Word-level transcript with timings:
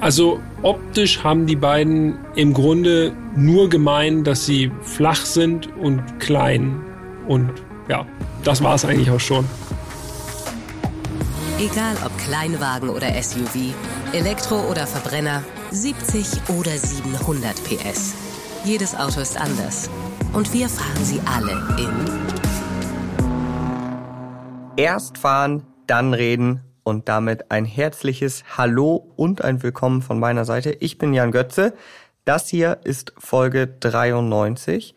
Also 0.00 0.40
optisch 0.62 1.24
haben 1.24 1.46
die 1.46 1.56
beiden 1.56 2.18
im 2.34 2.52
Grunde 2.52 3.12
nur 3.34 3.68
gemein, 3.68 4.24
dass 4.24 4.44
sie 4.44 4.70
flach 4.82 5.24
sind 5.24 5.74
und 5.76 6.20
klein. 6.20 6.84
Und 7.26 7.50
ja, 7.88 8.06
das 8.44 8.62
war 8.62 8.74
es 8.74 8.84
eigentlich 8.84 9.10
auch 9.10 9.20
schon. 9.20 9.46
Egal 11.58 11.96
ob 12.04 12.16
Kleinwagen 12.18 12.90
oder 12.90 13.10
SUV, 13.22 13.74
Elektro 14.12 14.60
oder 14.70 14.86
Verbrenner, 14.86 15.42
70 15.70 16.26
oder 16.58 16.72
700 16.72 17.54
PS. 17.64 18.14
Jedes 18.64 18.94
Auto 18.94 19.20
ist 19.20 19.40
anders. 19.40 19.88
Und 20.34 20.52
wir 20.52 20.68
fahren 20.68 21.04
sie 21.04 21.20
alle 21.24 21.52
in. 21.78 21.88
Erst 24.76 25.16
fahren, 25.16 25.62
dann 25.86 26.12
reden 26.12 26.60
und 26.86 27.08
damit 27.08 27.50
ein 27.50 27.64
herzliches 27.64 28.44
Hallo 28.56 29.12
und 29.16 29.42
ein 29.42 29.60
Willkommen 29.64 30.02
von 30.02 30.20
meiner 30.20 30.44
Seite. 30.44 30.70
Ich 30.78 30.98
bin 30.98 31.12
Jan 31.12 31.32
Götze. 31.32 31.74
Das 32.24 32.48
hier 32.48 32.78
ist 32.84 33.12
Folge 33.18 33.66
93 33.66 34.94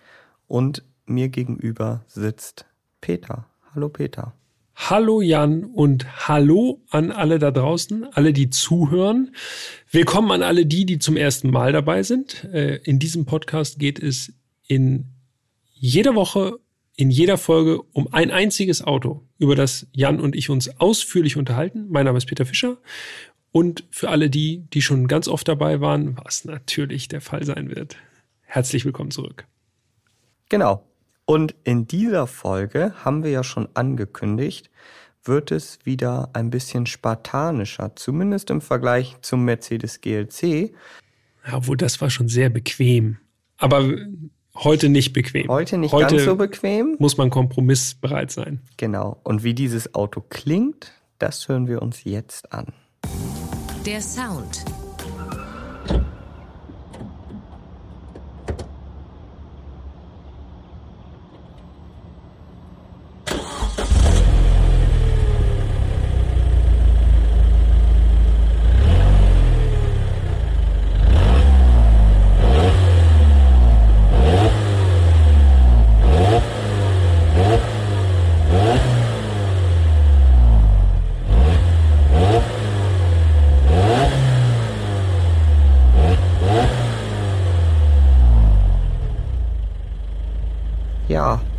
und 0.48 0.84
mir 1.07 1.29
gegenüber 1.29 2.05
sitzt 2.05 2.67
Peter. 3.02 3.48
Hallo 3.73 3.89
Peter. 3.89 4.34
Hallo 4.75 5.20
Jan 5.21 5.63
und 5.63 6.27
hallo 6.27 6.79
an 6.91 7.12
alle 7.12 7.39
da 7.39 7.49
draußen, 7.49 8.05
alle, 8.13 8.34
die 8.34 8.51
zuhören. 8.51 9.34
Willkommen 9.90 10.31
an 10.31 10.43
alle 10.43 10.67
die, 10.67 10.85
die 10.85 10.99
zum 10.99 11.17
ersten 11.17 11.49
Mal 11.49 11.73
dabei 11.73 12.03
sind. 12.03 12.43
Äh, 12.53 12.76
in 12.84 12.99
diesem 12.99 13.26
Podcast 13.26 13.79
geht 13.79 13.98
es 13.98 14.31
in 14.67 15.07
jeder 15.73 16.13
Woche 16.13 16.59
in 16.99 17.09
jeder 17.09 17.37
Folge 17.37 17.81
um 17.93 18.12
ein 18.12 18.29
einziges 18.29 18.84
Auto, 18.84 19.23
über 19.39 19.55
das 19.55 19.88
Jan 19.93 20.20
und 20.20 20.35
ich 20.35 20.49
uns 20.49 20.79
ausführlich 20.79 21.38
unterhalten. 21.38 21.88
Mein 21.89 22.05
Name 22.05 22.17
ist 22.17 22.27
Peter 22.27 22.45
Fischer. 22.45 22.77
Und 23.52 23.85
für 23.89 24.09
alle 24.09 24.29
die, 24.29 24.65
die 24.73 24.81
schon 24.81 25.07
ganz 25.07 25.27
oft 25.27 25.48
dabei 25.48 25.81
waren, 25.81 26.17
was 26.23 26.45
natürlich 26.45 27.07
der 27.07 27.21
Fall 27.21 27.43
sein 27.43 27.73
wird, 27.73 27.95
herzlich 28.41 28.85
willkommen 28.85 29.10
zurück. 29.10 29.48
Genau. 30.49 30.84
Und 31.26 31.55
in 31.63 31.87
dieser 31.87 32.27
Folge 32.27 32.93
haben 33.04 33.23
wir 33.23 33.32
ja 33.32 33.43
schon 33.43 33.70
angekündigt, 33.73 34.70
wird 35.23 35.51
es 35.51 35.79
wieder 35.84 36.29
ein 36.34 36.49
bisschen 36.49 36.85
spartanischer, 36.85 37.95
zumindest 37.95 38.49
im 38.49 38.62
Vergleich 38.62 39.15
zum 39.21 39.45
Mercedes 39.45 40.01
GLC. 40.01 40.73
Ja, 41.45 41.57
obwohl 41.57 41.77
das 41.77 42.01
war 42.01 42.10
schon 42.10 42.27
sehr 42.27 42.49
bequem. 42.49 43.17
Aber 43.57 43.95
heute 44.63 44.90
nicht 44.90 45.13
bequem. 45.13 45.48
Heute 45.48 45.77
nicht 45.77 45.91
heute 45.91 46.15
ganz 46.15 46.26
so 46.26 46.35
bequem. 46.35 46.96
Muss 46.99 47.18
man 47.18 47.29
kompromissbereit 47.29 48.32
sein. 48.32 48.62
Genau. 48.77 49.20
Und 49.24 49.43
wie 49.43 49.54
dieses 49.54 49.96
Auto 49.96 50.21
klingt, 50.21 50.93
das 51.18 51.48
hören 51.48 51.68
wir 51.68 51.82
uns 51.82 52.04
jetzt 52.04 52.51
an. 52.54 52.68
Der 53.85 54.01
Sound 54.01 54.66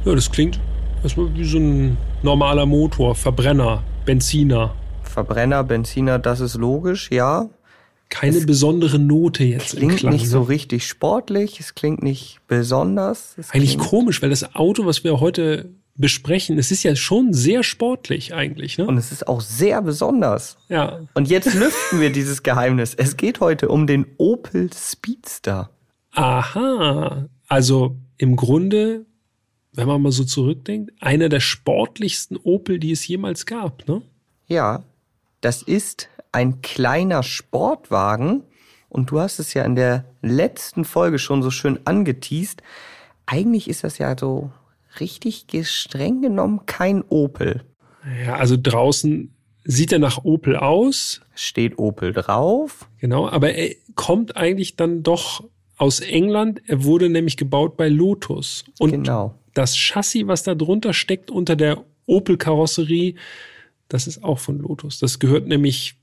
Ja, 0.04 0.14
das 0.14 0.30
klingt 0.30 0.58
erstmal 1.02 1.34
wie 1.34 1.44
so 1.44 1.58
ein 1.58 1.98
normaler 2.22 2.64
Motor, 2.64 3.14
Verbrenner, 3.14 3.82
Benziner. 4.06 4.74
Verbrenner, 5.02 5.62
Benziner, 5.62 6.18
das 6.18 6.40
ist 6.40 6.54
logisch, 6.54 7.10
ja. 7.10 7.50
Keine 8.08 8.38
es 8.38 8.46
besondere 8.46 8.98
Note 8.98 9.44
jetzt. 9.44 9.76
Klingt 9.76 10.02
nicht 10.02 10.28
so 10.28 10.42
richtig 10.42 10.86
sportlich, 10.86 11.60
es 11.60 11.74
klingt 11.74 12.02
nicht 12.02 12.40
besonders. 12.48 13.36
eigentlich 13.50 13.78
komisch, 13.78 14.22
weil 14.22 14.30
das 14.30 14.54
Auto, 14.54 14.86
was 14.86 15.04
wir 15.04 15.20
heute 15.20 15.68
besprechen, 15.96 16.58
es 16.58 16.70
ist 16.70 16.82
ja 16.82 16.96
schon 16.96 17.34
sehr 17.34 17.62
sportlich 17.62 18.32
eigentlich. 18.32 18.78
Ne? 18.78 18.86
Und 18.86 18.96
es 18.96 19.12
ist 19.12 19.28
auch 19.28 19.42
sehr 19.42 19.82
besonders. 19.82 20.56
Ja. 20.68 21.00
Und 21.12 21.28
jetzt 21.28 21.52
lüften 21.54 22.00
wir 22.00 22.10
dieses 22.10 22.42
Geheimnis. 22.42 22.94
Es 22.94 23.18
geht 23.18 23.40
heute 23.40 23.68
um 23.68 23.86
den 23.86 24.06
Opel 24.16 24.70
Speedster. 24.72 25.70
Aha. 26.12 27.28
Also 27.48 27.96
im 28.16 28.34
Grunde 28.36 29.04
wenn 29.80 29.88
man 29.88 30.02
mal 30.02 30.12
so 30.12 30.24
zurückdenkt, 30.24 30.92
einer 31.00 31.30
der 31.30 31.40
sportlichsten 31.40 32.36
Opel, 32.36 32.78
die 32.78 32.92
es 32.92 33.08
jemals 33.08 33.46
gab, 33.46 33.88
ne? 33.88 34.02
Ja, 34.46 34.82
das 35.40 35.62
ist 35.62 36.10
ein 36.32 36.60
kleiner 36.60 37.22
Sportwagen 37.22 38.42
und 38.90 39.10
du 39.10 39.20
hast 39.20 39.38
es 39.38 39.54
ja 39.54 39.64
in 39.64 39.76
der 39.76 40.04
letzten 40.20 40.84
Folge 40.84 41.18
schon 41.18 41.42
so 41.42 41.50
schön 41.50 41.80
angeteased. 41.86 42.62
Eigentlich 43.24 43.70
ist 43.70 43.82
das 43.82 43.96
ja 43.96 44.14
so 44.18 44.50
richtig 45.00 45.46
streng 45.70 46.20
genommen 46.20 46.66
kein 46.66 47.02
Opel. 47.08 47.64
Ja, 48.26 48.36
also 48.36 48.58
draußen 48.60 49.32
sieht 49.64 49.92
er 49.92 49.98
nach 49.98 50.24
Opel 50.24 50.56
aus. 50.56 51.22
Steht 51.34 51.78
Opel 51.78 52.12
drauf. 52.12 52.86
Genau, 52.98 53.30
aber 53.30 53.54
er 53.54 53.74
kommt 53.94 54.36
eigentlich 54.36 54.76
dann 54.76 55.02
doch 55.02 55.42
aus 55.78 56.00
England. 56.00 56.60
Er 56.66 56.84
wurde 56.84 57.08
nämlich 57.08 57.38
gebaut 57.38 57.78
bei 57.78 57.88
Lotus. 57.88 58.64
Und 58.78 58.90
genau 58.90 59.39
das 59.54 59.76
Chassis, 59.76 60.26
was 60.26 60.42
da 60.42 60.54
drunter 60.54 60.92
steckt 60.92 61.30
unter 61.30 61.56
der 61.56 61.84
Opel-Karosserie, 62.06 63.14
das 63.88 64.06
ist 64.06 64.22
auch 64.22 64.38
von 64.38 64.58
Lotus. 64.58 64.98
Das 64.98 65.18
gehört 65.18 65.46
nämlich 65.46 65.96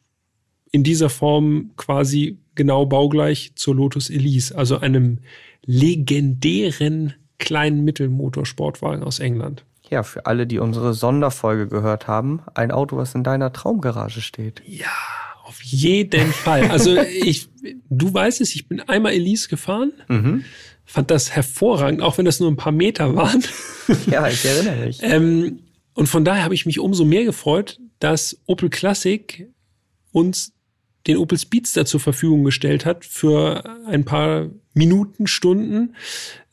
in 0.72 0.84
dieser 0.84 1.10
Form 1.10 1.72
quasi 1.78 2.38
genau 2.56 2.86
baugleich 2.86 3.54
zur 3.56 3.76
Lotus 3.76 4.10
Elise, 4.10 4.58
also 4.58 4.80
einem 4.80 5.20
legendären 5.66 7.14
kleinen 7.40 7.84
Mittelmotorsportwagen 7.84 9.04
aus 9.04 9.20
England. 9.20 9.64
Ja, 9.90 10.04
für 10.04 10.26
alle, 10.26 10.48
die 10.48 10.60
unsere 10.60 10.94
Sonderfolge 10.94 11.68
gehört 11.68 12.08
haben, 12.08 12.42
ein 12.54 12.72
Auto, 12.72 12.98
was 12.98 13.16
in 13.16 13.24
deiner 13.24 13.54
Traumgarage 13.54 14.22
steht. 14.22 14.62
Ja, 14.66 14.88
auf 15.46 15.62
jeden 15.64 16.34
Fall. 16.34 16.70
Also 16.70 16.98
ich, 16.98 17.48
du 17.90 18.14
weißt 18.14 18.42
es, 18.42 18.54
ich 18.54 18.68
bin 18.68 18.82
einmal 18.82 19.14
Elise 19.14 19.48
gefahren. 19.48 19.94
Mhm 20.10 20.44
fand 20.88 21.12
das 21.12 21.36
hervorragend, 21.36 22.02
auch 22.02 22.18
wenn 22.18 22.26
das 22.26 22.40
nur 22.40 22.50
ein 22.50 22.58
paar 22.58 22.72
Meter 22.72 23.16
waren. 23.16 23.44
Ja, 24.08 24.28
ich 24.28 24.44
erinnere 24.44 24.86
mich. 24.86 25.00
ähm, 25.02 25.60
und 25.94 26.08
von 26.08 26.26
daher 26.26 26.44
habe 26.44 26.54
ich 26.54 26.66
mich 26.66 26.78
umso 26.82 27.06
mehr 27.06 27.24
gefreut, 27.24 27.80
dass 28.00 28.38
Opel 28.46 28.70
Classic 28.70 29.48
uns 30.12 30.52
den 31.08 31.16
Opel 31.16 31.38
Speedster 31.38 31.86
zur 31.86 32.02
Verfügung 32.02 32.44
gestellt 32.44 32.86
hat 32.86 33.06
für 33.06 33.64
ein 33.86 34.04
paar 34.04 34.50
Minuten, 34.74 35.26
Stunden, 35.26 35.96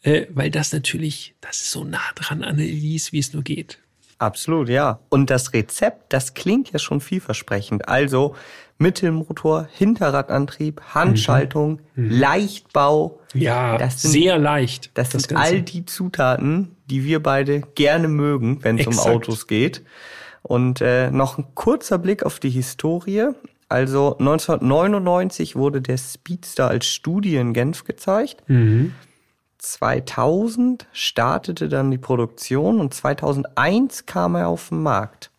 äh, 0.03 0.27
weil 0.31 0.51
das 0.51 0.73
natürlich, 0.73 1.35
das 1.41 1.61
ist 1.61 1.73
so 1.73 1.83
nah 1.83 1.99
dran 2.15 2.45
an 2.45 2.61
Elise, 2.61 3.11
wie 3.11 3.19
es 3.19 3.33
nur 3.33 3.43
geht. 3.43 3.79
Absolut, 4.19 4.69
ja. 4.69 5.01
Und 5.09 5.29
das 5.29 5.53
Rezept, 5.53 6.13
das 6.13 6.35
klingt 6.35 6.71
ja 6.73 6.79
schon 6.79 7.01
vielversprechend. 7.01 7.89
Also 7.89 8.37
Mittelmotor, 8.79 9.69
Hinterradantrieb, 9.73 10.81
Handschaltung, 10.95 11.81
mhm. 11.95 12.05
mhm. 12.05 12.11
Leichtbau. 12.11 13.21
Ja, 13.33 13.79
das 13.79 14.03
sind, 14.03 14.11
sehr 14.13 14.39
leicht. 14.39 14.91
Das, 14.95 15.11
das 15.11 15.23
sind 15.23 15.37
Ganze. 15.37 15.45
all 15.45 15.63
die 15.63 15.87
Zutaten, 15.87 16.77
die 16.87 17.05
wir 17.05 17.23
beide 17.23 17.63
gerne 17.75 18.09
mögen, 18.09 18.63
wenn 18.63 18.79
es 18.79 18.87
um 18.87 18.99
Autos 18.99 19.47
geht. 19.47 19.83
Und 20.43 20.81
äh, 20.81 21.11
noch 21.11 21.39
ein 21.39 21.47
kurzer 21.55 21.99
Blick 21.99 22.23
auf 22.25 22.39
die 22.39 22.51
Historie. 22.51 23.29
Also 23.69 24.19
1999 24.19 25.57
wurde 25.57 25.81
der 25.81 25.97
Speedster 25.97 26.69
als 26.69 26.87
Studie 26.87 27.37
in 27.37 27.55
Genf 27.55 27.85
gezeigt. 27.85 28.43
Mhm. 28.49 28.93
2000 29.59 30.87
startete 30.93 31.69
dann 31.69 31.91
die 31.91 31.99
Produktion 31.99 32.81
und 32.81 32.93
2001 32.93 34.05
kam 34.05 34.35
er 34.35 34.49
auf 34.49 34.69
den 34.69 34.83
Markt. 34.83 35.31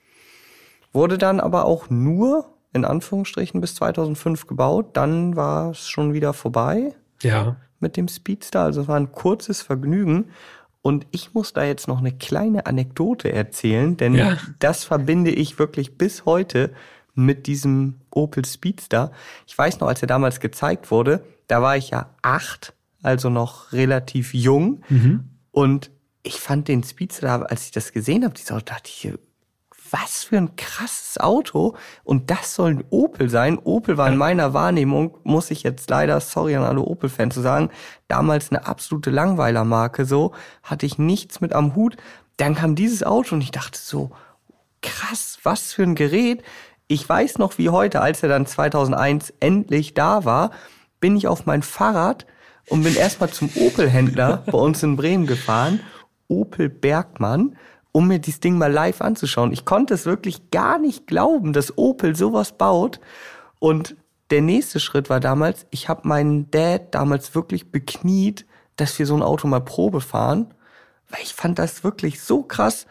Wurde 0.91 1.17
dann 1.17 1.39
aber 1.39 1.65
auch 1.65 1.89
nur 1.89 2.54
in 2.75 2.85
Anführungsstrichen 2.85 3.61
bis 3.61 3.75
2005 3.75 4.47
gebaut. 4.47 4.89
Dann 4.93 5.35
war 5.35 5.71
es 5.71 5.87
schon 5.87 6.13
wieder 6.13 6.33
vorbei. 6.33 6.93
Ja. 7.23 7.55
Mit 7.79 7.97
dem 7.97 8.07
Speedster. 8.07 8.61
Also 8.61 8.81
es 8.81 8.87
war 8.87 8.97
ein 8.97 9.11
kurzes 9.13 9.61
Vergnügen. 9.61 10.25
Und 10.81 11.07
ich 11.11 11.33
muss 11.33 11.53
da 11.53 11.63
jetzt 11.63 11.87
noch 11.87 11.99
eine 11.99 12.11
kleine 12.11 12.67
Anekdote 12.67 13.31
erzählen, 13.31 13.97
denn 13.97 14.13
ja. 14.13 14.37
das 14.59 14.83
verbinde 14.83 15.31
ich 15.31 15.57
wirklich 15.57 15.97
bis 15.97 16.25
heute 16.25 16.73
mit 17.15 17.47
diesem 17.47 17.95
Opel 18.11 18.45
Speedster. 18.45 19.11
Ich 19.47 19.57
weiß 19.57 19.79
noch, 19.79 19.87
als 19.87 20.03
er 20.03 20.07
damals 20.07 20.39
gezeigt 20.39 20.91
wurde, 20.91 21.25
da 21.47 21.61
war 21.61 21.75
ich 21.75 21.89
ja 21.89 22.11
acht, 22.21 22.73
also 23.01 23.29
noch 23.29 23.71
relativ 23.71 24.35
jung. 24.35 24.83
Mhm. 24.89 25.23
Und 25.51 25.89
ich 26.21 26.35
fand 26.35 26.67
den 26.67 26.83
Speedster, 26.83 27.49
als 27.49 27.65
ich 27.65 27.71
das 27.71 27.91
gesehen 27.93 28.23
habe, 28.23 28.35
dieser 28.35 28.61
dachte 28.61 28.89
ich, 28.93 29.11
was 29.91 30.23
für 30.23 30.37
ein 30.37 30.55
krasses 30.55 31.19
Auto. 31.19 31.75
Und 32.03 32.31
das 32.31 32.55
soll 32.55 32.71
ein 32.71 32.83
Opel 32.89 33.29
sein. 33.29 33.59
Opel 33.59 33.97
war 33.97 34.07
in 34.07 34.17
meiner 34.17 34.53
Wahrnehmung, 34.53 35.17
muss 35.23 35.51
ich 35.51 35.63
jetzt 35.63 35.89
leider, 35.89 36.19
sorry 36.19 36.55
an 36.55 36.63
alle 36.63 36.81
Opel-Fans 36.81 37.33
zu 37.33 37.41
sagen, 37.41 37.69
damals 38.07 38.51
eine 38.51 38.65
absolute 38.65 39.09
Langweilermarke. 39.09 40.05
So 40.05 40.33
hatte 40.63 40.85
ich 40.85 40.97
nichts 40.97 41.41
mit 41.41 41.53
am 41.53 41.75
Hut. 41.75 41.97
Dann 42.37 42.55
kam 42.55 42.75
dieses 42.75 43.03
Auto 43.03 43.35
und 43.35 43.41
ich 43.41 43.51
dachte 43.51 43.79
so, 43.79 44.11
krass, 44.81 45.39
was 45.43 45.73
für 45.73 45.83
ein 45.83 45.95
Gerät. 45.95 46.43
Ich 46.87 47.07
weiß 47.07 47.37
noch 47.37 47.57
wie 47.57 47.69
heute, 47.69 48.01
als 48.01 48.21
er 48.23 48.29
dann 48.29 48.45
2001 48.45 49.33
endlich 49.39 49.93
da 49.93 50.25
war, 50.25 50.51
bin 50.99 51.17
ich 51.17 51.27
auf 51.27 51.45
mein 51.45 51.63
Fahrrad 51.63 52.25
und 52.69 52.83
bin 52.83 52.95
erstmal 52.95 53.29
zum 53.29 53.49
Opel-Händler 53.55 54.43
bei 54.51 54.57
uns 54.57 54.83
in 54.83 54.95
Bremen 54.95 55.27
gefahren, 55.27 55.79
Opel 56.27 56.69
Bergmann, 56.69 57.55
um 57.95 58.09
mir 58.09 58.19
dieses 58.19 58.41
Ding 58.41 58.57
mal 58.57 58.69
live 58.69 58.99
anzuschauen. 58.99 59.53
Ich 59.53 59.63
konnte 59.63 59.93
es 59.93 60.05
wirklich 60.05 60.51
gar 60.51 60.79
nicht 60.79 61.07
glauben, 61.07 61.53
dass 61.53 61.77
Opel 61.77 62.13
sowas 62.13 62.51
baut. 62.51 62.99
Und 63.59 63.95
der 64.31 64.41
nächste 64.41 64.81
Schritt 64.81 65.09
war 65.09 65.21
damals, 65.21 65.65
ich 65.69 65.87
habe 65.87 66.05
meinen 66.05 66.51
Dad 66.51 66.93
damals 66.93 67.35
wirklich 67.35 67.71
bekniet, 67.71 68.45
dass 68.75 68.99
wir 68.99 69.05
so 69.05 69.15
ein 69.15 69.21
Auto 69.21 69.47
mal 69.47 69.61
Probe 69.61 70.01
fahren, 70.01 70.53
weil 71.09 71.21
ich 71.23 71.33
fand 71.33 71.57
das 71.57 71.85
wirklich 71.85 72.19
so 72.19 72.43
krass. 72.43 72.85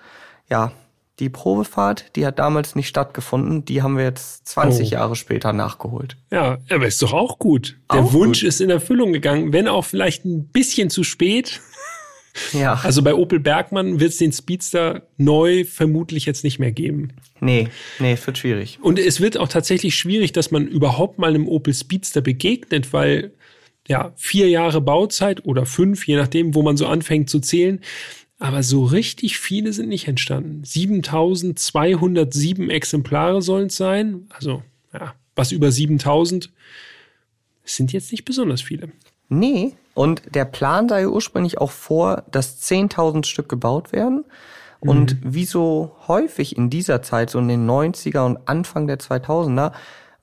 Ja, 0.49 0.73
die 1.19 1.29
Probefahrt, 1.29 2.17
die 2.17 2.25
hat 2.25 2.39
damals 2.39 2.75
nicht 2.75 2.89
stattgefunden. 2.89 3.67
Die 3.67 3.83
haben 3.83 3.99
wir 3.99 4.05
jetzt 4.05 4.49
20 4.49 4.89
oh. 4.89 4.91
Jahre 4.91 5.17
später 5.17 5.53
nachgeholt. 5.53 6.17
Ja, 6.33 6.57
aber 6.71 6.87
ist 6.87 7.03
doch 7.03 7.13
auch 7.13 7.39
gut. 7.39 7.79
Der 7.93 8.01
auch 8.01 8.15
Wunsch 8.15 8.41
gut. 8.41 8.49
ist 8.49 8.63
in 8.63 8.71
Erfüllung 8.71 9.13
gegangen, 9.13 9.53
wenn 9.53 9.69
auch 9.69 9.85
vielleicht 9.85 10.25
ein 10.25 10.49
bisschen 10.49 10.89
zu 10.89 11.05
spät. 11.05 11.61
Ja. 12.53 12.81
Also 12.83 13.03
bei 13.03 13.15
Opel 13.15 13.41
Bergmann 13.41 14.01
wird 14.01 14.11
es 14.11 14.19
den 14.19 14.33
Speedster 14.33 15.07
neu 15.17 15.65
vermutlich 15.65 16.27
jetzt 16.27 16.45
nicht 16.45 16.59
mehr 16.59 16.73
geben. 16.73 17.13
Nee, 17.41 17.69
nee, 17.99 18.13
es 18.13 18.27
wird 18.27 18.39
schwierig. 18.39 18.79
Und 18.83 18.99
es 18.99 19.21
wird 19.21 19.39
auch 19.39 19.49
tatsächlich 19.49 19.95
schwierig, 19.95 20.33
dass 20.33 20.51
man 20.51 20.67
überhaupt 20.67 21.19
mal 21.19 21.31
einem 21.31 21.47
Opel 21.47 21.75
Speedster 21.75 22.21
begegnet, 22.21 22.93
weil 22.93 23.33
ja, 23.87 24.13
vier 24.17 24.49
Jahre 24.49 24.81
Bauzeit 24.81 25.45
oder 25.45 25.67
fünf, 25.67 26.07
je 26.07 26.17
nachdem, 26.17 26.55
wo 26.55 26.63
man 26.63 26.77
so 26.77 26.87
anfängt 26.87 27.29
zu 27.29 27.41
zählen, 27.41 27.81
aber 28.39 28.63
so 28.63 28.85
richtig 28.85 29.39
viele 29.39 29.73
sind 29.73 29.89
nicht 29.89 30.09
entstanden. 30.09 30.65
7207 30.65 32.71
Exemplare 32.71 33.43
sollen 33.43 33.67
es 33.67 33.77
sein. 33.77 34.27
Also, 34.31 34.63
ja, 34.93 35.15
was 35.37 35.53
über 35.53 35.71
7000 35.71 36.51
sind 37.65 37.93
jetzt 37.93 38.13
nicht 38.13 38.25
besonders 38.25 38.63
viele. 38.63 38.91
Nee, 39.29 39.75
und 39.95 40.35
der 40.35 40.45
Plan 40.45 40.89
sah 40.89 40.99
ja 40.99 41.07
ursprünglich 41.07 41.59
auch 41.59 41.71
vor, 41.71 42.25
dass 42.31 42.61
10.000 42.63 43.25
Stück 43.25 43.49
gebaut 43.49 43.93
werden. 43.93 44.25
Und 44.81 45.25
mhm. 45.25 45.35
wie 45.35 45.47
so 45.47 45.97
häufig 46.09 46.59
in 46.59 46.69
dieser 46.69 47.01
Zeit, 47.01 47.31
so 47.31 47.39
in 47.39 47.49
den 47.49 47.69
90er 47.69 48.27
und 48.27 48.39
Anfang 48.47 48.87
der 48.87 48.99
2000er, 48.99 49.73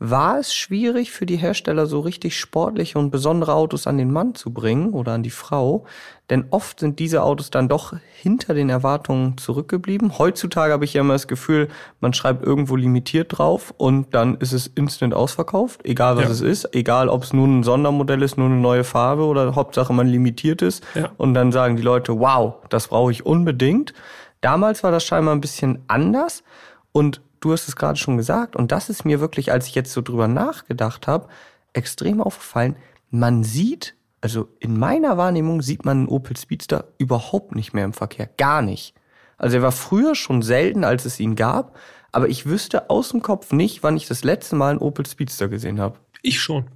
war 0.03 0.39
es 0.39 0.55
schwierig 0.55 1.11
für 1.11 1.27
die 1.27 1.35
Hersteller, 1.35 1.85
so 1.85 1.99
richtig 1.99 2.39
sportliche 2.39 2.97
und 2.97 3.11
besondere 3.11 3.53
Autos 3.53 3.85
an 3.85 3.99
den 3.99 4.11
Mann 4.11 4.33
zu 4.33 4.51
bringen 4.51 4.93
oder 4.93 5.11
an 5.11 5.21
die 5.21 5.29
Frau. 5.29 5.85
Denn 6.31 6.45
oft 6.49 6.79
sind 6.79 6.97
diese 6.97 7.21
Autos 7.21 7.51
dann 7.51 7.69
doch 7.69 7.93
hinter 8.19 8.55
den 8.55 8.69
Erwartungen 8.69 9.37
zurückgeblieben. 9.37 10.17
Heutzutage 10.17 10.73
habe 10.73 10.85
ich 10.85 10.95
ja 10.95 11.01
immer 11.01 11.13
das 11.13 11.27
Gefühl, 11.27 11.67
man 11.99 12.13
schreibt 12.13 12.43
irgendwo 12.43 12.75
limitiert 12.77 13.37
drauf 13.37 13.75
und 13.77 14.15
dann 14.15 14.37
ist 14.37 14.53
es 14.53 14.65
instant 14.65 15.13
ausverkauft, 15.13 15.81
egal 15.83 16.17
was 16.17 16.23
ja. 16.23 16.31
es 16.31 16.41
ist, 16.41 16.73
egal 16.73 17.07
ob 17.07 17.21
es 17.21 17.31
nun 17.31 17.59
ein 17.59 17.63
Sondermodell 17.63 18.23
ist, 18.23 18.39
nur 18.39 18.47
eine 18.47 18.55
neue 18.55 18.83
Farbe 18.83 19.25
oder 19.25 19.53
Hauptsache 19.53 19.93
man 19.93 20.07
limitiert 20.07 20.63
ist. 20.63 20.83
Ja. 20.95 21.11
Und 21.17 21.35
dann 21.35 21.51
sagen 21.51 21.75
die 21.75 21.83
Leute, 21.83 22.19
wow, 22.19 22.55
das 22.69 22.87
brauche 22.87 23.11
ich 23.11 23.23
unbedingt. 23.23 23.93
Damals 24.41 24.81
war 24.81 24.89
das 24.89 25.03
scheinbar 25.03 25.35
ein 25.35 25.41
bisschen 25.41 25.83
anders 25.87 26.43
und 26.91 27.21
du 27.41 27.51
hast 27.51 27.67
es 27.67 27.75
gerade 27.75 27.99
schon 27.99 28.17
gesagt, 28.17 28.55
und 28.55 28.71
das 28.71 28.89
ist 28.89 29.03
mir 29.03 29.19
wirklich, 29.19 29.51
als 29.51 29.67
ich 29.67 29.75
jetzt 29.75 29.91
so 29.91 30.01
drüber 30.01 30.27
nachgedacht 30.27 31.07
habe, 31.07 31.27
extrem 31.73 32.21
aufgefallen. 32.21 32.77
Man 33.09 33.43
sieht, 33.43 33.95
also 34.21 34.47
in 34.59 34.79
meiner 34.79 35.17
Wahrnehmung 35.17 35.61
sieht 35.61 35.83
man 35.83 35.99
einen 35.99 36.07
Opel 36.07 36.37
Speedster 36.37 36.85
überhaupt 36.97 37.55
nicht 37.55 37.73
mehr 37.73 37.83
im 37.83 37.93
Verkehr. 37.93 38.29
Gar 38.37 38.61
nicht. 38.61 38.93
Also 39.37 39.57
er 39.57 39.63
war 39.63 39.71
früher 39.71 40.15
schon 40.15 40.41
selten, 40.43 40.83
als 40.83 41.05
es 41.05 41.19
ihn 41.19 41.35
gab, 41.35 41.75
aber 42.11 42.29
ich 42.29 42.45
wüsste 42.45 42.89
aus 42.89 43.09
dem 43.09 43.21
Kopf 43.21 43.51
nicht, 43.51 43.83
wann 43.83 43.97
ich 43.97 44.07
das 44.07 44.23
letzte 44.23 44.55
Mal 44.55 44.71
einen 44.71 44.79
Opel 44.79 45.05
Speedster 45.05 45.47
gesehen 45.47 45.79
habe. 45.79 45.97
Ich 46.21 46.39
schon. 46.39 46.67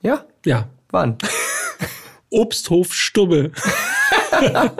Ja? 0.00 0.24
Ja. 0.44 0.68
Wann? 0.90 1.18
Obsthof 2.30 2.94
Stubbe. 2.94 3.52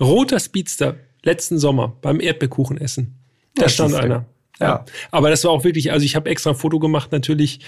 Roter 0.00 0.40
Speedster, 0.40 0.96
letzten 1.22 1.58
Sommer 1.58 1.96
beim 2.00 2.20
Erdbeerkuchenessen. 2.20 3.18
Da 3.54 3.62
ja, 3.62 3.68
stand 3.68 3.94
einer. 3.94 4.24
Ja. 4.60 4.84
Aber 5.10 5.30
das 5.30 5.44
war 5.44 5.50
auch 5.50 5.64
wirklich, 5.64 5.92
also 5.92 6.04
ich 6.04 6.16
habe 6.16 6.30
extra 6.30 6.50
ein 6.50 6.56
Foto 6.56 6.78
gemacht, 6.78 7.12
natürlich. 7.12 7.60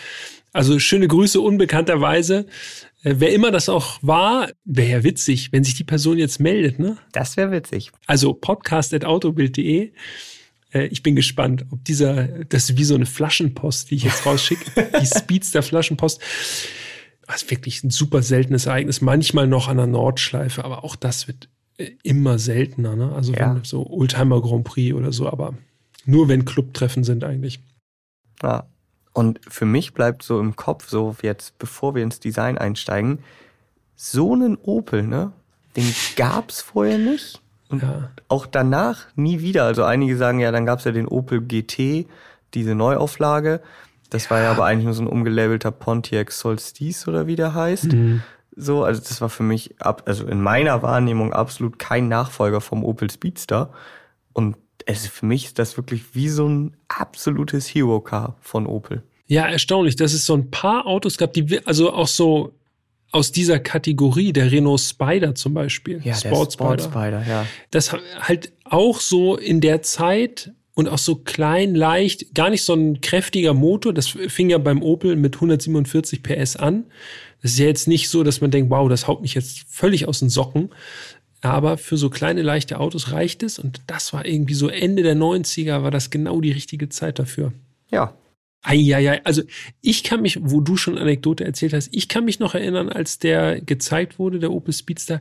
Also 0.52 0.78
schöne 0.78 1.08
Grüße 1.08 1.40
unbekannterweise. 1.40 2.46
Äh, 3.02 3.16
wer 3.18 3.32
immer 3.32 3.50
das 3.50 3.68
auch 3.68 3.98
war, 4.02 4.48
wäre 4.64 4.90
ja 4.90 5.04
witzig, 5.04 5.52
wenn 5.52 5.64
sich 5.64 5.74
die 5.74 5.84
Person 5.84 6.18
jetzt 6.18 6.40
meldet, 6.40 6.78
ne? 6.78 6.96
Das 7.12 7.36
wäre 7.36 7.50
witzig. 7.50 7.90
Also 8.06 8.34
podcast.autobild.de. 8.34 9.92
Äh, 10.72 10.86
ich 10.86 11.02
bin 11.02 11.16
gespannt, 11.16 11.66
ob 11.70 11.84
dieser, 11.84 12.28
das 12.44 12.70
ist 12.70 12.78
wie 12.78 12.84
so 12.84 12.94
eine 12.94 13.06
Flaschenpost, 13.06 13.90
die 13.90 13.96
ich 13.96 14.04
jetzt 14.04 14.26
rausschicke, 14.26 14.90
die 15.00 15.06
Speedster 15.06 15.62
Flaschenpost. 15.62 16.20
Das 17.26 17.42
ist 17.42 17.50
wirklich 17.50 17.82
ein 17.82 17.90
super 17.90 18.22
seltenes 18.22 18.66
Ereignis. 18.66 19.00
Manchmal 19.00 19.46
noch 19.46 19.68
an 19.68 19.78
der 19.78 19.86
Nordschleife, 19.86 20.64
aber 20.64 20.84
auch 20.84 20.94
das 20.94 21.26
wird 21.26 21.48
äh, 21.78 21.90
immer 22.02 22.38
seltener, 22.38 22.96
ne? 22.96 23.12
Also 23.12 23.32
ja. 23.32 23.54
wenn 23.54 23.64
so 23.64 23.86
Oldtimer 23.88 24.40
Grand 24.40 24.64
Prix 24.64 24.94
oder 24.94 25.12
so, 25.12 25.28
aber 25.28 25.54
nur 26.06 26.28
wenn 26.28 26.44
Clubtreffen 26.44 27.04
sind 27.04 27.24
eigentlich. 27.24 27.60
Ja. 28.42 28.64
Und 29.12 29.40
für 29.46 29.64
mich 29.64 29.94
bleibt 29.94 30.22
so 30.22 30.40
im 30.40 30.56
Kopf, 30.56 30.88
so 30.88 31.14
jetzt, 31.22 31.58
bevor 31.58 31.94
wir 31.94 32.02
ins 32.02 32.18
Design 32.18 32.58
einsteigen, 32.58 33.20
so 33.94 34.32
einen 34.32 34.56
Opel, 34.56 35.06
ne? 35.06 35.32
Den 35.76 35.94
gab's 36.16 36.60
vorher 36.60 36.98
nicht. 36.98 37.40
Und 37.68 37.82
ja. 37.82 38.10
auch 38.28 38.46
danach 38.46 39.06
nie 39.16 39.40
wieder. 39.40 39.64
Also 39.64 39.84
einige 39.84 40.16
sagen 40.16 40.40
ja, 40.40 40.52
dann 40.52 40.66
gab's 40.66 40.84
ja 40.84 40.92
den 40.92 41.08
Opel 41.08 41.40
GT, 41.40 42.06
diese 42.54 42.74
Neuauflage. 42.74 43.60
Das 44.10 44.24
ja. 44.24 44.30
war 44.30 44.40
ja 44.40 44.50
aber 44.50 44.64
eigentlich 44.64 44.84
nur 44.84 44.94
so 44.94 45.02
ein 45.02 45.08
umgelabelter 45.08 45.70
Pontiac 45.70 46.30
Solstice 46.30 47.08
oder 47.08 47.26
wie 47.26 47.36
der 47.36 47.54
heißt. 47.54 47.92
Mhm. 47.92 48.22
So, 48.56 48.84
also 48.84 49.00
das 49.00 49.20
war 49.20 49.30
für 49.30 49.42
mich, 49.42 49.80
ab, 49.80 50.02
also 50.06 50.26
in 50.26 50.40
meiner 50.40 50.82
Wahrnehmung 50.82 51.32
absolut 51.32 51.78
kein 51.78 52.08
Nachfolger 52.08 52.60
vom 52.60 52.84
Opel 52.84 53.10
Speedster. 53.10 53.72
Und 54.32 54.56
es, 54.86 55.06
für 55.06 55.26
mich 55.26 55.46
ist 55.46 55.58
das 55.58 55.76
wirklich 55.76 56.14
wie 56.14 56.28
so 56.28 56.48
ein 56.48 56.76
absolutes 56.88 57.68
Hero-Car 57.74 58.36
von 58.40 58.66
Opel. 58.66 59.02
Ja, 59.26 59.46
erstaunlich, 59.46 59.96
dass 59.96 60.12
es 60.12 60.26
so 60.26 60.34
ein 60.34 60.50
paar 60.50 60.86
Autos 60.86 61.16
gab, 61.16 61.32
die 61.32 61.60
also 61.66 61.92
auch 61.92 62.08
so 62.08 62.52
aus 63.10 63.30
dieser 63.30 63.60
Kategorie, 63.60 64.32
der 64.32 64.50
Renault 64.50 64.80
Spider 64.80 65.34
zum 65.34 65.54
Beispiel. 65.54 66.00
Ja, 66.02 66.14
Sport, 66.14 66.54
Sport 66.54 66.82
Spider. 66.82 67.22
Spider, 67.22 67.26
ja. 67.26 67.46
Das 67.70 67.92
halt 67.92 68.52
auch 68.64 69.00
so 69.00 69.36
in 69.36 69.60
der 69.60 69.82
Zeit 69.82 70.52
und 70.74 70.88
auch 70.88 70.98
so 70.98 71.14
klein, 71.16 71.76
leicht, 71.76 72.34
gar 72.34 72.50
nicht 72.50 72.64
so 72.64 72.74
ein 72.74 73.00
kräftiger 73.00 73.54
Motor. 73.54 73.94
Das 73.94 74.08
fing 74.08 74.50
ja 74.50 74.58
beim 74.58 74.82
Opel 74.82 75.14
mit 75.14 75.36
147 75.36 76.22
PS 76.24 76.56
an. 76.56 76.86
Das 77.40 77.52
ist 77.52 77.58
ja 77.58 77.66
jetzt 77.66 77.86
nicht 77.86 78.08
so, 78.08 78.24
dass 78.24 78.40
man 78.40 78.50
denkt, 78.50 78.70
wow, 78.70 78.88
das 78.88 79.06
haut 79.06 79.22
mich 79.22 79.34
jetzt 79.34 79.64
völlig 79.68 80.08
aus 80.08 80.18
den 80.18 80.30
Socken, 80.30 80.70
aber 81.44 81.78
für 81.78 81.96
so 81.96 82.10
kleine, 82.10 82.42
leichte 82.42 82.80
Autos 82.80 83.12
reicht 83.12 83.42
es. 83.42 83.58
Und 83.58 83.82
das 83.86 84.12
war 84.12 84.26
irgendwie 84.26 84.54
so 84.54 84.68
Ende 84.68 85.02
der 85.02 85.16
90er, 85.16 85.82
war 85.82 85.90
das 85.90 86.10
genau 86.10 86.40
die 86.40 86.52
richtige 86.52 86.88
Zeit 86.88 87.18
dafür. 87.18 87.52
Ja. 87.90 88.14
Eieiei. 88.62 89.22
Also 89.24 89.42
ich 89.82 90.04
kann 90.04 90.22
mich, 90.22 90.38
wo 90.42 90.60
du 90.60 90.76
schon 90.76 90.96
Anekdote 90.96 91.44
erzählt 91.44 91.74
hast, 91.74 91.90
ich 91.92 92.08
kann 92.08 92.24
mich 92.24 92.38
noch 92.40 92.54
erinnern, 92.54 92.88
als 92.88 93.18
der 93.18 93.60
gezeigt 93.60 94.18
wurde, 94.18 94.38
der 94.38 94.52
Opel 94.52 94.72
Speedster. 94.72 95.20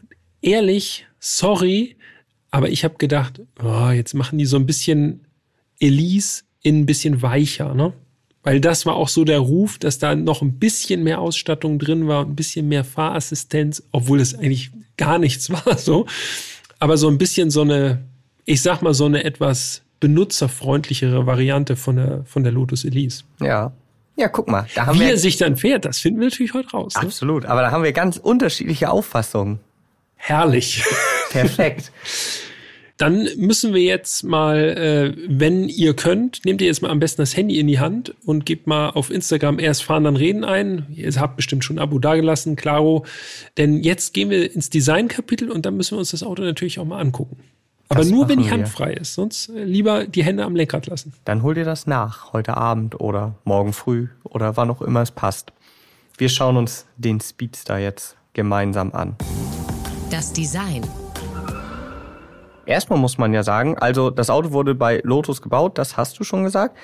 Und 0.00 0.08
ehrlich, 0.42 1.06
sorry, 1.20 1.96
aber 2.50 2.68
ich 2.68 2.82
habe 2.82 2.96
gedacht, 2.98 3.40
oh, 3.62 3.90
jetzt 3.90 4.14
machen 4.14 4.38
die 4.38 4.46
so 4.46 4.56
ein 4.56 4.66
bisschen 4.66 5.26
Elise 5.78 6.42
in 6.62 6.80
ein 6.80 6.86
bisschen 6.86 7.22
weicher, 7.22 7.74
ne? 7.74 7.92
Weil 8.42 8.60
das 8.60 8.86
war 8.86 8.94
auch 8.94 9.08
so 9.08 9.24
der 9.24 9.38
Ruf, 9.38 9.78
dass 9.78 9.98
da 9.98 10.14
noch 10.14 10.40
ein 10.40 10.58
bisschen 10.58 11.02
mehr 11.02 11.20
Ausstattung 11.20 11.78
drin 11.78 12.08
war, 12.08 12.24
ein 12.24 12.36
bisschen 12.36 12.68
mehr 12.68 12.84
Fahrassistenz, 12.84 13.82
obwohl 13.92 14.20
es 14.20 14.34
eigentlich 14.34 14.70
gar 14.96 15.18
nichts 15.18 15.50
war 15.66 15.76
so. 15.76 16.06
Aber 16.78 16.96
so 16.96 17.08
ein 17.08 17.18
bisschen 17.18 17.50
so 17.50 17.62
eine, 17.62 18.02
ich 18.46 18.62
sag 18.62 18.80
mal, 18.80 18.94
so 18.94 19.04
eine 19.04 19.24
etwas 19.24 19.82
benutzerfreundlichere 20.00 21.26
Variante 21.26 21.76
von 21.76 21.96
der, 21.96 22.24
von 22.24 22.42
der 22.42 22.52
Lotus 22.52 22.84
Elise. 22.84 23.24
Ja. 23.40 23.72
Ja, 24.16 24.28
guck 24.28 24.48
mal. 24.48 24.66
Da 24.74 24.86
haben 24.86 24.96
Wie 24.96 25.04
wir 25.04 25.10
er 25.10 25.16
sich 25.16 25.36
dann 25.36 25.56
fährt, 25.56 25.84
das 25.84 25.98
finden 25.98 26.20
wir 26.20 26.28
natürlich 26.28 26.52
heute 26.52 26.70
raus. 26.70 26.94
Ne? 26.94 27.02
Absolut. 27.02 27.46
Aber 27.46 27.62
da 27.62 27.70
haben 27.70 27.84
wir 27.84 27.92
ganz 27.92 28.16
unterschiedliche 28.18 28.90
Auffassungen. 28.90 29.60
Herrlich. 30.16 30.84
Perfekt. 31.30 31.92
Dann 33.00 33.26
müssen 33.38 33.72
wir 33.72 33.80
jetzt 33.80 34.24
mal, 34.24 34.58
äh, 34.58 35.16
wenn 35.26 35.70
ihr 35.70 35.94
könnt, 35.94 36.44
nehmt 36.44 36.60
ihr 36.60 36.66
jetzt 36.66 36.82
mal 36.82 36.90
am 36.90 37.00
besten 37.00 37.22
das 37.22 37.34
Handy 37.34 37.58
in 37.58 37.66
die 37.66 37.80
Hand 37.80 38.14
und 38.26 38.44
gebt 38.44 38.66
mal 38.66 38.90
auf 38.90 39.10
Instagram 39.10 39.58
erst 39.58 39.84
fahren, 39.84 40.04
dann 40.04 40.16
reden 40.16 40.44
ein. 40.44 40.84
Ihr 40.94 41.10
habt 41.14 41.36
bestimmt 41.36 41.64
schon 41.64 41.76
ein 41.76 41.78
Abo 41.78 41.98
dagelassen, 41.98 42.56
klaro. 42.56 43.06
Denn 43.56 43.82
jetzt 43.82 44.12
gehen 44.12 44.28
wir 44.28 44.54
ins 44.54 44.68
Design-Kapitel 44.68 45.50
und 45.50 45.64
dann 45.64 45.78
müssen 45.78 45.92
wir 45.96 45.98
uns 46.00 46.10
das 46.10 46.22
Auto 46.22 46.42
natürlich 46.42 46.78
auch 46.78 46.84
mal 46.84 47.00
angucken. 47.00 47.38
Aber 47.88 48.00
Das 48.00 48.10
nur, 48.10 48.28
wenn 48.28 48.38
die 48.42 48.50
Hand 48.50 48.64
wir. 48.64 48.66
frei 48.66 48.92
ist. 48.92 49.14
Sonst 49.14 49.48
äh, 49.48 49.64
lieber 49.64 50.06
die 50.06 50.22
Hände 50.22 50.44
am 50.44 50.54
Lenkrad 50.54 50.86
lassen. 50.86 51.14
Dann 51.24 51.42
hol 51.42 51.54
dir 51.54 51.64
das 51.64 51.86
nach, 51.86 52.34
heute 52.34 52.58
Abend 52.58 53.00
oder 53.00 53.34
morgen 53.44 53.72
früh 53.72 54.08
oder 54.24 54.58
wann 54.58 54.68
auch 54.70 54.82
immer 54.82 55.00
es 55.00 55.10
passt. 55.10 55.54
Wir 56.18 56.28
schauen 56.28 56.58
uns 56.58 56.84
den 56.98 57.18
Speedster 57.18 57.78
jetzt 57.78 58.18
gemeinsam 58.34 58.92
an. 58.92 59.16
Das 60.10 60.34
Design. 60.34 60.82
Erstmal 62.70 63.00
muss 63.00 63.18
man 63.18 63.34
ja 63.34 63.42
sagen, 63.42 63.76
also 63.76 64.10
das 64.10 64.30
Auto 64.30 64.52
wurde 64.52 64.76
bei 64.76 65.00
Lotus 65.02 65.42
gebaut, 65.42 65.76
das 65.76 65.96
hast 65.96 66.20
du 66.20 66.24
schon 66.24 66.44
gesagt, 66.44 66.76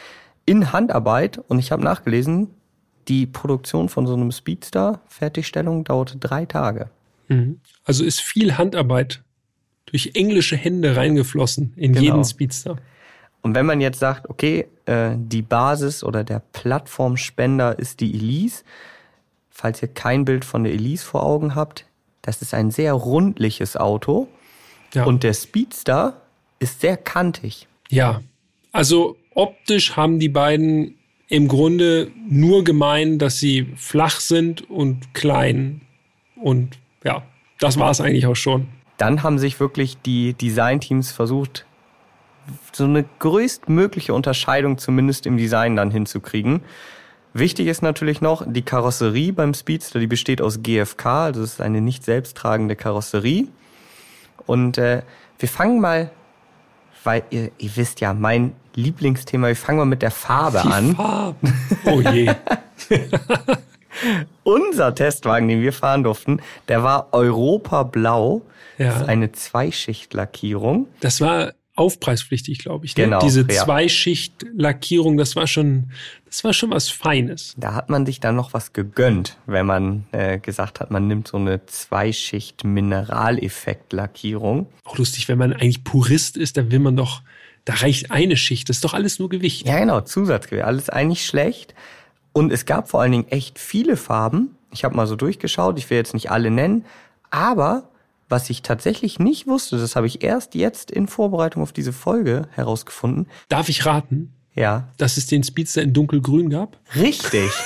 in 0.45 0.73
Handarbeit 0.73 1.39
und 1.47 1.61
ich 1.61 1.71
habe 1.71 1.85
nachgelesen, 1.85 2.49
die 3.07 3.25
Produktion 3.25 3.89
von 3.89 4.05
so 4.05 4.15
einem 4.15 4.33
Speedster, 4.33 5.01
Fertigstellung, 5.07 5.85
dauerte 5.85 6.19
drei 6.19 6.45
Tage. 6.45 6.91
Also 7.85 8.03
ist 8.03 8.21
viel 8.21 8.59
Handarbeit 8.59 9.23
durch 9.87 10.11
englische 10.15 10.57
Hände 10.57 10.97
reingeflossen 10.97 11.73
in 11.77 11.93
Genau. 11.93 12.05
jeden 12.05 12.25
Speedster. 12.25 12.79
Und 13.43 13.55
wenn 13.55 13.65
man 13.67 13.81
jetzt 13.81 14.01
sagt, 14.01 14.29
okay, 14.29 14.67
äh, 14.87 15.13
die 15.17 15.43
Basis 15.43 16.03
oder 16.03 16.25
der 16.25 16.43
Plattformspender 16.53 17.79
ist 17.79 18.01
die 18.01 18.13
Elise, 18.13 18.65
falls 19.51 19.81
ihr 19.83 19.89
kein 19.89 20.25
Bild 20.25 20.45
von 20.45 20.65
der 20.65 20.73
Elise 20.73 21.05
vor 21.05 21.23
Augen 21.23 21.55
habt, 21.55 21.87
das 22.23 22.43
ist 22.43 22.55
ein 22.55 22.73
sehr 22.73 22.93
rundliches 22.93 23.77
Auto 23.77 24.27
Ja. 24.97 25.05
und 25.05 25.23
der 25.23 25.35
Speedster 25.35 26.23
ist 26.59 26.81
sehr 26.81 26.97
kantig. 26.97 27.69
Ja, 27.91 28.23
also 28.73 29.17
optisch 29.35 29.97
haben 29.97 30.19
die 30.19 30.31
beiden 30.31 30.97
im 31.29 31.49
Grunde 31.49 32.11
nur 32.29 32.65
gemein, 32.65 33.19
dass 33.19 33.39
sie 33.39 33.75
flach 33.77 34.21
sind 34.21 34.71
und 34.71 35.13
klein. 35.13 35.83
Und 36.37 36.79
ja, 37.05 37.23
das 37.59 37.79
war 37.79 37.91
es 37.91 38.01
eigentlich 38.01 38.27
auch 38.27 38.37
schon. 38.37 38.69
Dann 38.97 39.23
haben 39.23 39.39
sich 39.39 39.61
wirklich 39.61 39.99
die 40.01 40.33
Designteams 40.33 41.13
versucht, 41.13 41.67
so 42.73 42.85
eine 42.85 43.05
größtmögliche 43.19 44.15
Unterscheidung 44.15 44.79
zumindest 44.79 45.27
im 45.27 45.37
Design 45.37 45.77
dann 45.77 45.91
hinzukriegen. 45.91 46.63
Wichtig 47.35 47.67
ist 47.67 47.83
natürlich 47.83 48.23
noch, 48.23 48.47
die 48.47 48.63
Karosserie 48.63 49.33
beim 49.33 49.53
Speedster, 49.53 49.99
die 49.99 50.07
besteht 50.07 50.41
aus 50.41 50.63
GFK, 50.63 51.07
also 51.07 51.43
es 51.43 51.55
ist 51.55 51.61
eine 51.61 51.83
nicht 51.83 52.05
selbsttragende 52.05 52.77
Karosserie. 52.77 53.49
Und 54.47 54.79
äh, 54.79 55.03
wir 55.39 55.49
fangen 55.49 55.81
mal, 55.81 56.11
weil 57.05 57.23
ihr, 57.31 57.51
ihr 57.59 57.77
wisst 57.77 58.01
ja, 58.01 58.15
mein 58.15 58.55
Lieblingsthema, 58.75 59.49
wir 59.49 59.57
fangen 59.57 59.79
mal 59.79 59.85
mit 59.87 60.03
der 60.03 60.11
Farbe 60.11 60.61
Die 60.63 60.73
an. 60.73 60.97
Farben. 60.97 61.55
Oh 61.85 62.01
je. 62.01 62.33
Unser 64.45 64.95
Testwagen, 64.95 65.49
den 65.49 65.63
wir 65.63 65.73
fahren 65.73 66.03
durften, 66.03 66.41
der 66.69 66.83
war 66.83 67.09
Europablau. 67.13 68.43
Ja. 68.79 68.89
Das 68.89 69.03
ist 69.03 69.09
eine 69.09 69.33
Zweischichtlackierung. 69.33 70.89
Das 71.01 71.21
war 71.21 71.55
aufpreispflichtig, 71.77 72.59
glaube 72.59 72.85
ich. 72.87 72.97
Ne? 72.97 73.05
Genau, 73.05 73.21
Diese 73.21 73.43
ja. 73.43 73.65
Zweischicht-Lackierung, 73.65 75.17
das 75.17 75.37
war 75.37 75.47
schon, 75.47 75.93
das 76.25 76.43
war 76.43 76.53
schon 76.53 76.71
was 76.71 76.89
Feines. 76.89 77.55
Da 77.57 77.75
hat 77.75 77.89
man 77.91 78.05
sich 78.07 78.19
dann 78.19 78.35
noch 78.35 78.53
was 78.55 78.73
gegönnt, 78.73 79.37
wenn 79.47 79.67
man 79.67 80.07
äh, 80.13 80.39
gesagt 80.39 80.81
hat, 80.81 80.91
man 80.91 81.07
nimmt 81.07 81.29
so 81.29 81.37
eine 81.37 81.65
Zweischicht-Mineraleffekt-Lackierung. 81.67 84.67
Auch 84.85 84.99
lustig, 84.99 85.29
wenn 85.29 85.39
man 85.39 85.53
eigentlich 85.53 85.85
Purist 85.85 86.39
ist, 86.39 86.57
dann 86.57 86.73
will 86.73 86.81
man 86.81 86.97
doch, 86.97 87.23
da 87.65 87.75
reicht 87.75 88.11
eine 88.11 88.37
Schicht. 88.37 88.69
Das 88.69 88.79
ist 88.79 88.85
doch 88.85 88.95
alles 88.95 89.19
nur 89.19 89.29
Gewicht. 89.29 89.67
Ja, 89.67 89.79
genau, 89.79 90.01
Zusatzgewehr, 90.01 90.67
alles 90.67 90.89
eigentlich 90.89 91.27
schlecht. 91.27 91.75
Und 92.33 92.51
es 92.53 92.65
gab 92.67 92.89
vor 92.89 93.03
allen 93.03 93.13
Dingen 93.13 93.29
echt 93.29 93.59
viele 93.59 93.97
Farben. 93.97 94.57
Ich 94.73 94.85
habe 94.85 94.97
mal 94.97 95.07
so 95.07 95.17
durchgeschaut, 95.17 95.79
ich 95.79 95.91
will 95.91 95.99
jetzt 95.99 96.15
nicht 96.15 96.31
alle 96.31 96.51
nennen, 96.51 96.87
aber 97.31 97.91
was 98.29 98.51
ich 98.51 98.63
tatsächlich 98.63 99.19
nicht 99.19 99.47
wusste, 99.47 99.79
das 99.79 99.97
habe 99.97 100.07
ich 100.07 100.23
erst 100.25 100.55
jetzt 100.55 100.91
in 100.91 101.07
Vorbereitung 101.09 101.63
auf 101.63 101.73
diese 101.73 101.93
Folge 101.93 102.49
herausgefunden. 102.53 103.29
Darf 103.49 103.69
ich 103.69 103.87
raten, 103.87 104.33
Ja, 104.55 104.89
dass 104.97 105.17
es 105.17 105.27
den 105.27 105.45
Speedster 105.45 105.83
in 105.83 105.93
dunkelgrün 105.93 106.51
gab? 106.51 106.77
richtig. 106.97 107.51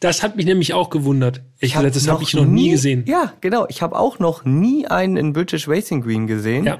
Das 0.00 0.22
hat 0.22 0.36
mich 0.36 0.46
nämlich 0.46 0.72
auch 0.72 0.88
gewundert. 0.88 1.42
Ich 1.58 1.76
hab 1.76 1.82
gesagt, 1.82 1.96
das 1.96 2.08
habe 2.08 2.22
ich 2.22 2.32
noch 2.32 2.46
nie 2.46 2.70
gesehen. 2.70 3.04
Ja, 3.06 3.34
genau. 3.42 3.66
Ich 3.68 3.82
habe 3.82 3.98
auch 3.98 4.18
noch 4.18 4.46
nie 4.46 4.86
einen 4.86 5.18
in 5.18 5.34
British 5.34 5.68
Racing 5.68 6.00
Green 6.00 6.26
gesehen. 6.26 6.64
Ja. 6.64 6.78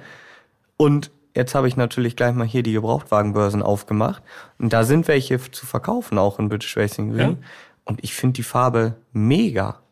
Und 0.78 1.10
jetzt 1.36 1.54
habe 1.54 1.68
ich 1.68 1.76
natürlich 1.76 2.16
gleich 2.16 2.34
mal 2.34 2.46
hier 2.46 2.62
die 2.62 2.72
Gebrauchtwagenbörsen 2.72 3.62
aufgemacht. 3.62 4.22
Und 4.58 4.72
da 4.72 4.84
sind 4.84 5.06
welche 5.06 5.38
zu 5.50 5.66
verkaufen, 5.66 6.16
auch 6.16 6.38
in 6.38 6.48
British 6.48 6.76
Racing 6.78 7.12
Green. 7.12 7.30
Ja. 7.32 7.36
Und 7.84 8.02
ich 8.02 8.14
finde 8.14 8.34
die 8.34 8.42
Farbe 8.42 8.96
mega. 9.12 9.82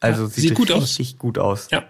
Also 0.00 0.22
Ja, 0.24 0.28
sieht, 0.28 0.42
sieht 0.48 0.54
gut 0.54 0.70
aus. 0.72 0.82
richtig 0.82 1.18
gut 1.18 1.38
aus. 1.38 1.68
Ja. 1.70 1.84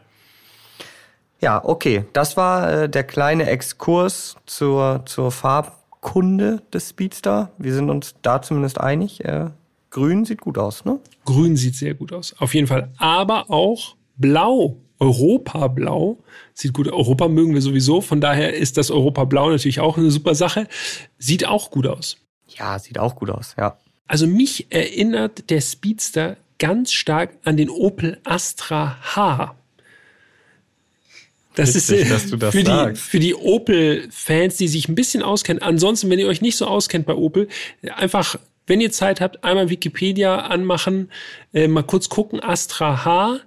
Ja, 1.40 1.64
okay. 1.64 2.04
Das 2.12 2.36
war 2.36 2.72
äh, 2.72 2.88
der 2.88 3.04
kleine 3.04 3.48
Exkurs 3.48 4.36
zur, 4.46 5.02
zur 5.06 5.30
Farbkunde 5.30 6.62
des 6.72 6.90
Speedster. 6.90 7.52
Wir 7.58 7.72
sind 7.74 7.90
uns 7.90 8.14
da 8.22 8.42
zumindest 8.42 8.80
einig. 8.80 9.24
Äh, 9.24 9.50
grün 9.90 10.24
sieht 10.24 10.40
gut 10.40 10.58
aus, 10.58 10.84
ne? 10.84 10.98
Grün 11.24 11.56
sieht 11.56 11.76
sehr 11.76 11.94
gut 11.94 12.12
aus. 12.12 12.34
Auf 12.38 12.54
jeden 12.54 12.66
Fall. 12.66 12.90
Aber 12.98 13.50
auch 13.50 13.94
blau. 14.16 14.78
Europablau 15.00 16.18
sieht 16.54 16.72
gut. 16.72 16.88
Europa 16.88 17.28
mögen 17.28 17.54
wir 17.54 17.62
sowieso. 17.62 18.00
Von 18.00 18.20
daher 18.20 18.54
ist 18.54 18.76
das 18.76 18.90
Europablau 18.90 19.50
natürlich 19.50 19.78
auch 19.78 19.96
eine 19.96 20.10
super 20.10 20.34
Sache. 20.34 20.66
Sieht 21.18 21.46
auch 21.46 21.70
gut 21.70 21.86
aus. 21.86 22.16
Ja, 22.48 22.78
sieht 22.80 22.98
auch 22.98 23.14
gut 23.14 23.30
aus, 23.30 23.54
ja. 23.56 23.78
Also 24.08 24.26
mich 24.26 24.66
erinnert 24.70 25.50
der 25.50 25.60
Speedster 25.60 26.36
ganz 26.58 26.92
stark 26.92 27.30
an 27.44 27.56
den 27.56 27.70
Opel 27.70 28.18
Astra 28.24 28.98
H. 29.14 29.54
Das 31.54 31.74
Witzig, 31.74 32.00
ist 32.00 32.32
äh, 32.32 32.36
das 32.36 32.54
für, 32.54 32.62
die, 32.62 32.94
für 32.94 33.18
die 33.18 33.34
Opel-Fans, 33.34 34.56
die 34.56 34.68
sich 34.68 34.88
ein 34.88 34.94
bisschen 34.94 35.22
auskennen. 35.22 35.60
Ansonsten, 35.60 36.08
wenn 36.08 36.20
ihr 36.20 36.28
euch 36.28 36.40
nicht 36.40 36.56
so 36.56 36.66
auskennt 36.66 37.04
bei 37.04 37.14
Opel, 37.14 37.48
einfach, 37.96 38.38
wenn 38.68 38.80
ihr 38.80 38.92
Zeit 38.92 39.20
habt, 39.20 39.42
einmal 39.42 39.68
Wikipedia 39.68 40.38
anmachen, 40.38 41.10
äh, 41.52 41.66
mal 41.66 41.82
kurz 41.82 42.08
gucken, 42.08 42.40
Astra 42.40 43.04
H. 43.04 43.40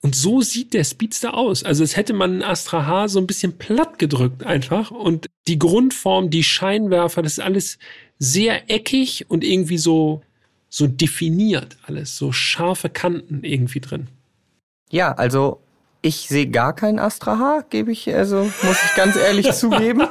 Und 0.00 0.16
so 0.16 0.40
sieht 0.40 0.72
der 0.72 0.84
Speedster 0.84 1.34
aus. 1.34 1.62
Also 1.64 1.84
es 1.84 1.96
hätte 1.96 2.14
man 2.14 2.30
einen 2.30 2.42
Astra 2.42 2.86
H 2.86 3.08
so 3.08 3.18
ein 3.18 3.26
bisschen 3.26 3.58
platt 3.58 3.98
gedrückt 3.98 4.44
einfach. 4.44 4.90
Und 4.90 5.26
die 5.48 5.58
Grundform, 5.58 6.30
die 6.30 6.42
Scheinwerfer, 6.42 7.20
das 7.20 7.32
ist 7.32 7.40
alles 7.40 7.78
sehr 8.18 8.70
eckig 8.70 9.26
und 9.28 9.44
irgendwie 9.44 9.76
so, 9.76 10.22
so 10.70 10.86
definiert 10.86 11.76
alles. 11.86 12.16
So 12.16 12.32
scharfe 12.32 12.88
Kanten 12.88 13.44
irgendwie 13.44 13.80
drin. 13.80 14.08
Ja, 14.90 15.12
also 15.12 15.60
ich 16.00 16.28
sehe 16.28 16.48
gar 16.48 16.74
keinen 16.74 16.98
Astra 16.98 17.38
H, 17.38 17.64
gebe 17.68 17.92
ich, 17.92 18.12
also 18.14 18.44
muss 18.62 18.82
ich 18.84 18.94
ganz 18.94 19.16
ehrlich 19.16 19.52
zugeben. 19.52 20.08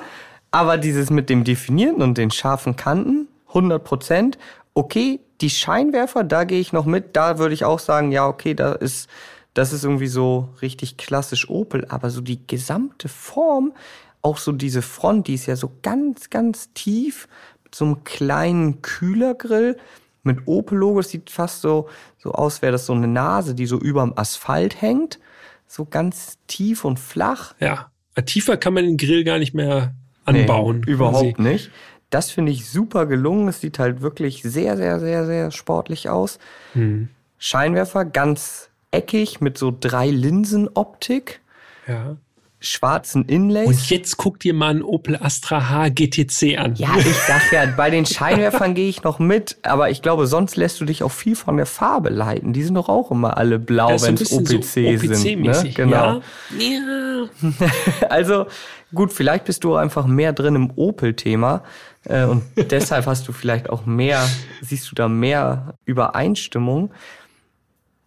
Aber 0.52 0.78
dieses 0.78 1.10
mit 1.10 1.30
dem 1.30 1.44
Definierten 1.44 2.02
und 2.02 2.18
den 2.18 2.32
scharfen 2.32 2.76
Kanten, 2.76 3.28
100 3.48 3.84
Prozent. 3.84 4.38
Okay, 4.74 5.20
die 5.42 5.50
Scheinwerfer, 5.50 6.24
da 6.24 6.44
gehe 6.44 6.60
ich 6.60 6.74
noch 6.74 6.86
mit. 6.86 7.16
Da 7.16 7.40
würde 7.40 7.54
ich 7.54 7.66
auch 7.66 7.80
sagen, 7.80 8.12
ja, 8.12 8.28
okay, 8.28 8.54
da 8.54 8.74
ist, 8.74 9.10
das 9.54 9.74
ist 9.74 9.84
irgendwie 9.84 10.08
so 10.08 10.50
richtig 10.62 10.98
klassisch 10.98 11.50
Opel. 11.50 11.86
Aber 11.90 12.10
so 12.10 12.22
die 12.22 12.46
gesamte 12.46 13.10
Form, 13.10 13.74
auch 14.22 14.38
so 14.38 14.52
diese 14.52 14.82
Front, 14.82 15.28
die 15.28 15.36
ist 15.36 15.46
ja 15.46 15.56
so 15.56 15.72
ganz, 15.82 16.30
ganz 16.30 16.74
tief 16.74 17.28
mit 17.64 17.76
so 17.76 17.86
einem 17.86 18.04
kleinen 18.04 18.82
Kühlergrill 18.82 19.78
mit 20.24 20.48
Opel-Logo. 20.48 21.00
Es 21.00 21.10
sieht 21.10 21.30
fast 21.30 21.62
so, 21.62 21.88
so 22.18 22.32
aus, 22.32 22.62
wäre 22.62 22.72
das 22.72 22.86
so 22.86 22.94
eine 22.94 23.08
Nase, 23.08 23.56
die 23.56 23.66
so 23.66 23.78
überm 23.80 24.14
Asphalt 24.16 24.82
hängt. 24.82 25.20
So 25.68 25.86
ganz 25.86 26.38
tief 26.48 26.84
und 26.86 27.00
flach. 27.00 27.54
Ja. 27.60 27.92
Tiefer 28.26 28.58
kann 28.58 28.74
man 28.74 28.84
den 28.84 28.98
Grill 28.98 29.24
gar 29.24 29.40
nicht 29.40 29.54
mehr 29.54 29.94
anbauen. 30.26 30.84
Nee, 30.86 30.92
überhaupt 30.92 31.36
quasi. 31.38 31.50
nicht. 31.50 31.72
Das 32.10 32.32
finde 32.32 32.52
ich 32.52 32.70
super 32.70 33.06
gelungen. 33.06 33.48
Es 33.48 33.62
sieht 33.62 33.80
halt 33.80 34.02
wirklich 34.02 34.42
sehr, 34.42 34.78
sehr, 34.78 35.00
sehr, 35.00 35.26
sehr 35.26 35.52
sportlich 35.52 36.10
aus. 36.10 36.40
Hm. 36.74 37.10
Scheinwerfer 37.38 38.04
ganz 38.06 38.70
eckig 38.92 39.42
mit 39.42 39.58
so 39.58 39.76
drei 39.78 40.10
Linsen 40.10 40.68
Optik, 40.74 41.42
Ja. 41.88 42.18
Schwarzen 42.60 43.26
Inlays. 43.26 43.68
Und 43.68 43.90
jetzt 43.90 44.18
guck 44.18 44.40
dir 44.40 44.54
mal 44.54 44.72
einen 44.72 44.84
Opel 44.84 45.16
Astra 45.16 45.70
H 45.70 45.90
GTC 45.90 46.58
an. 46.58 46.76
ja, 46.76 46.90
ich 46.98 47.16
sag 47.16 47.52
ja, 47.52 47.66
bei 47.66 47.90
den 47.90 48.06
Scheinwerfern 48.06 48.74
gehe 48.74 48.90
ich 48.90 49.04
noch 49.04 49.20
mit, 49.20 49.58
aber 49.64 49.90
ich 49.90 50.02
glaube, 50.02 50.28
sonst 50.28 50.58
lässt 50.58 50.82
du 50.82 50.86
dich 50.86 51.04
auch 51.04 51.12
viel 51.12 51.36
von 51.36 51.56
der 51.56 51.66
Farbe 51.66 52.10
leiten. 52.10 52.52
Die 52.52 52.64
sind 52.64 52.76
doch 52.76 52.90
auch 52.90 53.12
immer 53.12 53.38
alle 53.38 53.60
blau, 53.60 54.02
wenn 54.02 54.16
es 54.16 54.32
OPC, 54.32 55.00
so 55.00 55.14
sind. 55.16 55.42
Ne? 55.42 55.72
Genau. 55.74 55.96
Ja. 55.96 56.22
ja. 56.60 57.30
Also 58.10 58.48
gut, 58.94 59.14
vielleicht 59.14 59.46
bist 59.46 59.64
du 59.64 59.76
einfach 59.76 60.06
mehr 60.06 60.34
drin 60.34 60.56
im 60.56 60.72
Opel-Thema 60.76 61.64
äh, 62.06 62.26
und 62.26 62.44
deshalb 62.72 63.06
hast 63.06 63.28
du 63.28 63.32
vielleicht 63.32 63.70
auch 63.70 63.86
mehr, 63.86 64.28
siehst 64.62 64.92
du 64.92 64.96
da 64.96 65.08
mehr 65.08 65.76
Übereinstimmung. 65.86 66.92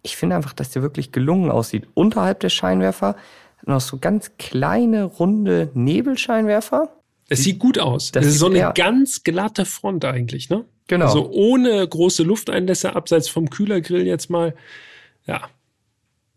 Ich 0.03 0.17
finde 0.17 0.35
einfach, 0.35 0.53
dass 0.53 0.71
der 0.71 0.81
wirklich 0.81 1.11
gelungen 1.11 1.49
aussieht. 1.49 1.87
Unterhalb 1.93 2.41
der 2.41 2.49
Scheinwerfer 2.49 3.15
noch 3.65 3.81
so 3.81 3.97
ganz 3.97 4.31
kleine, 4.37 5.03
runde 5.03 5.69
Nebelscheinwerfer. 5.73 6.89
Es 7.29 7.43
sieht 7.43 7.59
gut 7.59 7.79
aus. 7.79 8.11
Das 8.11 8.25
Das 8.25 8.33
ist 8.33 8.39
so 8.39 8.47
eine 8.47 8.71
ganz 8.75 9.23
glatte 9.23 9.65
Front 9.65 10.05
eigentlich, 10.05 10.49
ne? 10.49 10.65
Genau. 10.87 11.05
Also 11.05 11.29
ohne 11.31 11.87
große 11.87 12.23
Lufteinlässe, 12.23 12.95
abseits 12.95 13.29
vom 13.29 13.49
Kühlergrill 13.49 14.05
jetzt 14.05 14.29
mal. 14.29 14.53
Ja. 15.25 15.49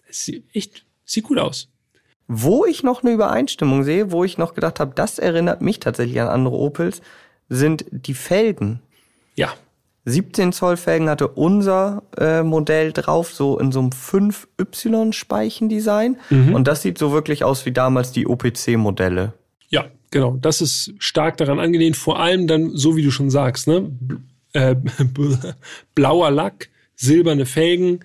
Es 0.09 0.25
sieht 0.25 0.45
echt, 0.53 0.85
sieht 1.05 1.25
gut 1.25 1.39
aus. 1.39 1.69
Wo 2.29 2.65
ich 2.65 2.83
noch 2.83 3.03
eine 3.03 3.13
Übereinstimmung 3.13 3.85
sehe, 3.85 4.13
wo 4.13 4.25
ich 4.25 4.39
noch 4.39 4.55
gedacht 4.55 4.81
habe, 4.81 4.95
das 4.95 5.19
erinnert 5.19 5.63
mich 5.63 5.81
tatsächlich 5.81 6.21
an 6.21 6.29
andere 6.29 6.57
Opels, 6.57 7.03
sind 7.49 7.85
die 7.91 8.15
Felgen. 8.15 8.81
Ja. 9.35 9.53
17 10.09 10.53
Zoll 10.53 10.77
Felgen 10.77 11.11
hatte 11.11 11.27
unser 11.27 12.05
äh, 12.17 12.45
Modell 12.45 12.93
drauf, 12.93 13.33
so 13.33 13.59
in 13.59 13.73
so 13.73 13.81
einem 13.81 13.91
5Y-Speichendesign. 13.91 16.19
Mhm. 16.31 16.55
Und 16.55 16.69
das 16.69 16.83
sieht 16.83 16.97
so 16.97 17.11
wirklich 17.11 17.43
aus 17.43 17.67
wie 17.67 17.73
damals 17.73 18.13
die 18.13 18.29
OPC-Modelle. 18.29 19.33
Ja, 19.69 19.87
genau. 20.13 20.39
Das 20.41 20.61
ist 20.61 20.95
stark 20.99 21.39
daran 21.39 21.59
angelehnt. 21.59 21.97
Vor 21.97 22.21
allem 22.21 22.47
dann, 22.47 22.77
so 22.77 22.97
wie 22.97 23.03
du 23.03 23.11
schon 23.11 23.31
sagst, 23.31 23.67
ne? 23.67 23.91
Äh, 24.53 24.77
blauer 25.97 26.31
Lack, 26.31 26.69
silberne 26.95 27.45
Felgen, 27.45 27.99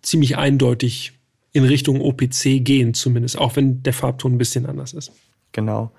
ziemlich 0.00 0.38
eindeutig 0.38 1.12
in 1.52 1.64
Richtung 1.64 2.00
OPC 2.00 2.64
gehen, 2.64 2.94
zumindest, 2.94 3.36
auch 3.36 3.56
wenn 3.56 3.82
der 3.82 3.92
Farbton 3.92 4.32
ein 4.32 4.38
bisschen 4.38 4.64
anders 4.64 4.94
ist. 4.94 5.12
Genau. 5.52 5.92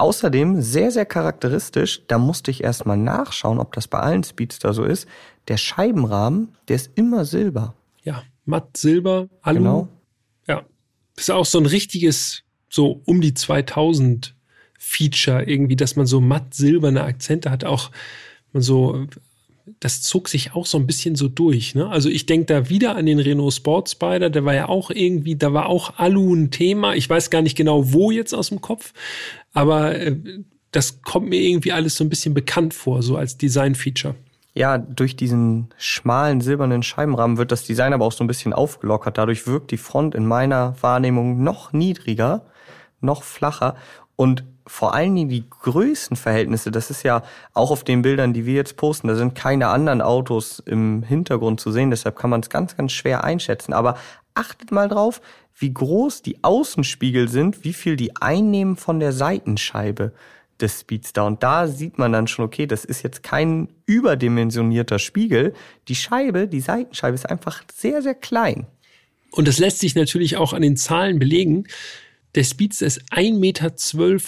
Außerdem 0.00 0.62
sehr, 0.62 0.90
sehr 0.90 1.04
charakteristisch, 1.04 2.00
da 2.08 2.16
musste 2.16 2.50
ich 2.50 2.64
erstmal 2.64 2.96
nachschauen, 2.96 3.58
ob 3.58 3.74
das 3.74 3.86
bei 3.86 4.00
allen 4.00 4.24
Speedster 4.24 4.72
so 4.72 4.84
ist. 4.84 5.06
Der 5.46 5.58
Scheibenrahmen, 5.58 6.56
der 6.68 6.76
ist 6.76 6.90
immer 6.94 7.26
silber. 7.26 7.74
Ja, 8.02 8.22
matt 8.46 8.78
Silber, 8.78 9.28
Alu. 9.42 9.58
Genau. 9.58 9.88
Ja, 10.48 10.64
das 11.16 11.24
ist 11.24 11.30
auch 11.30 11.44
so 11.44 11.58
ein 11.58 11.66
richtiges, 11.66 12.44
so 12.70 13.02
um 13.04 13.20
die 13.20 13.34
2000 13.34 14.34
Feature 14.78 15.44
irgendwie, 15.44 15.76
dass 15.76 15.96
man 15.96 16.06
so 16.06 16.18
matt 16.22 16.54
silberne 16.54 17.02
Akzente 17.02 17.50
hat, 17.50 17.64
auch 17.64 17.90
man 18.54 18.62
so 18.62 19.06
das 19.80 20.02
zog 20.02 20.28
sich 20.28 20.54
auch 20.54 20.66
so 20.66 20.78
ein 20.78 20.86
bisschen 20.86 21.16
so 21.16 21.28
durch. 21.28 21.74
Ne? 21.74 21.88
Also 21.88 22.08
ich 22.08 22.26
denke 22.26 22.46
da 22.46 22.68
wieder 22.68 22.96
an 22.96 23.06
den 23.06 23.18
Renault 23.18 23.54
Sport 23.54 23.90
Spider, 23.90 24.30
der 24.30 24.44
war 24.44 24.54
ja 24.54 24.68
auch 24.68 24.90
irgendwie, 24.90 25.36
da 25.36 25.52
war 25.52 25.66
auch 25.66 25.98
Alu 25.98 26.34
ein 26.34 26.50
Thema. 26.50 26.94
Ich 26.94 27.08
weiß 27.08 27.30
gar 27.30 27.42
nicht 27.42 27.56
genau, 27.56 27.92
wo 27.92 28.10
jetzt 28.10 28.34
aus 28.34 28.48
dem 28.48 28.60
Kopf, 28.60 28.92
aber 29.52 29.96
äh, 29.96 30.16
das 30.72 31.02
kommt 31.02 31.28
mir 31.28 31.40
irgendwie 31.40 31.72
alles 31.72 31.96
so 31.96 32.04
ein 32.04 32.08
bisschen 32.08 32.34
bekannt 32.34 32.74
vor, 32.74 33.02
so 33.02 33.16
als 33.16 33.36
Design-Feature. 33.36 34.14
Ja, 34.54 34.78
durch 34.78 35.14
diesen 35.16 35.68
schmalen 35.78 36.40
silbernen 36.40 36.82
Scheibenrahmen 36.82 37.38
wird 37.38 37.52
das 37.52 37.64
Design 37.64 37.92
aber 37.92 38.04
auch 38.04 38.12
so 38.12 38.24
ein 38.24 38.26
bisschen 38.26 38.52
aufgelockert. 38.52 39.16
Dadurch 39.16 39.46
wirkt 39.46 39.70
die 39.70 39.76
Front 39.76 40.14
in 40.14 40.26
meiner 40.26 40.74
Wahrnehmung 40.80 41.42
noch 41.42 41.72
niedriger, 41.72 42.46
noch 43.00 43.22
flacher 43.22 43.76
und 44.16 44.44
vor 44.70 44.94
allen 44.94 45.16
Dingen 45.16 45.28
die 45.28 45.50
Größenverhältnisse, 45.50 46.70
das 46.70 46.90
ist 46.90 47.02
ja 47.02 47.24
auch 47.54 47.72
auf 47.72 47.82
den 47.82 48.02
Bildern, 48.02 48.32
die 48.32 48.46
wir 48.46 48.54
jetzt 48.54 48.76
posten, 48.76 49.08
da 49.08 49.16
sind 49.16 49.34
keine 49.34 49.66
anderen 49.66 50.00
Autos 50.00 50.60
im 50.60 51.02
Hintergrund 51.02 51.60
zu 51.60 51.72
sehen, 51.72 51.90
deshalb 51.90 52.16
kann 52.16 52.30
man 52.30 52.40
es 52.40 52.50
ganz, 52.50 52.76
ganz 52.76 52.92
schwer 52.92 53.24
einschätzen. 53.24 53.72
Aber 53.72 53.98
achtet 54.32 54.70
mal 54.70 54.88
drauf, 54.88 55.20
wie 55.56 55.74
groß 55.74 56.22
die 56.22 56.44
Außenspiegel 56.44 57.28
sind, 57.28 57.64
wie 57.64 57.72
viel 57.72 57.96
die 57.96 58.16
einnehmen 58.16 58.76
von 58.76 59.00
der 59.00 59.12
Seitenscheibe 59.12 60.12
des 60.60 60.80
Speedster. 60.82 61.26
Und 61.26 61.42
da 61.42 61.66
sieht 61.66 61.98
man 61.98 62.12
dann 62.12 62.28
schon, 62.28 62.44
okay, 62.44 62.66
das 62.66 62.84
ist 62.84 63.02
jetzt 63.02 63.24
kein 63.24 63.68
überdimensionierter 63.86 65.00
Spiegel. 65.00 65.52
Die 65.88 65.96
Scheibe, 65.96 66.46
die 66.46 66.60
Seitenscheibe 66.60 67.16
ist 67.16 67.28
einfach 67.28 67.64
sehr, 67.74 68.02
sehr 68.02 68.14
klein. 68.14 68.68
Und 69.32 69.48
das 69.48 69.58
lässt 69.58 69.80
sich 69.80 69.96
natürlich 69.96 70.36
auch 70.36 70.52
an 70.52 70.62
den 70.62 70.76
Zahlen 70.76 71.18
belegen 71.18 71.66
der 72.34 72.44
Speedster 72.44 72.86
ist 72.86 73.02
1,12 73.12 73.38
Meter 73.38 73.72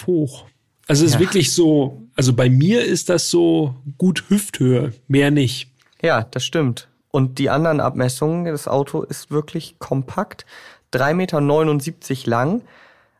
hoch. 0.06 0.46
Also 0.88 1.04
es 1.04 1.12
ist 1.12 1.14
ja. 1.14 1.20
wirklich 1.20 1.54
so, 1.54 2.02
also 2.16 2.32
bei 2.32 2.50
mir 2.50 2.84
ist 2.84 3.08
das 3.08 3.30
so 3.30 3.76
gut 3.98 4.24
Hüfthöhe, 4.28 4.92
mehr 5.08 5.30
nicht. 5.30 5.70
Ja, 6.02 6.24
das 6.30 6.44
stimmt. 6.44 6.88
Und 7.10 7.38
die 7.38 7.50
anderen 7.50 7.80
Abmessungen, 7.80 8.46
das 8.46 8.66
Auto 8.66 9.02
ist 9.02 9.30
wirklich 9.30 9.78
kompakt, 9.78 10.44
3,79 10.92 11.14
Meter 11.14 12.30
lang, 12.30 12.62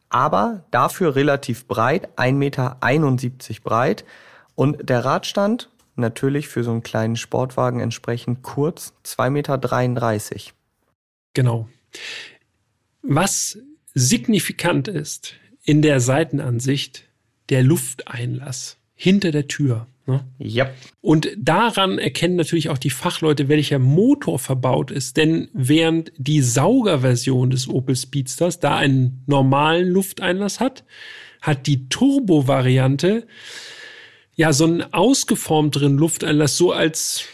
aber 0.09 0.65
dafür 0.71 1.15
relativ 1.15 1.67
breit, 1.67 2.09
1,71 2.19 2.33
Meter 2.33 2.77
breit. 3.63 4.05
Und 4.55 4.89
der 4.89 5.05
Radstand, 5.05 5.71
natürlich 5.95 6.49
für 6.49 6.65
so 6.65 6.71
einen 6.71 6.83
kleinen 6.83 7.17
Sportwagen 7.17 7.81
entsprechend 7.81 8.43
kurz, 8.43 8.93
2,33 9.05 9.31
Meter. 9.31 10.53
Genau. 11.35 11.69
Was 13.03 13.59
signifikant 13.95 14.89
ist 14.89 15.35
in 15.65 15.83
der 15.83 16.01
Seitenansicht 16.01 17.05
der 17.49 17.63
Lufteinlass 17.63 18.79
hinter 18.95 19.31
der 19.31 19.49
Tür. 19.49 19.87
Ne? 20.07 20.25
Ja. 20.39 20.71
Und 21.01 21.29
daran 21.37 21.99
erkennen 21.99 22.37
natürlich 22.37 22.69
auch 22.69 22.79
die 22.79 22.91
Fachleute, 22.91 23.49
welcher 23.49 23.79
Motor 23.79 24.39
verbaut 24.39 24.91
ist. 24.91 25.17
Denn 25.17 25.49
während 25.53 26.13
die 26.17 26.41
Saugerversion 26.41 27.51
des 27.51 27.69
Opel 27.69 27.95
Speedsters 27.95 28.59
da 28.59 28.77
einen 28.77 29.23
normalen 29.27 29.89
Lufteinlass 29.89 30.61
hat, 30.61 30.85
hat 31.41 31.67
die 31.67 31.89
Turbo-Variante 31.89 33.27
ja 34.35 34.53
so 34.53 34.65
einen 34.65 34.83
ausgeformteren 34.93 35.97
Lufteinlass, 35.99 36.57
so 36.57 36.73
als 36.73 37.25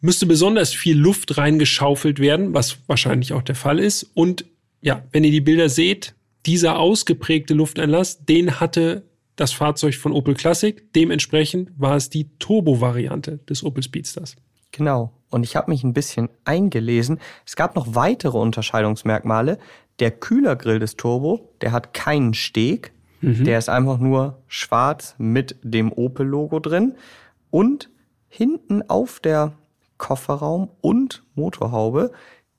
müsste 0.00 0.26
besonders 0.26 0.72
viel 0.72 0.96
Luft 0.96 1.38
reingeschaufelt 1.38 2.20
werden, 2.20 2.54
was 2.54 2.78
wahrscheinlich 2.86 3.32
auch 3.32 3.42
der 3.42 3.54
Fall 3.54 3.78
ist. 3.78 4.10
Und 4.14 4.44
ja, 4.80 5.04
wenn 5.12 5.24
ihr 5.24 5.30
die 5.30 5.40
Bilder 5.40 5.68
seht, 5.68 6.14
dieser 6.46 6.78
ausgeprägte 6.78 7.54
Lufteinlass, 7.54 8.24
den 8.24 8.60
hatte 8.60 9.02
das 9.36 9.52
Fahrzeug 9.52 9.94
von 9.94 10.12
Opel 10.12 10.34
Classic. 10.34 10.92
Dementsprechend 10.94 11.70
war 11.76 11.96
es 11.96 12.10
die 12.10 12.28
Turbo-Variante 12.38 13.38
des 13.48 13.62
Opel 13.62 13.82
Speedsters. 13.82 14.36
Genau. 14.72 15.12
Und 15.30 15.44
ich 15.44 15.56
habe 15.56 15.70
mich 15.70 15.84
ein 15.84 15.92
bisschen 15.92 16.28
eingelesen. 16.44 17.20
Es 17.46 17.54
gab 17.54 17.76
noch 17.76 17.94
weitere 17.94 18.38
Unterscheidungsmerkmale. 18.38 19.58
Der 19.98 20.10
Kühlergrill 20.10 20.78
des 20.78 20.96
Turbo, 20.96 21.52
der 21.60 21.72
hat 21.72 21.94
keinen 21.94 22.34
Steg. 22.34 22.92
Mhm. 23.20 23.44
Der 23.44 23.58
ist 23.58 23.68
einfach 23.68 23.98
nur 23.98 24.42
schwarz 24.46 25.14
mit 25.18 25.56
dem 25.62 25.92
Opel-Logo 25.92 26.60
drin. 26.60 26.94
Und 27.50 27.90
hinten 28.28 28.82
auf 28.88 29.20
der 29.20 29.54
Kofferraum 29.98 30.70
und 30.80 31.24
Motorhaube 31.34 32.12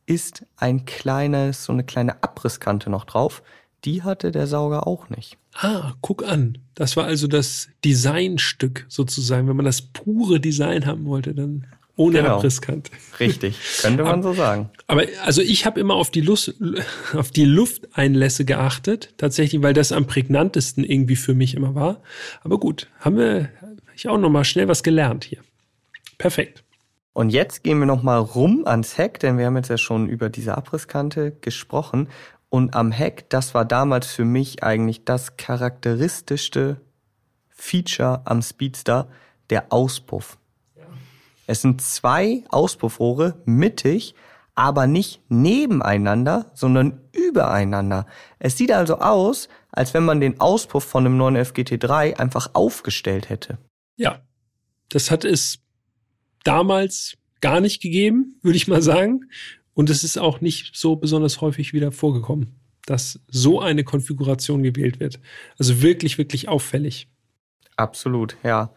ist 0.10 0.46
ein 0.58 0.86
kleines, 0.86 1.66
so 1.66 1.72
eine 1.72 1.84
kleine 1.84 2.24
Abrisskante 2.24 2.90
noch 2.90 3.06
drauf. 3.06 3.44
Die 3.86 4.04
hatte 4.04 4.32
der 4.32 4.48
Sauger 4.48 4.88
auch 4.88 5.10
nicht. 5.10 5.38
Ah, 5.54 5.94
guck 6.02 6.28
an. 6.28 6.58
Das 6.74 6.98
war 6.98 7.06
also 7.06 7.28
das 7.28 7.70
Designstück 7.86 8.86
sozusagen. 8.90 9.48
Wenn 9.48 9.56
man 9.56 9.66
das 9.66 9.82
pure 9.82 10.40
Design 10.40 10.86
haben 10.86 11.06
wollte, 11.06 11.34
dann 11.34 11.68
ohne 11.96 12.22
genau. 12.22 12.38
Abrisskante. 12.38 12.92
Richtig, 13.20 13.56
könnte 13.82 14.04
man 14.04 14.24
so 14.24 14.34
sagen. 14.34 14.70
Aber 14.88 15.04
also 15.24 15.42
ich 15.42 15.66
habe 15.66 15.80
immer 15.80 15.94
auf 15.94 16.10
die, 16.10 16.22
Lust, 16.22 16.56
auf 17.14 17.30
die 17.32 17.46
Lufteinlässe 17.46 18.46
geachtet, 18.46 19.14
tatsächlich, 19.18 19.62
weil 19.62 19.74
das 19.74 19.92
am 19.92 20.08
prägnantesten 20.08 20.84
irgendwie 20.84 21.18
für 21.18 21.36
mich 21.36 21.56
immer 21.56 21.76
war. 21.76 22.02
Aber 22.42 22.60
gut, 22.60 22.88
haben 23.00 23.18
wir 23.18 23.50
ich 23.96 24.08
auch 24.08 24.18
noch 24.18 24.30
mal 24.30 24.46
schnell 24.46 24.68
was 24.68 24.82
gelernt 24.82 25.26
hier. 25.26 25.40
Perfekt. 26.18 26.64
Und 27.20 27.32
jetzt 27.32 27.66
gehen 27.66 27.80
wir 27.80 27.86
nochmal 27.86 28.20
rum 28.20 28.64
ans 28.66 28.98
Heck, 28.98 29.20
denn 29.20 29.38
wir 29.38 29.46
haben 29.46 29.58
jetzt 29.58 29.70
ja 29.70 29.78
schon 29.78 30.08
über 30.08 30.30
diese 30.30 30.56
Abrisskante 30.56 31.34
gesprochen. 31.42 32.08
Und 32.48 32.76
am 32.76 32.94
Heck, 32.94 33.30
das 33.30 33.54
war 33.54 33.66
damals 33.66 34.08
für 34.08 34.24
mich 34.24 34.64
eigentlich 34.64 35.04
das 35.04 35.36
charakteristischste 35.36 36.80
Feature 37.50 38.22
am 38.24 38.42
Speedster, 38.42 39.10
der 39.50 39.74
Auspuff. 39.74 40.38
Ja. 40.78 40.86
Es 41.46 41.62
sind 41.62 41.82
zwei 41.82 42.46
Auspuffrohre 42.48 43.36
mittig, 43.44 44.16
aber 44.56 44.88
nicht 44.88 45.22
nebeneinander, 45.28 46.46
sondern 46.54 47.02
übereinander. 47.12 48.06
Es 48.40 48.56
sieht 48.56 48.72
also 48.72 49.00
aus, 49.00 49.50
als 49.74 49.94
wenn 49.94 50.06
man 50.06 50.22
den 50.22 50.40
Auspuff 50.40 50.86
von 50.86 51.06
einem 51.06 51.18
9 51.18 51.36
FGT3 51.36 52.16
einfach 52.18 52.52
aufgestellt 52.54 53.28
hätte. 53.28 53.58
Ja, 53.98 54.22
das 54.88 55.12
hat 55.12 55.26
es 55.26 55.60
damals 56.44 57.18
gar 57.42 57.60
nicht 57.62 57.82
gegeben, 57.82 58.36
würde 58.42 58.58
ich 58.58 58.68
mal 58.68 58.82
sagen. 58.82 59.30
Und 59.74 59.90
es 59.90 60.04
ist 60.04 60.18
auch 60.18 60.42
nicht 60.42 60.76
so 60.76 60.98
besonders 60.98 61.40
häufig 61.42 61.74
wieder 61.74 61.92
vorgekommen, 61.92 62.56
dass 62.86 63.20
so 63.28 63.62
eine 63.62 63.84
Konfiguration 63.84 64.64
gewählt 64.64 65.00
wird. 65.00 65.20
Also 65.58 65.82
wirklich, 65.82 66.18
wirklich 66.18 66.50
auffällig. 66.50 67.08
Absolut, 67.78 68.36
ja. 68.44 68.74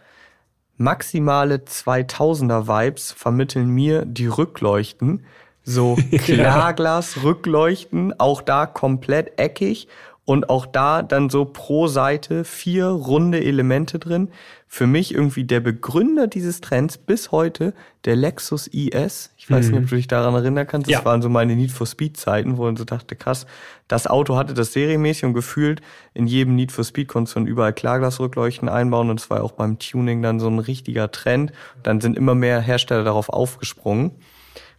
Maximale 0.76 1.56
2000er 1.56 2.66
Vibes 2.66 3.12
vermitteln 3.12 3.68
mir 3.68 4.04
die 4.04 4.26
Rückleuchten. 4.26 5.24
So 5.64 5.96
Klarglas-Rückleuchten, 6.10 8.18
auch 8.18 8.42
da 8.42 8.66
komplett 8.66 9.38
eckig 9.38 9.86
und 10.24 10.50
auch 10.50 10.66
da 10.66 11.02
dann 11.02 11.30
so 11.30 11.44
pro 11.44 11.88
Seite 11.88 12.44
vier 12.44 12.86
runde 12.86 13.42
Elemente 13.42 13.98
drin. 13.98 14.28
Für 14.68 14.86
mich 14.86 15.12
irgendwie 15.12 15.44
der 15.44 15.60
Begründer 15.60 16.28
dieses 16.28 16.60
Trends 16.60 16.96
bis 16.96 17.32
heute, 17.32 17.74
der 18.04 18.16
Lexus 18.16 18.68
IS. 18.68 19.34
Ich 19.36 19.50
weiß 19.50 19.66
mhm. 19.66 19.72
nicht, 19.72 19.82
ob 19.82 19.90
du 19.90 19.96
dich 19.96 20.06
daran 20.06 20.34
erinnern 20.34 20.66
kannst. 20.66 20.86
Das 20.86 20.92
ja. 20.92 21.04
waren 21.04 21.22
so 21.22 21.28
meine 21.28 21.56
Need 21.56 21.72
for 21.72 21.86
Speed 21.86 22.16
Zeiten, 22.16 22.56
wo 22.56 22.64
man 22.64 22.76
so 22.76 22.84
dachte, 22.84 23.16
krass, 23.16 23.46
das 23.88 24.06
Auto 24.06 24.36
hatte 24.36 24.54
das 24.54 24.72
serienmäßig 24.72 25.24
und 25.24 25.34
gefühlt 25.34 25.82
in 26.14 26.26
jedem 26.26 26.54
Need 26.54 26.72
for 26.72 26.84
Speed 26.84 27.08
konntest 27.08 27.36
du 27.36 27.40
überall 27.40 27.72
Klarglasrückleuchten 27.72 28.68
einbauen 28.68 29.10
und 29.10 29.20
es 29.20 29.28
war 29.28 29.42
auch 29.42 29.52
beim 29.52 29.78
Tuning 29.78 30.22
dann 30.22 30.40
so 30.40 30.48
ein 30.48 30.60
richtiger 30.60 31.10
Trend. 31.10 31.52
Dann 31.82 32.00
sind 32.00 32.16
immer 32.16 32.36
mehr 32.36 32.60
Hersteller 32.60 33.04
darauf 33.04 33.28
aufgesprungen. 33.28 34.12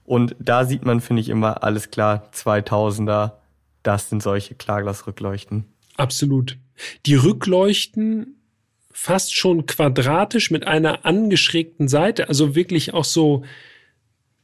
Und 0.05 0.35
da 0.39 0.65
sieht 0.65 0.85
man, 0.85 1.01
finde 1.01 1.21
ich, 1.21 1.29
immer 1.29 1.63
alles 1.63 1.91
klar, 1.91 2.29
2000er 2.33 3.42
das 3.83 4.09
sind 4.09 4.23
solche 4.23 4.55
Klarglasrückleuchten. 4.55 5.65
Absolut. 5.97 6.57
Die 7.05 7.15
Rückleuchten 7.15 8.37
fast 8.91 9.35
schon 9.35 9.65
quadratisch 9.65 10.51
mit 10.51 10.65
einer 10.65 11.05
angeschrägten 11.05 11.87
Seite, 11.87 12.29
also 12.29 12.55
wirklich 12.55 12.93
auch 12.93 13.05
so, 13.05 13.43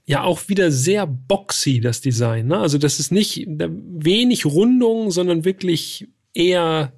ja, 0.05 0.23
auch 0.23 0.49
wieder 0.49 0.71
sehr 0.71 1.05
boxy, 1.07 1.79
das 1.79 2.01
Design. 2.01 2.47
Ne? 2.47 2.57
Also 2.57 2.77
das 2.77 2.99
ist 2.99 3.11
nicht 3.11 3.45
wenig 3.47 4.45
Rundung, 4.45 5.11
sondern 5.11 5.45
wirklich 5.45 6.07
eher 6.33 6.93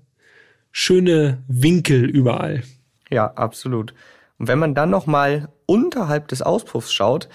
schöne 0.72 1.44
Winkel 1.48 2.06
überall. 2.06 2.64
Ja, 3.10 3.28
absolut. 3.34 3.94
Und 4.38 4.48
wenn 4.48 4.60
man 4.60 4.74
dann 4.74 4.90
noch 4.90 5.06
mal 5.06 5.50
unterhalb 5.66 6.30
des 6.30 6.42
Auspuffs 6.42 6.94
schaut, 6.94 7.28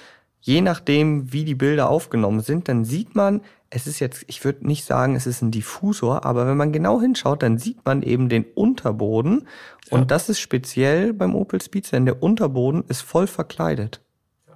je 0.46 0.60
nachdem, 0.60 1.32
wie 1.32 1.44
die 1.44 1.56
Bilder 1.56 1.90
aufgenommen 1.90 2.38
sind, 2.38 2.68
dann 2.68 2.84
sieht 2.84 3.16
man, 3.16 3.40
es 3.68 3.88
ist 3.88 3.98
jetzt, 3.98 4.24
ich 4.28 4.44
würde 4.44 4.64
nicht 4.64 4.84
sagen, 4.84 5.16
es 5.16 5.26
ist 5.26 5.42
ein 5.42 5.50
Diffusor, 5.50 6.24
aber 6.24 6.46
wenn 6.46 6.56
man 6.56 6.72
genau 6.72 7.00
hinschaut, 7.00 7.42
dann 7.42 7.58
sieht 7.58 7.84
man 7.84 8.02
eben 8.02 8.28
den 8.28 8.44
Unterboden. 8.54 9.48
Ja. 9.90 9.98
Und 9.98 10.12
das 10.12 10.28
ist 10.28 10.38
speziell 10.38 11.12
beim 11.12 11.34
Opel 11.34 11.60
Speedster, 11.60 11.96
denn 11.96 12.06
der 12.06 12.22
Unterboden 12.22 12.84
ist 12.86 13.00
voll 13.00 13.26
verkleidet. 13.26 14.00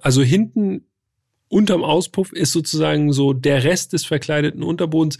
Also 0.01 0.21
hinten 0.21 0.85
unterm 1.49 1.83
Auspuff 1.83 2.31
ist 2.31 2.53
sozusagen 2.53 3.11
so 3.11 3.33
der 3.33 3.65
Rest 3.65 3.91
des 3.91 4.05
verkleideten 4.05 4.63
Unterbodens 4.63 5.17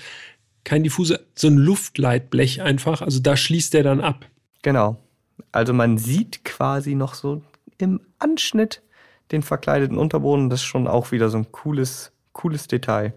kein 0.64 0.84
Diffusor, 0.84 1.20
so 1.36 1.48
ein 1.48 1.58
Luftleitblech 1.58 2.62
einfach. 2.62 3.02
Also 3.02 3.20
da 3.20 3.36
schließt 3.36 3.74
der 3.74 3.84
dann 3.84 4.00
ab. 4.00 4.26
Genau. 4.62 5.04
Also 5.52 5.74
man 5.74 5.98
sieht 5.98 6.46
quasi 6.46 6.96
noch 6.96 7.14
so 7.14 7.42
im 7.78 8.00
Anschnitt 8.20 8.82
den 9.32 9.44
verkleideten 9.44 9.98
Unterboden. 9.98 10.50
Das 10.50 10.62
ist 10.62 10.66
schon 10.66 10.88
auch 10.88 11.12
wieder 11.12 11.30
so 11.30 11.38
ein 11.38 11.52
cooles, 11.52 12.12
cooles 12.34 12.68
Detail. 12.68 13.14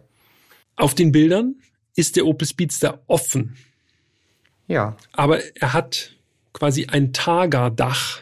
Auf 0.76 0.94
den 0.94 1.12
Bildern 1.12 1.56
ist 1.96 2.16
der 2.16 2.26
Opel 2.26 2.46
Speedster 2.46 3.00
offen. 3.06 3.56
Ja. 4.66 4.96
Aber 5.12 5.40
er 5.56 5.72
hat 5.72 6.12
quasi 6.52 6.86
ein 6.86 7.12
Targa-Dach, 7.12 8.20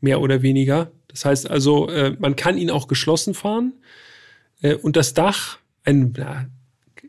mehr 0.00 0.20
oder 0.20 0.42
weniger. 0.42 0.90
Das 1.08 1.24
heißt 1.24 1.50
also, 1.50 1.88
äh, 1.88 2.16
man 2.18 2.36
kann 2.36 2.58
ihn 2.58 2.70
auch 2.70 2.88
geschlossen 2.88 3.34
fahren. 3.34 3.74
Äh, 4.62 4.74
und 4.74 4.96
das 4.96 5.14
Dach, 5.14 5.58
ein, 5.84 6.14
ja, 6.16 6.46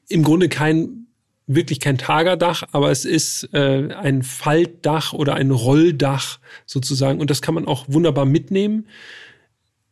im 0.10 0.24
Grunde 0.24 0.50
kein, 0.50 1.08
wirklich 1.48 1.80
kein 1.80 1.98
Tagerdach, 1.98 2.63
aber 2.72 2.91
es 2.91 3.06
ist 3.06 3.50
äh, 3.54 3.93
ein 3.93 4.24
Faltdach 4.24 5.13
oder 5.13 5.36
ein 5.36 5.52
Rolldach 5.52 6.39
sozusagen. 6.65 7.19
Und 7.19 7.30
das 7.30 7.41
kann 7.41 7.56
man 7.56 7.65
auch 7.65 7.86
wunderbar 7.88 8.26
mitnehmen 8.26 8.88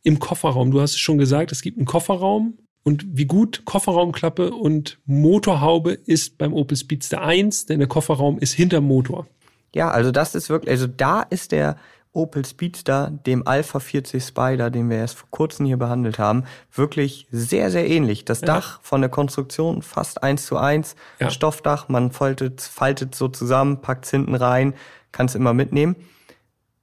im 0.02 0.18
Kofferraum. 0.18 0.70
Du 0.70 0.80
hast 0.80 0.92
es 0.92 0.98
schon 0.98 1.18
gesagt, 1.18 1.52
es 1.52 1.62
gibt 1.62 1.78
einen 1.78 1.86
Kofferraum 1.86 2.58
und 2.82 3.04
wie 3.08 3.26
gut 3.26 3.64
Kofferraumklappe 3.64 4.52
und 4.52 4.98
Motorhaube 5.04 5.92
ist 5.92 6.38
beim 6.38 6.52
Opel 6.52 6.76
Speedster 6.76 7.22
1, 7.22 7.66
denn 7.66 7.78
der 7.78 7.88
Kofferraum 7.88 8.38
ist 8.38 8.52
hinter 8.52 8.80
Motor. 8.80 9.26
Ja, 9.74 9.90
also 9.90 10.10
das 10.10 10.34
ist 10.34 10.50
wirklich, 10.50 10.70
also 10.70 10.86
da 10.86 11.22
ist 11.22 11.52
der 11.52 11.76
Opel 12.12 12.44
Speedster 12.44 13.10
dem 13.10 13.46
Alpha 13.46 13.80
40 13.80 14.22
Spider, 14.22 14.68
den 14.70 14.90
wir 14.90 14.98
erst 14.98 15.16
vor 15.16 15.28
kurzem 15.30 15.64
hier 15.64 15.78
behandelt 15.78 16.18
haben, 16.18 16.44
wirklich 16.70 17.26
sehr, 17.30 17.70
sehr 17.70 17.88
ähnlich. 17.88 18.26
Das 18.26 18.42
ja. 18.42 18.48
Dach 18.48 18.80
von 18.82 19.00
der 19.00 19.08
Konstruktion 19.08 19.80
fast 19.80 20.22
eins 20.22 20.44
zu 20.44 20.58
eins. 20.58 20.94
Ja. 21.20 21.30
Stoffdach, 21.30 21.88
man 21.88 22.10
faltet, 22.10 22.60
faltet 22.60 23.14
so 23.14 23.28
zusammen, 23.28 23.80
packt 23.80 24.04
es 24.04 24.10
hinten 24.10 24.34
rein, 24.34 24.74
kann 25.10 25.26
es 25.26 25.34
immer 25.34 25.54
mitnehmen. 25.54 25.96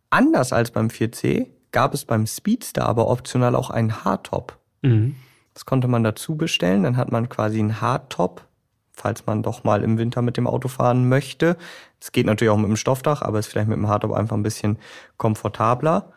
Anders 0.10 0.52
als 0.52 0.72
beim 0.72 0.88
4C 0.88 1.48
gab 1.72 1.94
es 1.94 2.06
beim 2.06 2.28
Speedster 2.28 2.86
aber 2.86 3.08
optional 3.08 3.56
auch 3.56 3.70
einen 3.70 4.04
Hardtop. 4.04 4.58
Mhm. 4.82 5.16
Das 5.54 5.66
konnte 5.66 5.88
man 5.88 6.04
dazu 6.04 6.36
bestellen. 6.38 6.84
Dann 6.84 6.98
hat 6.98 7.12
man 7.12 7.30
quasi 7.30 7.60
einen 7.60 7.82
Hardtop, 7.82 8.46
falls 8.94 9.26
man 9.26 9.44
doch 9.44 9.64
mal 9.64 9.84
im 9.84 9.98
Winter 9.98 10.22
mit 10.22 10.38
dem 10.38 10.48
Auto 10.48 10.68
fahren 10.68 11.10
möchte. 11.10 11.58
Es 12.00 12.12
geht 12.12 12.26
natürlich 12.26 12.52
auch 12.52 12.58
mit 12.58 12.70
dem 12.70 12.78
Stoffdach, 12.78 13.22
aber 13.22 13.40
ist 13.40 13.48
vielleicht 13.48 13.68
mit 13.68 13.78
dem 13.78 13.88
Hardtop 13.88 14.14
einfach 14.14 14.38
ein 14.38 14.44
bisschen 14.44 14.78
komfortabler. 15.18 16.14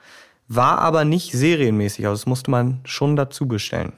War 0.49 0.79
aber 0.79 1.05
nicht 1.05 1.33
serienmäßig, 1.33 2.07
also 2.07 2.21
das 2.21 2.27
musste 2.27 2.51
man 2.51 2.81
schon 2.85 3.17
dazu 3.17 3.49
bestellen. 3.49 3.95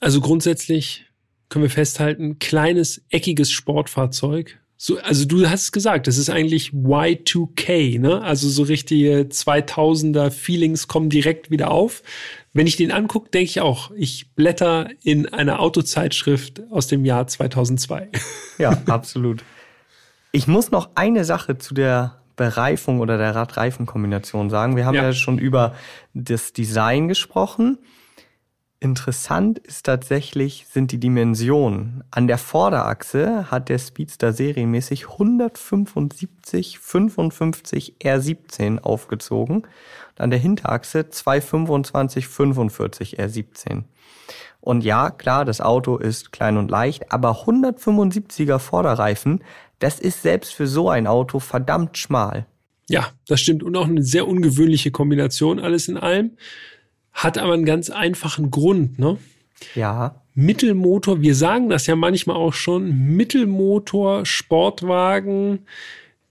Also 0.00 0.20
grundsätzlich 0.20 1.06
können 1.48 1.64
wir 1.64 1.70
festhalten, 1.70 2.38
kleines, 2.38 3.04
eckiges 3.10 3.50
Sportfahrzeug 3.50 4.61
so, 4.84 4.98
also 4.98 5.24
du 5.26 5.48
hast 5.48 5.62
es 5.62 5.70
gesagt, 5.70 6.08
das 6.08 6.18
ist 6.18 6.28
eigentlich 6.28 6.70
Y2K, 6.70 8.00
ne? 8.00 8.20
Also 8.20 8.48
so 8.48 8.64
richtige 8.64 9.28
2000er 9.30 10.32
Feelings 10.32 10.88
kommen 10.88 11.08
direkt 11.08 11.52
wieder 11.52 11.70
auf. 11.70 12.02
Wenn 12.52 12.66
ich 12.66 12.74
den 12.74 12.90
angucke, 12.90 13.30
denke 13.30 13.44
ich 13.44 13.60
auch, 13.60 13.92
ich 13.92 14.34
blätter 14.34 14.88
in 15.04 15.32
einer 15.32 15.60
Autozeitschrift 15.60 16.62
aus 16.72 16.88
dem 16.88 17.04
Jahr 17.04 17.28
2002. 17.28 18.08
Ja, 18.58 18.82
absolut. 18.86 19.44
Ich 20.32 20.48
muss 20.48 20.72
noch 20.72 20.90
eine 20.96 21.24
Sache 21.24 21.58
zu 21.58 21.74
der 21.74 22.20
Bereifung 22.34 22.98
oder 22.98 23.18
der 23.18 23.36
Radreifenkombination 23.36 24.50
sagen. 24.50 24.74
Wir 24.74 24.84
haben 24.84 24.96
ja. 24.96 25.04
ja 25.04 25.12
schon 25.12 25.38
über 25.38 25.76
das 26.12 26.52
Design 26.52 27.06
gesprochen. 27.06 27.78
Interessant 28.82 29.60
ist 29.60 29.86
tatsächlich, 29.86 30.66
sind 30.68 30.90
die 30.90 30.98
Dimensionen. 30.98 32.02
An 32.10 32.26
der 32.26 32.36
Vorderachse 32.36 33.48
hat 33.48 33.68
der 33.68 33.78
Speedster 33.78 34.32
serienmäßig 34.32 35.08
175 35.08 36.80
55 36.80 37.94
R17 38.02 38.80
aufgezogen 38.80 39.58
und 39.58 40.20
an 40.20 40.30
der 40.30 40.40
Hinterachse 40.40 41.08
225 41.08 42.26
45 42.26 43.20
R17. 43.20 43.84
Und 44.60 44.82
ja, 44.82 45.10
klar, 45.10 45.44
das 45.44 45.60
Auto 45.60 45.96
ist 45.96 46.32
klein 46.32 46.56
und 46.56 46.68
leicht, 46.68 47.12
aber 47.12 47.44
175er 47.44 48.58
Vorderreifen, 48.58 49.44
das 49.78 50.00
ist 50.00 50.22
selbst 50.22 50.54
für 50.54 50.66
so 50.66 50.90
ein 50.90 51.06
Auto 51.06 51.38
verdammt 51.38 51.98
schmal. 51.98 52.46
Ja, 52.88 53.10
das 53.28 53.40
stimmt. 53.40 53.62
Und 53.62 53.76
auch 53.76 53.86
eine 53.86 54.02
sehr 54.02 54.26
ungewöhnliche 54.26 54.90
Kombination 54.90 55.60
alles 55.60 55.86
in 55.86 55.98
allem. 55.98 56.32
Hat 57.12 57.38
aber 57.38 57.52
einen 57.54 57.64
ganz 57.64 57.90
einfachen 57.90 58.50
Grund, 58.50 58.98
ne? 58.98 59.18
Ja. 59.74 60.22
Mittelmotor, 60.34 61.20
wir 61.20 61.34
sagen 61.34 61.68
das 61.68 61.86
ja 61.86 61.94
manchmal 61.94 62.36
auch 62.36 62.54
schon, 62.54 63.14
Mittelmotor, 63.16 64.24
Sportwagen 64.24 65.66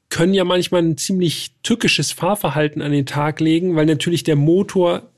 können 0.10 0.34
ja 0.34 0.44
manchmal 0.44 0.82
ein 0.82 0.98
ziemlich 0.98 1.54
tückisches 1.64 2.12
Fahrverhalten 2.12 2.82
an 2.82 2.92
den 2.92 3.06
Tag 3.06 3.40
legen, 3.40 3.76
weil 3.76 3.86
natürlich 3.86 4.24
der 4.24 4.36
Motor 4.36 5.10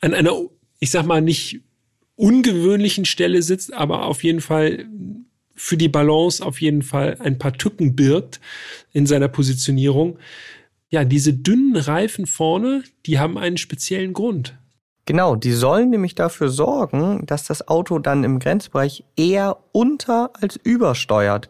an 0.00 0.14
einer, 0.14 0.32
ich 0.78 0.90
sag 0.90 1.04
mal, 1.06 1.20
nicht 1.20 1.60
ungewöhnlichen 2.16 3.04
Stelle 3.04 3.42
sitzt, 3.42 3.72
aber 3.74 4.06
auf 4.06 4.24
jeden 4.24 4.40
Fall 4.40 4.86
für 5.54 5.76
die 5.76 5.88
Balance 5.88 6.44
auf 6.44 6.60
jeden 6.60 6.82
Fall 6.82 7.16
ein 7.20 7.38
paar 7.38 7.52
Tücken 7.52 7.96
birgt 7.96 8.40
in 8.92 9.06
seiner 9.06 9.28
Positionierung 9.28 10.18
ja, 10.88 11.04
diese 11.04 11.32
dünnen 11.32 11.76
Reifen 11.76 12.26
vorne, 12.26 12.82
die 13.06 13.18
haben 13.18 13.38
einen 13.38 13.56
speziellen 13.56 14.12
Grund. 14.12 14.58
Genau, 15.04 15.36
die 15.36 15.52
sollen 15.52 15.90
nämlich 15.90 16.16
dafür 16.16 16.48
sorgen, 16.48 17.24
dass 17.26 17.44
das 17.44 17.68
Auto 17.68 18.00
dann 18.00 18.24
im 18.24 18.40
Grenzbereich 18.40 19.04
eher 19.16 19.58
unter 19.72 20.30
als 20.40 20.56
übersteuert. 20.56 21.48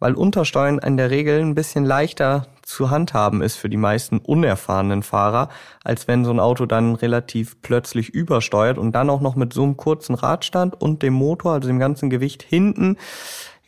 Weil 0.00 0.14
Untersteuern 0.14 0.78
in 0.78 0.98
der 0.98 1.10
Regel 1.10 1.40
ein 1.40 1.54
bisschen 1.54 1.84
leichter 1.84 2.46
zu 2.60 2.90
handhaben 2.90 3.40
ist 3.40 3.56
für 3.56 3.70
die 3.70 3.78
meisten 3.78 4.18
unerfahrenen 4.18 5.02
Fahrer, 5.02 5.48
als 5.82 6.08
wenn 6.08 6.26
so 6.26 6.30
ein 6.30 6.40
Auto 6.40 6.66
dann 6.66 6.94
relativ 6.94 7.60
plötzlich 7.62 8.10
übersteuert 8.10 8.76
und 8.76 8.92
dann 8.92 9.08
auch 9.08 9.22
noch 9.22 9.34
mit 9.34 9.54
so 9.54 9.62
einem 9.62 9.78
kurzen 9.78 10.14
Radstand 10.14 10.78
und 10.78 11.02
dem 11.02 11.14
Motor, 11.14 11.52
also 11.52 11.68
dem 11.68 11.78
ganzen 11.78 12.10
Gewicht 12.10 12.42
hinten. 12.42 12.98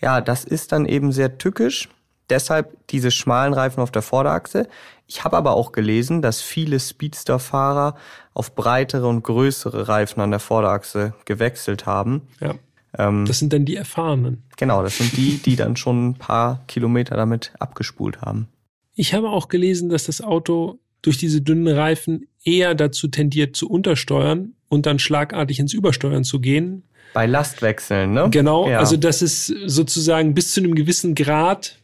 Ja, 0.00 0.20
das 0.20 0.44
ist 0.44 0.72
dann 0.72 0.84
eben 0.84 1.10
sehr 1.12 1.38
tückisch. 1.38 1.88
Deshalb 2.28 2.76
diese 2.88 3.10
schmalen 3.10 3.54
Reifen 3.54 3.80
auf 3.80 3.92
der 3.92 4.02
Vorderachse. 4.02 4.68
Ich 5.06 5.24
habe 5.24 5.36
aber 5.36 5.54
auch 5.54 5.72
gelesen, 5.72 6.22
dass 6.22 6.42
viele 6.42 6.80
Speedster-Fahrer 6.80 7.94
auf 8.34 8.54
breitere 8.54 9.06
und 9.06 9.22
größere 9.22 9.88
Reifen 9.88 10.20
an 10.20 10.30
der 10.30 10.40
Vorderachse 10.40 11.14
gewechselt 11.24 11.86
haben. 11.86 12.22
Ja. 12.40 12.54
Ähm, 12.98 13.24
das 13.26 13.38
sind 13.38 13.52
dann 13.52 13.64
die 13.64 13.76
Erfahrenen. 13.76 14.42
Genau, 14.56 14.82
das 14.82 14.98
sind 14.98 15.16
die, 15.16 15.38
die 15.38 15.56
dann 15.56 15.76
schon 15.76 16.08
ein 16.08 16.14
paar 16.14 16.64
Kilometer 16.66 17.16
damit 17.16 17.52
abgespult 17.58 18.20
haben. 18.22 18.48
Ich 18.94 19.14
habe 19.14 19.28
auch 19.28 19.48
gelesen, 19.48 19.88
dass 19.88 20.04
das 20.04 20.20
Auto 20.20 20.78
durch 21.02 21.18
diese 21.18 21.40
dünnen 21.42 21.68
Reifen 21.68 22.26
eher 22.42 22.74
dazu 22.74 23.08
tendiert 23.08 23.54
zu 23.54 23.68
untersteuern 23.68 24.54
und 24.68 24.86
dann 24.86 24.98
schlagartig 24.98 25.58
ins 25.58 25.72
Übersteuern 25.72 26.24
zu 26.24 26.40
gehen. 26.40 26.82
Bei 27.12 27.26
Lastwechseln, 27.26 28.12
ne? 28.12 28.28
Genau, 28.30 28.68
ja. 28.68 28.78
also 28.78 28.96
das 28.96 29.22
ist 29.22 29.46
sozusagen 29.46 30.34
bis 30.34 30.52
zu 30.52 30.60
einem 30.60 30.74
gewissen 30.74 31.14
Grad 31.14 31.78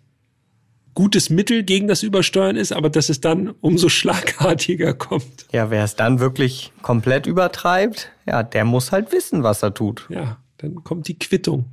gutes 0.94 1.30
Mittel 1.30 1.62
gegen 1.62 1.88
das 1.88 2.02
Übersteuern 2.02 2.56
ist, 2.56 2.72
aber 2.72 2.90
dass 2.90 3.08
es 3.08 3.20
dann 3.20 3.50
umso 3.60 3.88
schlagartiger 3.90 4.94
kommt. 4.94 5.46
Ja, 5.52 5.70
wer 5.70 5.84
es 5.84 5.96
dann 5.96 6.20
wirklich 6.20 6.72
komplett 6.82 7.26
übertreibt, 7.26 8.10
ja, 8.26 8.42
der 8.42 8.64
muss 8.64 8.92
halt 8.92 9.12
wissen, 9.12 9.42
was 9.42 9.62
er 9.62 9.74
tut. 9.74 10.06
Ja, 10.08 10.38
dann 10.58 10.84
kommt 10.84 11.08
die 11.08 11.18
Quittung. 11.18 11.66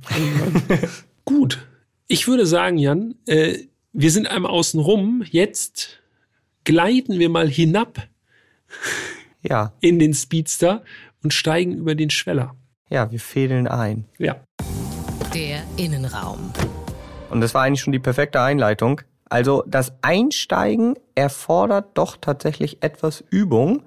Gut. 1.24 1.66
Ich 2.06 2.26
würde 2.26 2.44
sagen, 2.44 2.76
Jan, 2.76 3.14
äh, 3.26 3.58
wir 3.92 4.10
sind 4.10 4.26
einmal 4.26 4.50
außen 4.50 4.80
rum. 4.80 5.22
Jetzt 5.28 6.00
gleiten 6.64 7.18
wir 7.18 7.28
mal 7.28 7.48
hinab 7.48 8.08
ja. 9.42 9.72
in 9.80 9.98
den 9.98 10.14
Speedster 10.14 10.82
und 11.22 11.32
steigen 11.34 11.76
über 11.76 11.94
den 11.94 12.10
Schweller. 12.10 12.56
Ja, 12.88 13.10
wir 13.10 13.20
fädeln 13.20 13.68
ein. 13.68 14.06
Ja. 14.18 14.42
Der 15.34 15.62
Innenraum. 15.76 16.52
Und 17.30 17.40
das 17.40 17.54
war 17.54 17.62
eigentlich 17.62 17.80
schon 17.80 17.92
die 17.92 18.00
perfekte 18.00 18.40
Einleitung. 18.40 19.02
Also 19.30 19.64
das 19.66 19.92
Einsteigen 20.02 20.96
erfordert 21.14 21.86
doch 21.94 22.16
tatsächlich 22.20 22.82
etwas 22.82 23.24
Übung. 23.30 23.84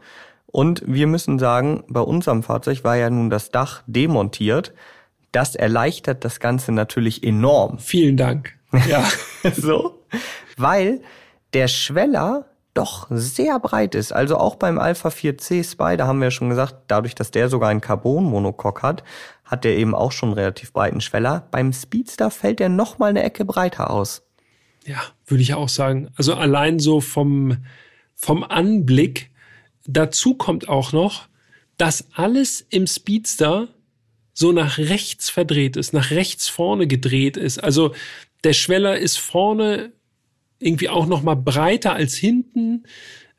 Und 0.48 0.84
wir 0.86 1.06
müssen 1.08 1.38
sagen, 1.38 1.84
bei 1.88 2.00
unserem 2.00 2.44
Fahrzeug 2.44 2.84
war 2.84 2.96
ja 2.96 3.10
nun 3.10 3.30
das 3.30 3.52
Dach 3.52 3.84
demontiert. 3.86 4.74
Das 5.32 5.56
erleichtert 5.56 6.24
das 6.24 6.40
Ganze 6.40 6.72
natürlich 6.72 7.24
enorm. 7.24 7.78
Vielen 7.80 8.18
Dank. 8.18 8.54
Ja. 8.88 9.04
so. 9.56 10.00
Weil 10.58 11.02
der 11.54 11.68
Schweller 11.68 12.46
doch 12.74 13.08
sehr 13.10 13.60
breit 13.60 13.96
ist. 13.96 14.14
Also 14.14 14.38
auch 14.38 14.56
beim 14.56 14.80
Alpha 14.80 15.10
4C 15.10 15.70
Spider 15.70 16.08
haben 16.08 16.20
wir 16.20 16.28
ja 16.28 16.32
schon 16.32 16.50
gesagt, 16.50 16.76
dadurch, 16.88 17.16
dass 17.16 17.32
der 17.32 17.50
sogar 17.50 17.70
einen 17.70 17.82
Carbon-Monocoque 17.82 18.82
hat, 18.82 19.04
hat 19.46 19.64
der 19.64 19.78
eben 19.78 19.94
auch 19.94 20.12
schon 20.12 20.30
einen 20.30 20.40
relativ 20.40 20.74
breiten 20.74 21.02
Schweller. 21.02 21.48
Beim 21.52 21.74
Speedster 21.74 22.32
fällt 22.32 22.62
er 22.62 22.70
noch 22.70 22.98
mal 22.98 23.10
eine 23.10 23.24
Ecke 23.24 23.46
breiter 23.46 23.92
aus. 23.92 24.24
Ja, 24.86 25.02
würde 25.26 25.44
ich 25.44 25.54
auch 25.54 25.70
sagen. 25.70 26.10
Also 26.16 26.34
allein 26.34 26.80
so 26.80 27.02
vom, 27.02 27.58
vom 28.16 28.44
Anblick. 28.44 29.30
Dazu 29.86 30.36
kommt 30.36 30.68
auch 30.68 30.92
noch, 30.92 31.28
dass 31.78 32.08
alles 32.14 32.66
im 32.70 32.88
Speedster 32.88 33.70
so 34.34 34.52
nach 34.52 34.78
rechts 34.78 35.30
verdreht 35.30 35.78
ist, 35.78 35.94
nach 35.94 36.12
rechts 36.12 36.48
vorne 36.48 36.88
gedreht 36.88 37.38
ist. 37.38 37.64
Also 37.64 37.94
der 38.44 38.54
Schweller 38.54 38.98
ist 38.98 39.18
vorne 39.18 39.92
irgendwie 40.60 40.90
auch 40.90 41.06
noch 41.06 41.22
mal 41.22 41.36
breiter 41.36 41.94
als 41.94 42.16
hinten. 42.16 42.84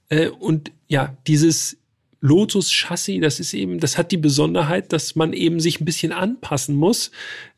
Äh, 0.09 0.29
und 0.29 0.73
ja, 0.89 1.17
dieses 1.27 1.79
Lotus-Chassis, 2.21 3.21
das 3.21 3.41
ist 3.41 3.53
eben, 3.53 3.81
das 3.81 3.99
hat 3.99 4.11
die 4.11 4.17
Besonderheit, 4.17 4.93
dass 4.93 5.15
man 5.15 5.33
eben 5.33 5.61
sich 5.61 5.81
ein 5.81 5.85
bisschen 5.85 6.13
anpassen 6.13 6.75
muss. 6.75 7.11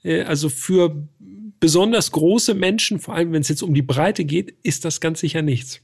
Äh, 0.02 0.22
also 0.22 0.48
für 0.48 1.06
besonders 1.60 2.12
große 2.12 2.54
Menschen, 2.54 2.98
vor 2.98 3.14
allem 3.14 3.32
wenn 3.32 3.42
es 3.42 3.48
jetzt 3.48 3.62
um 3.62 3.74
die 3.74 3.82
Breite 3.82 4.24
geht, 4.24 4.54
ist 4.62 4.84
das 4.84 5.00
ganz 5.00 5.20
sicher 5.20 5.42
nichts. 5.42 5.80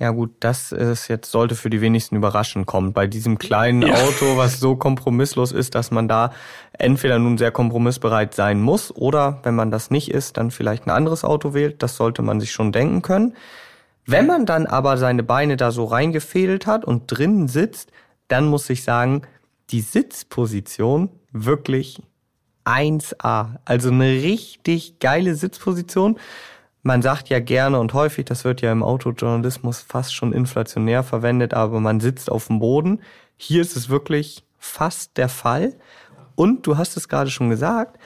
Ja 0.00 0.10
gut, 0.10 0.30
das 0.38 0.70
ist 0.70 1.08
jetzt 1.08 1.28
sollte 1.32 1.56
für 1.56 1.70
die 1.70 1.80
wenigsten 1.80 2.14
überraschend 2.14 2.66
kommen. 2.66 2.92
Bei 2.92 3.08
diesem 3.08 3.36
kleinen 3.36 3.82
ja. 3.82 3.94
Auto, 3.94 4.36
was 4.36 4.60
so 4.60 4.76
kompromisslos 4.76 5.50
ist, 5.50 5.74
dass 5.74 5.90
man 5.90 6.06
da 6.06 6.32
entweder 6.72 7.18
nun 7.18 7.36
sehr 7.36 7.50
kompromissbereit 7.50 8.32
sein 8.32 8.60
muss 8.60 8.94
oder 8.94 9.40
wenn 9.42 9.56
man 9.56 9.72
das 9.72 9.90
nicht 9.90 10.12
ist, 10.12 10.36
dann 10.36 10.52
vielleicht 10.52 10.86
ein 10.86 10.90
anderes 10.90 11.24
Auto 11.24 11.52
wählt. 11.52 11.82
Das 11.82 11.96
sollte 11.96 12.22
man 12.22 12.38
sich 12.38 12.52
schon 12.52 12.70
denken 12.70 13.02
können. 13.02 13.34
Wenn 14.06 14.26
man 14.26 14.46
dann 14.46 14.66
aber 14.66 14.98
seine 14.98 15.24
Beine 15.24 15.56
da 15.56 15.72
so 15.72 15.84
reingefädelt 15.84 16.66
hat 16.66 16.84
und 16.84 17.08
drinnen 17.08 17.48
sitzt, 17.48 17.90
dann 18.28 18.46
muss 18.46 18.70
ich 18.70 18.84
sagen, 18.84 19.22
die 19.70 19.80
Sitzposition 19.80 21.10
wirklich 21.32 22.00
1A. 22.68 23.56
Also 23.64 23.90
eine 23.90 24.22
richtig 24.22 24.98
geile 24.98 25.34
Sitzposition. 25.34 26.18
Man 26.82 27.02
sagt 27.02 27.28
ja 27.28 27.40
gerne 27.40 27.80
und 27.80 27.92
häufig, 27.94 28.26
das 28.26 28.44
wird 28.44 28.60
ja 28.60 28.70
im 28.70 28.82
Autojournalismus 28.82 29.80
fast 29.80 30.14
schon 30.14 30.32
inflationär 30.32 31.02
verwendet, 31.02 31.54
aber 31.54 31.80
man 31.80 32.00
sitzt 32.00 32.30
auf 32.30 32.46
dem 32.46 32.60
Boden. 32.60 33.00
Hier 33.36 33.62
ist 33.62 33.76
es 33.76 33.88
wirklich 33.88 34.44
fast 34.58 35.16
der 35.16 35.28
Fall. 35.28 35.74
Und 36.34 36.66
du 36.66 36.76
hast 36.76 36.96
es 36.96 37.08
gerade 37.08 37.30
schon 37.30 37.50
gesagt, 37.50 37.98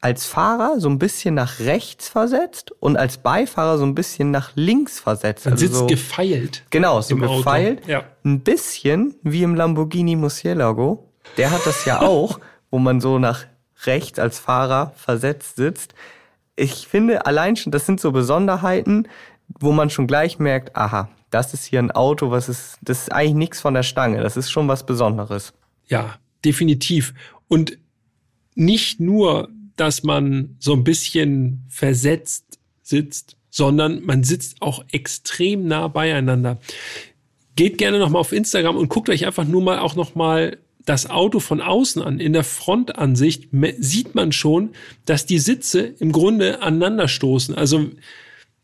als 0.00 0.26
Fahrer 0.26 0.80
so 0.80 0.88
ein 0.88 0.98
bisschen 0.98 1.34
nach 1.34 1.60
rechts 1.60 2.08
versetzt 2.08 2.72
und 2.80 2.96
als 2.96 3.18
Beifahrer 3.18 3.78
so 3.78 3.84
ein 3.84 3.94
bisschen 3.94 4.32
nach 4.32 4.50
links 4.56 4.98
versetzt. 4.98 5.44
Man 5.44 5.52
also 5.52 5.66
sitzt 5.66 5.78
so, 5.78 5.86
gefeilt. 5.86 6.64
Genau, 6.70 7.00
so 7.00 7.14
gefeilt. 7.16 7.86
Ja. 7.86 8.02
Ein 8.24 8.40
bisschen 8.40 9.14
wie 9.22 9.44
im 9.44 9.54
Lamborghini 9.54 10.16
Murcielago. 10.16 11.08
Der 11.36 11.52
hat 11.52 11.64
das 11.66 11.84
ja 11.84 12.00
auch, 12.02 12.40
wo 12.72 12.80
man 12.80 13.00
so 13.00 13.20
nach 13.20 13.44
rechts 13.86 14.18
als 14.18 14.38
Fahrer 14.38 14.92
versetzt 14.96 15.56
sitzt 15.56 15.94
ich 16.56 16.86
finde 16.86 17.26
allein 17.26 17.56
schon, 17.56 17.72
das 17.72 17.86
sind 17.86 18.00
so 18.00 18.12
Besonderheiten, 18.12 19.08
wo 19.48 19.72
man 19.72 19.90
schon 19.90 20.06
gleich 20.06 20.38
merkt, 20.38 20.76
aha, 20.76 21.08
das 21.30 21.54
ist 21.54 21.64
hier 21.64 21.78
ein 21.78 21.90
Auto, 21.90 22.30
was 22.30 22.48
ist, 22.48 22.78
das 22.82 23.02
ist 23.02 23.12
eigentlich 23.12 23.34
nichts 23.34 23.60
von 23.60 23.74
der 23.74 23.82
Stange, 23.82 24.22
das 24.22 24.36
ist 24.36 24.50
schon 24.50 24.68
was 24.68 24.84
Besonderes. 24.84 25.52
Ja, 25.88 26.18
definitiv. 26.44 27.14
Und 27.48 27.78
nicht 28.54 29.00
nur, 29.00 29.48
dass 29.76 30.02
man 30.02 30.56
so 30.58 30.74
ein 30.74 30.84
bisschen 30.84 31.64
versetzt 31.68 32.58
sitzt, 32.82 33.36
sondern 33.50 34.04
man 34.04 34.24
sitzt 34.24 34.60
auch 34.60 34.84
extrem 34.92 35.66
nah 35.66 35.88
beieinander. 35.88 36.58
Geht 37.56 37.78
gerne 37.78 37.98
nochmal 37.98 38.20
auf 38.20 38.32
Instagram 38.32 38.76
und 38.76 38.88
guckt 38.88 39.08
euch 39.08 39.26
einfach 39.26 39.44
nur 39.44 39.62
mal 39.62 39.78
auch 39.78 39.94
nochmal 39.94 40.58
das 40.84 41.08
Auto 41.08 41.40
von 41.40 41.60
außen 41.60 42.02
an, 42.02 42.20
in 42.20 42.32
der 42.32 42.44
Frontansicht, 42.44 43.48
sieht 43.78 44.14
man 44.14 44.32
schon, 44.32 44.70
dass 45.04 45.26
die 45.26 45.38
Sitze 45.38 45.80
im 45.80 46.12
Grunde 46.12 46.62
aneinander 46.62 47.08
stoßen. 47.08 47.54
Also 47.54 47.90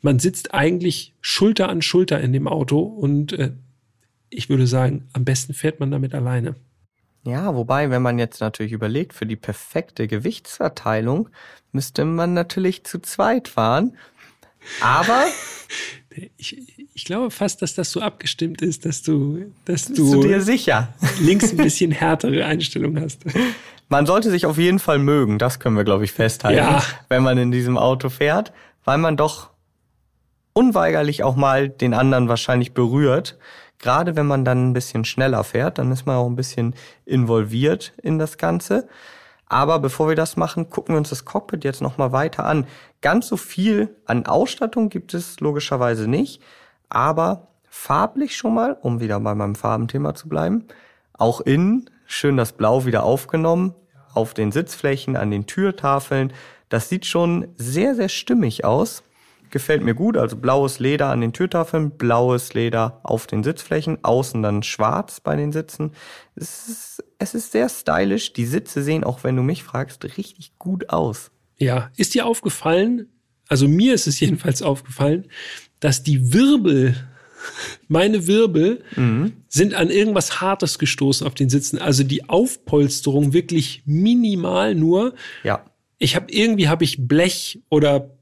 man 0.01 0.19
sitzt 0.19 0.55
eigentlich 0.55 1.15
Schulter 1.21 1.69
an 1.69 1.83
Schulter 1.83 2.21
in 2.21 2.33
dem 2.33 2.49
Auto 2.49 2.81
und 2.81 3.33
äh, 3.33 3.53
ich 4.31 4.49
würde 4.49 4.67
sagen, 4.67 5.09
am 5.13 5.25
besten 5.25 5.55
fährt 5.55 5.81
man 5.81 5.91
damit 5.91 6.15
alleine. 6.15 6.55
Ja, 7.25 7.55
wobei, 7.55 7.91
wenn 7.91 8.03
man 8.03 8.19
jetzt 8.19 8.41
natürlich 8.41 8.73
überlegt, 8.73 9.13
für 9.13 9.27
die 9.27 9.37
perfekte 9.37 10.07
Gewichtsverteilung 10.07 11.29
müsste 11.73 12.05
man 12.05 12.33
natürlich 12.33 12.85
zu 12.85 13.01
zweit 13.01 13.49
fahren. 13.49 13.97
Aber 14.81 15.25
ich, 16.37 16.57
ich 16.95 17.05
glaube 17.05 17.31
fast, 17.31 17.63
dass 17.63 17.75
das 17.75 17.91
so 17.91 18.01
abgestimmt 18.01 18.63
ist, 18.63 18.85
dass 18.85 19.03
du, 19.03 19.53
dass 19.65 19.87
Bist 19.87 19.99
du, 19.99 20.23
dir 20.23 20.41
sicher 20.41 20.95
links 21.21 21.51
ein 21.51 21.57
bisschen 21.57 21.93
härtere 21.93 22.45
Einstellung 22.45 23.01
hast. 23.01 23.23
Man 23.89 24.07
sollte 24.07 24.31
sich 24.31 24.47
auf 24.47 24.59
jeden 24.59 24.79
Fall 24.79 24.99
mögen, 24.99 25.39
das 25.39 25.61
können 25.61 25.77
wir, 25.77 25.85
glaube 25.85 26.05
ich, 26.05 26.13
festhalten, 26.13 26.59
ja. 26.59 26.83
wenn 27.09 27.23
man 27.23 27.39
in 27.39 27.51
diesem 27.51 27.79
Auto 27.79 28.09
fährt, 28.09 28.53
weil 28.85 28.99
man 28.99 29.17
doch 29.17 29.51
unweigerlich 30.53 31.23
auch 31.23 31.37
mal 31.37 31.69
den 31.69 31.95
anderen 31.95 32.29
wahrscheinlich 32.29 32.75
berührt. 32.75 33.39
Gerade 33.79 34.17
wenn 34.17 34.27
man 34.27 34.45
dann 34.45 34.71
ein 34.71 34.73
bisschen 34.73 35.05
schneller 35.05 35.45
fährt, 35.45 35.79
dann 35.79 35.93
ist 35.93 36.05
man 36.05 36.17
auch 36.17 36.27
ein 36.27 36.35
bisschen 36.35 36.75
involviert 37.07 37.93
in 38.03 38.19
das 38.19 38.37
Ganze. 38.37 38.89
Aber 39.49 39.79
bevor 39.79 40.09
wir 40.09 40.17
das 40.17 40.37
machen, 40.37 40.69
gucken 40.69 40.95
wir 40.95 40.99
uns 40.99 41.11
das 41.11 41.25
Cockpit 41.25 41.65
jetzt 41.65 41.81
nochmal 41.81 42.13
weiter 42.13 42.45
an. 42.45 42.67
Ganz 43.01 43.29
so 43.29 43.37
viel 43.37 43.97
an 44.05 44.27
Ausstattung 44.27 44.91
gibt 44.91 45.15
es 45.15 45.41
logischerweise 45.41 46.09
nicht, 46.09 46.43
aber 46.89 47.49
farblich 47.69 48.37
schon 48.37 48.55
mal, 48.55 48.77
um 48.81 49.01
wieder 49.01 49.19
bei 49.21 49.35
meinem 49.35 49.55
Farbenthema 49.55 50.15
zu 50.15 50.29
bleiben, 50.29 50.67
auch 51.15 51.41
innen 51.41 51.89
schön 52.07 52.37
das 52.37 52.53
Blau 52.53 52.85
wieder 52.87 53.05
aufgenommen, 53.05 53.75
auf 54.13 54.35
den 54.35 54.53
Sitzflächen, 54.53 55.17
an 55.17 55.31
den 55.31 55.47
Türtafeln. 55.47 56.33
Das 56.69 56.89
sieht 56.89 57.07
schon 57.07 57.49
sehr, 57.57 57.95
sehr 57.95 58.09
stimmig 58.09 58.65
aus 58.65 59.03
gefällt 59.51 59.83
mir 59.83 59.95
gut. 59.95 60.17
Also 60.17 60.37
blaues 60.37 60.79
Leder 60.79 61.09
an 61.09 61.21
den 61.21 61.33
Türtafeln, 61.33 61.91
blaues 61.91 62.55
Leder 62.55 63.01
auf 63.03 63.27
den 63.27 63.43
Sitzflächen, 63.43 64.03
außen 64.03 64.43
dann 64.43 64.63
schwarz 64.63 65.21
bei 65.21 65.37
den 65.37 65.53
Sitzen. 65.53 65.93
Es 66.35 66.69
ist, 66.69 67.05
es 67.19 67.35
ist 67.35 67.53
sehr 67.53 67.69
stylisch. 67.69 68.33
Die 68.33 68.47
Sitze 68.47 68.83
sehen, 68.83 69.05
auch 69.05 69.25
wenn 69.25 69.37
du 69.37 69.43
mich 69.43 69.63
fragst, 69.63 70.05
richtig 70.05 70.59
gut 70.59 70.91
aus. 70.91 71.31
Ja, 71.59 71.91
ist 71.97 72.15
dir 72.15 72.27
aufgefallen, 72.27 73.09
also 73.49 73.67
mir 73.67 73.95
ist 73.95 74.07
es 74.07 74.21
jedenfalls 74.21 74.63
aufgefallen, 74.63 75.27
dass 75.81 76.03
die 76.03 76.33
Wirbel, 76.33 76.95
meine 77.89 78.27
Wirbel, 78.27 78.83
mhm. 78.97 79.33
sind 79.49 79.75
an 79.75 79.91
irgendwas 79.91 80.41
Hartes 80.41 80.79
gestoßen 80.79 81.27
auf 81.27 81.35
den 81.35 81.49
Sitzen. 81.49 81.79
Also 81.79 82.05
die 82.05 82.29
Aufpolsterung 82.29 83.33
wirklich 83.33 83.83
minimal 83.87 84.75
nur. 84.75 85.15
Ja. 85.43 85.65
Ich 85.99 86.15
habe 86.15 86.27
irgendwie 86.31 86.69
habe 86.69 86.85
ich 86.85 87.09
Blech 87.09 87.61
oder 87.71 88.18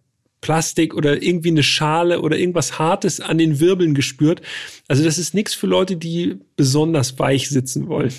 Plastik 0.47 0.95
oder 0.95 1.21
irgendwie 1.21 1.49
eine 1.49 1.65
Schale 1.65 2.21
oder 2.21 2.39
irgendwas 2.39 2.79
Hartes 2.79 3.21
an 3.21 3.37
den 3.37 3.59
Wirbeln 3.59 3.95
gespürt. 3.95 4.43
Also 4.87 5.03
das 5.03 5.19
ist 5.19 5.35
nichts 5.35 5.55
für 5.55 5.67
Leute, 5.67 5.97
die 5.97 6.39
besonders 6.55 7.19
weich 7.19 7.49
sitzen 7.49 7.89
wollen. 7.89 8.15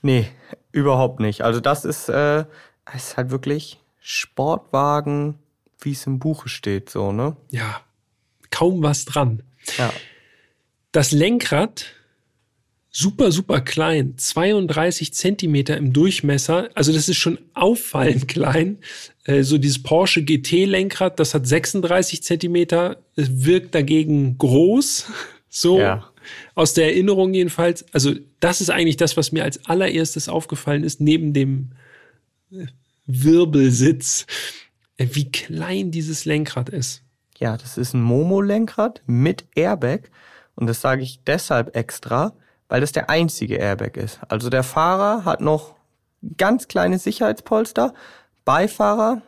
Nee, 0.00 0.26
überhaupt 0.72 1.20
nicht. 1.20 1.42
Also 1.42 1.60
das 1.60 1.84
ist, 1.84 2.08
äh, 2.08 2.46
ist 2.94 3.18
halt 3.18 3.28
wirklich 3.28 3.78
Sportwagen, 4.00 5.34
wie 5.78 5.92
es 5.92 6.06
im 6.06 6.18
Buche 6.18 6.48
steht, 6.48 6.88
so, 6.88 7.12
ne? 7.12 7.36
Ja, 7.50 7.82
kaum 8.48 8.82
was 8.82 9.04
dran. 9.04 9.42
Ja. 9.76 9.92
Das 10.92 11.12
Lenkrad 11.12 11.92
super, 12.96 13.30
super 13.30 13.60
klein, 13.60 14.14
32 14.16 15.12
Zentimeter 15.12 15.76
im 15.76 15.92
Durchmesser. 15.92 16.70
Also 16.74 16.94
das 16.94 17.10
ist 17.10 17.18
schon 17.18 17.38
auffallend 17.52 18.26
klein. 18.28 18.78
Äh, 19.24 19.42
so 19.42 19.58
dieses 19.58 19.82
Porsche 19.82 20.24
GT-Lenkrad, 20.24 21.20
das 21.20 21.34
hat 21.34 21.46
36 21.46 22.22
Zentimeter, 22.22 23.02
es 23.14 23.44
wirkt 23.44 23.74
dagegen 23.74 24.38
groß. 24.38 25.06
So 25.48 25.78
ja. 25.78 26.04
aus 26.54 26.74
der 26.74 26.88
Erinnerung 26.88 27.32
jedenfalls. 27.32 27.86
Also 27.94 28.12
das 28.40 28.60
ist 28.60 28.68
eigentlich 28.68 28.98
das, 28.98 29.16
was 29.16 29.32
mir 29.32 29.42
als 29.42 29.64
allererstes 29.64 30.28
aufgefallen 30.28 30.84
ist, 30.84 31.00
neben 31.00 31.32
dem 31.32 31.70
äh, 32.50 32.66
Wirbelsitz, 33.06 34.26
äh, 34.98 35.06
wie 35.12 35.32
klein 35.32 35.92
dieses 35.92 36.26
Lenkrad 36.26 36.68
ist. 36.68 37.04
Ja, 37.38 37.56
das 37.56 37.78
ist 37.78 37.94
ein 37.94 38.02
Momo-Lenkrad 38.02 39.00
mit 39.06 39.46
Airbag. 39.54 40.10
Und 40.56 40.66
das 40.66 40.82
sage 40.82 41.02
ich 41.02 41.20
deshalb 41.24 41.74
extra, 41.74 42.34
weil 42.68 42.80
das 42.80 42.92
der 42.92 43.10
einzige 43.10 43.56
Airbag 43.56 43.96
ist. 43.96 44.20
Also 44.28 44.50
der 44.50 44.62
Fahrer 44.62 45.24
hat 45.24 45.40
noch 45.40 45.74
ganz 46.36 46.68
kleines 46.68 47.04
Sicherheitspolster, 47.04 47.94
Beifahrer 48.44 49.22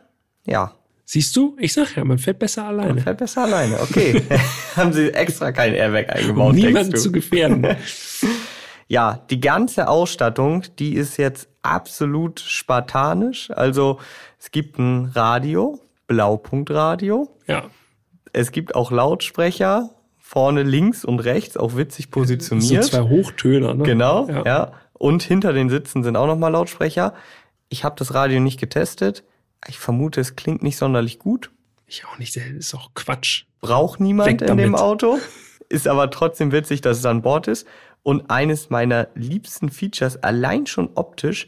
Ja. 0.45 0.73
Siehst 1.05 1.35
du? 1.35 1.57
Ich 1.59 1.73
sag 1.73 1.95
ja, 1.95 2.03
man 2.05 2.19
fährt 2.19 2.37
besser 2.37 2.65
alleine. 2.65 2.93
Man 2.93 3.03
fährt 3.03 3.17
besser 3.17 3.43
alleine, 3.43 3.79
okay. 3.81 4.21
Haben 4.75 4.93
sie 4.93 5.11
extra 5.11 5.51
kein 5.51 5.73
Airbag 5.73 6.09
eingebaut, 6.09 6.51
um 6.51 6.55
niemanden 6.55 6.95
zu 6.95 7.11
gefährden. 7.11 7.65
ja, 8.87 9.25
die 9.29 9.39
ganze 9.39 9.87
Ausstattung, 9.87 10.65
die 10.77 10.93
ist 10.93 11.17
jetzt 11.17 11.49
absolut 11.63 12.39
spartanisch. 12.39 13.49
Also 13.49 13.99
es 14.39 14.51
gibt 14.51 14.77
ein 14.77 15.11
Radio, 15.15 15.79
Blaupunktradio. 16.05 17.27
Ja. 17.47 17.63
Es 18.31 18.51
gibt 18.51 18.75
auch 18.75 18.91
Lautsprecher, 18.91 19.89
vorne 20.29 20.61
links 20.61 21.03
und 21.03 21.21
rechts, 21.21 21.57
auch 21.57 21.75
witzig 21.75 22.11
positioniert. 22.11 22.83
So 22.83 22.89
zwei 22.91 23.09
Hochtöner, 23.09 23.73
ne? 23.73 23.83
Genau, 23.83 24.29
ja. 24.29 24.45
ja. 24.45 24.71
Und 24.93 25.23
hinter 25.23 25.53
den 25.53 25.69
Sitzen 25.71 26.03
sind 26.03 26.15
auch 26.15 26.27
nochmal 26.27 26.51
Lautsprecher. 26.51 27.15
Ich 27.67 27.83
habe 27.83 27.95
das 27.97 28.13
Radio 28.13 28.39
nicht 28.39 28.59
getestet. 28.59 29.23
Ich 29.67 29.79
vermute, 29.79 30.21
es 30.21 30.35
klingt 30.35 30.61
nicht 30.61 30.77
sonderlich 30.77 31.17
gut. 31.17 31.49
Ich 31.87 32.05
auch 32.05 32.19
nicht, 32.19 32.35
das 32.35 32.43
ist 32.45 32.75
auch 32.75 32.91
Quatsch. 32.93 33.45
Braucht 33.59 33.99
niemand 33.99 34.43
in 34.43 34.57
dem 34.57 34.75
Auto. 34.75 35.17
Ist 35.69 35.87
aber 35.87 36.09
trotzdem 36.09 36.51
witzig, 36.51 36.81
dass 36.81 36.97
es 36.97 37.05
an 37.05 37.21
Bord 37.21 37.47
ist. 37.47 37.67
Und 38.01 38.31
eines 38.31 38.71
meiner 38.71 39.09
liebsten 39.13 39.69
Features, 39.69 40.17
allein 40.23 40.65
schon 40.65 40.89
optisch, 40.95 41.47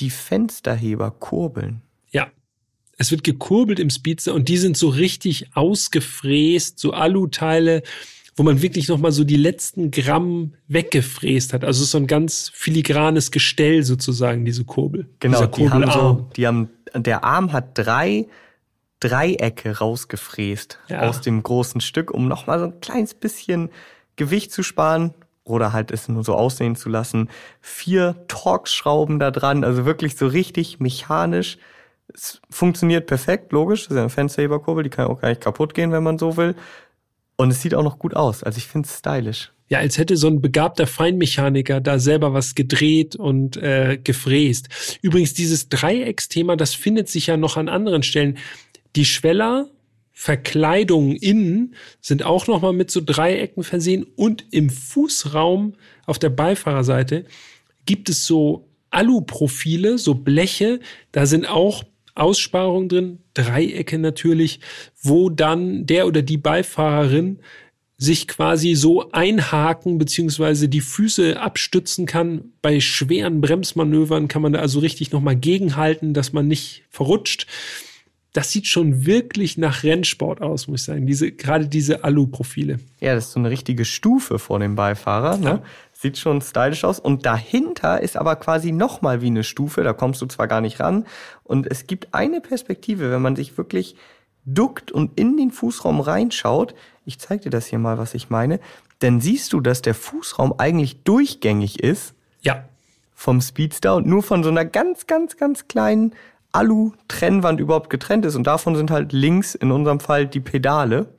die 0.00 0.10
Fensterheber 0.10 1.12
kurbeln. 1.12 1.82
Ja. 2.10 2.26
Es 2.98 3.12
wird 3.12 3.22
gekurbelt 3.22 3.78
im 3.78 3.90
Speedster 3.90 4.34
und 4.34 4.48
die 4.48 4.56
sind 4.56 4.76
so 4.76 4.88
richtig 4.88 5.54
ausgefräst, 5.54 6.80
so 6.80 6.92
Aluteile, 6.92 7.84
wo 8.40 8.42
man 8.42 8.62
wirklich 8.62 8.88
nochmal 8.88 9.12
so 9.12 9.22
die 9.22 9.36
letzten 9.36 9.90
Gramm 9.90 10.54
weggefräst 10.66 11.52
hat. 11.52 11.62
Also 11.62 11.84
so 11.84 11.98
ein 11.98 12.06
ganz 12.06 12.50
filigranes 12.54 13.32
Gestell 13.32 13.82
sozusagen, 13.82 14.46
diese 14.46 14.64
Kurbel. 14.64 15.10
Genau, 15.20 15.44
die 15.44 15.68
haben 15.68 15.90
so, 15.90 16.30
die 16.36 16.46
haben, 16.46 16.70
der 16.94 17.22
Arm 17.22 17.52
hat 17.52 17.76
drei 17.76 18.28
Dreiecke 18.98 19.76
rausgefräst 19.76 20.78
ja. 20.88 21.02
aus 21.02 21.20
dem 21.20 21.42
großen 21.42 21.82
Stück, 21.82 22.10
um 22.10 22.28
nochmal 22.28 22.60
so 22.60 22.64
ein 22.64 22.80
kleines 22.80 23.12
bisschen 23.12 23.68
Gewicht 24.16 24.52
zu 24.52 24.62
sparen 24.62 25.12
oder 25.44 25.74
halt 25.74 25.90
es 25.90 26.08
nur 26.08 26.24
so 26.24 26.34
aussehen 26.34 26.76
zu 26.76 26.88
lassen. 26.88 27.28
Vier 27.60 28.24
Torx-Schrauben 28.28 29.18
da 29.18 29.30
dran, 29.30 29.64
also 29.64 29.84
wirklich 29.84 30.16
so 30.16 30.26
richtig 30.26 30.80
mechanisch. 30.80 31.58
Es 32.14 32.40
funktioniert 32.48 33.06
perfekt, 33.06 33.52
logisch. 33.52 33.82
Das 33.82 33.90
ist 33.90 33.96
ja 33.96 34.00
eine 34.00 34.08
Fansaver-Kurbel, 34.08 34.82
die 34.82 34.88
kann 34.88 35.08
auch 35.08 35.20
gar 35.20 35.28
nicht 35.28 35.42
kaputt 35.42 35.74
gehen, 35.74 35.92
wenn 35.92 36.02
man 36.02 36.18
so 36.18 36.38
will. 36.38 36.54
Und 37.40 37.52
es 37.52 37.62
sieht 37.62 37.74
auch 37.74 37.82
noch 37.82 37.98
gut 37.98 38.14
aus. 38.14 38.42
Also 38.42 38.58
ich 38.58 38.66
finde 38.66 38.86
es 38.86 38.98
stylisch. 38.98 39.50
Ja, 39.70 39.78
als 39.78 39.96
hätte 39.96 40.18
so 40.18 40.26
ein 40.26 40.42
begabter 40.42 40.86
Feinmechaniker 40.86 41.80
da 41.80 41.98
selber 41.98 42.34
was 42.34 42.54
gedreht 42.54 43.16
und 43.16 43.56
äh, 43.56 43.98
gefräst. 44.02 44.68
Übrigens, 45.00 45.32
dieses 45.32 45.70
Dreiecksthema, 45.70 46.56
das 46.56 46.74
findet 46.74 47.08
sich 47.08 47.28
ja 47.28 47.38
noch 47.38 47.56
an 47.56 47.70
anderen 47.70 48.02
Stellen. 48.02 48.36
Die 48.94 49.06
Schweller 49.06 49.70
Verkleidungen 50.12 51.16
innen 51.16 51.76
sind 52.02 52.24
auch 52.24 52.46
nochmal 52.46 52.74
mit 52.74 52.90
so 52.90 53.00
Dreiecken 53.02 53.62
versehen 53.62 54.04
und 54.16 54.44
im 54.50 54.68
Fußraum 54.68 55.76
auf 56.04 56.18
der 56.18 56.28
Beifahrerseite 56.28 57.24
gibt 57.86 58.10
es 58.10 58.26
so 58.26 58.68
Aluprofile, 58.90 59.96
so 59.96 60.14
Bleche, 60.14 60.80
da 61.12 61.24
sind 61.24 61.48
auch 61.48 61.84
Aussparungen 62.20 62.88
drin, 62.88 63.18
Dreiecke 63.34 63.98
natürlich, 63.98 64.60
wo 65.02 65.30
dann 65.30 65.86
der 65.86 66.06
oder 66.06 66.22
die 66.22 66.36
Beifahrerin 66.36 67.40
sich 67.96 68.28
quasi 68.28 68.74
so 68.74 69.10
einhaken 69.12 69.98
beziehungsweise 69.98 70.68
die 70.68 70.80
Füße 70.80 71.38
abstützen 71.38 72.06
kann. 72.06 72.52
Bei 72.62 72.80
schweren 72.80 73.40
Bremsmanövern 73.40 74.26
kann 74.26 74.40
man 74.40 74.54
da 74.54 74.60
also 74.60 74.80
richtig 74.80 75.12
nochmal 75.12 75.36
gegenhalten, 75.36 76.14
dass 76.14 76.32
man 76.32 76.48
nicht 76.48 76.84
verrutscht 76.88 77.46
das 78.32 78.52
sieht 78.52 78.66
schon 78.66 79.06
wirklich 79.06 79.58
nach 79.58 79.82
Rennsport 79.82 80.40
aus, 80.40 80.68
muss 80.68 80.82
ich 80.82 80.86
sagen. 80.86 81.06
Diese, 81.06 81.32
gerade 81.32 81.66
diese 81.66 82.04
Alu-Profile. 82.04 82.78
Ja, 83.00 83.14
das 83.14 83.26
ist 83.26 83.32
so 83.32 83.40
eine 83.40 83.50
richtige 83.50 83.84
Stufe 83.84 84.38
vor 84.38 84.60
dem 84.60 84.76
Beifahrer. 84.76 85.36
Ne? 85.36 85.46
Ja. 85.46 85.62
Sieht 86.00 86.16
schon 86.16 86.40
stylisch 86.40 86.84
aus. 86.84 86.98
Und 86.98 87.26
dahinter 87.26 88.00
ist 88.00 88.16
aber 88.16 88.36
quasi 88.36 88.72
nochmal 88.72 89.20
wie 89.20 89.26
eine 89.26 89.44
Stufe. 89.44 89.82
Da 89.82 89.92
kommst 89.92 90.22
du 90.22 90.26
zwar 90.26 90.48
gar 90.48 90.62
nicht 90.62 90.80
ran. 90.80 91.04
Und 91.44 91.70
es 91.70 91.86
gibt 91.86 92.14
eine 92.14 92.40
Perspektive, 92.40 93.10
wenn 93.10 93.20
man 93.20 93.36
sich 93.36 93.58
wirklich 93.58 93.96
duckt 94.46 94.90
und 94.90 95.20
in 95.20 95.36
den 95.36 95.50
Fußraum 95.50 96.00
reinschaut. 96.00 96.74
Ich 97.04 97.18
zeige 97.18 97.42
dir 97.42 97.50
das 97.50 97.66
hier 97.66 97.78
mal, 97.78 97.98
was 97.98 98.14
ich 98.14 98.30
meine. 98.30 98.60
Dann 99.00 99.20
siehst 99.20 99.52
du, 99.52 99.60
dass 99.60 99.82
der 99.82 99.92
Fußraum 99.92 100.54
eigentlich 100.56 101.02
durchgängig 101.02 101.82
ist. 101.82 102.14
Ja. 102.40 102.64
Vom 103.14 103.42
Speedster 103.42 103.96
und 103.96 104.06
nur 104.06 104.22
von 104.22 104.42
so 104.42 104.48
einer 104.48 104.64
ganz, 104.64 105.06
ganz, 105.06 105.36
ganz 105.36 105.68
kleinen 105.68 106.14
Alu-Trennwand 106.52 107.60
überhaupt 107.60 107.90
getrennt 107.90 108.24
ist 108.24 108.36
und 108.36 108.46
davon 108.46 108.74
sind 108.74 108.90
halt 108.90 109.12
links 109.12 109.54
in 109.54 109.70
unserem 109.70 110.00
Fall 110.00 110.26
die 110.26 110.40
Pedale. 110.40 111.12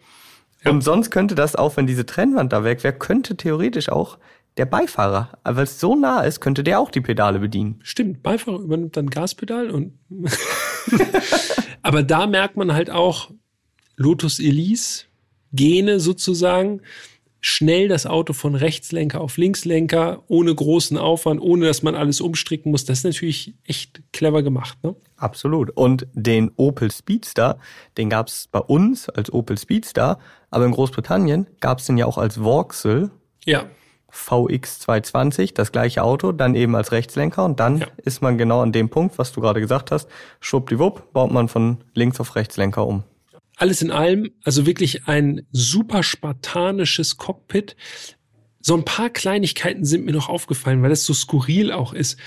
Ja. 0.65 0.71
Und 0.71 0.81
sonst 0.81 1.11
könnte 1.11 1.35
das 1.35 1.55
auch, 1.55 1.77
wenn 1.77 1.85
diese 1.85 2.07
Trennwand 2.07 2.51
da 2.51 2.63
weg 2.63 2.83
wäre, 2.83 2.95
könnte 2.95 3.37
theoretisch 3.37 3.89
auch 3.89 4.17
der 4.57 4.65
Beifahrer, 4.65 5.37
weil 5.43 5.63
es 5.63 5.79
so 5.79 5.95
nah 5.95 6.21
ist, 6.21 6.41
könnte 6.41 6.63
der 6.63 6.79
auch 6.79 6.91
die 6.91 7.01
Pedale 7.01 7.39
bedienen. 7.39 7.79
Stimmt, 7.83 8.21
Beifahrer 8.21 8.59
übernimmt 8.59 8.97
dann 8.97 9.09
Gaspedal 9.09 9.71
und 9.71 9.93
aber 11.81 12.03
da 12.03 12.27
merkt 12.27 12.57
man 12.57 12.73
halt 12.73 12.89
auch 12.89 13.31
Lotus 13.95 14.39
Elise 14.39 15.05
Gene 15.53 15.99
sozusagen 15.99 16.81
schnell 17.41 17.87
das 17.87 18.05
Auto 18.05 18.33
von 18.33 18.53
Rechtslenker 18.53 19.19
auf 19.19 19.37
Linkslenker, 19.37 20.23
ohne 20.27 20.53
großen 20.53 20.97
Aufwand, 20.97 21.41
ohne 21.41 21.65
dass 21.65 21.81
man 21.81 21.95
alles 21.95 22.21
umstricken 22.21 22.71
muss. 22.71 22.85
Das 22.85 22.99
ist 22.99 23.03
natürlich 23.03 23.55
echt 23.65 24.01
clever 24.13 24.43
gemacht. 24.43 24.77
Ne? 24.83 24.95
Absolut. 25.17 25.71
Und 25.71 26.05
den 26.13 26.51
Opel 26.55 26.91
Speedster, 26.91 27.57
den 27.97 28.09
gab 28.09 28.27
es 28.27 28.47
bei 28.47 28.59
uns 28.59 29.09
als 29.09 29.33
Opel 29.33 29.57
Speedster, 29.57 30.19
aber 30.51 30.65
in 30.65 30.71
Großbritannien 30.71 31.47
gab 31.59 31.79
es 31.79 31.87
den 31.87 31.97
ja 31.97 32.05
auch 32.05 32.19
als 32.19 32.35
Vauxhall. 32.35 33.09
Ja. 33.45 33.65
VX220, 34.13 35.53
das 35.53 35.71
gleiche 35.71 36.03
Auto, 36.03 36.31
dann 36.31 36.55
eben 36.55 36.75
als 36.75 36.91
Rechtslenker 36.91 37.45
und 37.45 37.59
dann 37.59 37.79
ja. 37.79 37.87
ist 38.03 38.21
man 38.21 38.37
genau 38.37 38.61
an 38.61 38.71
dem 38.71 38.89
Punkt, 38.89 39.17
was 39.17 39.31
du 39.31 39.41
gerade 39.41 39.59
gesagt 39.59 39.91
hast, 39.91 40.09
schwuppdiwupp, 40.39 41.13
baut 41.13 41.31
man 41.31 41.47
von 41.47 41.77
links 41.93 42.19
auf 42.19 42.35
Rechtslenker 42.35 42.85
um 42.85 43.03
alles 43.61 43.83
in 43.83 43.91
allem, 43.91 44.31
also 44.43 44.65
wirklich 44.65 45.07
ein 45.07 45.45
super 45.51 46.01
spartanisches 46.01 47.17
Cockpit. 47.17 47.75
So 48.59 48.75
ein 48.75 48.85
paar 48.85 49.11
Kleinigkeiten 49.11 49.85
sind 49.85 50.03
mir 50.03 50.13
noch 50.13 50.29
aufgefallen, 50.29 50.81
weil 50.81 50.91
es 50.91 51.05
so 51.05 51.13
skurril 51.13 51.71
auch 51.71 51.93
ist. 51.93 52.17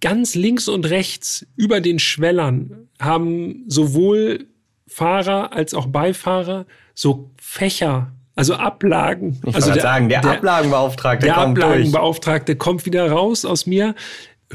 Ganz 0.00 0.34
links 0.34 0.66
und 0.66 0.90
rechts 0.90 1.46
über 1.54 1.80
den 1.80 2.00
Schwellern 2.00 2.88
haben 2.98 3.64
sowohl 3.68 4.48
Fahrer 4.88 5.52
als 5.52 5.74
auch 5.74 5.86
Beifahrer 5.86 6.66
so 6.92 7.30
Fächer, 7.40 8.12
also 8.38 8.54
Ablagen. 8.54 9.40
Ich 9.44 9.54
also 9.56 9.72
der, 9.72 9.82
sagen, 9.82 10.08
der, 10.08 10.20
der 10.20 10.30
Ablagenbeauftragte 10.30 11.26
der 11.26 11.34
kommt 11.34 11.58
Ablagenbeauftragte 11.58 12.54
durch. 12.54 12.58
kommt 12.60 12.86
wieder 12.86 13.10
raus 13.10 13.44
aus 13.44 13.66
mir. 13.66 13.96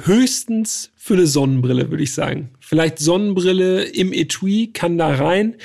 Höchstens 0.05 0.91
für 0.95 1.15
eine 1.15 1.27
Sonnenbrille, 1.27 1.91
würde 1.91 2.01
ich 2.01 2.13
sagen. 2.13 2.51
Vielleicht 2.61 2.99
Sonnenbrille 2.99 3.83
im 3.83 4.13
Etui 4.13 4.71
kann 4.71 4.97
da 4.97 5.13
rein. 5.13 5.55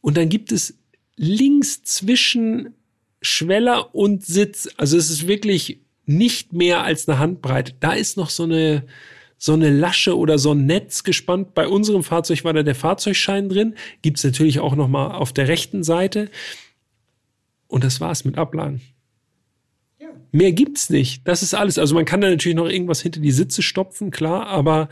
Und 0.00 0.16
dann 0.16 0.28
gibt 0.28 0.50
es 0.50 0.74
links 1.14 1.84
zwischen 1.84 2.74
Schweller 3.22 3.94
und 3.94 4.24
Sitz, 4.24 4.68
also 4.76 4.96
es 4.96 5.08
ist 5.08 5.28
wirklich 5.28 5.78
nicht 6.06 6.52
mehr 6.52 6.82
als 6.82 7.08
eine 7.08 7.20
Handbreite. 7.20 7.74
Da 7.78 7.92
ist 7.92 8.16
noch 8.16 8.30
so 8.30 8.42
eine, 8.42 8.82
so 9.38 9.52
eine 9.52 9.70
Lasche 9.70 10.18
oder 10.18 10.38
so 10.38 10.54
ein 10.54 10.66
Netz 10.66 11.04
gespannt. 11.04 11.54
Bei 11.54 11.68
unserem 11.68 12.02
Fahrzeug 12.02 12.42
war 12.42 12.52
da 12.52 12.64
der 12.64 12.74
Fahrzeugschein 12.74 13.48
drin. 13.48 13.76
Gibt's 14.02 14.24
natürlich 14.24 14.58
auch 14.58 14.74
noch 14.74 14.88
mal 14.88 15.12
auf 15.12 15.32
der 15.32 15.46
rechten 15.46 15.84
Seite. 15.84 16.30
Und 17.70 17.84
das 17.84 18.00
war's 18.00 18.24
mit 18.24 18.36
Ablagen. 18.36 18.80
Ja. 20.00 20.08
Mehr 20.32 20.52
gibt's 20.52 20.90
nicht. 20.90 21.26
Das 21.26 21.42
ist 21.42 21.54
alles. 21.54 21.78
Also 21.78 21.94
man 21.94 22.04
kann 22.04 22.20
da 22.20 22.28
natürlich 22.28 22.56
noch 22.56 22.68
irgendwas 22.68 23.00
hinter 23.00 23.20
die 23.20 23.30
Sitze 23.30 23.62
stopfen, 23.62 24.10
klar, 24.10 24.48
aber 24.48 24.88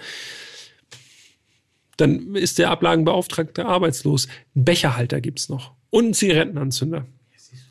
dann 1.96 2.36
ist 2.36 2.58
der 2.60 2.70
Ablagenbeauftragte 2.70 3.66
arbeitslos. 3.66 4.28
Ein 4.54 4.64
Becherhalter 4.64 5.20
gibt's 5.20 5.48
noch 5.48 5.72
und 5.90 6.04
einen 6.04 6.14
Zigarettenanzünder 6.14 7.06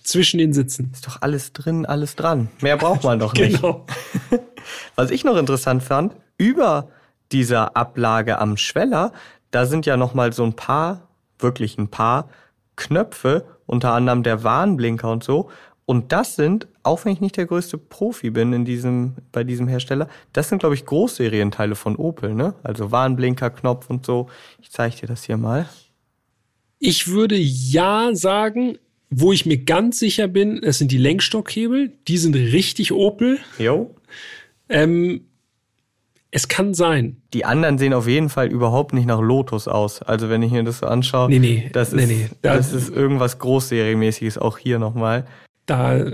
zwischen 0.03 0.37
den 0.39 0.51
Sitzen. 0.53 0.91
Ist 0.93 1.07
doch 1.07 1.21
alles 1.21 1.53
drin, 1.53 1.85
alles 1.85 2.15
dran. 2.15 2.49
Mehr 2.61 2.75
braucht 2.75 3.03
man 3.05 3.19
doch 3.19 3.33
nicht. 3.33 3.61
genau. 3.61 3.85
Was 4.95 5.11
ich 5.11 5.23
noch 5.23 5.37
interessant 5.37 5.83
fand, 5.83 6.15
über 6.37 6.89
dieser 7.31 7.77
Ablage 7.77 8.39
am 8.39 8.57
Schweller, 8.57 9.13
da 9.51 9.65
sind 9.65 9.85
ja 9.85 9.95
noch 9.95 10.13
mal 10.13 10.33
so 10.33 10.43
ein 10.43 10.53
paar, 10.53 11.07
wirklich 11.39 11.77
ein 11.77 11.87
paar 11.87 12.29
Knöpfe, 12.75 13.45
unter 13.67 13.93
anderem 13.93 14.23
der 14.23 14.43
Warnblinker 14.43 15.11
und 15.11 15.23
so. 15.23 15.49
Und 15.85 16.11
das 16.11 16.35
sind, 16.35 16.67
auch 16.83 17.05
wenn 17.05 17.13
ich 17.13 17.21
nicht 17.21 17.37
der 17.37 17.45
größte 17.45 17.77
Profi 17.77 18.31
bin 18.31 18.51
in 18.51 18.65
diesem, 18.65 19.13
bei 19.31 19.43
diesem 19.45 19.67
Hersteller, 19.69 20.09
das 20.33 20.49
sind, 20.49 20.59
glaube 20.59 20.75
ich, 20.75 20.85
Großserienteile 20.85 21.75
von 21.75 21.95
Opel, 21.95 22.33
ne? 22.33 22.55
Also 22.63 22.91
Warnblinkerknopf 22.91 23.89
und 23.89 24.05
so. 24.05 24.27
Ich 24.61 24.69
zeige 24.71 24.97
dir 24.97 25.07
das 25.07 25.23
hier 25.23 25.37
mal. 25.37 25.69
Ich 26.79 27.07
würde 27.07 27.37
ja 27.37 28.09
sagen, 28.13 28.77
wo 29.09 29.31
ich 29.31 29.45
mir 29.45 29.59
ganz 29.59 29.99
sicher 29.99 30.27
bin, 30.27 30.61
es 30.61 30.77
sind 30.77 30.91
die 30.91 30.97
Lenkstockhebel. 30.97 31.93
Die 32.07 32.17
sind 32.17 32.35
richtig 32.35 32.91
Opel. 32.91 33.39
Jo. 33.57 33.95
Ähm, 34.67 35.26
Es 36.29 36.47
kann 36.47 36.73
sein. 36.73 37.17
Die 37.33 37.45
anderen 37.45 37.77
sehen 37.77 37.93
auf 37.93 38.07
jeden 38.07 38.29
Fall 38.29 38.51
überhaupt 38.51 38.93
nicht 38.93 39.05
nach 39.05 39.21
Lotus 39.21 39.67
aus. 39.67 40.01
Also 40.01 40.29
wenn 40.29 40.43
ich 40.43 40.51
mir 40.51 40.63
das 40.63 40.79
so 40.79 40.87
anschaue, 40.87 41.29
nee, 41.29 41.39
nee, 41.39 41.69
das, 41.71 41.93
nee, 41.93 42.03
ist, 42.03 42.09
nee. 42.09 42.29
Da, 42.41 42.57
das 42.57 42.73
ist 42.73 42.89
irgendwas 42.89 43.39
Großserienmäßiges 43.39 44.37
auch 44.37 44.57
hier 44.57 44.77
nochmal. 44.77 45.25
Da 45.65 46.05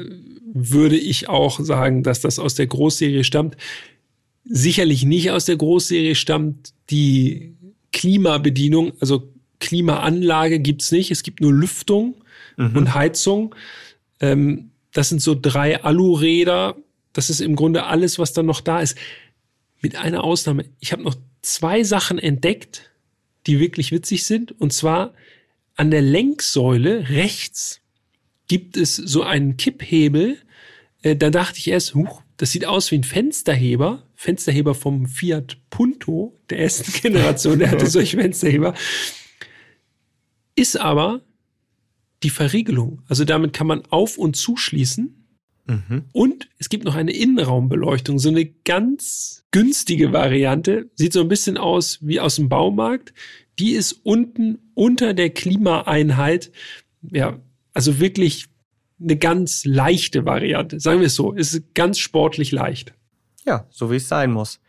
würde 0.53 0.97
ich 0.97 1.29
auch 1.29 1.59
sagen, 1.59 2.03
dass 2.03 2.21
das 2.21 2.37
aus 2.37 2.53
der 2.55 2.67
Großserie 2.67 3.23
stammt. 3.23 3.57
Sicherlich 4.45 5.03
nicht 5.03 5.31
aus 5.31 5.45
der 5.45 5.55
Großserie 5.55 6.15
stammt 6.15 6.73
die 6.89 7.55
Klimabedienung, 7.91 8.93
also 8.99 9.31
Klimaanlage 9.59 10.59
gibt's 10.59 10.91
nicht. 10.91 11.09
Es 11.09 11.23
gibt 11.23 11.41
nur 11.41 11.53
Lüftung 11.53 12.15
mhm. 12.57 12.75
und 12.75 12.93
Heizung. 12.93 13.55
Ähm, 14.19 14.71
das 14.91 15.09
sind 15.09 15.21
so 15.21 15.35
drei 15.39 15.83
Aluräder. 15.83 16.75
Das 17.13 17.29
ist 17.29 17.39
im 17.39 17.55
Grunde 17.55 17.85
alles, 17.85 18.19
was 18.19 18.33
dann 18.33 18.45
noch 18.45 18.61
da 18.61 18.81
ist. 18.81 18.97
Mit 19.83 19.97
einer 19.97 20.23
Ausnahme. 20.23 20.65
Ich 20.79 20.93
habe 20.93 21.03
noch 21.03 21.15
zwei 21.41 21.83
Sachen 21.83 22.17
entdeckt, 22.17 22.89
die 23.45 23.59
wirklich 23.59 23.91
witzig 23.91 24.23
sind. 24.23 24.59
Und 24.59 24.73
zwar 24.73 25.13
an 25.75 25.91
der 25.91 26.01
Lenksäule 26.01 27.09
rechts 27.09 27.81
gibt 28.47 28.77
es 28.77 28.95
so 28.95 29.23
einen 29.23 29.57
Kipphebel. 29.57 30.37
Äh, 31.01 31.15
da 31.17 31.29
dachte 31.29 31.59
ich 31.59 31.67
erst, 31.67 31.95
huch, 31.95 32.21
das 32.37 32.51
sieht 32.51 32.65
aus 32.65 32.91
wie 32.91 32.95
ein 32.95 33.03
Fensterheber. 33.03 34.07
Fensterheber 34.15 34.73
vom 34.73 35.05
Fiat 35.05 35.57
Punto 35.69 36.39
der 36.49 36.59
ersten 36.59 36.91
Generation. 37.01 37.59
Der 37.59 37.69
hatte 37.69 37.87
solche 37.89 38.17
Fensterheber. 38.17 38.73
Ist 40.55 40.79
aber 40.79 41.21
die 42.23 42.29
Verriegelung. 42.29 43.01
Also 43.09 43.25
damit 43.25 43.51
kann 43.51 43.67
man 43.67 43.85
auf- 43.87 44.17
und 44.17 44.37
zuschließen. 44.37 45.22
Mhm. 45.65 46.05
Und 46.11 46.49
es 46.59 46.69
gibt 46.69 46.83
noch 46.83 46.95
eine 46.95 47.13
Innenraumbeleuchtung, 47.13 48.19
so 48.19 48.29
eine 48.29 48.45
ganz 48.45 49.45
günstige 49.51 50.11
Variante. 50.11 50.89
Sieht 50.95 51.13
so 51.13 51.21
ein 51.21 51.29
bisschen 51.29 51.57
aus 51.57 51.99
wie 52.01 52.19
aus 52.19 52.35
dem 52.35 52.49
Baumarkt. 52.49 53.13
Die 53.59 53.73
ist 53.73 53.93
unten 54.03 54.59
unter 54.73 55.13
der 55.13 55.29
Klimaeinheit. 55.29 56.51
Ja, 57.01 57.39
also 57.73 57.99
wirklich 57.99 58.47
eine 59.01 59.17
ganz 59.17 59.65
leichte 59.65 60.25
Variante. 60.25 60.79
Sagen 60.79 60.99
wir 60.99 61.07
es 61.07 61.15
so, 61.15 61.31
ist 61.31 61.73
ganz 61.73 61.99
sportlich 61.99 62.51
leicht. 62.51 62.93
Ja, 63.45 63.67
so 63.69 63.91
wie 63.91 63.97
es 63.97 64.07
sein 64.07 64.31
muss. 64.31 64.59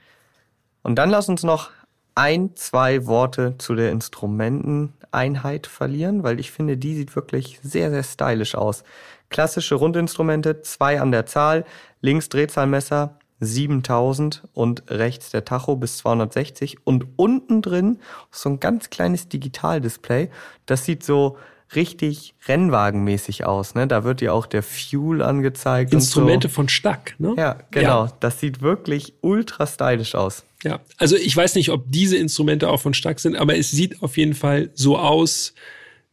Und 0.83 0.97
dann 0.97 1.11
lass 1.11 1.29
uns 1.29 1.43
noch 1.43 1.71
ein, 2.15 2.55
zwei 2.57 3.07
Worte 3.07 3.55
zu 3.59 3.75
der 3.75 3.91
Instrumenteneinheit 3.91 5.67
verlieren, 5.67 6.23
weil 6.23 6.39
ich 6.39 6.51
finde, 6.51 6.77
die 6.77 6.95
sieht 6.95 7.17
wirklich 7.17 7.59
sehr, 7.63 7.91
sehr 7.91 8.03
stylisch 8.03 8.55
aus. 8.55 8.85
Klassische 9.31 9.75
Rundinstrumente, 9.75 10.63
zwei 10.63 11.01
an 11.01 11.13
der 11.13 11.27
Zahl, 11.27 11.65
links 12.01 12.29
Drehzahlmesser 12.29 13.19
7000 13.41 14.45
und 14.53 14.85
rechts 14.89 15.31
der 15.31 15.45
Tacho 15.45 15.77
bis 15.77 15.99
260 15.99 16.79
und 16.85 17.07
unten 17.17 17.63
drin 17.63 17.99
so 18.31 18.49
ein 18.49 18.61
ganz 18.61 18.91
kleines 18.91 19.29
Digitaldisplay. 19.29 20.29
Das 20.67 20.85
sieht 20.85 21.03
so 21.03 21.37
richtig 21.75 22.35
Rennwagenmäßig 22.47 23.45
aus. 23.45 23.75
Ne? 23.75 23.87
Da 23.87 24.05
wird 24.05 24.21
ja 24.21 24.33
auch 24.33 24.47
der 24.47 24.63
Fuel 24.63 25.23
angezeigt. 25.23 25.93
Instrumente 25.93 26.49
so. 26.49 26.55
von 26.55 26.69
Stack, 26.69 27.15
ne? 27.19 27.35
Ja, 27.37 27.59
genau. 27.71 28.07
Ja. 28.07 28.13
Das 28.21 28.41
sieht 28.41 28.63
wirklich 28.63 29.15
ultra 29.21 29.67
stylisch 29.67 30.15
aus. 30.15 30.45
Ja, 30.63 30.81
also 30.97 31.17
ich 31.17 31.37
weiß 31.37 31.57
nicht, 31.57 31.71
ob 31.71 31.85
diese 31.89 32.17
Instrumente 32.17 32.69
auch 32.69 32.81
von 32.81 32.95
Stack 32.95 33.21
sind, 33.21 33.37
aber 33.37 33.57
es 33.57 33.71
sieht 33.71 34.03
auf 34.03 34.17
jeden 34.17 34.35
Fall 34.35 34.71
so 34.75 34.99
aus 34.99 35.55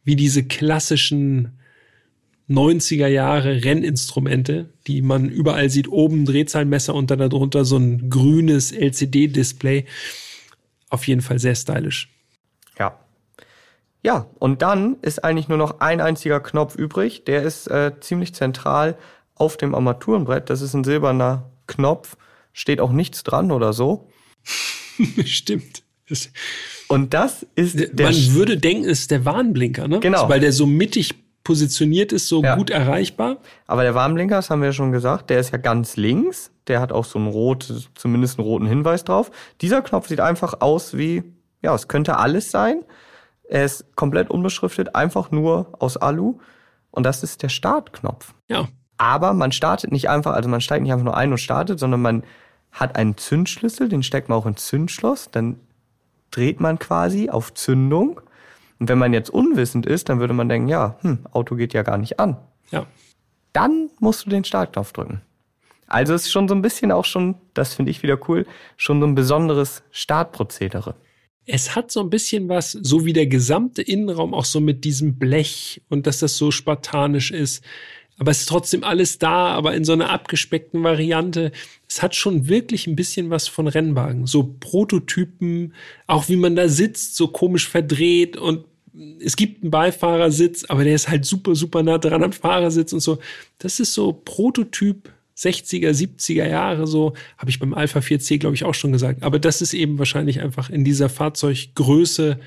wie 0.04 0.16
diese 0.16 0.44
klassischen 0.44 1.58
90er 2.52 3.06
Jahre 3.06 3.64
Renninstrumente, 3.64 4.70
die 4.86 5.02
man 5.02 5.28
überall 5.28 5.70
sieht. 5.70 5.88
Oben 5.88 6.24
Drehzahlmesser 6.24 6.94
und 6.94 7.10
dann 7.10 7.18
darunter 7.18 7.64
so 7.64 7.76
ein 7.76 8.10
grünes 8.10 8.72
LCD-Display. 8.72 9.86
Auf 10.90 11.06
jeden 11.06 11.22
Fall 11.22 11.38
sehr 11.38 11.54
stylisch. 11.54 12.10
Ja, 12.78 12.98
ja, 14.04 14.26
und 14.38 14.62
dann 14.62 14.96
ist 15.02 15.22
eigentlich 15.22 15.48
nur 15.48 15.58
noch 15.58 15.80
ein 15.80 16.00
einziger 16.00 16.40
Knopf 16.40 16.74
übrig. 16.74 17.24
Der 17.24 17.42
ist 17.42 17.68
äh, 17.68 17.92
ziemlich 18.00 18.34
zentral 18.34 18.98
auf 19.36 19.56
dem 19.56 19.74
Armaturenbrett. 19.74 20.50
Das 20.50 20.60
ist 20.60 20.74
ein 20.74 20.82
silberner 20.82 21.50
Knopf. 21.68 22.16
Steht 22.52 22.80
auch 22.80 22.90
nichts 22.90 23.22
dran 23.22 23.52
oder 23.52 23.72
so. 23.72 24.10
Stimmt. 25.24 25.84
und 26.88 27.14
das 27.14 27.46
ist 27.54 27.78
der. 27.78 28.10
Man 28.10 28.34
würde 28.34 28.58
denken, 28.58 28.84
es 28.84 29.00
ist 29.00 29.12
der 29.12 29.24
Warnblinker, 29.24 29.86
ne? 29.86 30.00
Genau. 30.00 30.28
Weil 30.28 30.40
der 30.40 30.52
so 30.52 30.66
mittig 30.66 31.14
positioniert 31.44 32.12
ist, 32.12 32.28
so 32.28 32.42
ja. 32.42 32.56
gut 32.56 32.70
erreichbar. 32.70 33.38
Aber 33.66 33.82
der 33.82 33.94
Warnblinker, 33.94 34.36
das 34.36 34.50
haben 34.50 34.60
wir 34.60 34.66
ja 34.68 34.72
schon 34.72 34.92
gesagt, 34.92 35.30
der 35.30 35.40
ist 35.40 35.52
ja 35.52 35.58
ganz 35.58 35.96
links. 35.96 36.50
Der 36.68 36.80
hat 36.80 36.92
auch 36.92 37.04
so 37.04 37.18
einen 37.18 37.28
rot, 37.28 37.90
zumindest 37.94 38.38
einen 38.38 38.46
roten 38.46 38.66
Hinweis 38.66 39.04
drauf. 39.04 39.30
Dieser 39.60 39.82
Knopf 39.82 40.08
sieht 40.08 40.20
einfach 40.20 40.60
aus 40.60 40.96
wie, 40.96 41.24
ja, 41.60 41.74
es 41.74 41.88
könnte 41.88 42.16
alles 42.18 42.50
sein. 42.50 42.84
Er 43.48 43.64
ist 43.64 43.96
komplett 43.96 44.30
unbeschriftet, 44.30 44.94
einfach 44.94 45.30
nur 45.30 45.72
aus 45.78 45.96
Alu. 45.96 46.38
Und 46.90 47.04
das 47.04 47.22
ist 47.22 47.42
der 47.42 47.48
Startknopf. 47.48 48.34
Ja. 48.48 48.68
Aber 48.98 49.32
man 49.32 49.50
startet 49.50 49.90
nicht 49.90 50.08
einfach, 50.08 50.34
also 50.34 50.48
man 50.48 50.60
steigt 50.60 50.82
nicht 50.82 50.92
einfach 50.92 51.04
nur 51.04 51.16
ein 51.16 51.32
und 51.32 51.38
startet, 51.38 51.80
sondern 51.80 52.02
man 52.02 52.22
hat 52.70 52.96
einen 52.96 53.16
Zündschlüssel, 53.16 53.88
den 53.88 54.02
steckt 54.02 54.28
man 54.28 54.38
auch 54.38 54.46
ins 54.46 54.66
Zündschloss, 54.66 55.30
dann 55.30 55.58
dreht 56.30 56.60
man 56.60 56.78
quasi 56.78 57.28
auf 57.28 57.52
Zündung. 57.52 58.20
Und 58.82 58.88
wenn 58.88 58.98
man 58.98 59.12
jetzt 59.12 59.30
unwissend 59.30 59.86
ist, 59.86 60.08
dann 60.08 60.18
würde 60.18 60.34
man 60.34 60.48
denken, 60.48 60.66
ja, 60.66 60.98
hm, 61.02 61.20
Auto 61.30 61.54
geht 61.54 61.72
ja 61.72 61.84
gar 61.84 61.98
nicht 61.98 62.18
an. 62.18 62.36
Ja. 62.72 62.84
Dann 63.52 63.90
musst 64.00 64.26
du 64.26 64.28
den 64.28 64.42
Startknopf 64.42 64.92
drücken. 64.92 65.22
Also 65.86 66.14
ist 66.14 66.32
schon 66.32 66.48
so 66.48 66.54
ein 66.56 66.62
bisschen 66.62 66.90
auch 66.90 67.04
schon, 67.04 67.36
das 67.54 67.74
finde 67.74 67.92
ich 67.92 68.02
wieder 68.02 68.18
cool, 68.28 68.44
schon 68.76 68.98
so 68.98 69.06
ein 69.06 69.14
besonderes 69.14 69.84
Startprozedere. 69.92 70.96
Es 71.46 71.76
hat 71.76 71.92
so 71.92 72.00
ein 72.00 72.10
bisschen 72.10 72.48
was, 72.48 72.72
so 72.72 73.04
wie 73.04 73.12
der 73.12 73.28
gesamte 73.28 73.82
Innenraum 73.82 74.34
auch 74.34 74.44
so 74.44 74.58
mit 74.58 74.82
diesem 74.82 75.16
Blech 75.16 75.80
und 75.88 76.08
dass 76.08 76.18
das 76.18 76.36
so 76.36 76.50
spartanisch 76.50 77.30
ist. 77.30 77.62
Aber 78.18 78.32
es 78.32 78.40
ist 78.40 78.48
trotzdem 78.48 78.82
alles 78.82 79.20
da, 79.20 79.46
aber 79.54 79.74
in 79.74 79.84
so 79.84 79.92
einer 79.92 80.10
abgespeckten 80.10 80.82
Variante. 80.82 81.52
Es 81.88 82.02
hat 82.02 82.16
schon 82.16 82.48
wirklich 82.48 82.88
ein 82.88 82.96
bisschen 82.96 83.30
was 83.30 83.46
von 83.46 83.68
Rennwagen. 83.68 84.26
So 84.26 84.56
Prototypen, 84.58 85.72
auch 86.08 86.28
wie 86.28 86.36
man 86.36 86.56
da 86.56 86.68
sitzt, 86.68 87.14
so 87.14 87.28
komisch 87.28 87.68
verdreht 87.68 88.36
und 88.36 88.64
es 89.20 89.36
gibt 89.36 89.62
einen 89.62 89.70
Beifahrersitz, 89.70 90.64
aber 90.68 90.84
der 90.84 90.94
ist 90.94 91.08
halt 91.08 91.24
super, 91.24 91.54
super 91.54 91.82
nah 91.82 91.98
dran 91.98 92.22
am 92.22 92.32
Fahrersitz 92.32 92.92
und 92.92 93.00
so. 93.00 93.18
Das 93.58 93.80
ist 93.80 93.94
so 93.94 94.12
Prototyp 94.12 95.10
60er, 95.36 95.90
70er 95.90 96.46
Jahre 96.46 96.86
so, 96.86 97.14
habe 97.38 97.50
ich 97.50 97.58
beim 97.58 97.74
Alpha 97.74 98.00
4C, 98.00 98.38
glaube 98.38 98.54
ich, 98.54 98.64
auch 98.64 98.74
schon 98.74 98.92
gesagt. 98.92 99.22
Aber 99.22 99.38
das 99.38 99.62
ist 99.62 99.72
eben 99.72 99.98
wahrscheinlich 99.98 100.40
einfach 100.40 100.70
in 100.70 100.84
dieser 100.84 101.08
Fahrzeuggröße 101.08 102.38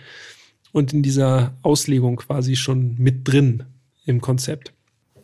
und 0.72 0.94
in 0.94 1.02
dieser 1.02 1.56
Auslegung 1.62 2.18
quasi 2.18 2.56
schon 2.56 2.96
mit 2.98 3.28
drin 3.28 3.64
im 4.06 4.22
Konzept. 4.22 4.72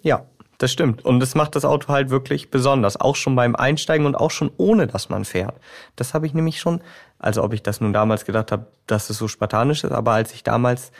Ja, 0.02 0.26
das 0.62 0.72
stimmt. 0.72 1.04
Und 1.04 1.20
das 1.20 1.34
macht 1.34 1.56
das 1.56 1.66
Auto 1.66 1.88
halt 1.88 2.10
wirklich 2.12 2.52
besonders. 2.52 3.00
Auch 3.00 3.16
schon 3.16 3.36
beim 3.36 3.56
Einsteigen 3.56 4.06
und 4.06 4.16
auch 4.16 4.30
schon 4.30 4.52
ohne, 4.58 4.86
dass 4.86 5.10
man 5.10 5.26
fährt. 5.26 5.56
Das 5.96 6.14
habe 6.14 6.28
ich 6.28 6.34
nämlich 6.34 6.60
schon, 6.60 6.82
also 7.18 7.44
ob 7.44 7.54
ich 7.54 7.64
das 7.64 7.82
nun 7.82 7.94
damals 7.94 8.26
gedacht 8.26 8.52
habe, 8.52 8.68
dass 8.86 9.10
es 9.10 9.18
so 9.18 9.28
spartanisch 9.28 9.84
ist, 9.84 9.92
aber 9.92 10.12
als 10.12 10.34
ich 10.34 10.44
damals 10.44 10.92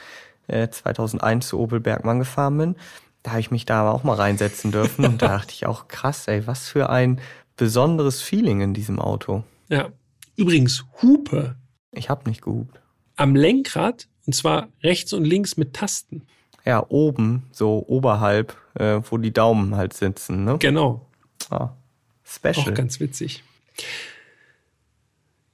äh, 0.48 0.68
2001 0.68 1.46
zu 1.46 1.60
Opel 1.60 1.78
Bergmann 1.78 2.18
gefahren 2.18 2.58
bin, 2.58 2.76
da 3.22 3.32
habe 3.32 3.40
ich 3.40 3.52
mich 3.52 3.64
da 3.64 3.88
auch 3.88 4.02
mal 4.02 4.16
reinsetzen 4.16 4.72
dürfen 4.72 5.04
und 5.04 5.22
da 5.22 5.28
dachte 5.38 5.52
ich 5.52 5.66
auch 5.66 5.86
krass, 5.86 6.26
ey, 6.26 6.46
was 6.46 6.68
für 6.68 6.90
ein 6.90 7.20
besonderes 7.56 8.20
Feeling 8.20 8.62
in 8.62 8.74
diesem 8.74 8.98
Auto. 8.98 9.44
Ja. 9.68 9.90
Übrigens, 10.34 10.84
Hupe. 11.02 11.54
Ich 11.92 12.10
habe 12.10 12.28
nicht 12.28 12.42
gehupt. 12.42 12.80
Am 13.14 13.36
Lenkrad 13.36 14.08
und 14.26 14.32
zwar 14.32 14.68
rechts 14.82 15.12
und 15.12 15.24
links 15.24 15.56
mit 15.56 15.74
Tasten. 15.74 16.22
Ja, 16.64 16.84
oben, 16.88 17.44
so 17.52 17.84
oberhalb, 17.86 18.56
äh, 18.74 19.00
wo 19.10 19.18
die 19.18 19.32
Daumen 19.32 19.76
halt 19.76 19.94
sitzen, 19.94 20.44
ne? 20.44 20.56
Genau. 20.58 21.06
Ah, 21.50 21.70
special. 22.24 22.70
Auch 22.70 22.74
ganz 22.74 23.00
witzig. 23.00 23.42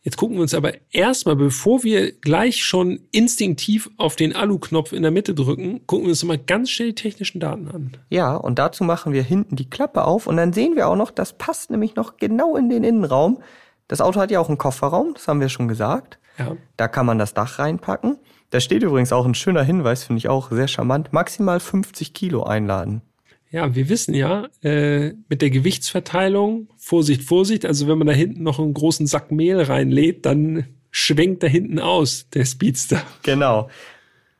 Jetzt 0.03 0.17
gucken 0.17 0.37
wir 0.37 0.43
uns 0.43 0.55
aber 0.55 0.73
erstmal, 0.91 1.37
bevor 1.37 1.83
wir 1.83 2.13
gleich 2.13 2.65
schon 2.65 3.01
instinktiv 3.11 3.91
auf 3.99 4.17
den 4.17 4.35
Alu-Knopf 4.35 4.93
in 4.93 5.03
der 5.03 5.11
Mitte 5.11 5.35
drücken, 5.35 5.87
gucken 5.87 6.07
wir 6.07 6.11
uns 6.11 6.25
mal 6.25 6.39
ganz 6.39 6.71
schnell 6.71 6.89
die 6.89 6.95
technischen 6.95 7.41
Daten 7.41 7.69
an. 7.69 7.97
Ja, 8.09 8.35
und 8.35 8.59
dazu 8.59 8.85
machen 8.85 9.13
wir 9.13 9.23
hinten 9.23 9.57
die 9.57 9.69
Klappe 9.69 10.05
auf 10.05 10.27
und 10.27 10.39
dann 10.39 10.55
sehen 10.55 10.77
wir 10.77 10.89
auch 10.89 10.97
noch, 10.97 11.11
das 11.11 11.37
passt 11.37 11.71
nämlich 11.71 11.95
noch 11.95 12.17
genau 12.17 12.57
in 12.57 12.71
den 12.71 12.85
Innenraum. 12.85 13.43
Das 13.87 14.01
Auto 14.01 14.19
hat 14.19 14.31
ja 14.31 14.41
auch 14.41 14.49
einen 14.49 14.57
Kofferraum, 14.57 15.13
das 15.13 15.29
haben 15.29 15.41
wir 15.41 15.51
schon 15.51 15.69
gesagt. 15.69 16.19
Ja. 16.39 16.57
Da 16.79 16.89
kann 16.89 17.05
man 17.05 17.19
das 17.19 17.35
Dach 17.35 17.59
reinpacken. 17.59 18.19
Da 18.49 18.61
steht 18.61 18.83
übrigens 18.83 19.13
auch 19.13 19.27
ein 19.27 19.35
schöner 19.35 19.63
Hinweis, 19.63 20.05
finde 20.05 20.19
ich 20.19 20.29
auch 20.29 20.51
sehr 20.51 20.69
charmant. 20.69 21.13
Maximal 21.13 21.61
50 21.61 22.15
Kilo 22.15 22.45
einladen. 22.45 23.03
Ja, 23.51 23.75
wir 23.75 23.89
wissen 23.89 24.15
ja, 24.15 24.47
äh, 24.63 25.15
mit 25.29 25.41
der 25.41 25.51
Gewichtsverteilung, 25.51 26.69
Vorsicht, 26.77 27.23
Vorsicht, 27.23 27.65
also 27.65 27.89
wenn 27.89 27.99
man 27.99 28.07
da 28.07 28.13
hinten 28.13 28.43
noch 28.43 28.59
einen 28.59 28.75
großen 28.75 29.07
Sack 29.07 29.33
Mehl 29.33 29.61
reinlädt, 29.61 30.27
dann 30.27 30.67
schwenkt 30.91 31.43
da 31.43 31.47
hinten 31.47 31.79
aus, 31.79 32.29
der 32.31 32.45
Speedster. 32.45 33.03
Genau. 33.23 33.69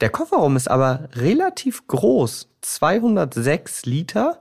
Der 0.01 0.11
Kofferraum 0.11 0.57
ist 0.57 0.71
aber 0.71 1.09
relativ 1.15 1.87
groß, 1.87 2.49
206 2.61 3.87
Liter 3.87 4.41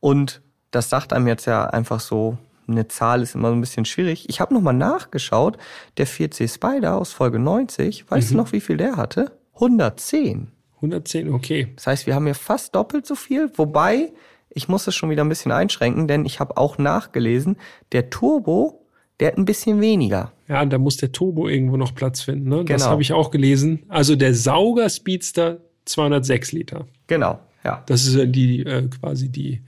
und 0.00 0.42
das 0.70 0.90
sagt 0.90 1.12
einem 1.12 1.26
jetzt 1.26 1.46
ja 1.46 1.66
einfach 1.66 2.00
so 2.00 2.38
eine 2.66 2.88
Zahl 2.88 3.22
ist 3.22 3.34
immer 3.34 3.48
so 3.48 3.54
ein 3.54 3.60
bisschen 3.60 3.84
schwierig. 3.84 4.28
Ich 4.28 4.40
habe 4.40 4.54
nochmal 4.54 4.74
nachgeschaut. 4.74 5.58
Der 5.98 6.06
4C 6.06 6.52
Spider 6.52 6.96
aus 6.96 7.12
Folge 7.12 7.38
90, 7.38 8.10
weißt 8.10 8.30
mhm. 8.30 8.32
du 8.32 8.42
noch, 8.42 8.52
wie 8.52 8.60
viel 8.60 8.76
der 8.76 8.96
hatte? 8.96 9.32
110. 9.54 10.50
110, 10.84 11.32
okay. 11.32 11.68
Das 11.76 11.86
heißt, 11.86 12.06
wir 12.06 12.14
haben 12.14 12.24
hier 12.26 12.34
fast 12.34 12.74
doppelt 12.74 13.06
so 13.06 13.14
viel, 13.14 13.50
wobei 13.56 14.12
ich 14.50 14.68
muss 14.68 14.86
es 14.86 14.94
schon 14.94 15.10
wieder 15.10 15.24
ein 15.24 15.28
bisschen 15.28 15.52
einschränken, 15.52 16.06
denn 16.06 16.24
ich 16.24 16.40
habe 16.40 16.56
auch 16.56 16.78
nachgelesen, 16.78 17.56
der 17.92 18.10
Turbo, 18.10 18.86
der 19.20 19.28
hat 19.28 19.38
ein 19.38 19.44
bisschen 19.44 19.80
weniger. 19.80 20.32
Ja, 20.48 20.64
da 20.64 20.78
muss 20.78 20.96
der 20.96 21.12
Turbo 21.12 21.48
irgendwo 21.48 21.76
noch 21.76 21.94
Platz 21.94 22.22
finden. 22.22 22.48
Ne? 22.48 22.56
Genau. 22.58 22.66
Das 22.66 22.86
habe 22.86 23.02
ich 23.02 23.12
auch 23.12 23.30
gelesen. 23.30 23.82
Also 23.88 24.16
der 24.16 24.34
Sauger 24.34 24.88
Speedster 24.88 25.58
206 25.86 26.52
Liter. 26.52 26.86
Genau, 27.06 27.40
ja. 27.64 27.82
Das 27.86 28.06
ist 28.06 28.16
die 28.34 28.60
äh, 28.60 28.88
quasi 28.88 29.28
die 29.28 29.62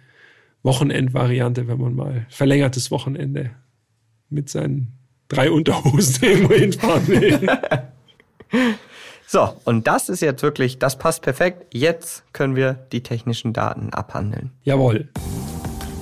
Wochenendvariante, 0.62 1.68
wenn 1.68 1.80
man 1.80 1.94
mal 1.94 2.26
verlängertes 2.28 2.90
Wochenende 2.90 3.50
mit 4.30 4.48
seinen 4.48 4.92
drei 5.28 5.50
Unterhosen 5.50 6.24
irgendwo 6.24 6.54
hinfahren 6.54 7.08
will. 7.08 7.48
So, 9.28 9.56
und 9.64 9.88
das 9.88 10.08
ist 10.08 10.22
jetzt 10.22 10.44
wirklich, 10.44 10.78
das 10.78 10.96
passt 10.98 11.22
perfekt. 11.22 11.66
Jetzt 11.74 12.22
können 12.32 12.54
wir 12.54 12.74
die 12.92 13.02
technischen 13.02 13.52
Daten 13.52 13.92
abhandeln. 13.92 14.52
Jawohl. 14.62 15.08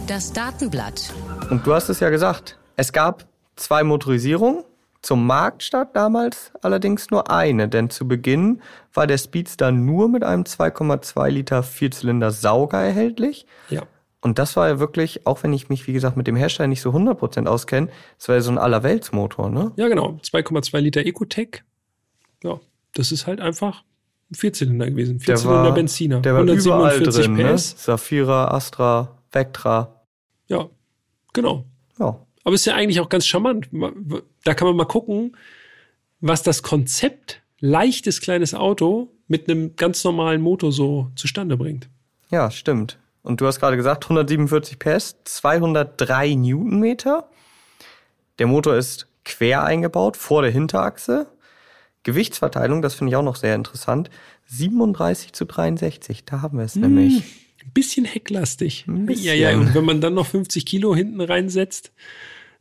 Das 0.06 0.30
Datenblatt. 0.34 1.10
Und 1.48 1.66
du 1.66 1.72
hast 1.72 1.88
es 1.88 2.00
ja 2.00 2.10
gesagt, 2.10 2.58
es 2.76 2.92
gab 2.92 3.24
zwei 3.56 3.82
Motorisierungen. 3.82 4.62
Zum 5.00 5.26
Marktstart 5.26 5.96
damals 5.96 6.52
allerdings 6.62 7.10
nur 7.10 7.30
eine, 7.30 7.68
denn 7.68 7.90
zu 7.90 8.08
Beginn 8.08 8.62
war 8.92 9.06
der 9.06 9.18
Speedster 9.18 9.70
nur 9.70 10.08
mit 10.08 10.22
einem 10.24 10.44
2,2 10.44 11.28
Liter 11.28 11.62
Vierzylinder 11.62 12.30
Sauger 12.30 12.80
erhältlich. 12.80 13.46
Ja. 13.70 13.82
Und 14.20 14.38
das 14.38 14.56
war 14.56 14.68
ja 14.68 14.78
wirklich, 14.78 15.26
auch 15.26 15.42
wenn 15.42 15.52
ich 15.52 15.68
mich, 15.68 15.86
wie 15.86 15.92
gesagt, 15.92 16.16
mit 16.16 16.26
dem 16.26 16.36
Hersteller 16.36 16.68
nicht 16.68 16.80
so 16.80 16.90
100% 16.90 17.46
auskenne, 17.46 17.88
das 18.18 18.28
war 18.28 18.36
ja 18.36 18.40
so 18.40 18.50
ein 18.50 18.58
Allerweltsmotor, 18.58 19.50
ne? 19.50 19.72
Ja, 19.76 19.88
genau. 19.88 20.18
2,2 20.22 20.80
Liter 20.80 21.00
Ecotec. 21.00 21.64
Ja, 22.42 22.58
das 22.94 23.12
ist 23.12 23.26
halt 23.26 23.40
einfach 23.40 23.84
ein 24.30 24.34
Vierzylinder 24.34 24.90
gewesen. 24.90 25.20
Vierzylinder 25.20 25.72
Benziner. 25.72 26.20
Der 26.20 26.34
war 26.34 26.40
147 26.40 27.26
überall 27.26 27.36
drin, 27.36 27.54
PS. 27.54 27.74
Ne? 27.74 27.80
Saphira, 27.80 28.48
Astra, 28.48 29.18
Vectra. 29.30 30.04
Ja, 30.48 30.68
genau. 31.32 31.64
Ja. 31.98 32.18
Aber 32.44 32.54
ist 32.54 32.64
ja 32.64 32.74
eigentlich 32.74 33.00
auch 33.00 33.08
ganz 33.08 33.26
charmant. 33.26 33.68
Da 34.44 34.54
kann 34.54 34.68
man 34.68 34.76
mal 34.76 34.84
gucken, 34.84 35.36
was 36.20 36.42
das 36.42 36.62
Konzept 36.62 37.42
leichtes 37.60 38.20
kleines 38.20 38.54
Auto 38.54 39.10
mit 39.26 39.48
einem 39.48 39.76
ganz 39.76 40.04
normalen 40.04 40.40
Motor 40.40 40.72
so 40.72 41.10
zustande 41.16 41.56
bringt. 41.56 41.88
Ja, 42.30 42.50
stimmt. 42.50 42.98
Und 43.22 43.40
du 43.40 43.46
hast 43.46 43.60
gerade 43.60 43.76
gesagt, 43.76 44.04
147 44.04 44.78
PS, 44.78 45.16
203 45.24 46.34
Newtonmeter. 46.34 47.30
Der 48.38 48.46
Motor 48.46 48.76
ist 48.76 49.06
quer 49.24 49.64
eingebaut, 49.64 50.18
vor 50.18 50.42
der 50.42 50.50
Hinterachse. 50.50 51.26
Gewichtsverteilung, 52.04 52.82
das 52.82 52.94
finde 52.94 53.10
ich 53.10 53.16
auch 53.16 53.22
noch 53.22 53.36
sehr 53.36 53.54
interessant. 53.54 54.10
37 54.46 55.32
zu 55.32 55.44
63, 55.44 56.24
da 56.24 56.42
haben 56.42 56.58
wir 56.58 56.64
es 56.64 56.76
mmh, 56.76 56.86
nämlich. 56.86 57.22
Ein 57.64 57.72
bisschen 57.72 58.04
hecklastig. 58.04 58.84
Ein 58.86 59.06
bisschen. 59.06 59.24
Ja, 59.24 59.34
ja, 59.34 59.56
und 59.56 59.74
wenn 59.74 59.84
man 59.84 60.00
dann 60.00 60.14
noch 60.14 60.26
50 60.26 60.66
Kilo 60.66 60.94
hinten 60.94 61.20
reinsetzt 61.20 61.92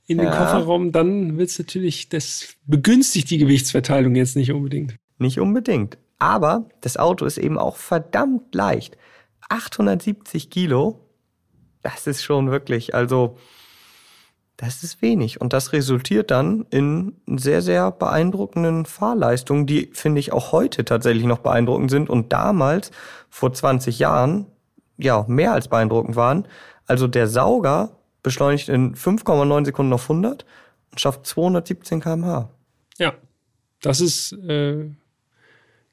in 0.08 0.18
den 0.18 0.28
ja. 0.28 0.36
Kofferraum, 0.36 0.92
dann 0.92 1.38
wird 1.38 1.50
es 1.50 1.60
natürlich, 1.60 2.10
das 2.10 2.56
begünstigt 2.66 3.30
die 3.30 3.38
Gewichtsverteilung 3.38 4.16
jetzt 4.16 4.36
nicht 4.36 4.52
unbedingt. 4.52 4.96
Nicht 5.18 5.40
unbedingt. 5.40 5.98
Aber 6.20 6.70
das 6.82 6.96
Auto 6.96 7.26
ist 7.26 7.38
eben 7.38 7.58
auch 7.58 7.76
verdammt 7.76 8.56
leicht. 8.56 8.98
870 9.50 10.50
Kilo, 10.50 11.02
das 11.82 12.08
ist 12.08 12.24
schon 12.24 12.50
wirklich, 12.50 12.96
also 12.96 13.38
das 14.64 14.84
ist 14.84 15.02
wenig. 15.02 15.42
Und 15.42 15.54
das 15.54 15.74
resultiert 15.74 16.32
dann 16.32 16.66
in 16.70 17.16
sehr, 17.28 17.62
sehr 17.62 17.92
beeindruckenden 17.92 18.86
Fahrleistungen, 18.86 19.66
die, 19.66 19.90
finde 19.94 20.20
ich, 20.20 20.32
auch 20.32 20.52
heute 20.52 20.86
tatsächlich 20.86 21.26
noch 21.26 21.40
beeindruckend 21.40 21.92
sind 21.92 22.10
und 22.10 22.32
damals, 22.34 22.92
vor 23.30 23.54
20 23.54 24.00
Jahren, 24.00 24.46
ja, 24.98 25.26
mehr 25.28 25.54
als 25.54 25.68
beeindruckend 25.68 26.16
waren. 26.16 26.48
Also 26.86 27.08
der 27.08 27.28
Sauger 27.28 27.98
beschleunigt 28.22 28.70
in 28.70 28.96
5,9 28.96 29.66
Sekunden 29.66 29.94
auf 29.94 30.04
100 30.04 30.46
und 30.92 31.00
schafft 31.00 31.26
217 31.26 32.00
km/h. 32.00 32.50
Ja, 33.00 33.14
das 33.82 34.02
ist 34.02 34.34
äh, 34.34 34.90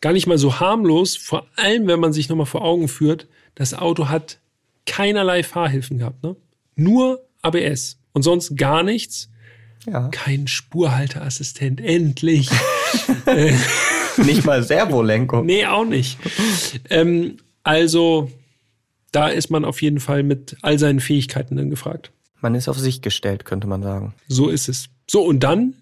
gar 0.01 0.13
nicht 0.13 0.27
mal 0.27 0.39
so 0.39 0.61
harmlos, 0.61 1.17
vor 1.17 1.47
allem 1.57 1.87
wenn 1.87 2.01
man 2.01 2.13
sich 2.13 2.29
nochmal 2.29 2.47
vor 2.47 2.63
Augen 2.63 2.89
führt, 2.89 3.27
das 3.55 3.75
Auto 3.75 4.09
hat 4.09 4.39
keinerlei 4.87 5.43
Fahrhilfen 5.43 5.99
gehabt, 5.99 6.23
ne? 6.23 6.37
Nur 6.77 7.27
ABS 7.43 8.00
und 8.13 8.23
sonst 8.23 8.57
gar 8.57 8.83
nichts. 8.83 9.29
Ja. 9.87 10.09
Kein 10.09 10.47
Spurhalteassistent, 10.47 11.81
endlich. 11.81 12.51
Äh, 13.27 13.55
nicht 14.17 14.45
mal 14.45 14.63
Servolenkung. 14.65 15.47
Nee, 15.47 15.67
auch 15.67 15.85
nicht. 15.85 16.19
Ähm, 16.89 17.37
also, 17.63 18.31
da 19.13 19.29
ist 19.29 19.51
man 19.51 19.65
auf 19.65 19.83
jeden 19.83 20.01
Fall 20.01 20.23
mit 20.23 20.57
all 20.63 20.79
seinen 20.79 21.01
Fähigkeiten 21.01 21.57
dann 21.57 21.71
gefragt. 21.71 22.11
Man 22.41 22.55
ist 22.55 22.69
auf 22.69 22.79
sich 22.79 23.03
gestellt, 23.03 23.45
könnte 23.45 23.67
man 23.67 23.83
sagen. 23.83 24.15
So 24.27 24.49
ist 24.49 24.69
es. 24.69 24.89
So, 25.09 25.23
und 25.23 25.41
dann 25.41 25.75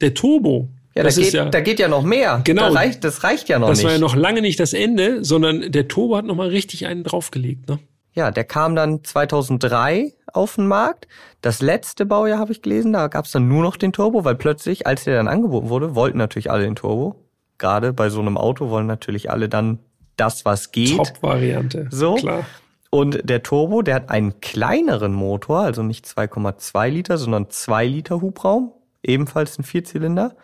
der 0.00 0.14
Turbo. 0.14 0.68
Ja, 0.94 1.02
das 1.02 1.16
da, 1.16 1.22
geht, 1.22 1.32
ja, 1.32 1.44
da 1.46 1.60
geht 1.60 1.80
ja 1.80 1.88
noch 1.88 2.04
mehr. 2.04 2.40
Genau. 2.44 2.68
Da 2.68 2.72
reicht, 2.72 3.02
das 3.02 3.24
reicht 3.24 3.48
ja 3.48 3.58
noch 3.58 3.68
das 3.68 3.78
nicht. 3.78 3.84
Das 3.84 3.90
war 3.90 3.94
ja 3.94 4.00
noch 4.00 4.14
lange 4.14 4.40
nicht 4.40 4.60
das 4.60 4.72
Ende, 4.72 5.24
sondern 5.24 5.72
der 5.72 5.88
Turbo 5.88 6.16
hat 6.16 6.24
noch 6.24 6.36
mal 6.36 6.48
richtig 6.48 6.86
einen 6.86 7.02
draufgelegt. 7.02 7.68
Ne? 7.68 7.80
Ja, 8.14 8.30
der 8.30 8.44
kam 8.44 8.76
dann 8.76 9.02
2003 9.02 10.12
auf 10.34 10.56
den 10.56 10.66
Markt. 10.66 11.08
Das 11.40 11.62
letzte 11.62 12.06
Baujahr 12.06 12.38
habe 12.38 12.52
ich 12.52 12.62
gelesen, 12.62 12.92
da 12.92 13.08
gab 13.08 13.24
es 13.24 13.32
dann 13.32 13.48
nur 13.48 13.62
noch 13.62 13.76
den 13.76 13.92
Turbo, 13.92 14.24
weil 14.24 14.34
plötzlich, 14.34 14.86
als 14.86 15.04
der 15.04 15.16
dann 15.16 15.28
angeboten 15.28 15.68
wurde, 15.68 15.94
wollten 15.94 16.18
natürlich 16.18 16.50
alle 16.50 16.64
den 16.64 16.76
Turbo. 16.76 17.16
Gerade 17.58 17.92
bei 17.92 18.10
so 18.10 18.20
einem 18.20 18.36
Auto 18.36 18.70
wollen 18.70 18.86
natürlich 18.86 19.30
alle 19.30 19.48
dann 19.48 19.78
das, 20.16 20.44
was 20.44 20.72
geht. 20.72 20.96
Top-Variante. 20.96 21.88
So. 21.90 22.14
Klar. 22.16 22.44
Und 22.90 23.28
der 23.28 23.42
Turbo, 23.42 23.82
der 23.82 23.96
hat 23.96 24.10
einen 24.10 24.40
kleineren 24.40 25.12
Motor, 25.12 25.60
also 25.60 25.82
nicht 25.82 26.06
2,2 26.06 26.88
Liter, 26.90 27.18
sondern 27.18 27.50
2 27.50 27.86
Liter 27.86 28.20
Hubraum, 28.20 28.72
ebenfalls 29.02 29.58
ein 29.58 29.64
Vierzylinder. 29.64 30.36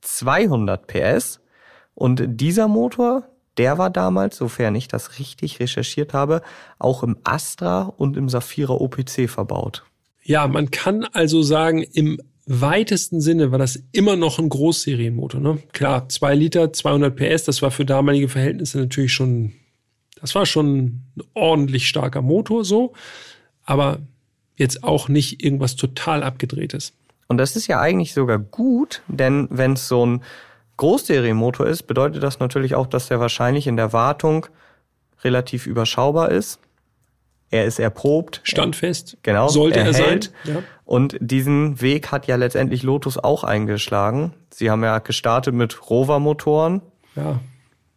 200 0.00 0.86
PS. 0.86 1.40
Und 1.94 2.22
dieser 2.40 2.68
Motor, 2.68 3.24
der 3.60 3.76
war 3.76 3.90
damals, 3.90 4.38
sofern 4.38 4.74
ich 4.74 4.88
das 4.88 5.18
richtig 5.18 5.60
recherchiert 5.60 6.14
habe, 6.14 6.40
auch 6.78 7.02
im 7.02 7.18
Astra 7.24 7.82
und 7.82 8.16
im 8.16 8.30
Safira 8.30 8.72
OPC 8.72 9.28
verbaut. 9.28 9.84
Ja, 10.22 10.48
man 10.48 10.70
kann 10.70 11.04
also 11.04 11.42
sagen, 11.42 11.82
im 11.82 12.18
weitesten 12.46 13.20
Sinne 13.20 13.52
war 13.52 13.58
das 13.58 13.78
immer 13.92 14.16
noch 14.16 14.38
ein 14.38 14.48
Großserienmotor. 14.48 15.42
Ne? 15.42 15.58
Klar, 15.74 16.08
2 16.08 16.34
Liter, 16.36 16.72
200 16.72 17.14
PS, 17.14 17.44
das 17.44 17.60
war 17.60 17.70
für 17.70 17.84
damalige 17.84 18.30
Verhältnisse 18.30 18.78
natürlich 18.78 19.12
schon, 19.12 19.52
das 20.18 20.34
war 20.34 20.46
schon 20.46 20.76
ein 20.76 21.04
ordentlich 21.34 21.86
starker 21.86 22.22
Motor 22.22 22.64
so, 22.64 22.94
aber 23.64 23.98
jetzt 24.56 24.84
auch 24.84 25.10
nicht 25.10 25.44
irgendwas 25.44 25.76
total 25.76 26.22
abgedrehtes. 26.22 26.94
Und 27.28 27.36
das 27.36 27.56
ist 27.56 27.66
ja 27.66 27.78
eigentlich 27.78 28.14
sogar 28.14 28.38
gut, 28.38 29.02
denn 29.06 29.48
wenn 29.50 29.74
es 29.74 29.86
so 29.86 30.06
ein 30.06 30.22
Großserienmotor 30.80 31.66
ist, 31.66 31.82
bedeutet 31.82 32.22
das 32.22 32.38
natürlich 32.38 32.74
auch, 32.74 32.86
dass 32.86 33.08
der 33.08 33.20
wahrscheinlich 33.20 33.66
in 33.66 33.76
der 33.76 33.92
Wartung 33.92 34.46
relativ 35.22 35.66
überschaubar 35.66 36.30
ist. 36.30 36.58
Er 37.50 37.66
ist 37.66 37.78
erprobt. 37.78 38.40
Standfest. 38.44 39.18
Genau. 39.22 39.48
Sollte 39.48 39.80
er, 39.80 39.86
er 39.86 39.92
sein. 39.92 40.20
Ja. 40.44 40.62
Und 40.86 41.18
diesen 41.20 41.82
Weg 41.82 42.10
hat 42.12 42.26
ja 42.26 42.36
letztendlich 42.36 42.82
Lotus 42.82 43.18
auch 43.18 43.44
eingeschlagen. 43.44 44.32
Sie 44.48 44.70
haben 44.70 44.82
ja 44.82 45.00
gestartet 45.00 45.52
mit 45.52 45.90
Rover-Motoren. 45.90 46.80
Ja. 47.14 47.40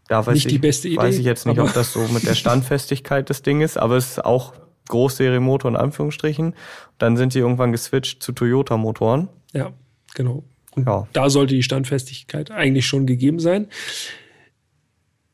Da 0.09 0.25
weiß 0.25 0.33
nicht 0.33 0.47
ich, 0.47 0.51
die 0.51 0.59
beste 0.59 0.89
Idee. 0.89 0.97
Weiß 0.97 1.17
ich 1.17 1.25
jetzt 1.25 1.45
nicht, 1.45 1.61
ob 1.61 1.73
das 1.73 1.93
so 1.93 2.01
mit 2.09 2.27
der 2.27 2.35
Standfestigkeit 2.35 3.29
des 3.29 3.43
Dinges, 3.43 3.77
aber 3.77 3.95
es 3.95 4.09
ist 4.09 4.25
auch 4.25 4.55
Großserienmotor 4.89 5.71
in 5.71 5.77
Anführungsstrichen. 5.77 6.53
Dann 6.97 7.15
sind 7.15 7.31
sie 7.31 7.39
irgendwann 7.39 7.71
geswitcht 7.71 8.21
zu 8.21 8.33
Toyota-Motoren. 8.33 9.29
Ja, 9.53 9.71
genau. 10.15 10.43
Und 10.75 10.87
ja. 10.87 11.07
da 11.13 11.29
sollte 11.29 11.55
die 11.55 11.63
Standfestigkeit 11.63 12.51
eigentlich 12.51 12.85
schon 12.85 13.05
gegeben 13.05 13.39
sein. 13.39 13.67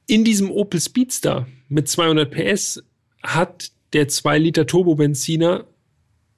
In 0.07 0.23
diesem 0.23 0.51
Opel 0.51 0.81
Speedster 0.81 1.47
mit 1.67 1.87
200 1.87 2.31
PS 2.31 2.83
hat 3.21 3.71
der 3.93 4.07
2 4.07 4.39
Liter 4.39 4.65
Turbobenziner 4.65 5.65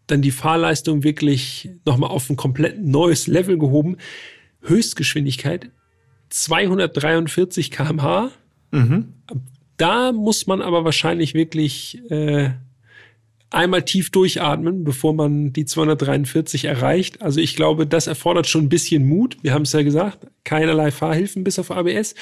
dann 0.08 0.22
die 0.22 0.32
Fahrleistung 0.32 1.04
wirklich 1.04 1.70
nochmal 1.86 2.10
auf 2.10 2.30
ein 2.30 2.36
komplett 2.36 2.84
neues 2.84 3.28
Level 3.28 3.58
gehoben. 3.58 3.98
Höchstgeschwindigkeit 4.62 5.72
243 6.30 7.72
km/h. 7.72 8.32
Mhm. 8.72 9.14
Da 9.78 10.12
muss 10.12 10.48
man 10.48 10.62
aber 10.62 10.86
wahrscheinlich 10.86 11.34
wirklich 11.34 12.02
äh, 12.10 12.52
einmal 13.52 13.84
tief 13.84 14.10
durchatmen, 14.10 14.84
bevor 14.84 15.14
man 15.14 15.54
die 15.54 15.66
243 15.66 16.66
erreicht. 16.66 17.22
Also 17.22 17.40
ich 17.40 17.56
glaube, 17.56 17.86
das 17.86 18.08
erfordert 18.08 18.48
schon 18.48 18.64
ein 18.64 18.70
bisschen 18.70 19.08
Mut. 19.08 19.38
Wir 19.42 19.54
haben 19.54 19.64
es 19.64 19.74
ja 19.74 19.84
gesagt, 19.84 20.26
keinerlei 20.44 20.92
Fahrhilfen 20.92 21.44
bis 21.44 21.60
auf 21.60 21.70
ABS. 21.70 22.16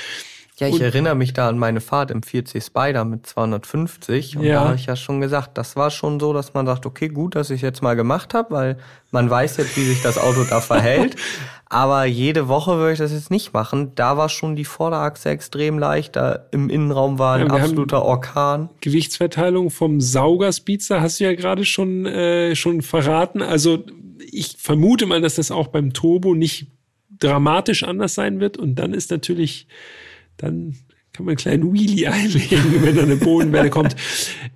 Ja, 0.58 0.68
ich 0.68 0.74
und, 0.74 0.82
erinnere 0.82 1.16
mich 1.16 1.32
da 1.32 1.48
an 1.48 1.58
meine 1.58 1.80
Fahrt 1.80 2.12
im 2.12 2.20
4C 2.20 2.62
Spider 2.66 3.06
mit 3.06 3.26
250 3.26 4.36
und 4.36 4.44
ja. 4.44 4.56
da 4.56 4.66
habe 4.66 4.76
ich 4.76 4.88
ja 4.88 4.98
schon 4.98 5.22
gesagt, 5.22 5.58
das 5.58 5.78
war 5.78 5.90
schon 5.90 6.20
so, 6.20 6.34
dass 6.34 6.54
man 6.54 6.66
sagt, 6.66 6.86
okay, 6.86 7.08
gut, 7.08 7.36
dass 7.36 7.50
ich 7.50 7.62
jetzt 7.62 7.82
mal 7.82 7.96
gemacht 7.96 8.34
habe, 8.34 8.54
weil 8.54 8.78
man 9.12 9.30
weiß 9.30 9.56
jetzt, 9.58 9.78
wie 9.78 9.86
sich 9.86 10.02
das 10.02 10.18
Auto 10.18 10.44
da 10.44 10.60
verhält. 10.60 11.16
Aber 11.72 12.06
jede 12.06 12.48
Woche 12.48 12.78
würde 12.78 12.94
ich 12.94 12.98
das 12.98 13.12
jetzt 13.12 13.30
nicht 13.30 13.54
machen. 13.54 13.92
Da 13.94 14.18
war 14.18 14.28
schon 14.28 14.56
die 14.56 14.66
Vorderachse 14.66 15.30
extrem 15.30 15.78
leicht. 15.78 16.16
Da 16.16 16.48
im 16.52 16.68
Innenraum 16.72 17.20
war 17.20 17.36
ein 17.36 17.48
ja, 17.48 17.54
absoluter 17.54 18.04
Orkan. 18.04 18.70
Gewichtsverteilung 18.82 19.70
vom 19.70 20.02
Sauger 20.02 20.52
Speedster 20.52 21.00
hast 21.00 21.20
du 21.20 21.26
ja 21.26 21.36
gerade 21.36 21.66
schon, 21.66 22.08
äh, 22.08 22.56
schon 22.56 22.82
verraten. 22.82 23.44
Also 23.44 23.84
ich 24.32 24.56
vermute 24.58 25.06
mal, 25.06 25.22
dass 25.22 25.36
das 25.36 25.52
auch 25.52 25.68
beim 25.68 25.94
Turbo 25.94 26.34
nicht 26.34 26.72
dramatisch 27.20 27.84
anders 27.84 28.16
sein 28.16 28.40
wird. 28.40 28.58
Und 28.58 28.76
dann 28.76 28.92
ist 28.92 29.12
natürlich, 29.12 29.68
dann 30.38 30.76
kann 31.14 31.26
man 31.26 31.34
einen 31.34 31.38
kleinen 31.38 31.72
Wheelie 31.72 32.08
einlegen, 32.12 32.82
wenn 32.82 32.96
da 32.96 33.04
eine 33.04 33.18
Bodenwelle 33.18 33.70
kommt. 33.70 33.96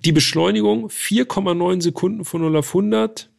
Die 0.04 0.12
Beschleunigung 0.12 0.88
4,9 0.88 1.80
Sekunden 1.80 2.24
von 2.24 2.40
0 2.40 2.56
auf 2.56 2.68
100 2.74 3.30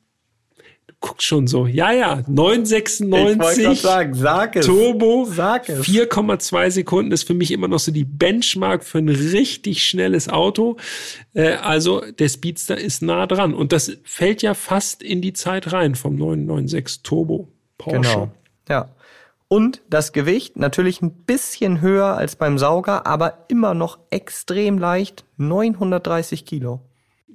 guck 1.05 1.21
schon 1.21 1.45
so. 1.45 1.67
Ja, 1.67 1.91
ja, 1.91 2.23
996 2.27 3.67
ich 3.67 3.81
sagen, 3.81 4.15
sag 4.15 4.55
es. 4.55 4.65
Turbo. 4.65 5.25
Sag 5.29 5.69
es. 5.69 5.85
4,2 5.87 6.71
Sekunden 6.71 7.11
ist 7.11 7.27
für 7.27 7.35
mich 7.35 7.51
immer 7.51 7.67
noch 7.67 7.77
so 7.77 7.91
die 7.91 8.05
Benchmark 8.05 8.83
für 8.83 8.97
ein 8.97 9.09
richtig 9.09 9.83
schnelles 9.83 10.29
Auto. 10.29 10.77
Äh, 11.35 11.53
also 11.57 12.01
der 12.01 12.27
Speedster 12.27 12.79
ist 12.79 13.03
nah 13.03 13.27
dran 13.27 13.53
und 13.53 13.71
das 13.71 13.95
fällt 14.03 14.41
ja 14.41 14.55
fast 14.55 15.03
in 15.03 15.21
die 15.21 15.33
Zeit 15.33 15.71
rein 15.71 15.93
vom 15.93 16.15
996 16.15 17.03
Turbo 17.03 17.49
Porsche. 17.77 18.01
Genau. 18.01 18.31
Ja. 18.67 18.89
Und 19.47 19.83
das 19.87 20.11
Gewicht 20.11 20.57
natürlich 20.57 21.03
ein 21.03 21.11
bisschen 21.11 21.81
höher 21.81 22.17
als 22.17 22.35
beim 22.35 22.57
Sauger, 22.57 23.05
aber 23.05 23.45
immer 23.47 23.75
noch 23.75 23.99
extrem 24.09 24.79
leicht, 24.79 25.23
930 25.37 26.45
Kilo. 26.45 26.81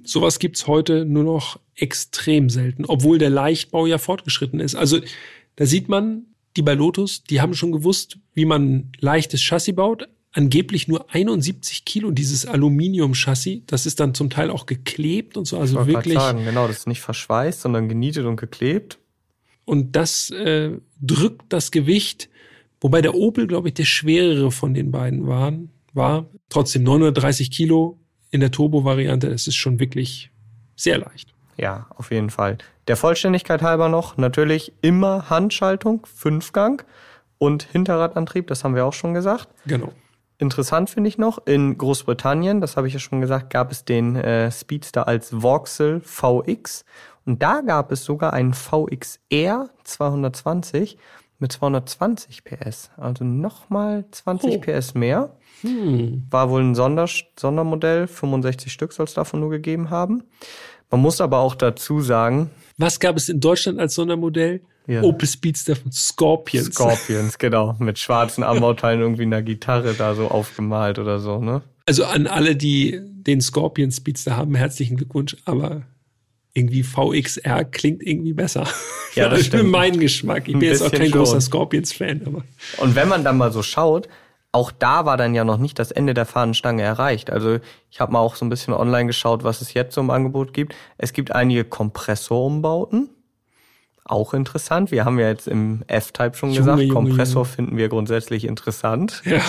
Sowas 0.04 0.38
gibt's 0.38 0.66
heute 0.66 1.04
nur 1.04 1.24
noch 1.24 1.58
extrem 1.74 2.50
selten, 2.50 2.84
obwohl 2.84 3.18
der 3.18 3.30
Leichtbau 3.30 3.86
ja 3.86 3.98
fortgeschritten 3.98 4.60
ist. 4.60 4.74
Also 4.74 5.00
da 5.56 5.66
sieht 5.66 5.88
man, 5.88 6.26
die 6.56 6.62
bei 6.62 6.74
Lotus, 6.74 7.24
die 7.24 7.40
haben 7.40 7.54
schon 7.54 7.72
gewusst, 7.72 8.18
wie 8.34 8.44
man 8.44 8.92
leichtes 8.98 9.40
Chassis 9.40 9.74
baut. 9.74 10.08
Angeblich 10.32 10.86
nur 10.86 11.12
71 11.12 11.84
Kilo 11.84 12.12
dieses 12.12 12.46
Aluminium-Chassis. 12.46 13.62
Das 13.66 13.84
ist 13.86 13.98
dann 13.98 14.14
zum 14.14 14.30
Teil 14.30 14.50
auch 14.50 14.66
geklebt 14.66 15.36
und 15.36 15.46
so. 15.46 15.58
Also 15.58 15.80
ich 15.80 15.86
wirklich. 15.86 16.14
Sagen, 16.14 16.44
genau, 16.44 16.68
das 16.68 16.78
ist 16.78 16.86
nicht 16.86 17.00
verschweißt, 17.00 17.60
sondern 17.60 17.88
genietet 17.88 18.26
und 18.26 18.36
geklebt. 18.36 18.98
Und 19.64 19.96
das 19.96 20.30
äh, 20.30 20.72
drückt 21.00 21.52
das 21.52 21.70
Gewicht, 21.70 22.28
wobei 22.80 23.02
der 23.02 23.14
Opel, 23.14 23.46
glaube 23.46 23.68
ich, 23.68 23.74
der 23.74 23.84
schwerere 23.84 24.50
von 24.50 24.74
den 24.74 24.90
beiden 24.90 25.26
waren, 25.26 25.70
war. 25.92 26.26
Trotzdem 26.48 26.84
930 26.84 27.50
Kilo 27.50 27.98
in 28.30 28.40
der 28.40 28.50
Turbo-Variante. 28.50 29.28
Das 29.28 29.46
ist 29.46 29.56
schon 29.56 29.80
wirklich 29.80 30.30
sehr 30.76 30.98
leicht. 30.98 31.34
Ja, 31.56 31.86
auf 31.96 32.10
jeden 32.10 32.30
Fall. 32.30 32.58
Der 32.88 32.96
Vollständigkeit 32.96 33.62
halber 33.62 33.88
noch, 33.88 34.16
natürlich 34.16 34.72
immer 34.80 35.28
Handschaltung, 35.28 36.06
Fünfgang 36.06 36.82
und 37.38 37.64
Hinterradantrieb, 37.64 38.46
das 38.46 38.64
haben 38.64 38.74
wir 38.74 38.86
auch 38.86 38.92
schon 38.92 39.14
gesagt. 39.14 39.48
Genau. 39.66 39.92
Interessant 40.38 40.88
finde 40.88 41.08
ich 41.08 41.18
noch, 41.18 41.46
in 41.46 41.76
Großbritannien, 41.76 42.62
das 42.62 42.78
habe 42.78 42.88
ich 42.88 42.94
ja 42.94 42.98
schon 42.98 43.20
gesagt, 43.20 43.50
gab 43.50 43.70
es 43.70 43.84
den 43.84 44.16
äh, 44.16 44.50
Speedster 44.50 45.06
als 45.06 45.28
Vauxhall 45.30 46.00
VX 46.00 46.86
und 47.26 47.42
da 47.42 47.60
gab 47.60 47.92
es 47.92 48.04
sogar 48.04 48.32
einen 48.32 48.54
VXR 48.54 49.68
220 49.84 50.96
mit 51.38 51.52
220 51.52 52.44
PS, 52.44 52.90
also 52.96 53.24
nochmal 53.24 54.06
20 54.10 54.56
oh. 54.56 54.60
PS 54.60 54.94
mehr. 54.94 55.36
Hm. 55.62 56.24
War 56.30 56.50
wohl 56.50 56.62
ein 56.62 56.74
Sonder 56.74 57.08
Sondermodell, 57.38 58.06
65 58.06 58.72
Stück 58.72 58.92
soll 58.92 59.04
es 59.04 59.14
davon 59.14 59.40
nur 59.40 59.50
gegeben 59.50 59.90
haben. 59.90 60.24
Man 60.90 61.00
muss 61.00 61.20
aber 61.20 61.38
auch 61.38 61.54
dazu 61.54 62.00
sagen. 62.00 62.50
Was 62.78 62.98
gab 62.98 63.16
es 63.16 63.28
in 63.28 63.40
Deutschland 63.40 63.78
als 63.78 63.94
Sondermodell? 63.94 64.62
Ja. 64.86 65.02
Opel 65.02 65.28
Speedster 65.28 65.76
von 65.76 65.92
Scorpions. 65.92 66.74
Scorpions, 66.74 67.38
genau. 67.38 67.76
Mit 67.78 67.98
schwarzen 67.98 68.42
Anbauteilen 68.42 69.00
irgendwie 69.00 69.22
in 69.22 69.30
der 69.30 69.42
Gitarre 69.42 69.94
da 69.94 70.14
so 70.14 70.28
aufgemalt 70.28 70.98
oder 70.98 71.20
so, 71.20 71.38
ne? 71.38 71.62
Also 71.86 72.04
an 72.04 72.26
alle, 72.26 72.56
die 72.56 73.00
den 73.02 73.40
Scorpion 73.40 73.92
Speedster 73.92 74.36
haben, 74.36 74.54
herzlichen 74.54 74.96
Glückwunsch, 74.96 75.36
aber 75.44 75.82
irgendwie 76.54 76.82
VXR 76.82 77.64
klingt 77.64 78.02
irgendwie 78.02 78.32
besser. 78.32 78.66
Ja, 79.14 79.28
das 79.30 79.46
stimmt. 79.46 79.62
Für 79.62 79.68
meinen 79.68 80.00
Geschmack. 80.00 80.48
Ich 80.48 80.54
bin 80.54 80.62
jetzt 80.62 80.82
auch 80.82 80.90
kein 80.90 81.10
schon. 81.10 81.18
großer 81.18 81.40
Scorpions-Fan. 81.40 82.42
Und 82.78 82.94
wenn 82.94 83.08
man 83.08 83.22
dann 83.22 83.36
mal 83.36 83.52
so 83.52 83.62
schaut, 83.62 84.08
auch 84.52 84.72
da 84.72 85.04
war 85.04 85.16
dann 85.16 85.34
ja 85.34 85.44
noch 85.44 85.58
nicht 85.58 85.78
das 85.78 85.92
Ende 85.92 86.12
der 86.12 86.26
Fahnenstange 86.26 86.82
erreicht. 86.82 87.30
Also 87.30 87.58
ich 87.90 88.00
habe 88.00 88.12
mal 88.12 88.18
auch 88.18 88.34
so 88.34 88.44
ein 88.44 88.48
bisschen 88.48 88.74
online 88.74 89.06
geschaut, 89.06 89.44
was 89.44 89.60
es 89.60 89.74
jetzt 89.74 89.94
so 89.94 90.00
im 90.00 90.10
Angebot 90.10 90.52
gibt. 90.52 90.74
Es 90.98 91.12
gibt 91.12 91.32
einige 91.32 91.64
Kompressorumbauten. 91.64 93.10
Auch 94.04 94.34
interessant. 94.34 94.90
Wir 94.90 95.04
haben 95.04 95.20
ja 95.20 95.28
jetzt 95.28 95.46
im 95.46 95.84
F-Type 95.86 96.34
schon 96.34 96.50
Junge, 96.50 96.58
gesagt, 96.58 96.80
Junge, 96.80 96.92
Kompressor 96.92 97.42
Junge. 97.42 97.54
finden 97.54 97.76
wir 97.76 97.88
grundsätzlich 97.88 98.44
interessant. 98.44 99.22
Ja. 99.24 99.40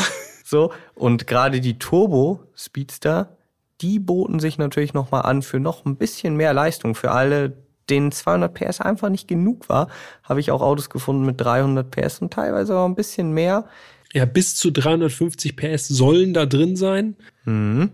So. 0.43 0.73
Und 0.95 1.27
gerade 1.27 1.61
die 1.61 1.79
Turbo 1.79 2.41
Speedster, 2.55 3.37
die 3.79 3.99
boten 3.99 4.39
sich 4.39 4.57
natürlich 4.57 4.93
nochmal 4.93 5.23
an 5.23 5.41
für 5.41 5.59
noch 5.59 5.85
ein 5.85 5.95
bisschen 5.95 6.35
mehr 6.35 6.53
Leistung. 6.53 6.93
Für 6.93 7.11
alle, 7.11 7.53
denen 7.89 8.11
200 8.11 8.53
PS 8.53 8.81
einfach 8.81 9.09
nicht 9.09 9.27
genug 9.27 9.69
war, 9.69 9.87
habe 10.23 10.41
ich 10.41 10.51
auch 10.51 10.61
Autos 10.61 10.89
gefunden 10.89 11.25
mit 11.25 11.39
300 11.39 11.89
PS 11.89 12.19
und 12.19 12.33
teilweise 12.33 12.77
auch 12.77 12.85
ein 12.85 12.95
bisschen 12.95 13.31
mehr. 13.31 13.65
Ja, 14.14 14.26
bis 14.26 14.55
zu 14.55 14.72
350 14.72 15.55
PS 15.55 15.88
sollen 15.88 16.34
da 16.34 16.45
drin 16.45 16.76
sein. 16.76 17.16
Mhm. 17.45 17.91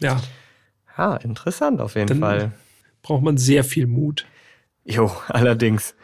Ja. 0.00 0.20
Ja, 0.96 1.16
interessant 1.16 1.80
auf 1.80 1.94
jeden 1.94 2.08
Dann 2.08 2.20
Fall. 2.20 2.52
Braucht 3.02 3.22
man 3.22 3.36
sehr 3.36 3.64
viel 3.64 3.86
Mut. 3.86 4.26
Jo, 4.84 5.10
allerdings. 5.28 5.94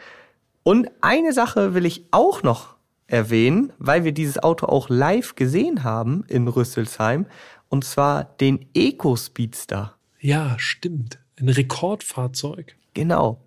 Und 0.63 0.89
eine 1.01 1.33
Sache 1.33 1.73
will 1.73 1.85
ich 1.85 2.05
auch 2.11 2.43
noch 2.43 2.75
erwähnen, 3.07 3.73
weil 3.79 4.03
wir 4.03 4.11
dieses 4.11 4.41
Auto 4.41 4.67
auch 4.67 4.89
live 4.89 5.35
gesehen 5.35 5.83
haben 5.83 6.23
in 6.27 6.47
Rüsselsheim, 6.47 7.25
und 7.69 7.85
zwar 7.85 8.23
den 8.23 8.65
Eco 8.73 9.15
Speedster. 9.15 9.95
Ja, 10.19 10.55
stimmt. 10.57 11.19
Ein 11.39 11.49
Rekordfahrzeug. 11.49 12.75
Genau. 12.93 13.41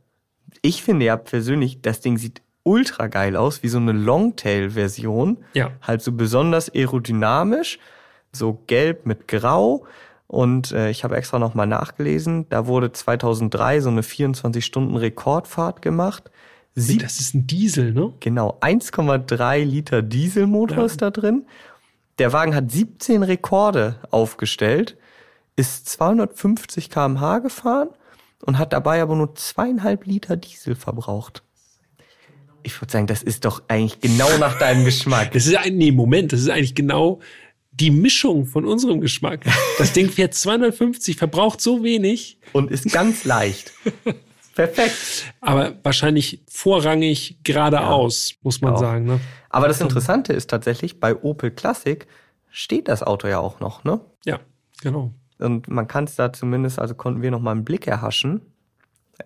Ich 0.62 0.82
finde 0.82 1.06
ja 1.06 1.16
persönlich, 1.16 1.82
das 1.82 2.00
Ding 2.00 2.18
sieht 2.18 2.40
ultra 2.64 3.08
geil 3.08 3.36
aus, 3.36 3.62
wie 3.62 3.68
so 3.68 3.78
eine 3.78 3.92
Longtail-Version. 3.92 5.38
Ja. 5.54 5.72
Halt 5.82 6.02
so 6.02 6.12
besonders 6.12 6.72
aerodynamisch, 6.74 7.78
so 8.32 8.62
gelb 8.66 9.06
mit 9.06 9.28
grau. 9.28 9.84
Und 10.26 10.72
äh, 10.72 10.90
ich 10.90 11.04
habe 11.04 11.16
extra 11.16 11.38
nochmal 11.38 11.66
nachgelesen, 11.66 12.46
da 12.48 12.66
wurde 12.66 12.90
2003 12.90 13.80
so 13.80 13.90
eine 13.90 14.00
24-Stunden-Rekordfahrt 14.00 15.82
gemacht. 15.82 16.30
Sie 16.74 16.96
das 16.96 17.20
ist 17.20 17.34
ein 17.34 17.46
Diesel, 17.46 17.92
ne? 17.92 18.14
Genau, 18.20 18.56
1,3 18.62 19.62
Liter 19.62 20.00
Dieselmotor 20.00 20.78
ja. 20.78 20.84
ist 20.84 21.02
da 21.02 21.10
drin. 21.10 21.44
Der 22.18 22.32
Wagen 22.32 22.54
hat 22.54 22.70
17 22.70 23.22
Rekorde 23.22 23.96
aufgestellt, 24.10 24.96
ist 25.54 25.86
250 25.90 26.88
km/h 26.88 27.40
gefahren 27.40 27.90
und 28.46 28.56
hat 28.56 28.72
dabei 28.72 29.02
aber 29.02 29.16
nur 29.16 29.34
zweieinhalb 29.34 30.06
Liter 30.06 30.36
Diesel 30.36 30.76
verbraucht 30.76 31.42
ich 32.62 32.80
würde 32.80 32.92
sagen, 32.92 33.06
das 33.06 33.22
ist 33.22 33.44
doch 33.44 33.62
eigentlich 33.68 34.00
genau 34.00 34.38
nach 34.38 34.58
deinem 34.58 34.84
Geschmack. 34.84 35.30
Das 35.32 35.46
ist 35.46 35.56
ein, 35.56 35.76
nee, 35.76 35.92
Moment, 35.92 36.32
das 36.32 36.40
ist 36.40 36.50
eigentlich 36.50 36.74
genau 36.74 37.20
die 37.72 37.90
Mischung 37.90 38.46
von 38.46 38.66
unserem 38.66 39.00
Geschmack. 39.00 39.44
Das 39.78 39.92
Ding 39.92 40.10
fährt 40.10 40.34
250, 40.34 41.16
verbraucht 41.16 41.60
so 41.60 41.82
wenig. 41.82 42.38
Und 42.52 42.70
ist 42.70 42.92
ganz 42.92 43.24
leicht. 43.24 43.72
Perfekt. 44.54 45.32
Aber 45.40 45.74
wahrscheinlich 45.82 46.42
vorrangig 46.48 47.38
geradeaus, 47.42 48.30
ja, 48.32 48.36
muss 48.42 48.60
man 48.60 48.74
auch. 48.74 48.80
sagen. 48.80 49.06
Ne? 49.06 49.20
Aber 49.48 49.68
das 49.68 49.80
Interessante 49.80 50.34
ist 50.34 50.50
tatsächlich, 50.50 51.00
bei 51.00 51.16
Opel 51.16 51.50
Classic 51.50 52.06
steht 52.50 52.88
das 52.88 53.02
Auto 53.02 53.28
ja 53.28 53.38
auch 53.38 53.60
noch, 53.60 53.84
ne? 53.84 54.00
Ja, 54.26 54.40
genau. 54.82 55.12
Und 55.38 55.68
man 55.68 55.88
kann 55.88 56.04
es 56.04 56.16
da 56.16 56.32
zumindest, 56.32 56.78
also 56.78 56.94
konnten 56.94 57.22
wir 57.22 57.30
noch 57.30 57.40
mal 57.40 57.52
einen 57.52 57.64
Blick 57.64 57.86
erhaschen. 57.86 58.42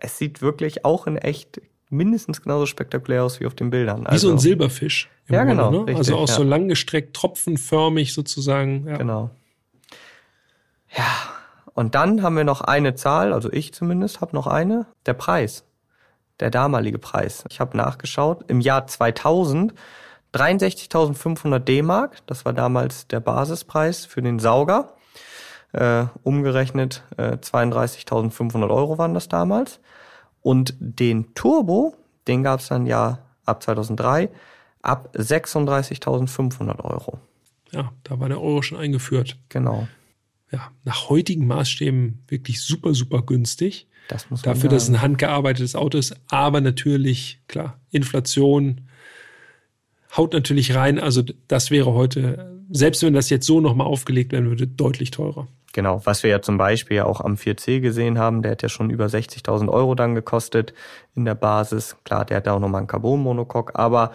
Es 0.00 0.18
sieht 0.18 0.40
wirklich 0.40 0.84
auch 0.84 1.08
in 1.08 1.16
echt 1.16 1.60
mindestens 1.88 2.42
genauso 2.42 2.66
spektakulär 2.66 3.24
aus 3.24 3.40
wie 3.40 3.46
auf 3.46 3.54
den 3.54 3.70
Bildern. 3.70 4.02
Wie 4.02 4.06
also, 4.06 4.28
so 4.28 4.32
ein 4.32 4.36
also 4.36 4.42
Silberfisch. 4.42 5.10
Ja, 5.28 5.44
Grunde, 5.44 5.54
genau. 5.54 5.70
Ne? 5.70 5.78
Richtig, 5.78 5.96
also 5.96 6.16
auch 6.16 6.28
ja. 6.28 6.34
so 6.34 6.42
langgestreckt, 6.42 7.14
tropfenförmig 7.14 8.14
sozusagen. 8.14 8.86
Ja. 8.86 8.96
Genau. 8.96 9.30
Ja, 10.96 11.04
und 11.74 11.94
dann 11.94 12.22
haben 12.22 12.36
wir 12.36 12.44
noch 12.44 12.62
eine 12.62 12.94
Zahl, 12.94 13.32
also 13.32 13.52
ich 13.52 13.74
zumindest 13.74 14.20
habe 14.20 14.34
noch 14.34 14.46
eine, 14.46 14.86
der 15.04 15.14
Preis. 15.14 15.64
Der 16.40 16.50
damalige 16.50 16.98
Preis. 16.98 17.44
Ich 17.50 17.60
habe 17.60 17.76
nachgeschaut, 17.76 18.44
im 18.48 18.60
Jahr 18.60 18.86
2000 18.86 19.74
63.500 20.36 21.60
D-Mark, 21.60 22.18
das 22.26 22.44
war 22.44 22.52
damals 22.52 23.06
der 23.08 23.20
Basispreis 23.20 24.04
für 24.04 24.22
den 24.22 24.38
Sauger. 24.38 24.92
Äh, 25.72 26.04
umgerechnet 26.22 27.02
äh, 27.16 27.36
32.500 27.36 28.70
Euro 28.70 28.98
waren 28.98 29.14
das 29.14 29.28
damals. 29.28 29.80
Und 30.46 30.76
den 30.78 31.34
Turbo, 31.34 31.96
den 32.28 32.44
gab 32.44 32.60
es 32.60 32.68
dann 32.68 32.86
ja 32.86 33.18
ab 33.46 33.64
2003 33.64 34.28
ab 34.80 35.12
36.500 35.16 36.84
Euro. 36.84 37.18
Ja, 37.72 37.90
da 38.04 38.20
war 38.20 38.28
der 38.28 38.40
Euro 38.40 38.62
schon 38.62 38.78
eingeführt. 38.78 39.38
Genau. 39.48 39.88
Ja, 40.52 40.70
nach 40.84 41.10
heutigen 41.10 41.48
Maßstäben 41.48 42.22
wirklich 42.28 42.62
super, 42.62 42.94
super 42.94 43.22
günstig. 43.22 43.88
Das 44.06 44.30
muss 44.30 44.44
man 44.44 44.54
Dafür, 44.54 44.70
dass 44.70 44.84
es 44.84 44.88
ein 44.88 45.02
handgearbeitetes 45.02 45.74
Auto 45.74 45.98
ist. 45.98 46.14
Aber 46.28 46.60
natürlich, 46.60 47.40
klar, 47.48 47.80
Inflation 47.90 48.82
haut 50.16 50.32
natürlich 50.32 50.76
rein. 50.76 51.00
Also 51.00 51.24
das 51.48 51.72
wäre 51.72 51.92
heute, 51.92 52.62
selbst 52.70 53.02
wenn 53.02 53.14
das 53.14 53.30
jetzt 53.30 53.46
so 53.46 53.60
nochmal 53.60 53.88
aufgelegt 53.88 54.30
werden 54.30 54.48
würde, 54.48 54.68
deutlich 54.68 55.10
teurer. 55.10 55.48
Genau, 55.76 56.00
was 56.06 56.22
wir 56.22 56.30
ja 56.30 56.40
zum 56.40 56.56
Beispiel 56.56 57.02
auch 57.02 57.20
am 57.20 57.34
4C 57.34 57.80
gesehen 57.80 58.18
haben, 58.18 58.40
der 58.40 58.52
hat 58.52 58.62
ja 58.62 58.70
schon 58.70 58.88
über 58.88 59.04
60.000 59.04 59.68
Euro 59.68 59.94
dann 59.94 60.14
gekostet 60.14 60.72
in 61.14 61.26
der 61.26 61.34
Basis. 61.34 61.98
Klar, 62.02 62.24
der 62.24 62.38
hat 62.38 62.48
auch 62.48 62.60
nochmal 62.60 62.78
einen 62.78 62.86
Carbon-Monocoque, 62.88 63.78
aber 63.78 64.12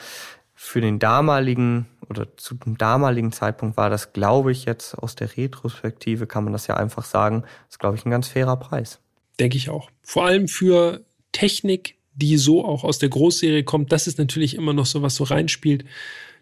für 0.55 0.81
den 0.81 0.97
damaligen 0.97 1.85
oder 2.09 2.35
zu 2.35 2.55
dem 2.55 2.79
damaligen 2.79 3.31
Zeitpunkt 3.31 3.77
war 3.77 3.91
das, 3.91 4.11
glaube 4.11 4.51
ich, 4.51 4.65
jetzt 4.65 4.95
aus 4.95 5.13
der 5.13 5.37
Retrospektive 5.37 6.25
kann 6.25 6.45
man 6.45 6.51
das 6.51 6.65
ja 6.65 6.77
einfach 6.77 7.05
sagen, 7.05 7.43
ist, 7.69 7.77
glaube 7.77 7.95
ich, 7.95 8.07
ein 8.07 8.11
ganz 8.11 8.27
fairer 8.27 8.57
Preis. 8.57 8.99
Denke 9.39 9.57
ich 9.57 9.69
auch. 9.69 9.91
Vor 10.01 10.25
allem 10.25 10.47
für 10.47 11.05
Technik, 11.31 11.95
die 12.15 12.37
so 12.37 12.65
auch 12.65 12.83
aus 12.83 12.97
der 12.97 13.09
Großserie 13.09 13.63
kommt, 13.63 13.91
das 13.91 14.07
ist 14.07 14.17
natürlich 14.17 14.55
immer 14.55 14.73
noch 14.73 14.87
so, 14.87 15.03
was 15.03 15.13
so 15.13 15.25
reinspielt. 15.25 15.85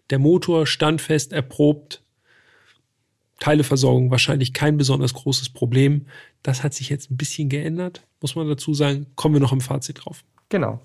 Der 0.08 0.18
Motor 0.18 0.66
standfest, 0.66 1.34
erprobt, 1.34 2.00
Teileversorgung 3.40 4.10
wahrscheinlich 4.10 4.52
kein 4.52 4.76
besonders 4.76 5.14
großes 5.14 5.48
Problem. 5.48 6.06
Das 6.42 6.62
hat 6.62 6.74
sich 6.74 6.88
jetzt 6.88 7.10
ein 7.10 7.16
bisschen 7.16 7.48
geändert, 7.48 8.06
muss 8.20 8.36
man 8.36 8.48
dazu 8.48 8.72
sagen. 8.72 9.06
Kommen 9.16 9.34
wir 9.34 9.40
noch 9.40 9.52
im 9.52 9.60
Fazit 9.60 10.04
drauf. 10.04 10.22
Genau. 10.48 10.80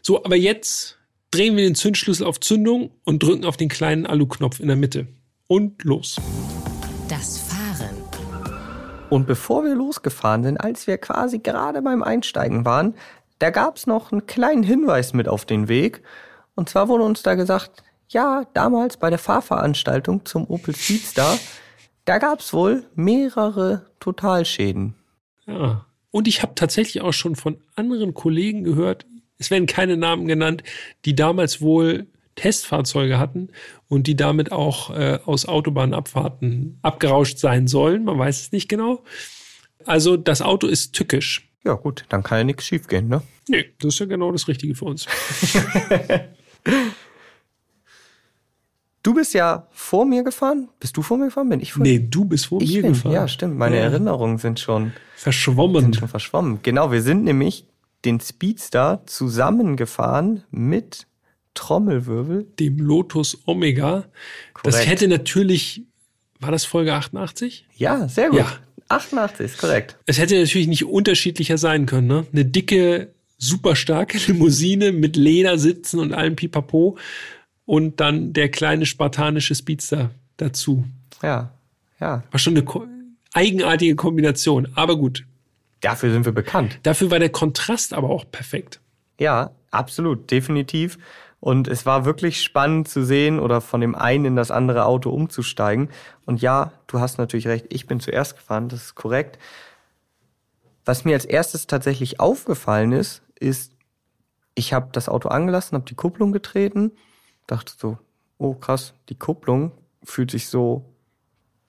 So, 0.00 0.24
aber 0.24 0.36
jetzt 0.36 0.98
drehen 1.30 1.56
wir 1.56 1.64
den 1.64 1.74
Zündschlüssel 1.74 2.26
auf 2.26 2.40
Zündung 2.40 2.90
und 3.04 3.22
drücken 3.22 3.44
auf 3.44 3.56
den 3.56 3.68
kleinen 3.68 4.06
Alu-Knopf 4.06 4.60
in 4.60 4.68
der 4.68 4.76
Mitte. 4.76 5.08
Und 5.48 5.84
los. 5.84 6.16
Das 7.08 7.38
Fahren. 7.38 7.96
Und 9.10 9.26
bevor 9.26 9.64
wir 9.64 9.74
losgefahren 9.74 10.44
sind, 10.44 10.58
als 10.58 10.86
wir 10.86 10.98
quasi 10.98 11.40
gerade 11.40 11.82
beim 11.82 12.02
Einsteigen 12.02 12.64
waren, 12.64 12.94
da 13.38 13.50
gab's 13.50 13.86
noch 13.86 14.12
einen 14.12 14.26
kleinen 14.26 14.62
Hinweis 14.62 15.12
mit 15.12 15.28
auf 15.28 15.44
den 15.44 15.68
Weg. 15.68 16.02
Und 16.54 16.68
zwar 16.68 16.88
wurde 16.88 17.04
uns 17.04 17.22
da 17.22 17.34
gesagt, 17.34 17.82
ja, 18.08 18.46
damals 18.54 18.96
bei 18.96 19.10
der 19.10 19.18
Fahrveranstaltung 19.18 20.24
zum 20.24 20.46
Opel 20.48 20.74
Speedstar, 20.74 21.38
da 22.04 22.18
gab's 22.18 22.52
wohl 22.52 22.84
mehrere 22.94 23.86
Totalschäden. 24.00 24.94
Ja. 25.46 25.86
Und 26.10 26.28
ich 26.28 26.42
habe 26.42 26.54
tatsächlich 26.54 27.02
auch 27.02 27.12
schon 27.12 27.36
von 27.36 27.58
anderen 27.74 28.14
Kollegen 28.14 28.64
gehört, 28.64 29.06
es 29.38 29.50
werden 29.50 29.66
keine 29.66 29.96
Namen 29.96 30.26
genannt, 30.26 30.62
die 31.04 31.14
damals 31.14 31.60
wohl 31.60 32.06
Testfahrzeuge 32.36 33.18
hatten 33.18 33.48
und 33.88 34.06
die 34.06 34.16
damit 34.16 34.52
auch 34.52 34.90
äh, 34.90 35.18
aus 35.24 35.46
Autobahnabfahrten 35.46 36.78
abgerauscht 36.82 37.38
sein 37.38 37.66
sollen. 37.66 38.04
Man 38.04 38.18
weiß 38.18 38.40
es 38.40 38.52
nicht 38.52 38.68
genau. 38.68 39.02
Also 39.84 40.16
das 40.16 40.42
Auto 40.42 40.66
ist 40.66 40.94
tückisch. 40.94 41.48
Ja 41.64 41.74
gut, 41.74 42.04
dann 42.08 42.22
kann 42.22 42.38
ja 42.38 42.44
nichts 42.44 42.66
schiefgehen, 42.66 43.08
ne? 43.08 43.22
Nee, 43.48 43.72
das 43.78 43.94
ist 43.94 43.98
ja 44.00 44.06
genau 44.06 44.32
das 44.32 44.48
Richtige 44.48 44.74
für 44.74 44.84
uns. 44.84 45.06
Du 49.06 49.14
bist 49.14 49.34
ja 49.34 49.68
vor 49.70 50.04
mir 50.04 50.24
gefahren. 50.24 50.68
Bist 50.80 50.96
du 50.96 51.02
vor 51.02 51.16
mir 51.16 51.26
gefahren? 51.26 51.48
Bin 51.48 51.60
ich 51.60 51.72
vor 51.72 51.82
Nee, 51.84 52.04
du 52.10 52.24
bist 52.24 52.46
vor 52.46 52.60
ich 52.60 52.74
mir 52.74 52.82
bin, 52.82 52.92
gefahren. 52.94 53.12
Ja, 53.12 53.28
stimmt. 53.28 53.56
Meine 53.56 53.76
Ja. 53.76 53.82
Erinnerungen 53.82 54.38
sind 54.38 54.58
schon 54.58 54.92
Verschwommen. 55.14 55.80
sind 55.82 55.96
schon 55.96 56.08
verschwommen. 56.08 56.58
Genau, 56.62 56.90
wir 56.90 57.02
sind 57.02 57.22
nämlich 57.22 57.66
den 58.04 58.18
Speedstar 58.20 59.06
zusammengefahren 59.06 60.42
mit 60.50 61.06
Trommelwirbel. 61.54 62.48
Dem 62.58 62.78
Lotus 62.78 63.38
Omega. 63.46 64.06
Das 64.64 64.74
Korrekt. 64.74 64.90
hätte 64.90 65.08
natürlich, 65.08 65.82
war 66.40 66.50
das 66.50 66.64
Folge 66.64 66.92
88? 66.92 67.66
Ja, 67.76 68.08
sehr 68.08 68.30
gut. 68.30 68.40
Ja. 68.40 68.52
88 68.88 69.46
ist 69.46 69.58
korrekt. 69.58 69.96
Es 70.06 70.18
hätte 70.18 70.36
natürlich 70.38 70.66
nicht 70.68 70.84
unterschiedlicher 70.84 71.58
sein 71.58 71.86
können. 71.86 72.08
Ne? 72.08 72.26
Eine 72.32 72.44
dicke, 72.44 73.14
super 73.38 73.76
starke 73.76 74.18
Limousine 74.26 74.90
mit 74.92 75.14
Ledersitzen 75.16 76.00
und 76.00 76.12
allem 76.12 76.34
Pipapo 76.36 76.96
und 77.66 78.00
dann 78.00 78.32
der 78.32 78.48
kleine 78.48 78.86
spartanische 78.86 79.54
Speedster 79.54 80.10
dazu. 80.38 80.84
Ja, 81.22 81.50
ja. 82.00 82.22
War 82.30 82.38
schon 82.38 82.54
eine 82.54 82.64
ko 82.64 82.86
eigenartige 83.34 83.96
Kombination, 83.96 84.68
aber 84.74 84.96
gut. 84.96 85.26
Dafür 85.82 86.10
sind 86.10 86.24
wir 86.24 86.32
bekannt. 86.32 86.78
Dafür 86.84 87.10
war 87.10 87.18
der 87.18 87.28
Kontrast 87.28 87.92
aber 87.92 88.08
auch 88.08 88.24
perfekt. 88.30 88.80
Ja, 89.20 89.50
absolut, 89.70 90.30
definitiv. 90.30 90.98
Und 91.38 91.68
es 91.68 91.84
war 91.84 92.06
wirklich 92.06 92.42
spannend 92.42 92.88
zu 92.88 93.04
sehen 93.04 93.38
oder 93.38 93.60
von 93.60 93.82
dem 93.82 93.94
einen 93.94 94.24
in 94.24 94.36
das 94.36 94.50
andere 94.50 94.86
Auto 94.86 95.10
umzusteigen. 95.10 95.90
Und 96.24 96.40
ja, 96.40 96.72
du 96.86 96.98
hast 96.98 97.18
natürlich 97.18 97.46
recht, 97.46 97.66
ich 97.68 97.86
bin 97.86 98.00
zuerst 98.00 98.36
gefahren, 98.36 98.68
das 98.68 98.82
ist 98.82 98.94
korrekt. 98.94 99.38
Was 100.84 101.04
mir 101.04 101.14
als 101.14 101.24
erstes 101.24 101.66
tatsächlich 101.66 102.20
aufgefallen 102.20 102.92
ist, 102.92 103.22
ist, 103.38 103.72
ich 104.54 104.72
habe 104.72 104.88
das 104.92 105.08
Auto 105.08 105.28
angelassen, 105.28 105.76
habe 105.76 105.84
die 105.84 105.94
Kupplung 105.94 106.32
getreten, 106.32 106.92
dachte 107.46 107.72
so, 107.76 107.98
oh 108.38 108.54
krass, 108.54 108.94
die 109.08 109.14
Kupplung 109.14 109.72
fühlt 110.02 110.30
sich 110.30 110.48
so, 110.48 110.84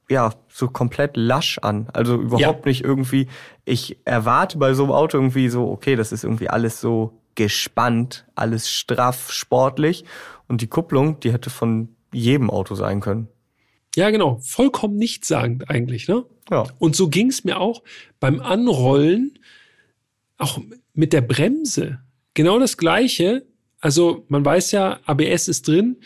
ja, 0.09 0.33
so 0.49 0.67
komplett 0.67 1.17
lasch 1.17 1.59
an. 1.59 1.87
Also 1.93 2.15
überhaupt 2.15 2.65
nicht 2.65 2.83
irgendwie, 2.83 3.27
ich 3.65 3.97
erwarte 4.05 4.57
bei 4.57 4.73
so 4.73 4.83
einem 4.83 4.91
Auto 4.93 5.17
irgendwie 5.17 5.49
so, 5.49 5.69
okay, 5.69 5.95
das 5.95 6.11
ist 6.11 6.23
irgendwie 6.23 6.49
alles 6.49 6.79
so 6.81 7.19
gespannt, 7.35 8.25
alles 8.35 8.69
straff, 8.69 9.31
sportlich. 9.31 10.05
Und 10.47 10.61
die 10.61 10.67
Kupplung, 10.67 11.19
die 11.19 11.31
hätte 11.31 11.49
von 11.49 11.95
jedem 12.11 12.49
Auto 12.49 12.75
sein 12.75 12.99
können. 12.99 13.27
Ja, 13.95 14.09
genau. 14.11 14.39
Vollkommen 14.41 14.97
nichtssagend 14.97 15.69
eigentlich, 15.69 16.07
ne? 16.07 16.25
Ja. 16.49 16.65
Und 16.79 16.95
so 16.95 17.09
ging 17.09 17.29
es 17.29 17.43
mir 17.43 17.59
auch 17.59 17.83
beim 18.19 18.39
Anrollen, 18.39 19.39
auch 20.37 20.59
mit 20.93 21.13
der 21.13 21.21
Bremse. 21.21 21.99
Genau 22.33 22.59
das 22.59 22.77
Gleiche. 22.77 23.45
Also 23.79 24.25
man 24.27 24.43
weiß 24.43 24.71
ja, 24.71 24.99
ABS 25.05 25.47
ist 25.47 25.67
drin, 25.67 25.97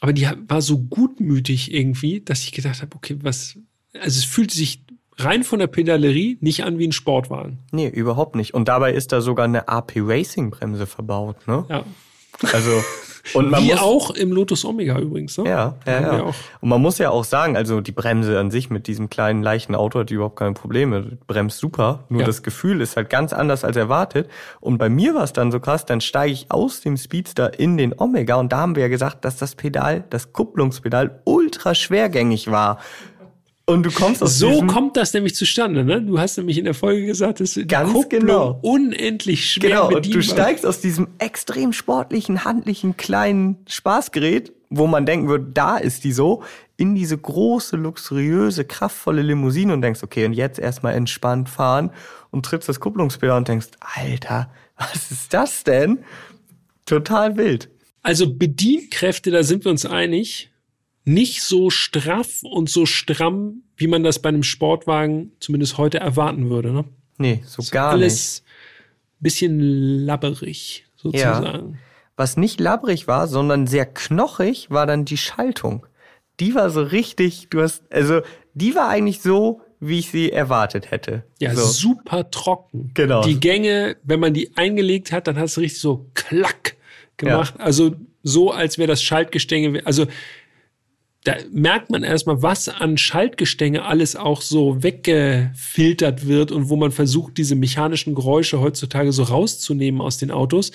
aber 0.00 0.12
die 0.12 0.28
war 0.48 0.62
so 0.62 0.78
gutmütig 0.78 1.72
irgendwie, 1.72 2.20
dass 2.20 2.42
ich 2.42 2.52
gedacht 2.52 2.82
habe, 2.82 2.96
okay, 2.96 3.18
was, 3.22 3.58
also 3.94 4.18
es 4.18 4.24
fühlte 4.24 4.54
sich 4.56 4.84
rein 5.18 5.44
von 5.44 5.58
der 5.58 5.66
Pedalerie 5.66 6.38
nicht 6.40 6.64
an 6.64 6.78
wie 6.78 6.88
ein 6.88 6.92
Sportwagen. 6.92 7.60
Nee, 7.70 7.88
überhaupt 7.88 8.34
nicht. 8.34 8.54
Und 8.54 8.68
dabei 8.68 8.92
ist 8.92 9.12
da 9.12 9.20
sogar 9.20 9.44
eine 9.44 9.68
AP 9.68 9.92
Racing 9.96 10.50
Bremse 10.50 10.86
verbaut, 10.86 11.46
ne? 11.46 11.64
Ja. 11.68 11.84
Also, 12.52 12.70
und 13.34 13.50
man 13.50 13.62
wie 13.62 13.70
muss, 13.70 13.80
auch 13.80 14.10
im 14.10 14.32
Lotus 14.32 14.64
Omega 14.64 14.98
übrigens, 14.98 15.38
ne? 15.38 15.48
Ja, 15.48 15.74
ja, 15.86 16.00
ja. 16.00 16.22
auch. 16.24 16.34
Und 16.60 16.68
man 16.68 16.80
muss 16.82 16.98
ja 16.98 17.10
auch 17.10 17.24
sagen, 17.24 17.56
also 17.56 17.80
die 17.80 17.92
Bremse 17.92 18.38
an 18.38 18.50
sich 18.50 18.68
mit 18.70 18.86
diesem 18.86 19.10
kleinen, 19.10 19.42
leichten 19.42 19.74
Auto 19.74 20.00
hat 20.00 20.10
überhaupt 20.10 20.36
keine 20.36 20.54
Probleme. 20.54 21.18
Bremst 21.26 21.58
super. 21.58 22.04
Nur 22.08 22.20
Ja. 22.22 22.26
das 22.26 22.42
Gefühl 22.42 22.80
ist 22.80 22.96
halt 22.96 23.10
ganz 23.10 23.32
anders 23.32 23.64
als 23.64 23.76
erwartet. 23.76 24.28
Und 24.60 24.78
bei 24.78 24.88
mir 24.88 25.14
war 25.14 25.22
es 25.24 25.32
dann 25.32 25.52
so 25.52 25.60
krass, 25.60 25.86
dann 25.86 26.00
steige 26.00 26.32
ich 26.32 26.46
aus 26.50 26.80
dem 26.80 26.96
Speedster 26.96 27.58
in 27.58 27.76
den 27.76 27.94
Omega 27.98 28.36
und 28.36 28.52
da 28.52 28.58
haben 28.58 28.74
wir 28.74 28.82
ja 28.82 28.88
gesagt, 28.88 29.24
dass 29.24 29.36
das 29.36 29.54
Pedal, 29.54 30.04
das 30.10 30.32
Kupplungspedal 30.32 31.20
ultra 31.24 31.74
schwergängig 31.74 32.50
war. 32.50 32.78
Und 33.64 33.84
du 33.84 33.90
kommst 33.90 34.22
aus 34.22 34.38
So 34.38 34.66
kommt 34.66 34.96
das 34.96 35.14
nämlich 35.14 35.36
zustande, 35.36 35.84
ne? 35.84 36.02
Du 36.02 36.18
hast 36.18 36.36
nämlich 36.36 36.58
in 36.58 36.64
der 36.64 36.74
Folge 36.74 37.06
gesagt, 37.06 37.40
dass 37.40 37.58
Ganz 37.68 37.92
Kupplung 37.92 38.20
genau. 38.20 38.58
unendlich 38.62 39.50
schwer 39.50 39.70
Genau, 39.70 39.96
und 39.96 40.12
du 40.12 40.22
steigst 40.22 40.66
aus 40.66 40.80
diesem 40.80 41.08
extrem 41.18 41.72
sportlichen, 41.72 42.44
handlichen, 42.44 42.96
kleinen 42.96 43.58
Spaßgerät, 43.68 44.52
wo 44.68 44.86
man 44.86 45.06
denken 45.06 45.28
würde, 45.28 45.46
da 45.52 45.76
ist 45.76 46.02
die 46.02 46.12
so, 46.12 46.42
in 46.76 46.96
diese 46.96 47.16
große, 47.16 47.76
luxuriöse, 47.76 48.64
kraftvolle 48.64 49.22
Limousine 49.22 49.72
und 49.74 49.82
denkst, 49.82 50.02
okay, 50.02 50.24
und 50.24 50.32
jetzt 50.32 50.58
erstmal 50.58 50.94
entspannt 50.94 51.48
fahren 51.48 51.90
und 52.30 52.44
trittst 52.44 52.68
das 52.68 52.80
Kupplungspedal 52.80 53.36
und 53.36 53.46
denkst, 53.46 53.68
Alter, 53.78 54.50
was 54.76 55.12
ist 55.12 55.32
das 55.32 55.62
denn? 55.62 56.00
Total 56.84 57.36
wild. 57.36 57.68
Also 58.02 58.34
Bedienkräfte, 58.34 59.30
da 59.30 59.44
sind 59.44 59.64
wir 59.64 59.70
uns 59.70 59.86
einig, 59.86 60.51
nicht 61.04 61.42
so 61.42 61.70
straff 61.70 62.42
und 62.42 62.70
so 62.70 62.86
stramm, 62.86 63.62
wie 63.76 63.86
man 63.86 64.04
das 64.04 64.20
bei 64.20 64.28
einem 64.28 64.42
Sportwagen 64.42 65.32
zumindest 65.40 65.78
heute 65.78 65.98
erwarten 65.98 66.50
würde. 66.50 66.72
Ne? 66.72 66.84
Nee, 67.18 67.42
so 67.46 67.62
gar 67.70 67.96
nicht. 67.96 68.02
Alles 68.02 68.44
bisschen 69.22 70.04
labberig 70.04 70.84
sozusagen. 70.96 71.78
Was 72.16 72.36
nicht 72.36 72.60
labbrig 72.60 73.08
war, 73.08 73.26
sondern 73.26 73.66
sehr 73.66 73.86
knochig, 73.86 74.70
war 74.70 74.86
dann 74.86 75.04
die 75.04 75.16
Schaltung. 75.16 75.86
Die 76.40 76.54
war 76.54 76.70
so 76.70 76.82
richtig, 76.82 77.48
du 77.50 77.62
hast, 77.62 77.84
also, 77.90 78.20
die 78.54 78.74
war 78.74 78.88
eigentlich 78.88 79.22
so, 79.22 79.62
wie 79.80 80.00
ich 80.00 80.10
sie 80.10 80.30
erwartet 80.30 80.90
hätte. 80.90 81.24
Ja, 81.40 81.54
so. 81.54 81.64
super 81.64 82.30
trocken. 82.30 82.90
Genau. 82.94 83.22
Die 83.22 83.40
Gänge, 83.40 83.96
wenn 84.02 84.20
man 84.20 84.34
die 84.34 84.56
eingelegt 84.56 85.10
hat, 85.10 85.26
dann 85.26 85.36
hat 85.36 85.46
es 85.46 85.58
richtig 85.58 85.80
so 85.80 86.06
klack 86.14 86.76
gemacht. 87.16 87.54
Also 87.58 87.96
so, 88.22 88.52
als 88.52 88.78
wäre 88.78 88.88
das 88.88 89.02
Schaltgestänge, 89.02 89.84
also 89.84 90.06
da 91.24 91.36
merkt 91.52 91.90
man 91.90 92.02
erstmal, 92.02 92.42
was 92.42 92.68
an 92.68 92.98
Schaltgestänge 92.98 93.84
alles 93.84 94.16
auch 94.16 94.42
so 94.42 94.82
weggefiltert 94.82 96.26
wird 96.26 96.50
und 96.50 96.68
wo 96.68 96.74
man 96.74 96.90
versucht, 96.90 97.38
diese 97.38 97.54
mechanischen 97.54 98.14
Geräusche 98.16 98.60
heutzutage 98.60 99.12
so 99.12 99.22
rauszunehmen 99.22 100.00
aus 100.00 100.18
den 100.18 100.32
Autos. 100.32 100.72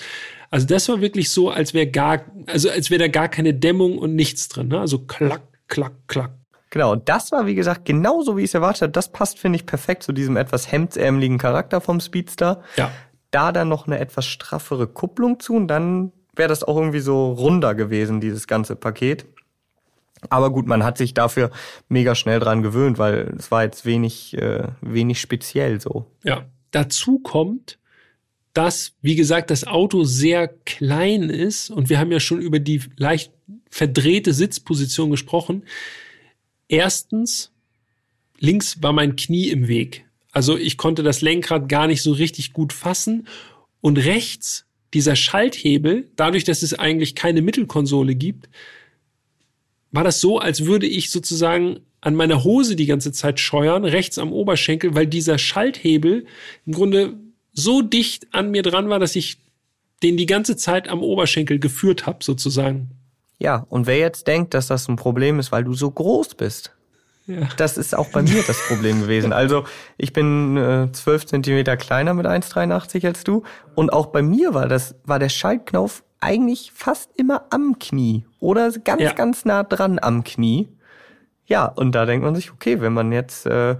Also 0.50 0.66
das 0.66 0.88
war 0.88 1.02
wirklich 1.02 1.30
so, 1.30 1.50
als 1.50 1.74
wäre 1.74 1.86
gar, 1.86 2.24
also 2.46 2.70
als 2.70 2.90
wäre 2.90 3.00
da 3.00 3.08
gar 3.08 3.28
keine 3.28 3.52
Dämmung 3.52 3.98
und 3.98 4.14
nichts 4.14 4.48
drin. 4.48 4.68
Ne? 4.68 4.80
Also 4.80 5.00
klack, 5.00 5.42
klack, 5.68 5.92
klack. 6.06 6.30
Genau, 6.70 6.92
und 6.92 7.08
das 7.08 7.30
war, 7.32 7.46
wie 7.46 7.54
gesagt, 7.54 7.84
genauso 7.84 8.36
wie 8.36 8.42
ich 8.42 8.50
es 8.50 8.54
erwartet 8.54 8.82
habe. 8.82 8.92
Das 8.92 9.12
passt, 9.12 9.38
finde 9.38 9.56
ich, 9.56 9.66
perfekt 9.66 10.02
zu 10.02 10.12
diesem 10.12 10.36
etwas 10.36 10.70
hemdsärmeligen 10.70 11.38
Charakter 11.38 11.80
vom 11.80 12.00
Speedster. 12.00 12.62
Ja. 12.76 12.90
Da 13.30 13.52
dann 13.52 13.68
noch 13.68 13.86
eine 13.86 13.98
etwas 13.98 14.24
straffere 14.24 14.86
Kupplung 14.86 15.40
zu 15.40 15.54
und 15.54 15.68
dann 15.68 16.12
wäre 16.34 16.48
das 16.48 16.64
auch 16.64 16.76
irgendwie 16.76 17.00
so 17.00 17.32
runder 17.32 17.74
gewesen, 17.74 18.20
dieses 18.20 18.46
ganze 18.46 18.76
Paket. 18.76 19.26
Aber 20.30 20.50
gut, 20.52 20.66
man 20.66 20.84
hat 20.84 20.98
sich 20.98 21.14
dafür 21.14 21.50
mega 21.88 22.14
schnell 22.14 22.40
dran 22.40 22.62
gewöhnt, 22.62 22.98
weil 22.98 23.34
es 23.38 23.50
war 23.50 23.64
jetzt 23.64 23.86
wenig, 23.86 24.34
äh, 24.36 24.68
wenig 24.80 25.20
speziell 25.20 25.80
so. 25.80 26.06
Ja. 26.24 26.46
Dazu 26.70 27.18
kommt, 27.18 27.78
dass, 28.52 28.92
wie 29.02 29.14
gesagt, 29.14 29.50
das 29.50 29.66
Auto 29.66 30.04
sehr 30.04 30.48
klein 30.48 31.30
ist 31.30 31.70
und 31.70 31.88
wir 31.88 31.98
haben 31.98 32.10
ja 32.10 32.20
schon 32.20 32.40
über 32.40 32.58
die 32.58 32.82
leicht 32.96 33.32
verdrehte 33.70 34.32
Sitzposition 34.32 35.10
gesprochen. 35.10 35.64
Erstens, 36.66 37.52
links 38.38 38.82
war 38.82 38.92
mein 38.92 39.16
Knie 39.16 39.48
im 39.48 39.68
Weg. 39.68 40.04
Also 40.32 40.56
ich 40.56 40.76
konnte 40.76 41.02
das 41.02 41.20
Lenkrad 41.20 41.68
gar 41.68 41.86
nicht 41.86 42.02
so 42.02 42.12
richtig 42.12 42.52
gut 42.52 42.72
fassen. 42.72 43.28
Und 43.80 43.98
rechts, 43.98 44.66
dieser 44.92 45.16
Schalthebel, 45.16 46.08
dadurch, 46.16 46.44
dass 46.44 46.62
es 46.62 46.74
eigentlich 46.74 47.14
keine 47.14 47.42
Mittelkonsole 47.42 48.14
gibt, 48.14 48.48
war 49.90 50.04
das 50.04 50.20
so, 50.20 50.38
als 50.38 50.64
würde 50.64 50.86
ich 50.86 51.10
sozusagen 51.10 51.80
an 52.00 52.14
meiner 52.14 52.44
Hose 52.44 52.76
die 52.76 52.86
ganze 52.86 53.12
Zeit 53.12 53.40
scheuern, 53.40 53.84
rechts 53.84 54.18
am 54.18 54.32
Oberschenkel, 54.32 54.94
weil 54.94 55.06
dieser 55.06 55.38
Schalthebel 55.38 56.26
im 56.66 56.72
Grunde 56.72 57.14
so 57.52 57.82
dicht 57.82 58.28
an 58.32 58.50
mir 58.50 58.62
dran 58.62 58.88
war, 58.88 58.98
dass 58.98 59.16
ich 59.16 59.38
den 60.02 60.16
die 60.16 60.26
ganze 60.26 60.56
Zeit 60.56 60.88
am 60.88 61.02
Oberschenkel 61.02 61.58
geführt 61.58 62.06
habe, 62.06 62.22
sozusagen. 62.22 62.90
Ja, 63.38 63.66
und 63.68 63.86
wer 63.86 63.98
jetzt 63.98 64.26
denkt, 64.26 64.54
dass 64.54 64.68
das 64.68 64.88
ein 64.88 64.96
Problem 64.96 65.38
ist, 65.38 65.50
weil 65.50 65.64
du 65.64 65.74
so 65.74 65.90
groß 65.90 66.34
bist, 66.34 66.72
ja. 67.26 67.48
das 67.56 67.76
ist 67.76 67.96
auch 67.96 68.08
bei 68.10 68.22
mir 68.22 68.42
das 68.46 68.60
Problem 68.66 69.02
gewesen. 69.02 69.32
Also 69.32 69.64
ich 69.96 70.12
bin 70.12 70.56
äh, 70.56 70.88
12 70.92 71.26
Zentimeter 71.26 71.76
kleiner 71.76 72.14
mit 72.14 72.26
1,83 72.26 73.06
als 73.06 73.24
du 73.24 73.42
und 73.74 73.92
auch 73.92 74.06
bei 74.06 74.22
mir 74.22 74.54
war 74.54 74.68
das 74.68 74.96
war 75.04 75.18
der 75.18 75.28
Schaltknopf 75.28 76.02
eigentlich 76.20 76.72
fast 76.74 77.10
immer 77.16 77.44
am 77.50 77.78
Knie 77.78 78.24
oder 78.40 78.70
ganz 78.72 79.02
ja. 79.02 79.12
ganz 79.12 79.44
nah 79.44 79.62
dran 79.62 79.98
am 80.00 80.24
Knie. 80.24 80.68
Ja, 81.46 81.66
und 81.66 81.92
da 81.92 82.04
denkt 82.04 82.24
man 82.24 82.34
sich, 82.34 82.52
okay, 82.52 82.80
wenn 82.80 82.92
man 82.92 83.10
jetzt 83.10 83.46
äh, 83.46 83.76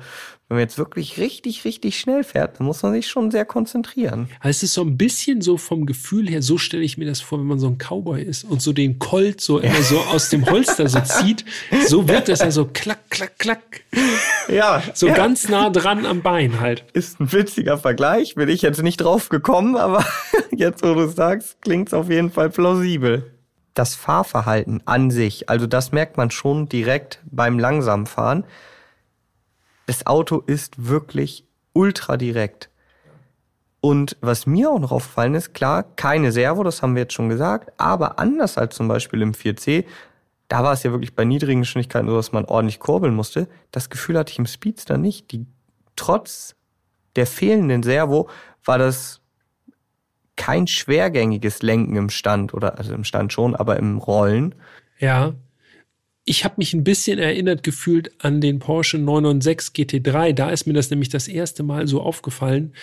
wenn 0.49 0.57
man 0.57 0.63
jetzt 0.63 0.79
wirklich 0.79 1.19
richtig, 1.19 1.67
richtig 1.67 2.01
schnell 2.01 2.25
fährt, 2.25 2.59
dann 2.59 2.67
muss 2.67 2.83
man 2.83 2.95
sich 2.95 3.07
schon 3.07 3.31
sehr 3.31 3.45
konzentrieren. 3.45 4.31
Also 4.41 4.49
es 4.49 4.63
ist 4.63 4.75
so 4.75 4.81
ein 4.83 4.97
bisschen 4.97 5.43
so 5.43 5.59
vom 5.59 5.85
Gefühl 5.85 6.27
her, 6.27 6.41
so 6.41 6.57
stelle 6.57 6.85
ich 6.85 6.97
mir 6.97 7.05
das 7.05 7.21
vor, 7.21 7.39
wenn 7.39 7.47
man 7.47 7.59
so 7.59 7.67
ein 7.67 7.77
Cowboy 7.77 8.23
ist 8.23 8.45
und 8.45 8.63
so 8.63 8.73
den 8.73 8.99
Colt 8.99 9.43
so 9.43 9.59
immer 9.59 9.83
so 9.83 10.01
aus 10.01 10.31
dem 10.31 10.47
Holster 10.47 10.89
so 10.89 11.01
zieht. 11.01 11.45
So 11.87 12.09
wird 12.09 12.29
das 12.31 12.41
ja 12.41 12.51
so 12.51 12.65
klack, 12.65 13.11
klack, 13.11 13.39
klack. 13.39 13.83
Ja. 14.49 14.83
So 14.95 15.09
ja. 15.09 15.15
ganz 15.15 15.51
nah 15.51 15.69
dran 15.69 16.07
am 16.07 16.23
Bein 16.23 16.61
halt. 16.61 16.83
Ist 16.95 17.21
ein 17.21 17.31
witziger 17.31 17.77
Vergleich, 17.77 18.35
bin 18.35 18.49
ich 18.49 18.63
jetzt 18.63 18.83
nicht 18.83 18.97
drauf 18.97 19.29
gekommen, 19.29 19.77
aber 19.77 20.03
jetzt, 20.57 20.83
wo 20.83 20.95
du 20.95 21.09
sagst, 21.09 21.61
klingt 21.61 21.89
es 21.89 21.95
auf 21.95 22.09
jeden 22.09 22.31
Fall 22.31 22.49
plausibel 22.49 23.35
das 23.75 23.95
Fahrverhalten 23.95 24.83
an 24.87 25.13
sich, 25.13 25.49
also 25.49 25.69
das 25.69 25.93
merkt 25.93 26.17
man 26.17 26.33
schon 26.33 26.69
direkt 26.69 27.21
beim 27.31 27.61
Langsamfahren 27.61 28.45
das 29.89 30.07
Auto 30.07 30.43
ist 30.47 30.87
wirklich 30.87 31.47
ultra 31.73 32.19
direkt. 32.19 32.69
Und 33.81 34.19
was 34.21 34.45
mir 34.45 34.71
auch 34.71 34.79
noch 34.79 34.93
aufgefallen 34.93 35.35
ist, 35.35 35.55
klar, 35.55 35.83
keine 35.83 36.31
Servo, 36.31 36.63
das 36.63 36.83
haben 36.83 36.95
wir 36.95 37.03
jetzt 37.03 37.15
schon 37.15 37.31
gesagt, 37.31 37.73
aber 37.79 38.19
anders 38.19 38.59
als 38.59 38.77
zum 38.77 38.87
Beispiel 38.87 39.23
im 39.23 39.33
4C, 39.33 39.87
da 40.49 40.63
war 40.63 40.75
es 40.75 40.83
ja 40.83 40.91
wirklich 40.91 41.15
bei 41.15 41.25
niedrigen 41.25 41.63
Geschwindigkeiten 41.63 42.07
so, 42.07 42.17
dass 42.17 42.33
man 42.33 42.45
ordentlich 42.45 42.81
kurbeln 42.81 43.15
musste. 43.15 43.49
Das 43.71 43.89
Gefühl 43.89 44.19
hatte 44.19 44.31
ich 44.31 44.39
im 44.39 44.45
Speedster 44.45 44.99
nicht. 44.99 45.33
Die, 45.33 45.47
trotz 45.97 46.55
der 47.17 47.27
fehlenden 47.27 47.83
Servo 47.83 48.29
war 48.67 48.77
das 48.77 49.23
kein 50.37 50.67
schwergängiges 50.67 51.63
Lenken 51.63 51.97
im 51.97 52.11
Stand 52.11 52.53
oder 52.53 52.77
also 52.77 52.93
im 52.93 53.05
Stand 53.05 53.33
schon, 53.33 53.57
aber 53.57 53.79
im 53.79 53.97
Rollen. 53.97 54.55
Ja, 54.99 55.33
ich 56.29 56.45
habe 56.45 56.57
mich 56.59 56.75
ein 56.75 56.85
bisschen 56.85 57.19
erinnert 57.19 57.63
gefühlt 57.63 58.13
an 58.23 58.43
den 58.43 58.59
Porsche 58.59 58.99
996 58.99 59.75
GT3. 59.75 60.35
Da 60.35 60.51
ist 60.51 60.67
mir 60.67 60.75
das 60.75 60.91
nämlich 60.91 61.09
das 61.09 61.27
erste 61.27 61.63
Mal 61.63 61.89
so 61.89 62.03
aufgefallen, 62.03 62.75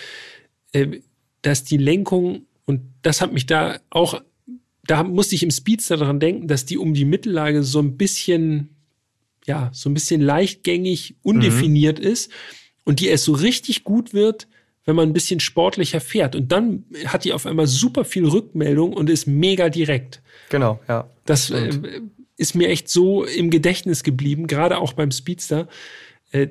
äh, 0.72 1.00
dass 1.42 1.62
die 1.62 1.76
Lenkung, 1.76 2.46
und 2.64 2.80
das 3.02 3.20
hat 3.20 3.32
mich 3.32 3.46
da 3.46 3.78
auch, 3.88 4.20
da 4.84 5.04
musste 5.04 5.36
ich 5.36 5.44
im 5.44 5.52
Speedster 5.52 5.96
daran 5.96 6.18
denken, 6.18 6.48
dass 6.48 6.64
die 6.64 6.76
um 6.76 6.92
die 6.92 7.04
Mittellage 7.04 7.62
so 7.62 7.78
ein 7.78 7.96
bisschen, 7.96 8.70
ja, 9.46 9.70
so 9.72 9.88
ein 9.88 9.94
bisschen 9.94 10.20
leichtgängig, 10.20 11.14
undefiniert 11.22 12.00
mhm. 12.00 12.06
ist 12.06 12.32
und 12.84 12.98
die 12.98 13.06
erst 13.06 13.24
so 13.24 13.32
richtig 13.32 13.84
gut 13.84 14.12
wird, 14.12 14.48
wenn 14.86 14.96
man 14.96 15.08
ein 15.08 15.12
bisschen 15.12 15.38
sportlicher 15.38 16.00
fährt. 16.00 16.34
Und 16.34 16.50
dann 16.50 16.84
hat 17.06 17.24
die 17.24 17.32
auf 17.32 17.46
einmal 17.46 17.68
super 17.68 18.04
viel 18.04 18.26
Rückmeldung 18.26 18.92
und 18.92 19.08
ist 19.08 19.26
mega 19.26 19.68
direkt. 19.68 20.20
Genau, 20.48 20.80
ja. 20.88 21.08
Das 21.24 21.50
äh, 21.50 21.70
ist 22.36 22.54
mir 22.54 22.68
echt 22.68 22.88
so 22.88 23.24
im 23.24 23.50
Gedächtnis 23.50 24.02
geblieben, 24.02 24.46
gerade 24.46 24.78
auch 24.78 24.92
beim 24.92 25.10
Speedster. 25.10 25.68
Äh, 26.30 26.48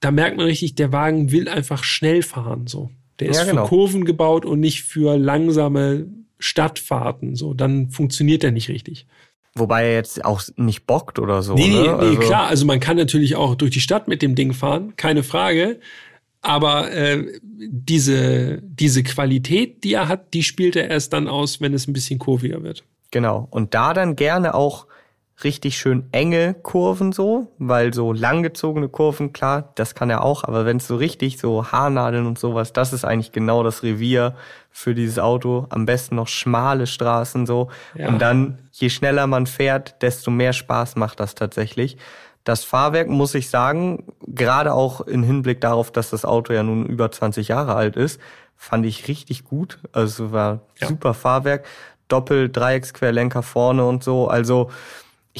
da 0.00 0.10
merkt 0.10 0.36
man 0.36 0.46
richtig, 0.46 0.74
der 0.74 0.92
Wagen 0.92 1.30
will 1.30 1.48
einfach 1.48 1.84
schnell 1.84 2.22
fahren. 2.22 2.66
So, 2.66 2.90
der 3.18 3.30
ist 3.30 3.36
ja, 3.36 3.44
genau. 3.44 3.64
für 3.64 3.68
Kurven 3.68 4.04
gebaut 4.04 4.44
und 4.44 4.60
nicht 4.60 4.82
für 4.82 5.18
langsame 5.18 6.06
Stadtfahrten. 6.38 7.36
So, 7.36 7.54
dann 7.54 7.90
funktioniert 7.90 8.44
er 8.44 8.50
nicht 8.50 8.68
richtig. 8.68 9.06
Wobei 9.54 9.86
er 9.88 9.94
jetzt 9.94 10.24
auch 10.24 10.42
nicht 10.56 10.86
bockt 10.86 11.18
oder 11.18 11.42
so. 11.42 11.54
Nee, 11.54 11.68
nee, 11.68 11.74
ne? 11.74 11.82
nee 11.82 11.88
also 11.88 12.20
klar. 12.20 12.46
Also 12.46 12.64
man 12.64 12.80
kann 12.80 12.96
natürlich 12.96 13.36
auch 13.36 13.56
durch 13.56 13.72
die 13.72 13.80
Stadt 13.80 14.08
mit 14.08 14.22
dem 14.22 14.34
Ding 14.34 14.52
fahren, 14.52 14.94
keine 14.96 15.22
Frage. 15.22 15.80
Aber 16.40 16.90
äh, 16.92 17.26
diese, 17.42 18.62
diese 18.62 19.02
Qualität, 19.02 19.84
die 19.84 19.92
er 19.92 20.08
hat, 20.08 20.32
die 20.32 20.42
spielt 20.42 20.76
er 20.76 20.88
erst 20.88 21.12
dann 21.12 21.28
aus, 21.28 21.60
wenn 21.60 21.74
es 21.74 21.86
ein 21.86 21.92
bisschen 21.92 22.18
kurviger 22.18 22.62
wird. 22.62 22.84
Genau. 23.10 23.48
Und 23.50 23.74
da 23.74 23.92
dann 23.92 24.16
gerne 24.16 24.54
auch 24.54 24.86
richtig 25.44 25.78
schön 25.78 26.08
enge 26.12 26.54
Kurven 26.54 27.12
so, 27.12 27.52
weil 27.58 27.94
so 27.94 28.12
langgezogene 28.12 28.88
Kurven, 28.88 29.32
klar, 29.32 29.72
das 29.74 29.94
kann 29.94 30.10
er 30.10 30.22
auch, 30.24 30.44
aber 30.44 30.64
wenn 30.64 30.78
es 30.78 30.86
so 30.86 30.96
richtig 30.96 31.38
so 31.38 31.66
Haarnadeln 31.66 32.26
und 32.26 32.38
sowas, 32.38 32.72
das 32.72 32.92
ist 32.92 33.04
eigentlich 33.04 33.32
genau 33.32 33.62
das 33.62 33.82
Revier 33.82 34.34
für 34.70 34.94
dieses 34.94 35.18
Auto. 35.18 35.66
Am 35.70 35.86
besten 35.86 36.16
noch 36.16 36.28
schmale 36.28 36.86
Straßen 36.86 37.46
so. 37.46 37.68
Ja. 37.94 38.08
Und 38.08 38.20
dann, 38.20 38.58
je 38.72 38.88
schneller 38.88 39.26
man 39.26 39.46
fährt, 39.46 40.00
desto 40.02 40.30
mehr 40.30 40.52
Spaß 40.52 40.96
macht 40.96 41.20
das 41.20 41.34
tatsächlich. 41.34 41.96
Das 42.44 42.64
Fahrwerk, 42.64 43.08
muss 43.08 43.34
ich 43.34 43.50
sagen, 43.50 44.04
gerade 44.26 44.72
auch 44.72 45.02
im 45.02 45.22
Hinblick 45.22 45.60
darauf, 45.60 45.90
dass 45.90 46.10
das 46.10 46.24
Auto 46.24 46.52
ja 46.52 46.62
nun 46.62 46.86
über 46.86 47.10
20 47.10 47.48
Jahre 47.48 47.74
alt 47.74 47.96
ist, 47.96 48.20
fand 48.56 48.86
ich 48.86 49.08
richtig 49.08 49.44
gut. 49.44 49.78
Also 49.92 50.32
war 50.32 50.60
ja. 50.80 50.88
super 50.88 51.14
Fahrwerk. 51.14 51.66
Doppel-Dreiecksquerlenker 52.08 53.42
vorne 53.42 53.84
und 53.84 54.02
so. 54.02 54.28
Also 54.28 54.70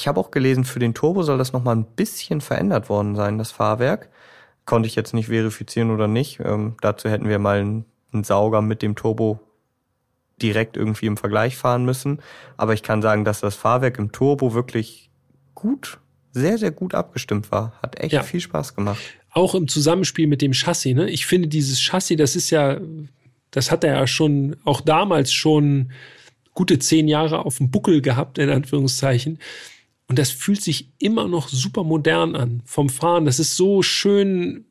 ich 0.00 0.08
habe 0.08 0.18
auch 0.18 0.30
gelesen, 0.30 0.64
für 0.64 0.78
den 0.78 0.94
Turbo 0.94 1.22
soll 1.22 1.38
das 1.38 1.52
nochmal 1.52 1.76
ein 1.76 1.84
bisschen 1.84 2.40
verändert 2.40 2.88
worden 2.88 3.14
sein, 3.16 3.38
das 3.38 3.52
Fahrwerk. 3.52 4.08
Konnte 4.64 4.86
ich 4.86 4.94
jetzt 4.94 5.12
nicht 5.12 5.26
verifizieren 5.26 5.90
oder 5.90 6.08
nicht. 6.08 6.40
Ähm, 6.40 6.76
dazu 6.80 7.08
hätten 7.10 7.28
wir 7.28 7.38
mal 7.38 7.60
einen, 7.60 7.84
einen 8.12 8.24
Sauger 8.24 8.62
mit 8.62 8.82
dem 8.82 8.96
Turbo 8.96 9.40
direkt 10.40 10.76
irgendwie 10.76 11.06
im 11.06 11.18
Vergleich 11.18 11.56
fahren 11.56 11.84
müssen. 11.84 12.20
Aber 12.56 12.72
ich 12.72 12.82
kann 12.82 13.02
sagen, 13.02 13.24
dass 13.24 13.40
das 13.40 13.56
Fahrwerk 13.56 13.98
im 13.98 14.10
Turbo 14.10 14.54
wirklich 14.54 15.10
gut, 15.54 15.98
sehr, 16.32 16.56
sehr 16.56 16.70
gut 16.70 16.94
abgestimmt 16.94 17.50
war. 17.50 17.74
Hat 17.82 18.00
echt 18.00 18.12
ja. 18.12 18.22
viel 18.22 18.40
Spaß 18.40 18.74
gemacht. 18.74 19.00
Auch 19.32 19.54
im 19.54 19.68
Zusammenspiel 19.68 20.26
mit 20.26 20.40
dem 20.40 20.52
Chassis. 20.54 20.94
Ne? 20.94 21.10
Ich 21.10 21.26
finde, 21.26 21.48
dieses 21.48 21.78
Chassis, 21.78 22.16
das 22.16 22.36
ist 22.36 22.48
ja, 22.50 22.80
das 23.50 23.70
hat 23.70 23.84
er 23.84 23.96
ja 23.96 24.06
schon, 24.06 24.56
auch 24.64 24.80
damals 24.80 25.32
schon 25.32 25.92
gute 26.54 26.78
zehn 26.78 27.06
Jahre 27.06 27.44
auf 27.44 27.58
dem 27.58 27.70
Buckel 27.70 28.00
gehabt, 28.00 28.38
in 28.38 28.48
Anführungszeichen. 28.48 29.38
Und 30.10 30.18
das 30.18 30.32
fühlt 30.32 30.60
sich 30.60 30.88
immer 30.98 31.28
noch 31.28 31.46
super 31.46 31.84
modern 31.84 32.34
an 32.34 32.62
vom 32.64 32.88
Fahren. 32.88 33.26
Das 33.26 33.38
ist 33.38 33.54
so 33.54 33.80
schön, 33.80 34.64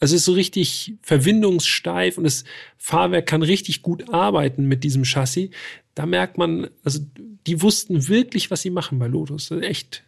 also 0.00 0.16
es 0.16 0.22
ist 0.22 0.24
so 0.24 0.32
richtig 0.32 0.94
verwindungssteif 1.00 2.18
und 2.18 2.24
das 2.24 2.42
Fahrwerk 2.76 3.26
kann 3.26 3.42
richtig 3.42 3.82
gut 3.82 4.12
arbeiten 4.12 4.66
mit 4.66 4.82
diesem 4.82 5.04
Chassis. 5.04 5.50
Da 5.94 6.06
merkt 6.06 6.38
man, 6.38 6.70
also 6.82 6.98
die 7.46 7.62
wussten 7.62 8.08
wirklich, 8.08 8.50
was 8.50 8.62
sie 8.62 8.70
machen 8.70 8.98
bei 8.98 9.06
Lotus. 9.06 9.52
Echt 9.52 10.02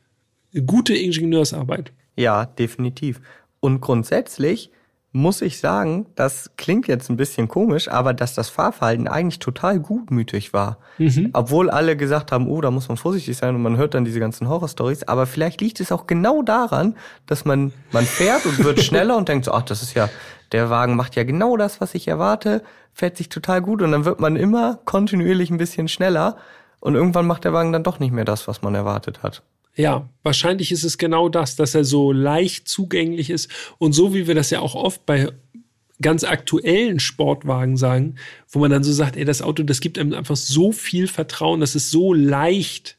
gute 0.67 0.97
Ingenieursarbeit. 0.97 1.93
Ja, 2.17 2.45
definitiv. 2.45 3.21
Und 3.61 3.81
grundsätzlich 3.83 4.73
muss 5.15 5.43
ich 5.43 5.61
sagen, 5.61 6.07
das 6.15 6.53
klingt 6.57 6.89
jetzt 6.89 7.11
ein 7.11 7.19
bisschen 7.19 7.47
komisch, 7.47 7.89
aber 7.89 8.15
dass 8.15 8.35
das 8.35 8.49
Fahrverhalten 8.49 9.07
eigentlich 9.07 9.41
total 9.41 9.79
gutmütig 9.79 10.55
war. 10.55 10.79
Mhm. 10.97 11.31
Obwohl 11.35 11.69
alle 11.69 11.99
gesagt 11.99 12.33
haben, 12.33 12.49
oh, 12.49 12.63
da 12.63 12.71
muss 12.71 12.89
man 12.89 12.97
vorsichtig 12.97 13.37
sein 13.37 13.55
und 13.55 13.61
man 13.61 13.77
hört 13.77 13.93
dann 13.93 14.07
diese 14.07 14.21
ganzen 14.21 14.49
Horrorstories. 14.49 15.05
Aber 15.05 15.27
vielleicht 15.27 15.61
liegt 15.61 15.81
es 15.81 15.93
auch 15.93 16.07
genau 16.07 16.41
daran, 16.41 16.97
dass 17.27 17.45
man, 17.45 17.75
man 17.93 18.07
fährt 18.07 18.47
und 18.47 18.65
wird 18.65 18.81
schneller 18.83 19.19
und 19.19 19.29
denkt 19.29 19.45
so, 19.45 19.53
ach, 19.53 19.63
das 19.63 19.83
ist 19.83 19.93
ja, 19.93 20.09
der 20.53 20.71
Wagen 20.71 20.97
macht 20.97 21.15
ja 21.15 21.25
genau 21.25 21.59
das, 21.59 21.83
was 21.83 21.95
ich 21.95 22.09
erwarte, 22.09 22.63
fährt 22.95 23.19
sich 23.19 23.29
total 23.29 23.61
gut 23.61 23.83
und 23.83 23.93
dann 23.93 24.07
wird 24.07 24.19
man 24.19 24.37
immer 24.37 24.79
kontinuierlich 24.87 25.51
ein 25.51 25.59
bisschen 25.59 25.89
schneller 25.89 26.37
und 26.81 26.95
irgendwann 26.95 27.27
macht 27.27 27.45
der 27.45 27.53
Wagen 27.53 27.73
dann 27.73 27.83
doch 27.83 27.99
nicht 27.99 28.13
mehr 28.13 28.25
das, 28.25 28.49
was 28.49 28.63
man 28.63 28.75
erwartet 28.75 29.23
hat. 29.23 29.43
Ja, 29.75 30.09
wahrscheinlich 30.23 30.71
ist 30.71 30.85
es 30.85 30.99
genau 30.99 31.29
das, 31.29 31.57
dass 31.57 31.75
er 31.75 31.85
so 31.85 32.13
leicht 32.13 32.69
zugänglich 32.69 33.31
ist 33.31 33.51
und 33.79 33.93
so 33.93 34.15
wie 34.15 34.27
wir 34.27 34.35
das 34.35 34.51
ja 34.51 34.61
auch 34.61 34.75
oft 34.75 35.07
bei 35.07 35.33
ganz 36.03 36.25
aktuellen 36.25 37.01
Sportwagen 37.01 37.77
sagen, 37.77 38.17
wo 38.49 38.59
man 38.59 38.71
dann 38.71 38.85
so 38.85 38.93
sagt, 38.93 39.17
ey, 39.17 39.25
das 39.25 39.41
Auto, 39.41 39.63
das 39.63 39.81
gibt 39.81 39.99
einem 39.99 40.13
einfach 40.13 40.37
so 40.37 40.73
viel 40.73 41.07
Vertrauen, 41.07 41.61
das 41.61 41.75
ist 41.75 41.91
so 41.91 42.13
leicht, 42.13 42.99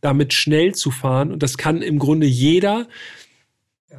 damit 0.00 0.32
schnell 0.32 0.74
zu 0.74 0.90
fahren 0.90 1.32
und 1.32 1.42
das 1.42 1.58
kann 1.58 1.82
im 1.82 1.98
Grunde 1.98 2.26
jeder. 2.26 2.88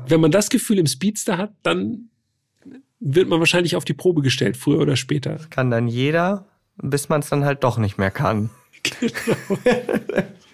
Wenn 0.07 0.21
man 0.21 0.32
das 0.32 0.49
Gefühl 0.49 0.80
im 0.80 0.88
Speedster 0.88 1.38
hat, 1.38 1.53
dann 1.63 2.09
wird 2.99 3.28
man 3.28 3.39
wahrscheinlich 3.39 3.76
auf 3.76 3.86
die 3.86 3.93
Probe 3.93 4.21
gestellt, 4.21 4.57
früher 4.57 4.80
oder 4.80 4.95
später. 4.95 5.34
Das 5.34 5.49
kann 5.49 5.69
dann 5.69 5.88
jeder, 5.88 6.47
bis 6.78 7.07
man 7.09 7.19
es 7.21 7.30
dann 7.30 7.45
halt 7.45 7.63
doch 7.63 7.78
nicht 7.78 7.97
mehr 7.97 8.11
kann. 8.11 8.49
Genau. 8.99 9.59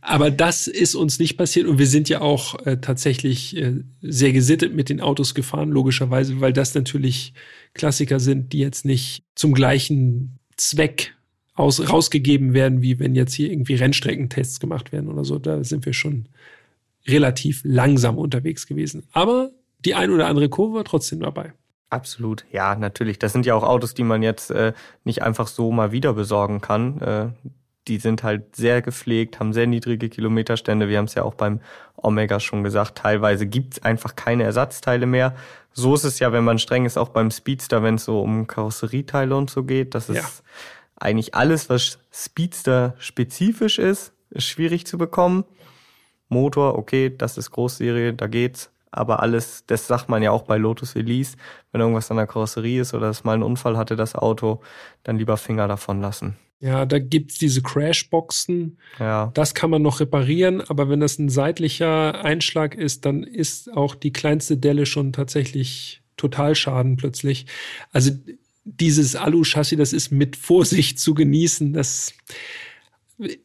Aber 0.00 0.30
das 0.30 0.66
ist 0.66 0.94
uns 0.94 1.18
nicht 1.18 1.36
passiert 1.36 1.66
und 1.66 1.78
wir 1.78 1.86
sind 1.86 2.08
ja 2.08 2.20
auch 2.20 2.66
äh, 2.66 2.78
tatsächlich 2.78 3.56
äh, 3.56 3.82
sehr 4.02 4.32
gesittet 4.32 4.74
mit 4.74 4.88
den 4.88 5.00
Autos 5.00 5.34
gefahren, 5.34 5.70
logischerweise, 5.70 6.40
weil 6.40 6.52
das 6.52 6.74
natürlich 6.74 7.32
Klassiker 7.74 8.20
sind, 8.20 8.52
die 8.52 8.58
jetzt 8.58 8.84
nicht 8.84 9.22
zum 9.34 9.54
gleichen 9.54 10.38
Zweck 10.56 11.14
aus, 11.54 11.88
rausgegeben 11.88 12.54
werden, 12.54 12.82
wie 12.82 12.98
wenn 12.98 13.14
jetzt 13.14 13.34
hier 13.34 13.50
irgendwie 13.50 13.74
Rennstreckentests 13.74 14.60
gemacht 14.60 14.92
werden 14.92 15.08
oder 15.08 15.24
so. 15.24 15.38
Da 15.38 15.62
sind 15.64 15.86
wir 15.86 15.92
schon 15.92 16.26
relativ 17.06 17.62
langsam 17.64 18.18
unterwegs 18.18 18.66
gewesen. 18.66 19.04
Aber 19.12 19.50
die 19.84 19.94
ein 19.94 20.10
oder 20.10 20.26
andere 20.26 20.48
Kurve 20.48 20.76
war 20.76 20.84
trotzdem 20.84 21.20
dabei. 21.20 21.52
Absolut, 21.90 22.44
ja, 22.52 22.76
natürlich. 22.76 23.18
Das 23.18 23.32
sind 23.32 23.46
ja 23.46 23.54
auch 23.54 23.64
Autos, 23.64 23.94
die 23.94 24.04
man 24.04 24.22
jetzt 24.22 24.50
äh, 24.52 24.72
nicht 25.04 25.22
einfach 25.22 25.48
so 25.48 25.72
mal 25.72 25.90
wieder 25.90 26.12
besorgen 26.14 26.60
kann. 26.60 27.00
Äh, 27.00 27.28
die 27.90 27.98
sind 27.98 28.22
halt 28.22 28.54
sehr 28.54 28.82
gepflegt, 28.82 29.40
haben 29.40 29.52
sehr 29.52 29.66
niedrige 29.66 30.08
Kilometerstände. 30.08 30.88
Wir 30.88 30.98
haben 30.98 31.06
es 31.06 31.14
ja 31.14 31.24
auch 31.24 31.34
beim 31.34 31.60
Omega 31.96 32.38
schon 32.38 32.62
gesagt, 32.62 32.98
teilweise 32.98 33.46
gibt's 33.46 33.82
einfach 33.82 34.14
keine 34.14 34.44
Ersatzteile 34.44 35.06
mehr. 35.06 35.34
So 35.72 35.94
ist 35.96 36.04
es 36.04 36.20
ja, 36.20 36.32
wenn 36.32 36.44
man 36.44 36.60
streng 36.60 36.86
ist, 36.86 36.96
auch 36.96 37.08
beim 37.08 37.32
Speedster, 37.32 37.82
wenn 37.82 37.96
es 37.96 38.04
so 38.04 38.20
um 38.20 38.46
Karosserieteile 38.46 39.36
und 39.36 39.50
so 39.50 39.64
geht. 39.64 39.96
Das 39.96 40.08
ist 40.08 40.16
ja. 40.16 40.24
eigentlich 41.00 41.34
alles, 41.34 41.68
was 41.68 41.98
Speedster 42.12 42.94
spezifisch 43.00 43.80
ist, 43.80 44.12
ist 44.30 44.44
schwierig 44.44 44.86
zu 44.86 44.96
bekommen. 44.96 45.44
Motor, 46.28 46.78
okay, 46.78 47.12
das 47.14 47.38
ist 47.38 47.50
Großserie, 47.50 48.14
da 48.14 48.28
geht's. 48.28 48.70
Aber 48.92 49.20
alles, 49.20 49.64
das 49.66 49.88
sagt 49.88 50.08
man 50.08 50.22
ja 50.22 50.30
auch 50.30 50.42
bei 50.42 50.58
Lotus 50.58 50.94
Elise, 50.94 51.36
wenn 51.72 51.80
irgendwas 51.80 52.10
an 52.12 52.18
der 52.18 52.28
Karosserie 52.28 52.82
ist 52.82 52.94
oder 52.94 53.10
es 53.10 53.24
mal 53.24 53.34
einen 53.34 53.42
Unfall 53.42 53.76
hatte, 53.76 53.96
das 53.96 54.14
Auto, 54.14 54.60
dann 55.02 55.18
lieber 55.18 55.36
Finger 55.36 55.66
davon 55.66 56.00
lassen. 56.00 56.36
Ja, 56.60 56.84
da 56.84 56.98
gibt's 56.98 57.38
diese 57.38 57.62
Crashboxen. 57.62 58.78
Ja. 58.98 59.30
Das 59.32 59.54
kann 59.54 59.70
man 59.70 59.80
noch 59.80 60.00
reparieren, 60.00 60.60
aber 60.60 60.90
wenn 60.90 61.00
das 61.00 61.18
ein 61.18 61.30
seitlicher 61.30 62.22
Einschlag 62.22 62.74
ist, 62.74 63.06
dann 63.06 63.22
ist 63.22 63.72
auch 63.72 63.94
die 63.94 64.12
kleinste 64.12 64.58
Delle 64.58 64.84
schon 64.84 65.14
tatsächlich 65.14 66.02
Totalschaden 66.18 66.98
plötzlich. 66.98 67.46
Also 67.92 68.10
dieses 68.64 69.16
Alu-Chassis, 69.16 69.78
das 69.78 69.94
ist 69.94 70.12
mit 70.12 70.36
Vorsicht 70.36 70.98
zu 70.98 71.14
genießen. 71.14 71.72
Das 71.72 72.12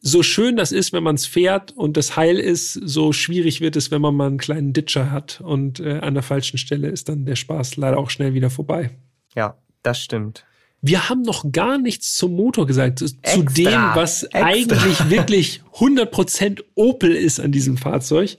so 0.00 0.22
schön 0.22 0.56
das 0.56 0.72
ist, 0.72 0.92
wenn 0.92 1.02
man 1.02 1.16
es 1.16 1.26
fährt 1.26 1.72
und 1.72 1.96
das 1.96 2.16
heil 2.16 2.38
ist, 2.38 2.72
so 2.72 3.12
schwierig 3.12 3.60
wird 3.60 3.76
es, 3.76 3.90
wenn 3.90 4.00
man 4.00 4.14
mal 4.14 4.28
einen 4.28 4.38
kleinen 4.38 4.72
Ditcher 4.72 5.10
hat 5.10 5.40
und 5.42 5.80
äh, 5.80 5.98
an 5.98 6.14
der 6.14 6.22
falschen 6.22 6.58
Stelle 6.58 6.88
ist 6.88 7.08
dann 7.08 7.26
der 7.26 7.36
Spaß 7.36 7.76
leider 7.76 7.98
auch 7.98 8.10
schnell 8.10 8.32
wieder 8.32 8.48
vorbei. 8.48 8.90
Ja, 9.34 9.58
das 9.82 10.00
stimmt. 10.00 10.46
Wir 10.82 11.08
haben 11.08 11.22
noch 11.22 11.50
gar 11.52 11.78
nichts 11.78 12.16
zum 12.16 12.36
Motor 12.36 12.66
gesagt, 12.66 13.02
extra, 13.02 13.34
zu 13.34 13.42
dem, 13.42 13.72
was 13.94 14.24
extra. 14.24 14.44
eigentlich 14.44 15.10
wirklich 15.10 15.62
100% 15.74 16.62
Opel 16.74 17.12
ist 17.12 17.40
an 17.40 17.52
diesem 17.52 17.76
Fahrzeug. 17.76 18.36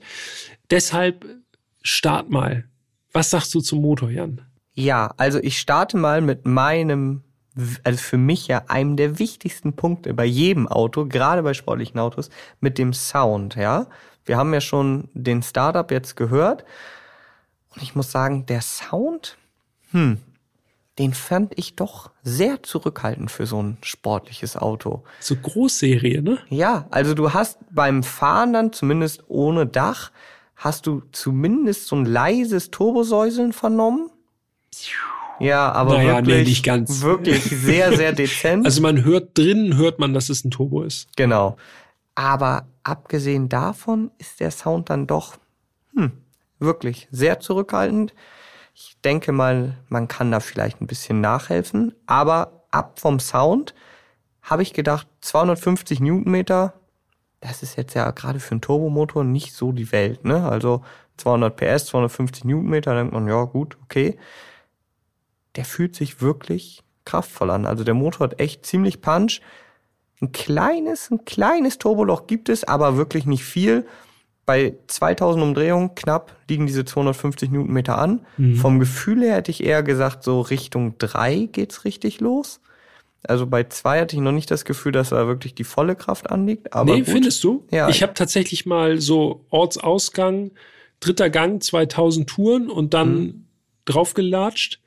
Deshalb 0.70 1.26
start 1.82 2.30
mal. 2.30 2.64
Was 3.12 3.30
sagst 3.30 3.54
du 3.54 3.60
zum 3.60 3.80
Motor, 3.80 4.10
Jan? 4.10 4.42
Ja, 4.74 5.12
also 5.16 5.38
ich 5.40 5.58
starte 5.58 5.96
mal 5.96 6.20
mit 6.20 6.46
meinem 6.46 7.22
also 7.82 7.98
für 7.98 8.18
mich 8.18 8.46
ja 8.46 8.64
einem 8.68 8.96
der 8.96 9.18
wichtigsten 9.18 9.74
Punkte 9.74 10.14
bei 10.14 10.24
jedem 10.24 10.68
Auto, 10.68 11.06
gerade 11.06 11.42
bei 11.42 11.54
sportlichen 11.54 11.98
Autos, 11.98 12.30
mit 12.60 12.78
dem 12.78 12.92
Sound, 12.92 13.56
ja. 13.56 13.86
Wir 14.24 14.36
haben 14.36 14.52
ja 14.52 14.60
schon 14.60 15.08
den 15.14 15.42
Startup 15.42 15.90
jetzt 15.90 16.14
gehört. 16.14 16.64
Und 17.74 17.82
ich 17.82 17.94
muss 17.94 18.12
sagen, 18.12 18.46
der 18.46 18.60
Sound, 18.60 19.38
hm, 19.90 20.18
den 20.98 21.14
fand 21.14 21.52
ich 21.56 21.76
doch 21.76 22.10
sehr 22.22 22.62
zurückhaltend 22.62 23.30
für 23.30 23.46
so 23.46 23.62
ein 23.62 23.78
sportliches 23.82 24.56
Auto. 24.56 25.04
So 25.20 25.36
Großserie, 25.36 26.22
ne? 26.22 26.38
Ja, 26.48 26.86
also 26.90 27.14
du 27.14 27.32
hast 27.32 27.58
beim 27.70 28.02
Fahren 28.02 28.52
dann, 28.52 28.72
zumindest 28.72 29.24
ohne 29.28 29.66
Dach, 29.66 30.10
hast 30.56 30.86
du 30.86 31.02
zumindest 31.12 31.86
so 31.86 31.96
ein 31.96 32.04
leises 32.04 32.70
Turbosäuseln 32.70 33.52
vernommen. 33.52 34.10
Ja, 35.38 35.70
aber 35.70 35.98
naja, 35.98 36.26
wirklich, 36.26 36.66
nee, 36.66 36.84
wirklich 36.86 37.44
sehr, 37.44 37.96
sehr 37.96 38.12
dezent. 38.24 38.66
Also 38.66 38.82
man 38.82 39.04
hört 39.04 39.38
drinnen, 39.38 39.76
hört 39.76 40.00
man, 40.00 40.12
dass 40.12 40.28
es 40.28 40.44
ein 40.44 40.50
Turbo 40.50 40.82
ist. 40.82 41.16
Genau. 41.16 41.56
Aber 42.16 42.66
abgesehen 42.82 43.48
davon 43.48 44.10
ist 44.18 44.40
der 44.40 44.50
Sound 44.50 44.90
dann 44.90 45.06
doch 45.06 45.36
hm, 45.94 46.10
wirklich 46.58 47.06
sehr 47.12 47.38
zurückhaltend. 47.38 48.14
Ich 48.78 48.96
denke 49.02 49.32
mal, 49.32 49.76
man 49.88 50.06
kann 50.06 50.30
da 50.30 50.38
vielleicht 50.38 50.80
ein 50.80 50.86
bisschen 50.86 51.20
nachhelfen. 51.20 51.94
Aber 52.06 52.64
ab 52.70 53.00
vom 53.00 53.18
Sound 53.18 53.74
habe 54.42 54.62
ich 54.62 54.72
gedacht, 54.72 55.08
250 55.20 55.98
Newtonmeter, 55.98 56.74
das 57.40 57.62
ist 57.62 57.76
jetzt 57.76 57.94
ja 57.94 58.08
gerade 58.12 58.38
für 58.38 58.52
einen 58.52 58.60
Turbomotor 58.60 59.24
nicht 59.24 59.52
so 59.52 59.72
die 59.72 59.90
Welt. 59.90 60.24
Ne? 60.24 60.48
Also 60.48 60.84
200 61.16 61.56
PS, 61.56 61.86
250 61.86 62.44
Newtonmeter, 62.44 62.94
denkt 62.94 63.12
man, 63.12 63.26
ja 63.26 63.42
gut, 63.44 63.76
okay 63.82 64.16
der 65.58 65.64
fühlt 65.64 65.96
sich 65.96 66.20
wirklich 66.20 66.84
kraftvoll 67.04 67.50
an. 67.50 67.66
Also 67.66 67.82
der 67.82 67.94
Motor 67.94 68.28
hat 68.28 68.40
echt 68.40 68.64
ziemlich 68.64 69.00
Punch. 69.00 69.40
Ein 70.20 70.30
kleines, 70.30 71.10
ein 71.10 71.24
kleines 71.24 71.78
Turboloch 71.78 72.28
gibt 72.28 72.48
es, 72.48 72.62
aber 72.62 72.96
wirklich 72.96 73.26
nicht 73.26 73.44
viel. 73.44 73.84
Bei 74.48 74.72
2000 74.86 75.44
Umdrehungen 75.44 75.94
knapp 75.94 76.34
liegen 76.48 76.66
diese 76.66 76.86
250 76.86 77.50
Newtonmeter 77.50 77.98
an. 77.98 78.24
Mhm. 78.38 78.54
Vom 78.56 78.78
Gefühl 78.78 79.20
her 79.20 79.34
hätte 79.34 79.50
ich 79.50 79.62
eher 79.62 79.82
gesagt, 79.82 80.24
so 80.24 80.40
Richtung 80.40 80.96
3 80.96 81.50
geht's 81.52 81.84
richtig 81.84 82.20
los. 82.20 82.58
Also 83.24 83.46
bei 83.46 83.64
2 83.64 84.00
hatte 84.00 84.16
ich 84.16 84.22
noch 84.22 84.32
nicht 84.32 84.50
das 84.50 84.64
Gefühl, 84.64 84.92
dass 84.92 85.10
da 85.10 85.26
wirklich 85.26 85.54
die 85.54 85.64
volle 85.64 85.96
Kraft 85.96 86.30
anliegt. 86.30 86.72
Aber 86.72 86.94
nee, 86.94 87.00
gut. 87.00 87.10
findest 87.10 87.44
du? 87.44 87.66
Ja. 87.70 87.90
Ich 87.90 88.02
habe 88.02 88.14
tatsächlich 88.14 88.64
mal 88.64 89.02
so 89.02 89.44
Ortsausgang, 89.50 90.52
dritter 91.00 91.28
Gang, 91.28 91.62
2000 91.62 92.26
Touren 92.26 92.70
und 92.70 92.94
dann 92.94 93.20
mhm. 93.20 93.44
draufgelatscht. 93.84 94.80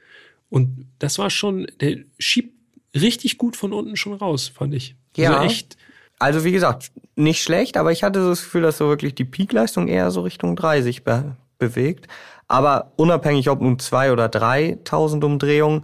Und 0.50 0.88
das 0.98 1.20
war 1.20 1.30
schon, 1.30 1.68
der 1.82 1.98
schiebt 2.18 2.56
richtig 2.96 3.38
gut 3.38 3.56
von 3.56 3.74
unten 3.74 3.96
schon 3.96 4.14
raus, 4.14 4.48
fand 4.48 4.74
ich. 4.74 4.96
Ja. 5.16 5.38
Also 5.38 5.46
echt. 5.46 5.78
Also 6.22 6.44
wie 6.44 6.52
gesagt, 6.52 6.92
nicht 7.16 7.42
schlecht, 7.42 7.78
aber 7.78 7.92
ich 7.92 8.04
hatte 8.04 8.22
so 8.22 8.30
das 8.30 8.44
Gefühl, 8.44 8.62
dass 8.62 8.78
so 8.78 8.88
wirklich 8.88 9.16
die 9.16 9.26
Peakleistung 9.26 9.88
eher 9.88 10.12
so 10.12 10.22
Richtung 10.22 10.56
3 10.56 10.84
sich 10.84 11.04
be 11.04 11.36
bewegt. 11.58 12.08
Aber 12.48 12.92
unabhängig 12.96 13.50
ob 13.50 13.60
nun 13.60 13.80
zwei 13.80 14.12
oder 14.12 14.30
3000 14.30 15.24
Umdrehungen, 15.24 15.84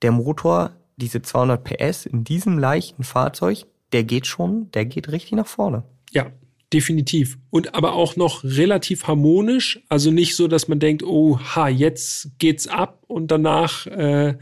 der 0.00 0.10
Motor, 0.10 0.70
diese 0.96 1.20
200 1.20 1.62
PS 1.64 2.06
in 2.06 2.24
diesem 2.24 2.58
leichten 2.58 3.04
Fahrzeug, 3.04 3.66
der 3.92 4.04
geht 4.04 4.26
schon, 4.26 4.70
der 4.72 4.86
geht 4.86 5.12
richtig 5.12 5.32
nach 5.32 5.46
vorne. 5.46 5.82
Ja, 6.12 6.30
definitiv. 6.72 7.36
Und 7.50 7.74
aber 7.74 7.92
auch 7.92 8.16
noch 8.16 8.42
relativ 8.42 9.06
harmonisch. 9.06 9.80
Also 9.90 10.10
nicht 10.10 10.34
so, 10.34 10.48
dass 10.48 10.66
man 10.66 10.78
denkt, 10.78 11.02
oh, 11.02 11.38
ha, 11.40 11.68
jetzt 11.68 12.30
geht's 12.38 12.68
ab 12.68 13.02
und 13.06 13.30
danach 13.30 13.86
äh, 13.86 14.38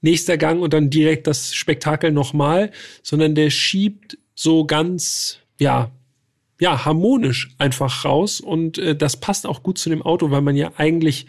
nächster 0.00 0.36
Gang 0.36 0.60
und 0.60 0.72
dann 0.72 0.90
direkt 0.90 1.28
das 1.28 1.54
Spektakel 1.54 2.10
nochmal, 2.10 2.72
sondern 3.04 3.36
der 3.36 3.50
schiebt 3.50 4.18
so 4.36 4.64
ganz, 4.64 5.40
ja, 5.58 5.90
ja, 6.60 6.84
harmonisch 6.84 7.54
einfach 7.58 8.04
raus. 8.04 8.40
Und 8.40 8.78
äh, 8.78 8.94
das 8.94 9.16
passt 9.16 9.46
auch 9.46 9.64
gut 9.64 9.78
zu 9.78 9.90
dem 9.90 10.02
Auto, 10.02 10.30
weil 10.30 10.42
man 10.42 10.56
ja 10.56 10.72
eigentlich 10.76 11.26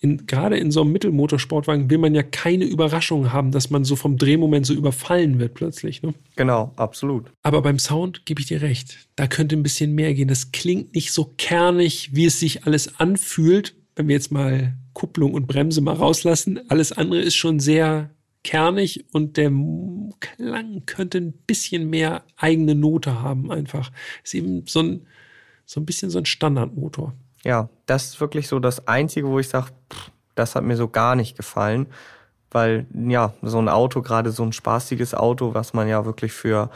in, 0.00 0.26
gerade 0.26 0.58
in 0.58 0.70
so 0.70 0.82
einem 0.82 0.92
Mittelmotorsportwagen 0.92 1.88
will 1.88 1.98
man 1.98 2.14
ja 2.14 2.22
keine 2.22 2.64
Überraschung 2.64 3.32
haben, 3.32 3.50
dass 3.50 3.70
man 3.70 3.84
so 3.84 3.96
vom 3.96 4.18
Drehmoment 4.18 4.66
so 4.66 4.74
überfallen 4.74 5.38
wird 5.38 5.54
plötzlich. 5.54 6.02
Ne? 6.02 6.14
Genau, 6.34 6.72
absolut. 6.76 7.30
Aber 7.42 7.62
beim 7.62 7.78
Sound 7.78 8.26
gebe 8.26 8.40
ich 8.40 8.46
dir 8.46 8.60
recht. 8.60 9.08
Da 9.16 9.26
könnte 9.26 9.56
ein 9.56 9.62
bisschen 9.62 9.94
mehr 9.94 10.12
gehen. 10.12 10.28
Das 10.28 10.52
klingt 10.52 10.94
nicht 10.94 11.12
so 11.12 11.32
kernig, 11.38 12.10
wie 12.14 12.26
es 12.26 12.40
sich 12.40 12.64
alles 12.64 12.98
anfühlt. 12.98 13.74
Wenn 13.94 14.08
wir 14.08 14.14
jetzt 14.14 14.32
mal 14.32 14.74
Kupplung 14.92 15.34
und 15.34 15.46
Bremse 15.46 15.82
mal 15.82 15.94
rauslassen. 15.94 16.60
Alles 16.68 16.92
andere 16.92 17.20
ist 17.20 17.36
schon 17.36 17.60
sehr 17.60 18.10
kernig 18.46 19.04
und 19.12 19.36
der 19.36 19.50
Klang 20.20 20.86
könnte 20.86 21.18
ein 21.18 21.32
bisschen 21.32 21.90
mehr 21.90 22.22
eigene 22.36 22.76
Note 22.76 23.20
haben 23.20 23.50
einfach. 23.50 23.90
Ist 24.22 24.34
eben 24.34 24.64
so 24.66 24.80
ein, 24.80 25.06
so 25.64 25.80
ein 25.80 25.84
bisschen 25.84 26.10
so 26.10 26.18
ein 26.18 26.26
Standardmotor. 26.26 27.12
Ja, 27.44 27.68
das 27.86 28.04
ist 28.04 28.20
wirklich 28.20 28.46
so 28.46 28.60
das 28.60 28.86
Einzige, 28.86 29.26
wo 29.26 29.40
ich 29.40 29.48
sage, 29.48 29.72
das 30.36 30.54
hat 30.54 30.62
mir 30.62 30.76
so 30.76 30.86
gar 30.86 31.16
nicht 31.16 31.36
gefallen. 31.36 31.88
Weil, 32.52 32.86
ja, 32.94 33.34
so 33.42 33.58
ein 33.58 33.68
Auto, 33.68 34.00
gerade 34.00 34.30
so 34.30 34.44
ein 34.44 34.52
spaßiges 34.52 35.14
Auto, 35.14 35.52
was 35.52 35.74
man 35.74 35.88
ja 35.88 36.06
wirklich 36.06 36.32
für 36.32 36.70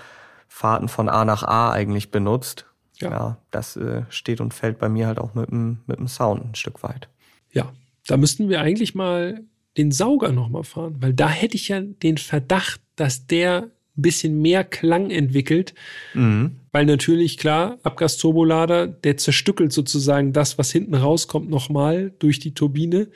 Fahrten 0.48 0.88
von 0.88 1.08
A 1.08 1.24
nach 1.24 1.44
A 1.44 1.70
eigentlich 1.70 2.10
benutzt. 2.10 2.66
ja, 2.96 3.10
ja 3.10 3.38
das 3.52 3.76
äh, 3.76 4.02
steht 4.08 4.40
und 4.40 4.52
fällt 4.52 4.80
bei 4.80 4.88
mir 4.88 5.06
halt 5.06 5.20
auch 5.20 5.34
mit 5.34 5.50
dem, 5.50 5.78
mit 5.86 6.00
dem 6.00 6.08
Sound 6.08 6.44
ein 6.44 6.54
Stück 6.56 6.82
weit. 6.82 7.08
Ja, 7.52 7.72
da 8.08 8.16
müssten 8.16 8.48
wir 8.48 8.60
eigentlich 8.60 8.96
mal 8.96 9.44
den 9.76 9.92
Sauger 9.92 10.32
nochmal 10.32 10.64
fahren, 10.64 10.96
weil 11.00 11.14
da 11.14 11.28
hätte 11.28 11.56
ich 11.56 11.68
ja 11.68 11.80
den 11.80 12.18
Verdacht, 12.18 12.80
dass 12.96 13.26
der 13.26 13.70
ein 13.96 14.02
bisschen 14.02 14.40
mehr 14.40 14.64
Klang 14.64 15.10
entwickelt, 15.10 15.74
mhm. 16.14 16.56
weil 16.72 16.86
natürlich 16.86 17.38
klar, 17.38 17.78
Abgasturbolader, 17.82 18.86
der 18.86 19.16
zerstückelt 19.16 19.72
sozusagen 19.72 20.32
das, 20.32 20.58
was 20.58 20.70
hinten 20.70 20.94
rauskommt, 20.94 21.50
nochmal 21.50 22.12
durch 22.18 22.38
die 22.38 22.54
Turbine 22.54 23.08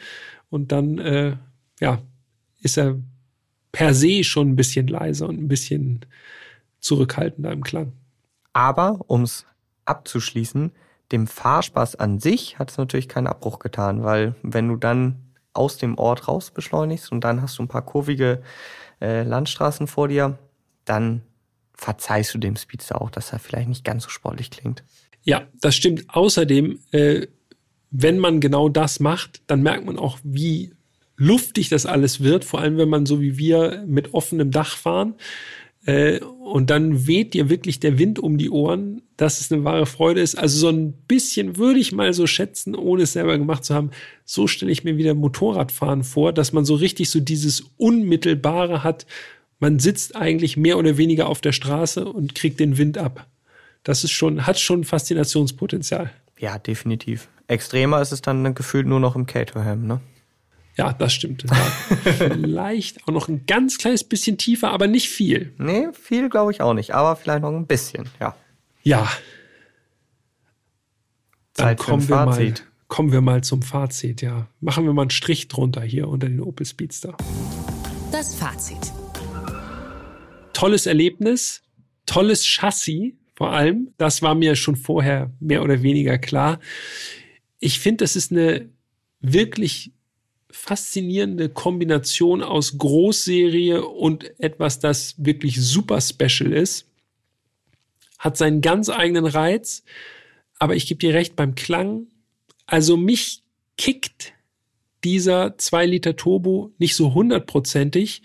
und 0.50 0.72
dann, 0.72 0.98
äh, 0.98 1.36
ja, 1.80 2.02
ist 2.61 2.78
er 2.78 2.98
per 3.72 3.94
se 3.94 4.22
schon 4.22 4.50
ein 4.50 4.57
bisschen 4.57 4.86
leiser 4.86 5.28
und 5.28 5.38
ein 5.38 5.48
bisschen 5.48 6.00
zurückhaltender 6.80 7.50
im 7.50 7.64
Klang. 7.64 7.92
Aber, 8.52 9.00
um 9.09 9.22
es 9.22 9.46
abzuschließen, 9.84 10.70
dem 11.12 11.26
Fahrspaß 11.26 11.96
an 11.96 12.20
sich 12.20 12.59
hat 12.59 12.70
es 12.70 12.78
natürlich 12.78 13.09
keinen 13.09 13.26
Abbruch 13.26 13.59
getan, 13.59 14.02
weil 14.05 14.34
wenn 14.42 14.68
du 14.68 14.76
dann 14.76 15.24
aus 15.55 15.78
dem 15.78 15.96
Ort 15.98 16.28
raus 16.28 16.50
beschleunigst 16.50 17.11
und 17.12 17.22
dann 17.22 17.40
hast 17.40 17.59
du 17.59 17.62
ein 17.62 17.68
paar 17.68 17.84
kurvige 17.84 18.42
äh, 19.00 19.22
Landstraßen 19.22 19.86
vor 19.86 20.09
dir, 20.09 20.38
dann 20.84 21.22
verzeihst 21.74 22.34
du 22.34 22.38
dem 22.38 22.57
Speedster 22.57 23.00
auch, 23.00 23.11
dass 23.11 23.32
er 23.32 23.38
vielleicht 23.38 23.68
nicht 23.68 23.84
ganz 23.84 24.05
so 24.05 24.11
sportlich 24.11 24.50
klingt. 24.50 24.84
Ja, 25.22 25.46
das 25.61 25.74
stimmt. 25.74 26.05
Außerdem, 26.09 26.78
äh, 26.92 27.26
wenn 27.90 28.18
man 28.18 28.40
genau 28.40 28.68
das 28.68 29.00
macht, 29.00 29.42
dann 29.46 29.62
merkt 29.62 29.86
man 29.86 29.98
auch, 29.98 30.18
wie 30.22 30.74
luftig 31.16 31.68
das 31.68 31.86
alles 31.86 32.20
wird, 32.20 32.44
vor 32.44 32.61
allem 32.61 32.76
wenn 32.76 32.88
man 32.88 33.07
so 33.07 33.20
wie 33.20 33.38
wir 33.38 33.84
mit 33.86 34.14
offenem 34.14 34.50
Dach 34.50 34.76
fahren. 34.76 35.14
Äh, 35.87 36.20
und 36.20 36.70
dann 36.70 37.07
weht 37.07 37.35
dir 37.35 37.49
wirklich 37.49 37.80
der 37.80 37.99
Wind 37.99 38.18
um 38.18 38.39
die 38.39 38.51
Ohren, 38.51 39.03
dass 39.16 39.41
es 39.41 39.53
eine 39.53 39.64
wahre 39.64 39.87
Freude 39.87 40.20
ist. 40.20 40.37
Also 40.37 40.59
so 40.59 40.68
ein 40.68 40.93
bisschen 40.93 41.57
würde 41.57 41.80
ich 41.80 41.93
mal 41.93 42.12
so 42.12 42.26
schätzen, 42.26 42.74
ohne 42.74 43.03
es 43.03 43.12
selber 43.12 43.37
gemacht 43.39 43.64
zu 43.64 43.74
haben. 43.74 43.91
So 44.24 44.47
stelle 44.47 44.72
ich 44.72 44.85
mir 44.85 44.97
wieder 44.97 45.14
Motorradfahren 45.14 46.05
vor, 46.05 46.32
dass 46.32 46.53
man 46.53 46.64
so 46.64 46.74
richtig 46.74 47.11
so 47.11 47.20
dieses 47.20 47.64
Unmittelbare 47.76 48.85
hat. 48.85 49.07
Man 49.59 49.78
sitzt 49.78 50.16
eigentlich 50.16 50.57
mehr 50.57 50.78
oder 50.78 50.97
weniger 50.97 51.28
auf 51.28 51.41
der 51.41 51.53
Straße 51.53 52.05
und 52.05 52.35
kriegt 52.35 52.61
den 52.61 52.78
Wind 52.78 52.99
ab. 52.99 53.26
Das 53.82 54.05
ist 54.05 54.12
schon, 54.12 54.47
hat 54.47 54.59
schon 54.59 54.85
Faszinationspotenzial. 54.85 56.11
Ja, 56.39 56.59
definitiv. 56.59 57.28
Extremer 57.47 58.01
ist 58.01 58.12
es 58.12 58.22
dann 58.22 58.55
gefühlt 58.55 58.87
nur 58.87 59.01
noch 59.01 59.16
im 59.16 59.26
Caterham, 59.26 59.87
ne? 59.87 60.01
Ja, 60.77 60.93
das 60.93 61.12
stimmt. 61.12 61.45
vielleicht 62.18 63.07
auch 63.07 63.12
noch 63.12 63.29
ein 63.29 63.47
ganz 63.47 63.79
kleines 63.79 64.05
bisschen 64.05 64.39
tiefer, 64.39 64.70
aber 64.70 64.87
nicht 64.87 65.09
viel. 65.09 65.53
Nee, 65.59 65.89
viel 65.93 66.29
glaube 66.29 66.53
ich 66.53 66.61
auch 66.61 66.75
nicht, 66.75 66.93
aber 66.95 67.16
vielleicht 67.16 67.43
noch 67.43 67.53
ein 67.53 67.66
bisschen, 67.66 68.09
ja. 68.20 68.35
Ja. 68.83 69.09
Dann 71.55 71.66
Zeit 71.66 71.79
kommen 71.79 72.09
wir, 72.09 72.27
mal, 72.27 72.55
kommen 72.89 73.12
wir 73.12 73.20
mal 73.20 73.45
zum 73.45 73.62
Fazit, 73.62 74.20
ja. 74.20 74.49
Machen 74.61 74.85
wir 74.85 74.93
mal 74.93 75.03
einen 75.03 75.11
Strich 75.11 75.47
drunter 75.47 75.83
hier 75.83 76.09
unter 76.09 76.29
den 76.29 76.41
Opel 76.41 76.66
Speedster. 76.66 77.16
Das 78.11 78.35
Fazit. 78.35 78.93
Tolles 80.53 80.87
Erlebnis, 80.87 81.62
tolles 82.07 82.45
Chassis 82.45 83.14
vor 83.35 83.53
allem. 83.53 83.93
Das 83.99 84.22
war 84.22 84.35
mir 84.35 84.57
schon 84.57 84.77
vorher 84.77 85.31
mehr 85.41 85.62
oder 85.62 85.83
weniger 85.83 86.18
klar. 86.18 86.61
Ich 87.59 87.79
finde, 87.81 88.05
das 88.05 88.16
ist 88.16 88.33
eine 88.33 88.68
wirklich 89.20 89.93
faszinierende 90.55 91.48
Kombination 91.48 92.42
aus 92.42 92.78
Großserie 92.78 93.84
und 93.84 94.38
etwas, 94.40 94.78
das 94.78 95.14
wirklich 95.18 95.61
super 95.61 96.00
special 96.00 96.52
ist. 96.52 96.86
Hat 98.18 98.36
seinen 98.36 98.61
ganz 98.61 98.88
eigenen 98.88 99.26
Reiz, 99.26 99.82
aber 100.59 100.76
ich 100.76 100.86
gebe 100.86 101.00
dir 101.00 101.12
recht 101.12 101.34
beim 101.36 101.55
Klang. 101.55 102.07
Also 102.66 102.96
mich 102.96 103.42
kickt 103.76 104.32
dieser 105.02 105.59
2 105.59 105.86
Liter 105.86 106.16
Turbo 106.16 106.72
nicht 106.78 106.94
so 106.94 107.12
hundertprozentig. 107.12 108.22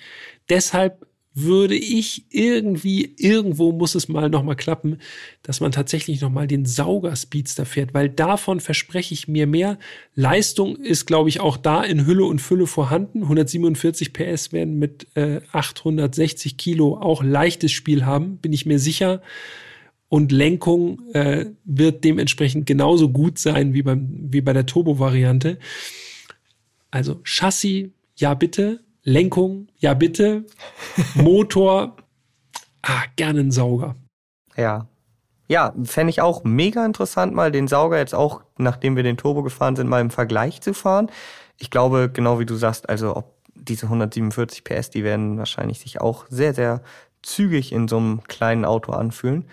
Deshalb 0.50 1.08
würde 1.34 1.76
ich 1.76 2.26
irgendwie, 2.30 3.14
irgendwo 3.18 3.72
muss 3.72 3.96
es 3.96 4.08
mal 4.08 4.30
nochmal 4.30 4.56
klappen, 4.56 4.98
dass 5.44 5.60
man 5.60 5.72
tatsächlich 5.72 6.22
nochmal 6.22 6.48
den 6.48 6.66
Sauger-Speedster 6.66 7.66
fährt, 7.66 7.94
weil 7.94 8.10
davon 8.10 8.60
verspreche 8.60 9.14
ich 9.14 9.28
mir 9.28 9.46
mehr. 9.46 9.78
Leistung 10.16 10.76
ist, 10.78 11.06
glaube 11.06 11.30
ich, 11.30 11.40
auch 11.40 11.58
da 11.58 11.84
in 11.84 12.06
Hülle 12.06 12.26
und 12.26 12.42
Fülle 12.42 12.68
vorhanden. 12.68 13.24
147 13.24 14.12
PS 14.12 14.52
werden 14.52 14.80
mit 14.80 15.08
äh, 15.16 15.42
860 15.52 16.58
Kilo 16.58 16.98
auch 16.98 17.24
leichtes 17.24 17.72
Spiel 17.72 18.06
haben, 18.06 18.38
bin 18.38 18.52
ich 18.52 18.66
mir 18.66 18.80
sicher. 18.80 19.22
Und 20.10 20.32
Lenkung 20.32 21.04
äh, 21.14 21.46
wird 21.66 22.04
dementsprechend 22.04 22.66
genauso 22.66 23.10
gut 23.10 23.38
sein 23.38 23.76
wie, 23.76 23.84
beim, 23.84 24.10
wie 24.32 24.42
bei 24.42 24.54
der 24.54 24.66
Turbo-Variante. 24.66 25.60
Also 26.90 27.22
Chassis, 27.24 27.90
ja 28.16 28.34
bitte, 28.34 28.80
Lenkung, 29.04 29.68
ja 29.78 29.94
bitte. 29.94 30.46
Motor, 31.16 31.96
ah, 32.82 33.04
gerne 33.16 33.42
ein 33.42 33.52
Sauger. 33.52 33.96
Ja. 34.56 34.88
Ja, 35.48 35.74
fände 35.84 36.12
ich 36.12 36.22
auch 36.22 36.44
mega 36.44 36.86
interessant, 36.86 37.34
mal 37.34 37.52
den 37.52 37.68
Sauger 37.68 37.98
jetzt 37.98 38.14
auch, 38.14 38.42
nachdem 38.58 38.96
wir 38.96 39.02
den 39.02 39.18
Turbo 39.18 39.42
gefahren 39.42 39.76
sind, 39.76 39.90
mal 39.90 40.02
im 40.02 40.12
Vergleich 40.12 40.62
zu 40.62 40.76
fahren. 40.76 41.10
Ich 41.58 41.72
glaube, 41.72 42.12
genau 42.14 42.40
wie 42.40 42.46
du 42.46 42.56
sagst, 42.56 42.88
also 42.88 43.16
ob 43.16 43.34
diese 43.56 43.88
147 43.88 44.64
PS, 44.64 44.92
die 44.92 45.04
werden 45.04 45.40
wahrscheinlich 45.40 45.80
sich 45.80 46.02
auch 46.02 46.26
sehr, 46.30 46.54
sehr 46.54 46.82
zügig 47.24 47.72
in 47.72 47.88
so 47.88 47.98
einem 47.98 48.22
kleinen 48.28 48.64
Auto 48.64 48.92
anfühlen. 48.92 49.46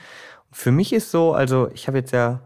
Für 0.52 0.70
mich 0.70 0.92
ist 0.92 1.10
so, 1.10 1.32
also 1.32 1.70
ich 1.72 1.88
habe 1.88 1.98
jetzt 1.98 2.12
ja 2.12 2.40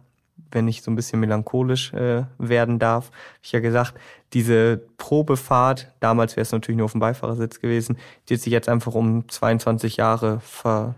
wenn 0.52 0.68
ich 0.68 0.82
so 0.82 0.90
ein 0.90 0.96
bisschen 0.96 1.20
melancholisch 1.20 1.92
äh, 1.92 2.24
werden 2.38 2.78
darf, 2.78 3.06
hab 3.06 3.44
ich 3.44 3.52
ja 3.52 3.60
gesagt, 3.60 3.94
diese 4.32 4.80
Probefahrt, 4.96 5.92
damals 6.00 6.36
wäre 6.36 6.42
es 6.42 6.52
natürlich 6.52 6.76
nur 6.78 6.84
auf 6.86 6.92
dem 6.92 7.00
Beifahrersitz 7.00 7.60
gewesen, 7.60 7.98
die 8.28 8.34
hat 8.34 8.40
sich 8.40 8.52
jetzt 8.52 8.68
einfach 8.68 8.94
um 8.94 9.28
22 9.28 9.96
Jahre 9.96 10.40
verzögert. 10.40 10.94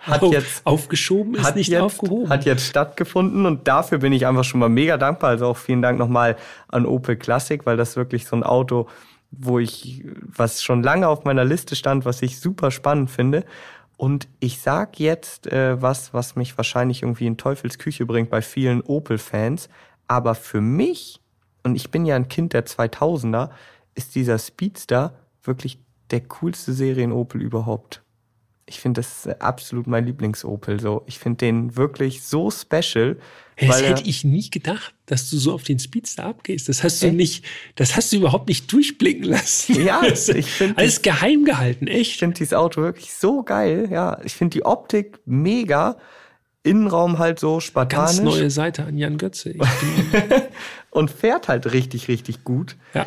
hat 0.00 0.22
jetzt 0.22 0.66
aufgeschoben, 0.66 1.34
ist 1.34 1.54
nicht 1.56 1.68
jetzt, 1.68 1.80
aufgehoben. 1.80 2.28
Hat 2.28 2.44
jetzt 2.44 2.66
stattgefunden 2.66 3.46
und 3.46 3.68
dafür 3.68 3.98
bin 3.98 4.12
ich 4.12 4.26
einfach 4.26 4.44
schon 4.44 4.60
mal 4.60 4.68
mega 4.68 4.96
dankbar. 4.96 5.30
Also 5.30 5.46
auch 5.46 5.56
vielen 5.56 5.82
Dank 5.82 5.98
nochmal 5.98 6.36
an 6.68 6.86
Opel 6.86 7.16
Classic, 7.16 7.64
weil 7.66 7.76
das 7.76 7.96
wirklich 7.96 8.26
so 8.26 8.36
ein 8.36 8.42
Auto, 8.42 8.88
wo 9.30 9.58
ich, 9.58 10.04
was 10.22 10.62
schon 10.62 10.82
lange 10.82 11.06
auf 11.06 11.24
meiner 11.24 11.44
Liste 11.44 11.76
stand, 11.76 12.04
was 12.04 12.22
ich 12.22 12.40
super 12.40 12.70
spannend 12.70 13.10
finde. 13.10 13.44
Und 14.00 14.28
ich 14.38 14.60
sag 14.60 14.98
jetzt 14.98 15.46
äh, 15.48 15.82
was, 15.82 16.14
was 16.14 16.34
mich 16.34 16.56
wahrscheinlich 16.56 17.02
irgendwie 17.02 17.26
in 17.26 17.36
Teufels 17.36 17.76
Küche 17.76 18.06
bringt 18.06 18.30
bei 18.30 18.40
vielen 18.40 18.80
Opel-Fans. 18.80 19.68
Aber 20.08 20.34
für 20.34 20.62
mich, 20.62 21.20
und 21.64 21.74
ich 21.74 21.90
bin 21.90 22.06
ja 22.06 22.16
ein 22.16 22.28
Kind 22.28 22.54
der 22.54 22.64
2000er, 22.64 23.50
ist 23.94 24.14
dieser 24.14 24.38
Speedster 24.38 25.12
wirklich 25.42 25.80
der 26.10 26.22
coolste 26.22 26.72
Serien-Opel 26.72 27.42
überhaupt. 27.42 28.02
Ich 28.64 28.80
finde, 28.80 29.02
das 29.02 29.26
ist 29.26 29.42
absolut 29.42 29.86
mein 29.86 30.06
Lieblings-Opel. 30.06 30.80
So, 30.80 31.02
ich 31.04 31.18
finde 31.18 31.44
den 31.44 31.76
wirklich 31.76 32.22
so 32.22 32.50
special. 32.50 33.18
Das 33.60 33.82
hätte 33.82 34.02
ich 34.08 34.24
nicht 34.24 34.52
gedacht, 34.52 34.94
dass 35.06 35.28
du 35.28 35.36
so 35.36 35.52
auf 35.52 35.62
den 35.62 35.78
Speedster 35.78 36.24
abgehst. 36.24 36.68
Das 36.68 36.82
hast 36.82 37.02
du 37.02 37.08
echt? 37.08 37.16
nicht, 37.16 37.44
das 37.74 37.96
hast 37.96 38.12
du 38.12 38.16
überhaupt 38.16 38.48
nicht 38.48 38.72
durchblicken 38.72 39.24
lassen. 39.24 39.84
Ja, 39.84 40.02
ich 40.04 40.46
finde 40.50 40.78
alles 40.78 41.02
geheim 41.02 41.44
gehalten, 41.44 41.86
echt. 41.86 42.12
Ich 42.12 42.18
finde 42.18 42.38
dieses 42.38 42.54
Auto 42.54 42.82
wirklich 42.82 43.12
so 43.12 43.42
geil. 43.42 43.88
Ja, 43.90 44.18
ich 44.24 44.34
finde 44.34 44.54
die 44.54 44.64
Optik 44.64 45.18
mega. 45.26 45.96
Innenraum 46.62 47.18
halt 47.18 47.38
so 47.38 47.60
spartanisch. 47.60 48.16
Ganz 48.16 48.22
neue 48.22 48.50
Seite 48.50 48.84
an 48.84 48.98
Jan 48.98 49.16
Götze. 49.16 49.54
und 50.90 51.10
fährt 51.10 51.48
halt 51.48 51.72
richtig, 51.72 52.08
richtig 52.08 52.44
gut. 52.44 52.76
Ja. 52.92 53.06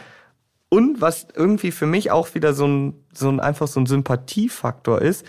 Und 0.69 1.01
was 1.01 1.27
irgendwie 1.35 1.69
für 1.69 1.85
mich 1.85 2.09
auch 2.09 2.33
wieder 2.33 2.55
so 2.55 2.65
ein, 2.67 3.05
so 3.13 3.29
ein 3.29 3.39
einfach 3.39 3.67
so 3.67 3.79
ein 3.79 3.85
Sympathiefaktor 3.85 5.01
ist, 5.01 5.23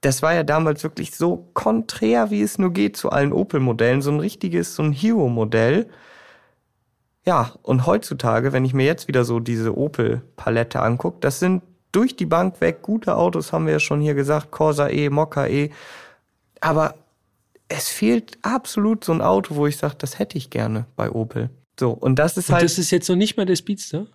das 0.00 0.22
war 0.22 0.34
ja 0.34 0.42
damals 0.42 0.82
wirklich 0.82 1.14
so 1.14 1.48
konträr, 1.54 2.30
wie 2.30 2.42
es 2.42 2.58
nur 2.58 2.72
geht 2.72 2.96
zu 2.96 3.10
allen 3.10 3.32
Opel-Modellen. 3.32 4.02
So 4.02 4.10
ein 4.10 4.20
richtiges, 4.20 4.74
so 4.74 4.82
ein 4.82 4.92
Hero-Modell. 4.92 5.88
Ja, 7.24 7.52
und 7.62 7.86
heutzutage, 7.86 8.52
wenn 8.52 8.64
ich 8.64 8.74
mir 8.74 8.86
jetzt 8.86 9.08
wieder 9.08 9.24
so 9.24 9.40
diese 9.40 9.76
Opel-Palette 9.76 10.80
angucke, 10.80 11.18
das 11.20 11.40
sind 11.40 11.62
durch 11.90 12.14
die 12.14 12.26
Bank 12.26 12.60
weg 12.60 12.82
gute 12.82 13.16
Autos, 13.16 13.52
haben 13.52 13.66
wir 13.66 13.72
ja 13.72 13.80
schon 13.80 14.00
hier 14.00 14.14
gesagt, 14.14 14.50
Corsa 14.50 14.88
E, 14.88 15.08
Mokka 15.08 15.46
E. 15.46 15.70
Aber 16.60 16.94
es 17.68 17.88
fehlt 17.88 18.38
absolut 18.42 19.02
so 19.02 19.12
ein 19.12 19.22
Auto, 19.22 19.56
wo 19.56 19.66
ich 19.66 19.76
sage, 19.76 19.96
das 19.98 20.18
hätte 20.18 20.38
ich 20.38 20.50
gerne 20.50 20.86
bei 20.94 21.10
Opel. 21.10 21.50
So, 21.80 21.90
und 21.90 22.18
das 22.18 22.36
ist 22.36 22.48
und 22.48 22.54
halt. 22.54 22.64
Das 22.64 22.78
ist 22.78 22.90
jetzt 22.90 23.08
noch 23.08 23.16
nicht 23.16 23.36
mal 23.36 23.46
der 23.46 23.56
Speedster? 23.56 24.06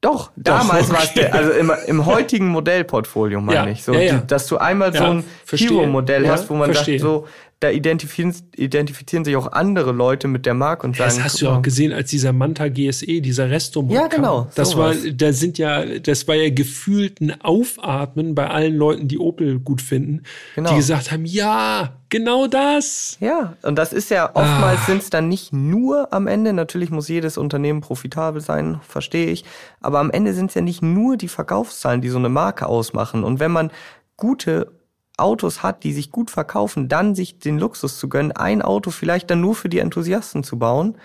Doch, 0.00 0.30
damals 0.34 0.88
okay. 0.88 0.92
war 0.96 1.04
es 1.04 1.14
der, 1.14 1.34
also 1.34 1.50
im, 1.50 1.70
im 1.86 2.06
heutigen 2.06 2.48
Modellportfolio 2.48 3.40
meine 3.40 3.66
ja, 3.66 3.72
ich. 3.72 3.84
So, 3.84 3.92
ja, 3.92 4.00
ja. 4.00 4.18
Dass 4.18 4.46
du 4.46 4.56
einmal 4.56 4.94
so 4.94 5.04
ein 5.04 5.24
Hero-Modell 5.50 6.26
hast, 6.28 6.48
wo 6.48 6.54
man 6.54 6.72
verstehe. 6.72 6.98
sagt, 6.98 7.02
so, 7.02 7.26
da 7.60 7.68
identifizieren, 7.68 8.34
identifizieren 8.56 9.22
sich 9.26 9.36
auch 9.36 9.52
andere 9.52 9.92
Leute 9.92 10.28
mit 10.28 10.46
der 10.46 10.54
Marke 10.54 10.86
und 10.86 10.96
sagen. 10.96 11.14
Das 11.14 11.22
hast 11.22 11.42
du 11.42 11.44
ja 11.44 11.58
auch 11.58 11.62
gesehen, 11.62 11.92
als 11.92 12.08
dieser 12.08 12.32
Manta 12.32 12.68
GSE, 12.68 13.20
dieser 13.20 13.50
Resto. 13.50 13.86
Ja, 13.90 14.06
genau. 14.06 14.48
Das 14.54 14.70
sowas. 14.70 15.04
war, 15.04 15.10
da 15.12 15.32
sind 15.34 15.58
ja, 15.58 15.84
das 15.98 16.26
war 16.26 16.36
ja 16.36 16.48
gefühlt 16.48 17.20
ein 17.20 17.38
Aufatmen 17.42 18.34
bei 18.34 18.48
allen 18.48 18.74
Leuten, 18.74 19.08
die 19.08 19.18
Opel 19.18 19.60
gut 19.60 19.82
finden, 19.82 20.22
genau. 20.54 20.70
die 20.70 20.76
gesagt 20.76 21.12
haben, 21.12 21.26
ja, 21.26 21.92
genau 22.08 22.46
das. 22.46 23.18
Ja, 23.20 23.56
und 23.60 23.76
das 23.76 23.92
ist 23.92 24.10
ja 24.10 24.30
oftmals 24.34 24.80
ah. 24.80 24.86
sind 24.86 25.02
es 25.02 25.10
dann 25.10 25.28
nicht 25.28 25.52
nur 25.52 26.14
am 26.14 26.28
Ende. 26.28 26.54
Natürlich 26.54 26.90
muss 26.90 27.08
jedes 27.08 27.36
Unternehmen 27.36 27.82
profitabel 27.82 28.40
sein, 28.40 28.80
verstehe 28.88 29.26
ich. 29.26 29.44
Aber 29.82 29.98
am 29.98 30.10
Ende 30.10 30.32
sind 30.32 30.48
es 30.48 30.54
ja 30.54 30.62
nicht 30.62 30.80
nur 30.80 31.18
die 31.18 31.28
Verkaufszahlen, 31.28 32.00
die 32.00 32.08
so 32.08 32.18
eine 32.18 32.30
Marke 32.30 32.64
ausmachen. 32.64 33.22
Und 33.22 33.38
wenn 33.38 33.52
man 33.52 33.70
gute 34.16 34.79
Autos 35.20 35.62
hat, 35.62 35.84
die 35.84 35.92
sich 35.92 36.10
gut 36.10 36.30
verkaufen, 36.30 36.88
dann 36.88 37.14
sich 37.14 37.38
den 37.38 37.58
Luxus 37.58 37.98
zu 37.98 38.08
gönnen, 38.08 38.32
ein 38.32 38.62
Auto 38.62 38.90
vielleicht 38.90 39.30
dann 39.30 39.40
nur 39.40 39.54
für 39.54 39.68
die 39.68 39.78
Enthusiasten 39.78 40.42
zu 40.44 40.58
bauen, 40.58 40.96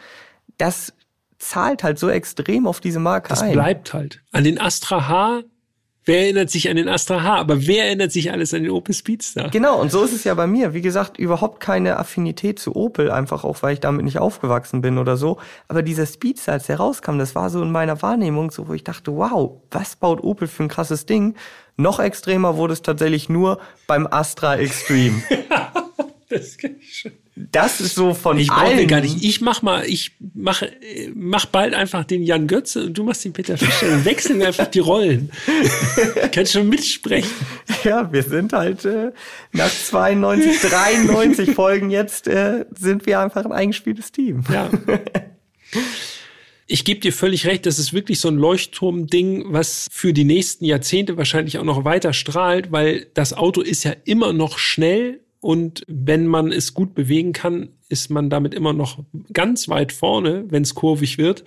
das 0.58 0.94
zahlt 1.38 1.84
halt 1.84 2.00
so 2.00 2.10
extrem 2.10 2.66
auf 2.66 2.80
diese 2.80 3.00
Marke 3.00 3.30
das 3.30 3.42
ein. 3.42 3.50
Das 3.50 3.54
bleibt 3.54 3.94
halt. 3.94 4.24
An 4.32 4.44
den 4.44 4.60
Astra 4.60 5.08
H 5.08 5.44
Wer 6.08 6.22
erinnert 6.22 6.52
sich 6.52 6.70
an 6.70 6.76
den 6.76 6.88
Astra 6.88 7.24
H? 7.24 7.36
Aber 7.38 7.66
wer 7.66 7.86
erinnert 7.86 8.12
sich 8.12 8.32
alles 8.32 8.54
an 8.54 8.62
den 8.62 8.72
Opel 8.72 8.94
Speedster? 8.94 9.50
Genau, 9.50 9.82
und 9.82 9.92
so 9.92 10.04
ist 10.04 10.14
es 10.14 10.24
ja 10.24 10.36
bei 10.36 10.46
mir. 10.46 10.76
Wie 10.76 10.82
gesagt, 10.82 11.18
überhaupt 11.18 11.60
keine 11.60 11.98
Affinität 11.98 12.60
zu 12.60 12.76
Opel, 12.76 13.10
einfach 13.10 13.44
auch, 13.44 13.64
weil 13.64 13.74
ich 13.74 13.80
damit 13.80 14.06
nicht 14.06 14.20
aufgewachsen 14.20 14.82
bin 14.82 15.00
oder 15.00 15.18
so. 15.18 15.40
Aber 15.68 15.82
dieser 15.82 16.06
Speedster, 16.06 16.52
als 16.52 16.68
der 16.68 16.78
rauskam, 16.78 17.18
das 17.18 17.34
war 17.34 17.50
so 17.50 17.62
in 17.64 17.72
meiner 17.72 18.04
Wahrnehmung 18.04 18.52
so, 18.52 18.68
wo 18.68 18.74
ich 18.74 18.84
dachte, 18.84 19.16
wow, 19.16 19.60
was 19.72 19.96
baut 19.96 20.24
Opel 20.24 20.48
für 20.48 20.64
ein 20.64 20.70
krasses 20.70 21.08
Ding? 21.08 21.34
Noch 21.76 22.00
extremer 22.00 22.56
wurde 22.56 22.74
es 22.74 22.84
tatsächlich 22.84 23.28
nur 23.28 23.60
beim 23.88 24.06
Astra 24.06 24.58
Extreme. 24.58 25.24
das 26.30 26.58
das 27.36 27.82
ist 27.82 27.96
so 27.96 28.14
von 28.14 28.38
ich 28.38 28.50
allen. 28.50 28.80
Ich 28.80 28.88
gar 28.88 29.02
nicht. 29.02 29.22
Ich 29.22 29.42
mach 29.42 29.62
mal, 29.62 29.86
ich 29.86 30.12
mach, 30.34 30.64
mach 31.14 31.46
bald 31.46 31.74
einfach 31.74 32.06
den 32.06 32.24
Jan 32.24 32.48
Götze 32.48 32.86
und 32.86 32.98
du 32.98 33.04
machst 33.04 33.26
den 33.26 33.34
Peter 33.34 33.58
Fischer 33.58 33.92
und 33.92 34.06
wechseln 34.06 34.42
einfach 34.42 34.68
die 34.68 34.80
Rollen. 34.80 35.32
Kannst 36.32 36.54
schon 36.54 36.70
mitsprechen. 36.70 37.30
Ja, 37.84 38.12
wir 38.12 38.24
sind 38.24 38.54
halt 38.54 38.86
äh, 38.86 39.12
nach 39.52 39.70
92, 39.70 40.62
93 40.62 41.52
Folgen 41.56 41.90
jetzt 41.90 42.28
äh, 42.28 42.66
sind 42.74 43.06
wir 43.06 43.20
einfach 43.20 43.44
ein 43.44 43.52
eingespieltes 43.52 44.12
Team. 44.12 44.44
Ja. 44.52 44.70
Ich 46.68 46.84
gebe 46.84 47.00
dir 47.00 47.14
völlig 47.14 47.46
recht, 47.46 47.68
das 47.68 47.78
ist 47.78 47.94
wirklich 47.94 48.20
so 48.20 48.28
ein 48.28 48.38
Leuchtturm-Ding, 48.38 49.54
was 49.54 49.88
für 49.92 50.14
die 50.14 50.24
nächsten 50.24 50.66
Jahrzehnte 50.66 51.16
wahrscheinlich 51.16 51.60
auch 51.60 51.64
noch 51.64 51.86
weiter 51.86 52.12
strahlt, 52.12 52.72
weil 52.72 53.06
das 53.14 53.34
Auto 53.34 53.62
ist 53.62 53.84
ja 53.84 53.94
immer 54.04 54.34
noch 54.34 54.58
schnell 54.58 55.20
und 55.46 55.84
wenn 55.86 56.26
man 56.26 56.52
es 56.52 56.74
gut 56.74 56.96
bewegen 56.96 57.32
kann, 57.32 57.70
ist 57.88 58.10
man 58.10 58.32
damit 58.32 58.56
immer 58.56 58.74
noch 58.74 59.04
ganz 59.32 59.70
weit 59.70 59.92
vorne, 59.92 60.46
wenn 60.50 60.64
es 60.64 60.74
kurvig 60.74 61.20
wird. 61.20 61.44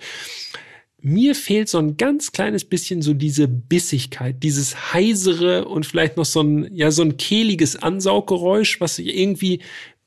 Mir 1.01 1.35
fehlt 1.35 1.67
so 1.67 1.79
ein 1.79 1.97
ganz 1.97 2.31
kleines 2.31 2.63
bisschen 2.63 3.01
so 3.01 3.13
diese 3.13 3.49
Bissigkeit, 3.49 4.41
dieses 4.41 4.93
heisere 4.93 5.65
und 5.65 5.85
vielleicht 5.85 6.15
noch 6.15 6.23
so 6.23 6.41
ein, 6.41 6.73
ja, 6.73 6.91
so 6.91 7.01
ein 7.01 7.17
kehliges 7.17 7.75
Ansauggeräusch, 7.75 8.79
was 8.79 8.99
irgendwie, 8.99 9.59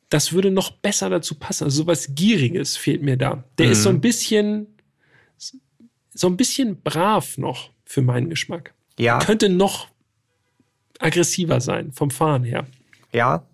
das 0.08 0.32
würde 0.32 0.50
noch 0.50 0.70
besser 0.70 1.10
dazu 1.10 1.34
passen. 1.34 1.64
Also 1.64 1.82
sowas 1.82 2.14
Gieriges 2.14 2.78
fehlt 2.78 3.02
mir 3.02 3.18
da. 3.18 3.44
Der 3.58 3.66
mhm. 3.66 3.72
ist 3.72 3.82
so 3.82 3.90
ein 3.90 4.00
bisschen, 4.00 4.68
so 6.14 6.28
ein 6.28 6.38
bisschen 6.38 6.80
brav 6.80 7.36
noch 7.36 7.72
für 7.84 8.00
meinen 8.00 8.30
Geschmack. 8.30 8.72
Ja. 8.98 9.18
Könnte 9.18 9.50
noch 9.50 9.88
aggressiver 10.98 11.60
sein 11.60 11.92
vom 11.92 12.10
Fahren 12.10 12.44
her. 12.44 12.66
Ja, 13.12 13.46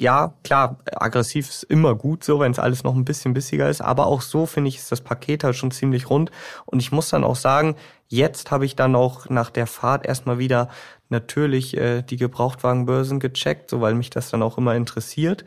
ja, 0.00 0.34
klar, 0.44 0.78
aggressiv 0.92 1.48
ist 1.48 1.62
immer 1.64 1.94
gut 1.94 2.24
so, 2.24 2.40
wenn 2.40 2.52
es 2.52 2.58
alles 2.58 2.84
noch 2.84 2.94
ein 2.94 3.04
bisschen 3.04 3.34
bissiger 3.34 3.68
ist. 3.68 3.82
Aber 3.82 4.06
auch 4.06 4.22
so 4.22 4.46
finde 4.46 4.68
ich, 4.68 4.76
ist 4.76 4.90
das 4.90 5.02
Paket 5.02 5.44
halt 5.44 5.56
schon 5.56 5.70
ziemlich 5.70 6.08
rund. 6.08 6.30
Und 6.64 6.80
ich 6.80 6.90
muss 6.90 7.10
dann 7.10 7.22
auch 7.22 7.36
sagen, 7.36 7.76
jetzt 8.08 8.50
habe 8.50 8.64
ich 8.64 8.76
dann 8.76 8.96
auch 8.96 9.28
nach 9.28 9.50
der 9.50 9.66
Fahrt 9.66 10.06
erstmal 10.06 10.38
wieder 10.38 10.68
natürlich 11.10 11.76
äh, 11.76 12.02
die 12.02 12.16
Gebrauchtwagenbörsen 12.16 13.20
gecheckt, 13.20 13.68
so 13.70 13.80
weil 13.80 13.94
mich 13.94 14.10
das 14.10 14.30
dann 14.30 14.42
auch 14.42 14.56
immer 14.56 14.74
interessiert. 14.74 15.44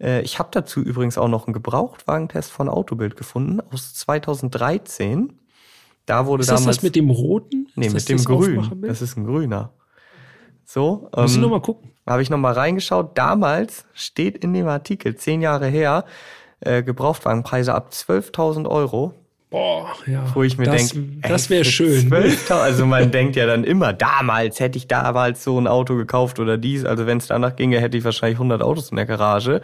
Äh, 0.00 0.22
ich 0.22 0.38
habe 0.38 0.48
dazu 0.52 0.80
übrigens 0.80 1.16
auch 1.16 1.28
noch 1.28 1.46
einen 1.46 1.54
Gebrauchtwagentest 1.54 2.50
von 2.50 2.68
Autobild 2.68 3.16
gefunden 3.16 3.60
aus 3.72 3.94
2013. 3.94 5.38
Da 6.06 6.26
wurde 6.26 6.40
ist 6.40 6.48
damals. 6.48 6.64
das 6.66 6.76
das 6.76 6.82
mit 6.82 6.96
dem 6.96 7.10
roten? 7.10 7.68
Nee, 7.76 7.90
mit 7.90 8.08
dem 8.08 8.18
grün. 8.18 8.82
Das 8.82 9.00
ist 9.00 9.16
ein 9.16 9.24
grüner. 9.24 9.70
So. 10.72 11.10
Ähm, 11.14 11.24
Muss 11.24 11.34
ich 11.34 11.38
noch 11.38 11.60
gucken. 11.60 11.90
Habe 12.06 12.22
ich 12.22 12.30
noch 12.30 12.38
mal 12.38 12.54
reingeschaut. 12.54 13.18
Damals 13.18 13.84
steht 13.92 14.38
in 14.38 14.54
dem 14.54 14.68
Artikel, 14.68 15.14
zehn 15.16 15.42
Jahre 15.42 15.66
her, 15.66 16.06
äh, 16.60 16.82
Gebrauchtwagenpreise 16.82 17.74
ab 17.74 17.90
12.000 17.92 18.66
Euro. 18.66 19.12
Boah, 19.50 19.92
ja. 20.06 20.24
Wo 20.32 20.42
ich 20.42 20.56
mir 20.56 20.70
denke, 20.70 20.98
das 21.28 21.50
wäre 21.50 21.66
schön. 21.66 22.08
12 22.08 22.50
also 22.52 22.86
man 22.86 23.10
denkt 23.10 23.36
ja 23.36 23.44
dann 23.44 23.64
immer, 23.64 23.92
damals 23.92 24.60
hätte 24.60 24.78
ich 24.78 24.88
damals 24.88 25.44
so 25.44 25.60
ein 25.60 25.66
Auto 25.66 25.94
gekauft 25.94 26.40
oder 26.40 26.56
dies. 26.56 26.86
Also 26.86 27.04
wenn 27.06 27.18
es 27.18 27.26
danach 27.26 27.54
ginge, 27.54 27.78
hätte 27.78 27.98
ich 27.98 28.04
wahrscheinlich 28.04 28.36
100 28.36 28.62
Autos 28.62 28.88
in 28.88 28.96
der 28.96 29.04
Garage. 29.04 29.60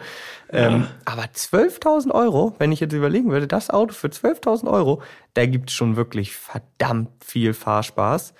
Ja. 0.53 0.67
Ähm, 0.67 0.85
aber 1.05 1.23
12.000 1.23 2.11
Euro, 2.11 2.53
wenn 2.59 2.71
ich 2.71 2.81
jetzt 2.81 2.93
überlegen 2.93 3.31
würde, 3.31 3.47
das 3.47 3.71
Auto 3.71 3.93
für 3.93 4.09
12.000 4.09 4.71
Euro, 4.71 5.01
da 5.33 5.47
gibt 5.47 5.71
es 5.71 5.75
schon 5.75 5.95
wirklich 5.95 6.35
verdammt 6.35 7.09
viel 7.25 7.55
Fahrspaß. 7.55 8.35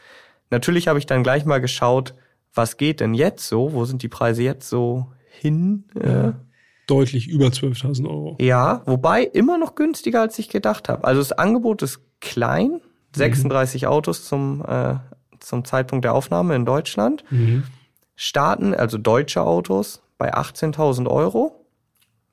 Natürlich 0.52 0.88
habe 0.88 1.00
ich 1.00 1.08
dann 1.08 1.24
gleich 1.24 1.46
mal 1.46 1.62
geschaut, 1.62 2.14
was 2.54 2.78
geht 2.78 3.00
denn 3.00 3.14
jetzt 3.14 3.48
so? 3.48 3.74
Wo 3.74 3.86
sind 3.86 4.04
die 4.04 4.08
Preise 4.08 4.44
jetzt 4.44 4.70
so 4.70 5.08
hin? 5.30 5.86
Ja, 6.04 6.36
deutlich 6.90 7.28
über 7.28 7.48
12.000 7.48 8.08
Euro. 8.08 8.38
Ja, 8.40 8.82
wobei 8.86 9.24
immer 9.24 9.58
noch 9.58 9.76
günstiger, 9.76 10.22
als 10.22 10.40
ich 10.40 10.50
gedacht 10.50 10.90
habe. 10.90 11.04
Also 11.04 11.22
das 11.22 11.32
Angebot 11.32 11.82
ist 11.82 12.02
klein, 12.20 12.82
36 13.16 13.84
mhm. 13.84 13.88
Autos 13.88 14.26
zum, 14.26 14.64
äh, 14.68 14.96
zum 15.40 15.66
Zeitpunkt 15.66 16.06
der 16.06 16.14
Aufnahme 16.16 16.56
in 16.56 16.66
Deutschland. 16.66 17.24
Mhm. 17.30 17.64
Starten, 18.16 18.74
also 18.74 18.98
deutsche 18.98 19.42
Autos, 19.42 20.02
bei 20.18 20.34
18.000 20.34 21.08
Euro. 21.08 21.66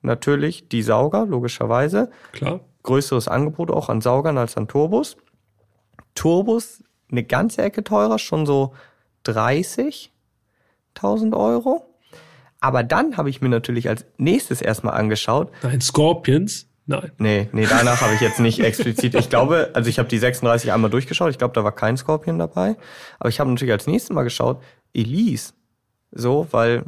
Natürlich 0.01 0.67
die 0.69 0.81
Sauger, 0.81 1.25
logischerweise. 1.25 2.11
Klar. 2.31 2.59
Größeres 2.83 3.27
Angebot 3.27 3.71
auch 3.71 3.89
an 3.89 4.01
Saugern 4.01 4.37
als 4.37 4.57
an 4.57 4.67
Turbos. 4.67 5.17
Turbos 6.15 6.83
eine 7.09 7.23
ganze 7.23 7.61
Ecke 7.61 7.83
teurer, 7.83 8.19
schon 8.19 8.45
so 8.45 8.73
30.000 9.31 11.35
Euro. 11.35 11.83
Aber 12.59 12.83
dann 12.83 13.17
habe 13.17 13.29
ich 13.29 13.41
mir 13.41 13.49
natürlich 13.49 13.89
als 13.89 14.05
nächstes 14.17 14.61
erstmal 14.61 14.95
angeschaut. 14.95 15.51
Nein, 15.61 15.81
Scorpions? 15.81 16.67
Nein. 16.87 17.11
Nee, 17.17 17.49
nee, 17.51 17.67
danach 17.69 18.01
habe 18.01 18.13
ich 18.13 18.21
jetzt 18.21 18.39
nicht 18.39 18.59
explizit. 18.59 19.13
Ich 19.13 19.29
glaube, 19.29 19.71
also 19.73 19.89
ich 19.89 19.99
habe 19.99 20.07
die 20.07 20.17
36 20.17 20.71
einmal 20.71 20.89
durchgeschaut. 20.89 21.31
Ich 21.31 21.37
glaube, 21.37 21.53
da 21.53 21.63
war 21.63 21.73
kein 21.73 21.97
Scorpion 21.97 22.39
dabei. 22.39 22.77
Aber 23.19 23.29
ich 23.29 23.41
habe 23.41 23.49
natürlich 23.49 23.73
als 23.73 23.87
nächstes 23.87 24.15
mal 24.15 24.23
geschaut, 24.23 24.63
Elise. 24.93 25.53
So, 26.11 26.47
weil 26.51 26.85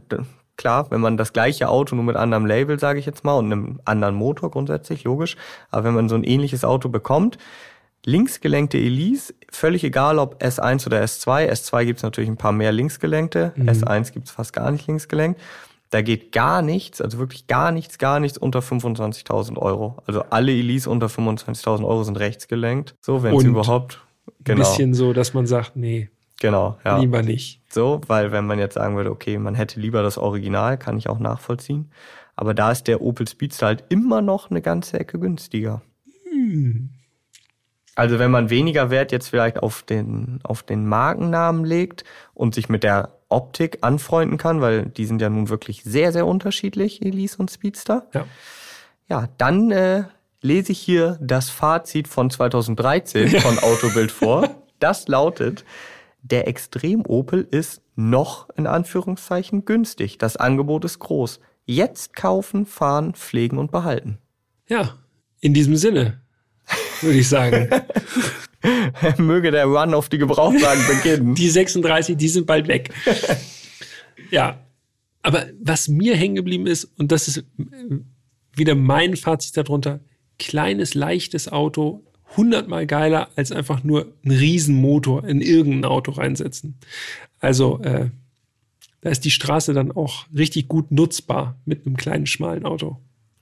klar, 0.56 0.90
wenn 0.90 1.02
man 1.02 1.18
das 1.18 1.34
gleiche 1.34 1.70
Auto 1.70 1.96
nur 1.96 2.06
mit 2.06 2.16
anderem 2.16 2.46
Label, 2.46 2.80
sage 2.80 3.00
ich 3.00 3.06
jetzt 3.06 3.26
mal, 3.26 3.34
und 3.34 3.52
einem 3.52 3.82
anderen 3.84 4.16
Motor 4.16 4.52
grundsätzlich, 4.52 5.04
logisch. 5.04 5.36
Aber 5.70 5.84
wenn 5.84 5.94
man 5.94 6.08
so 6.08 6.16
ein 6.16 6.24
ähnliches 6.24 6.64
Auto 6.64 6.88
bekommt, 6.90 7.38
linksgelenkte 8.06 8.78
Elise, 8.78 9.34
völlig 9.52 9.84
egal 9.84 10.20
ob 10.20 10.42
S1 10.42 10.86
oder 10.88 11.02
S2. 11.02 11.50
S2 11.50 11.86
gibt 11.86 11.98
es 11.98 12.04
natürlich 12.04 12.30
ein 12.30 12.38
paar 12.38 12.52
mehr 12.52 12.72
linksgelenkte, 12.72 13.54
mhm. 13.56 13.70
S1 13.70 14.12
gibt 14.12 14.28
es 14.28 14.32
fast 14.32 14.54
gar 14.54 14.72
nicht 14.72 14.88
linksgelenkt. 14.88 15.40
Da 15.92 16.04
geht 16.04 16.32
gar 16.32 16.62
nichts, 16.62 17.02
also 17.02 17.18
wirklich 17.18 17.48
gar 17.48 17.72
nichts, 17.72 17.98
gar 17.98 18.20
nichts 18.20 18.38
unter 18.38 18.60
25.000 18.60 19.58
Euro. 19.58 19.98
Also 20.06 20.22
alle 20.30 20.52
Elise 20.52 20.88
unter 20.90 21.08
25.000 21.08 21.84
Euro 21.84 22.04
sind 22.04 22.20
rechtsgelenkt. 22.20 22.96
So, 23.02 23.24
wenn 23.24 23.36
es 23.36 23.44
überhaupt. 23.44 24.00
Genau. 24.44 24.64
Ein 24.64 24.70
bisschen 24.70 24.94
so, 24.94 25.14
dass 25.14 25.34
man 25.34 25.48
sagt, 25.48 25.76
nee. 25.76 26.10
Genau, 26.40 26.78
ja. 26.86 27.00
Lieber 27.00 27.24
nicht. 27.24 27.62
So, 27.70 28.02
weil 28.08 28.32
wenn 28.32 28.46
man 28.46 28.60
jetzt 28.60 28.76
sagen 28.76 28.96
würde, 28.96 29.10
okay, 29.10 29.40
man 29.40 29.56
hätte 29.56 29.80
lieber 29.80 30.04
das 30.04 30.18
Original, 30.18 30.78
kann 30.78 30.98
ich 30.98 31.10
auch 31.10 31.20
nachvollziehen. 31.20 31.92
Aber 32.36 32.54
da 32.54 32.72
ist 32.72 32.88
der 32.88 33.02
Opel 33.02 33.28
Speedster 33.28 33.66
halt 33.66 33.84
immer 33.90 34.22
noch 34.22 34.50
eine 34.50 34.62
ganze 34.62 35.00
Ecke 35.00 35.20
günstiger. 35.20 35.82
Hm. 36.32 36.92
Also 38.00 38.18
wenn 38.18 38.32
man 38.32 38.50
weniger 38.50 38.92
Wert 38.92 39.12
jetzt 39.12 39.28
vielleicht 39.28 39.62
auf 39.62 39.84
den, 39.84 40.40
auf 40.44 40.64
den 40.64 40.88
Markennamen 40.88 41.66
legt 41.66 42.06
und 42.34 42.56
sich 42.56 42.70
mit 42.70 42.84
der 42.84 43.10
Optik 43.28 43.80
anfreunden 43.82 44.38
kann, 44.38 44.62
weil 44.62 44.86
die 44.86 45.06
sind 45.06 45.22
ja 45.22 45.30
nun 45.30 45.50
wirklich 45.50 45.84
sehr, 45.84 46.14
sehr 46.14 46.26
unterschiedlich, 46.26 47.02
Elise 47.02 47.36
und 47.40 47.52
Speedster. 47.52 48.08
Ja, 48.14 48.26
ja 49.10 49.28
dann 49.38 49.72
äh, 49.72 50.06
lese 50.42 50.72
ich 50.72 50.80
hier 50.80 51.18
das 51.20 51.50
Fazit 51.50 52.08
von 52.08 52.30
2013 52.30 53.28
von 53.42 53.60
Autobild 53.60 54.12
vor. 54.12 54.50
Das 54.80 55.10
lautet, 55.10 55.66
der 56.22 56.48
Extrem 56.48 57.06
Opel 57.06 57.46
ist 57.52 57.82
noch 57.98 58.48
in 58.56 58.66
Anführungszeichen 58.66 59.66
günstig. 59.66 60.18
Das 60.18 60.38
Angebot 60.38 60.86
ist 60.86 61.00
groß. 61.00 61.42
Jetzt 61.66 62.16
kaufen, 62.16 62.66
fahren, 62.66 63.14
pflegen 63.14 63.58
und 63.58 63.72
behalten. 63.72 64.20
Ja, 64.70 64.96
in 65.42 65.54
diesem 65.54 65.76
Sinne 65.76 66.22
würde 67.02 67.20
ich 67.20 67.28
sagen. 67.28 67.70
Möge 69.18 69.52
der 69.52 69.66
Run 69.66 69.94
auf 69.94 70.10
die 70.10 70.18
Gebrauchtwagen 70.18 70.86
beginnen. 70.88 71.36
Die 71.36 71.50
36, 71.50 72.18
die 72.18 72.28
sind 72.28 72.46
bald 72.46 72.68
weg. 72.68 72.94
ja. 74.32 74.60
Aber 75.22 75.48
was 75.62 75.88
mir 75.88 76.16
hängen 76.16 76.36
geblieben 76.36 76.66
ist, 76.66 76.86
und 76.98 77.12
das 77.12 77.28
ist 77.28 77.44
wieder 78.54 78.76
mein 78.76 79.16
Fazit 79.16 79.58
darunter, 79.58 80.00
kleines, 80.38 80.94
leichtes 80.94 81.52
Auto, 81.52 82.04
hundertmal 82.38 82.88
geiler 82.88 83.30
als 83.36 83.52
einfach 83.52 83.84
nur 83.84 84.14
einen 84.24 84.38
Riesenmotor 84.38 85.26
in 85.26 85.42
irgendein 85.42 85.86
Auto 85.86 86.12
reinsetzen. 86.12 86.78
Also 87.40 87.82
äh, 87.82 88.10
da 89.02 89.10
ist 89.10 89.26
die 89.26 89.32
Straße 89.32 89.74
dann 89.74 89.92
auch 89.92 90.26
richtig 90.36 90.68
gut 90.68 90.92
nutzbar 90.92 91.58
mit 91.66 91.86
einem 91.86 91.98
kleinen, 91.98 92.26
schmalen 92.26 92.66
Auto. 92.66 92.98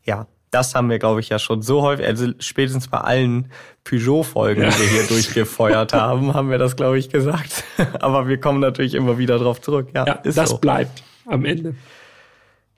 Ja, 0.05 0.27
das 0.57 0.73
haben 0.73 0.89
wir, 0.89 0.97
glaube 0.97 1.19
ich, 1.19 1.29
ja 1.29 1.37
schon 1.37 1.61
so 1.61 1.83
häufig, 1.83 2.05
also 2.05 2.31
spätestens 2.39 2.87
bei 2.87 2.97
allen 2.97 3.51
Peugeot-Folgen, 3.83 4.63
ja. 4.63 4.69
die 4.69 4.79
wir 4.79 4.87
hier 4.87 5.03
durchgefeuert 5.07 5.93
haben, 5.93 6.33
haben 6.33 6.49
wir 6.49 6.57
das, 6.57 6.75
glaube 6.75 6.97
ich, 6.97 7.09
gesagt. 7.09 7.63
Aber 7.99 8.27
wir 8.27 8.39
kommen 8.39 8.59
natürlich 8.59 8.95
immer 8.95 9.19
wieder 9.19 9.37
drauf 9.37 9.61
zurück. 9.61 9.89
Ja, 9.93 10.05
ja 10.05 10.21
das 10.23 10.49
so. 10.49 10.57
bleibt 10.57 11.03
am 11.25 11.45
Ende. 11.45 11.75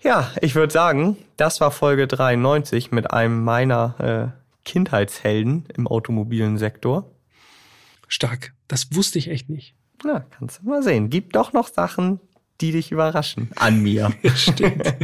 Ja, 0.01 0.31
ich 0.41 0.55
würde 0.55 0.73
sagen, 0.73 1.17
das 1.37 1.61
war 1.61 1.71
Folge 1.71 2.07
93 2.07 2.91
mit 2.91 3.11
einem 3.11 3.43
meiner 3.43 4.33
äh, 4.33 4.65
Kindheitshelden 4.65 5.65
im 5.75 5.87
automobilen 5.87 6.57
Sektor. 6.57 7.09
Stark. 8.07 8.53
Das 8.67 8.93
wusste 8.93 9.19
ich 9.19 9.29
echt 9.29 9.49
nicht. 9.49 9.73
Na, 10.03 10.25
kannst 10.37 10.61
du 10.61 10.69
mal 10.69 10.83
sehen. 10.83 11.09
Gibt 11.09 11.35
doch 11.35 11.53
noch 11.53 11.69
Sachen, 11.69 12.19
die 12.59 12.71
dich 12.73 12.91
überraschen. 12.91 13.51
An 13.55 13.81
mir. 13.81 14.11
Stimmt. 14.35 14.95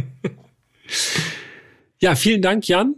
Ja, 1.98 2.14
vielen 2.14 2.42
Dank, 2.42 2.68
Jan. 2.68 2.94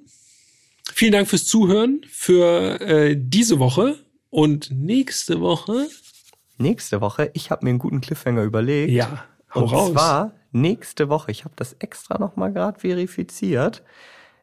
Vielen 0.93 1.13
Dank 1.13 1.29
fürs 1.29 1.45
Zuhören 1.45 2.01
für 2.11 2.81
äh, 2.81 3.17
diese 3.19 3.59
Woche 3.59 3.99
und 4.31 4.71
nächste 4.71 5.41
Woche. 5.41 5.89
Nächste 6.57 7.01
Woche, 7.01 7.31
ich 7.35 7.51
habe 7.51 7.65
mir 7.65 7.71
einen 7.71 7.79
guten 7.79 8.01
Cliffhanger 8.01 8.43
überlegt. 8.43 8.91
Ja, 8.91 9.25
hau 9.55 9.63
und 9.63 9.71
raus. 9.71 9.93
zwar 9.93 10.33
nächste 10.51 11.09
Woche, 11.09 11.31
ich 11.31 11.45
habe 11.45 11.55
das 11.57 11.75
extra 11.75 12.19
nochmal 12.19 12.53
gerade 12.53 12.81
verifiziert. 12.81 13.85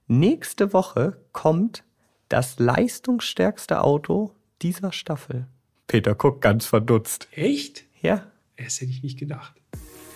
Nächste 0.07 0.71
Woche 0.71 1.19
kommt 1.33 1.83
das 2.29 2.59
leistungsstärkste 2.59 3.81
Auto 3.81 4.31
dieser 4.61 4.93
Staffel. 4.93 5.47
Peter 5.87 6.15
guckt 6.15 6.41
ganz 6.41 6.65
verdutzt. 6.65 7.27
Echt? 7.31 7.85
Ja. 8.01 8.27
Das 8.57 8.79
hätte 8.79 8.91
ich 8.91 9.03
nicht 9.03 9.19
gedacht. 9.19 9.55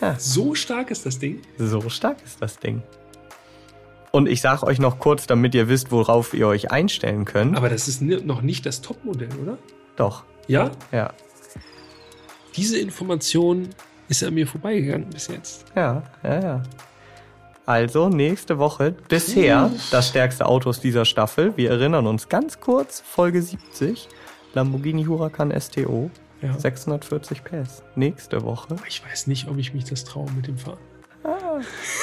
Ja. 0.02 0.18
So 0.18 0.56
stark 0.56 0.92
ist 0.92 1.06
das 1.06 1.20
Ding? 1.20 1.42
So 1.58 1.90
stark 1.90 2.24
ist 2.24 2.42
das 2.42 2.58
Ding. 2.58 2.82
Und 4.12 4.28
ich 4.28 4.42
sage 4.42 4.66
euch 4.66 4.80
noch 4.80 5.00
kurz, 5.00 5.28
damit 5.28 5.54
ihr 5.54 5.68
wisst, 5.68 5.92
worauf 5.92 6.34
ihr 6.34 6.48
euch 6.48 6.72
einstellen 6.72 7.26
könnt. 7.26 7.56
Aber 7.56 7.70
das 7.70 7.88
ist 7.88 8.02
noch 8.02 8.42
nicht 8.42 8.66
das 8.66 8.82
Topmodell, 8.82 9.30
oder? 9.42 9.58
Doch. 9.96 10.24
Ja? 10.48 10.72
Ja. 10.92 11.14
Diese 12.56 12.80
Information 12.80 13.70
ist 14.08 14.24
an 14.24 14.34
mir 14.34 14.48
vorbeigegangen 14.48 15.10
bis 15.10 15.28
jetzt. 15.28 15.66
Ja, 15.76 16.04
ja, 16.24 16.42
ja. 16.42 16.64
Also 17.66 18.10
nächste 18.10 18.58
Woche 18.58 18.96
bisher 19.10 19.72
das 19.92 20.10
stärkste 20.10 20.48
Autos 20.48 20.80
dieser 20.80 21.06
Staffel. 21.06 21.56
Wir 21.56 21.70
erinnern 21.70 22.08
uns 22.08 22.28
ganz 22.28 22.60
kurz, 22.60 23.00
Folge 23.00 23.44
70, 23.44 24.10
Lamborghini 24.56 25.04
Huracan 25.06 25.54
STO. 25.60 26.10
Ja. 26.42 26.58
640 26.58 27.44
PS. 27.44 27.84
Nächste 27.96 28.42
Woche. 28.44 28.78
Ich 28.88 29.06
weiß 29.06 29.28
nicht, 29.28 29.50
ob 29.50 29.58
ich 29.58 29.74
mich 29.74 29.84
das 29.84 30.06
traue 30.06 30.32
mit 30.32 30.48
dem 30.48 30.58
Fahren. 30.58 30.80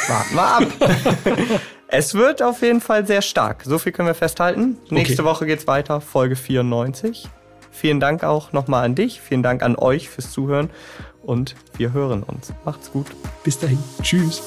Warten 0.09 0.35
wir 0.35 0.43
ab. 0.43 1.61
es 1.89 2.15
wird 2.15 2.43
auf 2.43 2.63
jeden 2.63 2.81
Fall 2.81 3.07
sehr 3.07 3.23
stark. 3.23 3.63
So 3.65 3.79
viel 3.79 3.93
können 3.93 4.09
wir 4.09 4.15
festhalten. 4.15 4.79
Nächste 4.91 5.23
okay. 5.23 5.31
Woche 5.31 5.47
geht's 5.47 5.67
weiter, 5.67 6.01
Folge 6.01 6.37
94. 6.37 7.29
Vielen 7.71 8.01
Dank 8.01 8.25
auch 8.25 8.53
nochmal 8.53 8.85
an 8.85 8.95
dich. 8.95 9.21
Vielen 9.21 9.43
Dank 9.43 9.63
an 9.63 9.77
euch 9.77 10.09
fürs 10.09 10.31
Zuhören. 10.31 10.71
Und 11.23 11.57
wir 11.77 11.93
hören 11.93 12.23
uns. 12.23 12.53
Macht's 12.65 12.91
gut. 12.91 13.07
Bis 13.45 13.59
dahin. 13.59 13.83
Tschüss. 14.03 14.43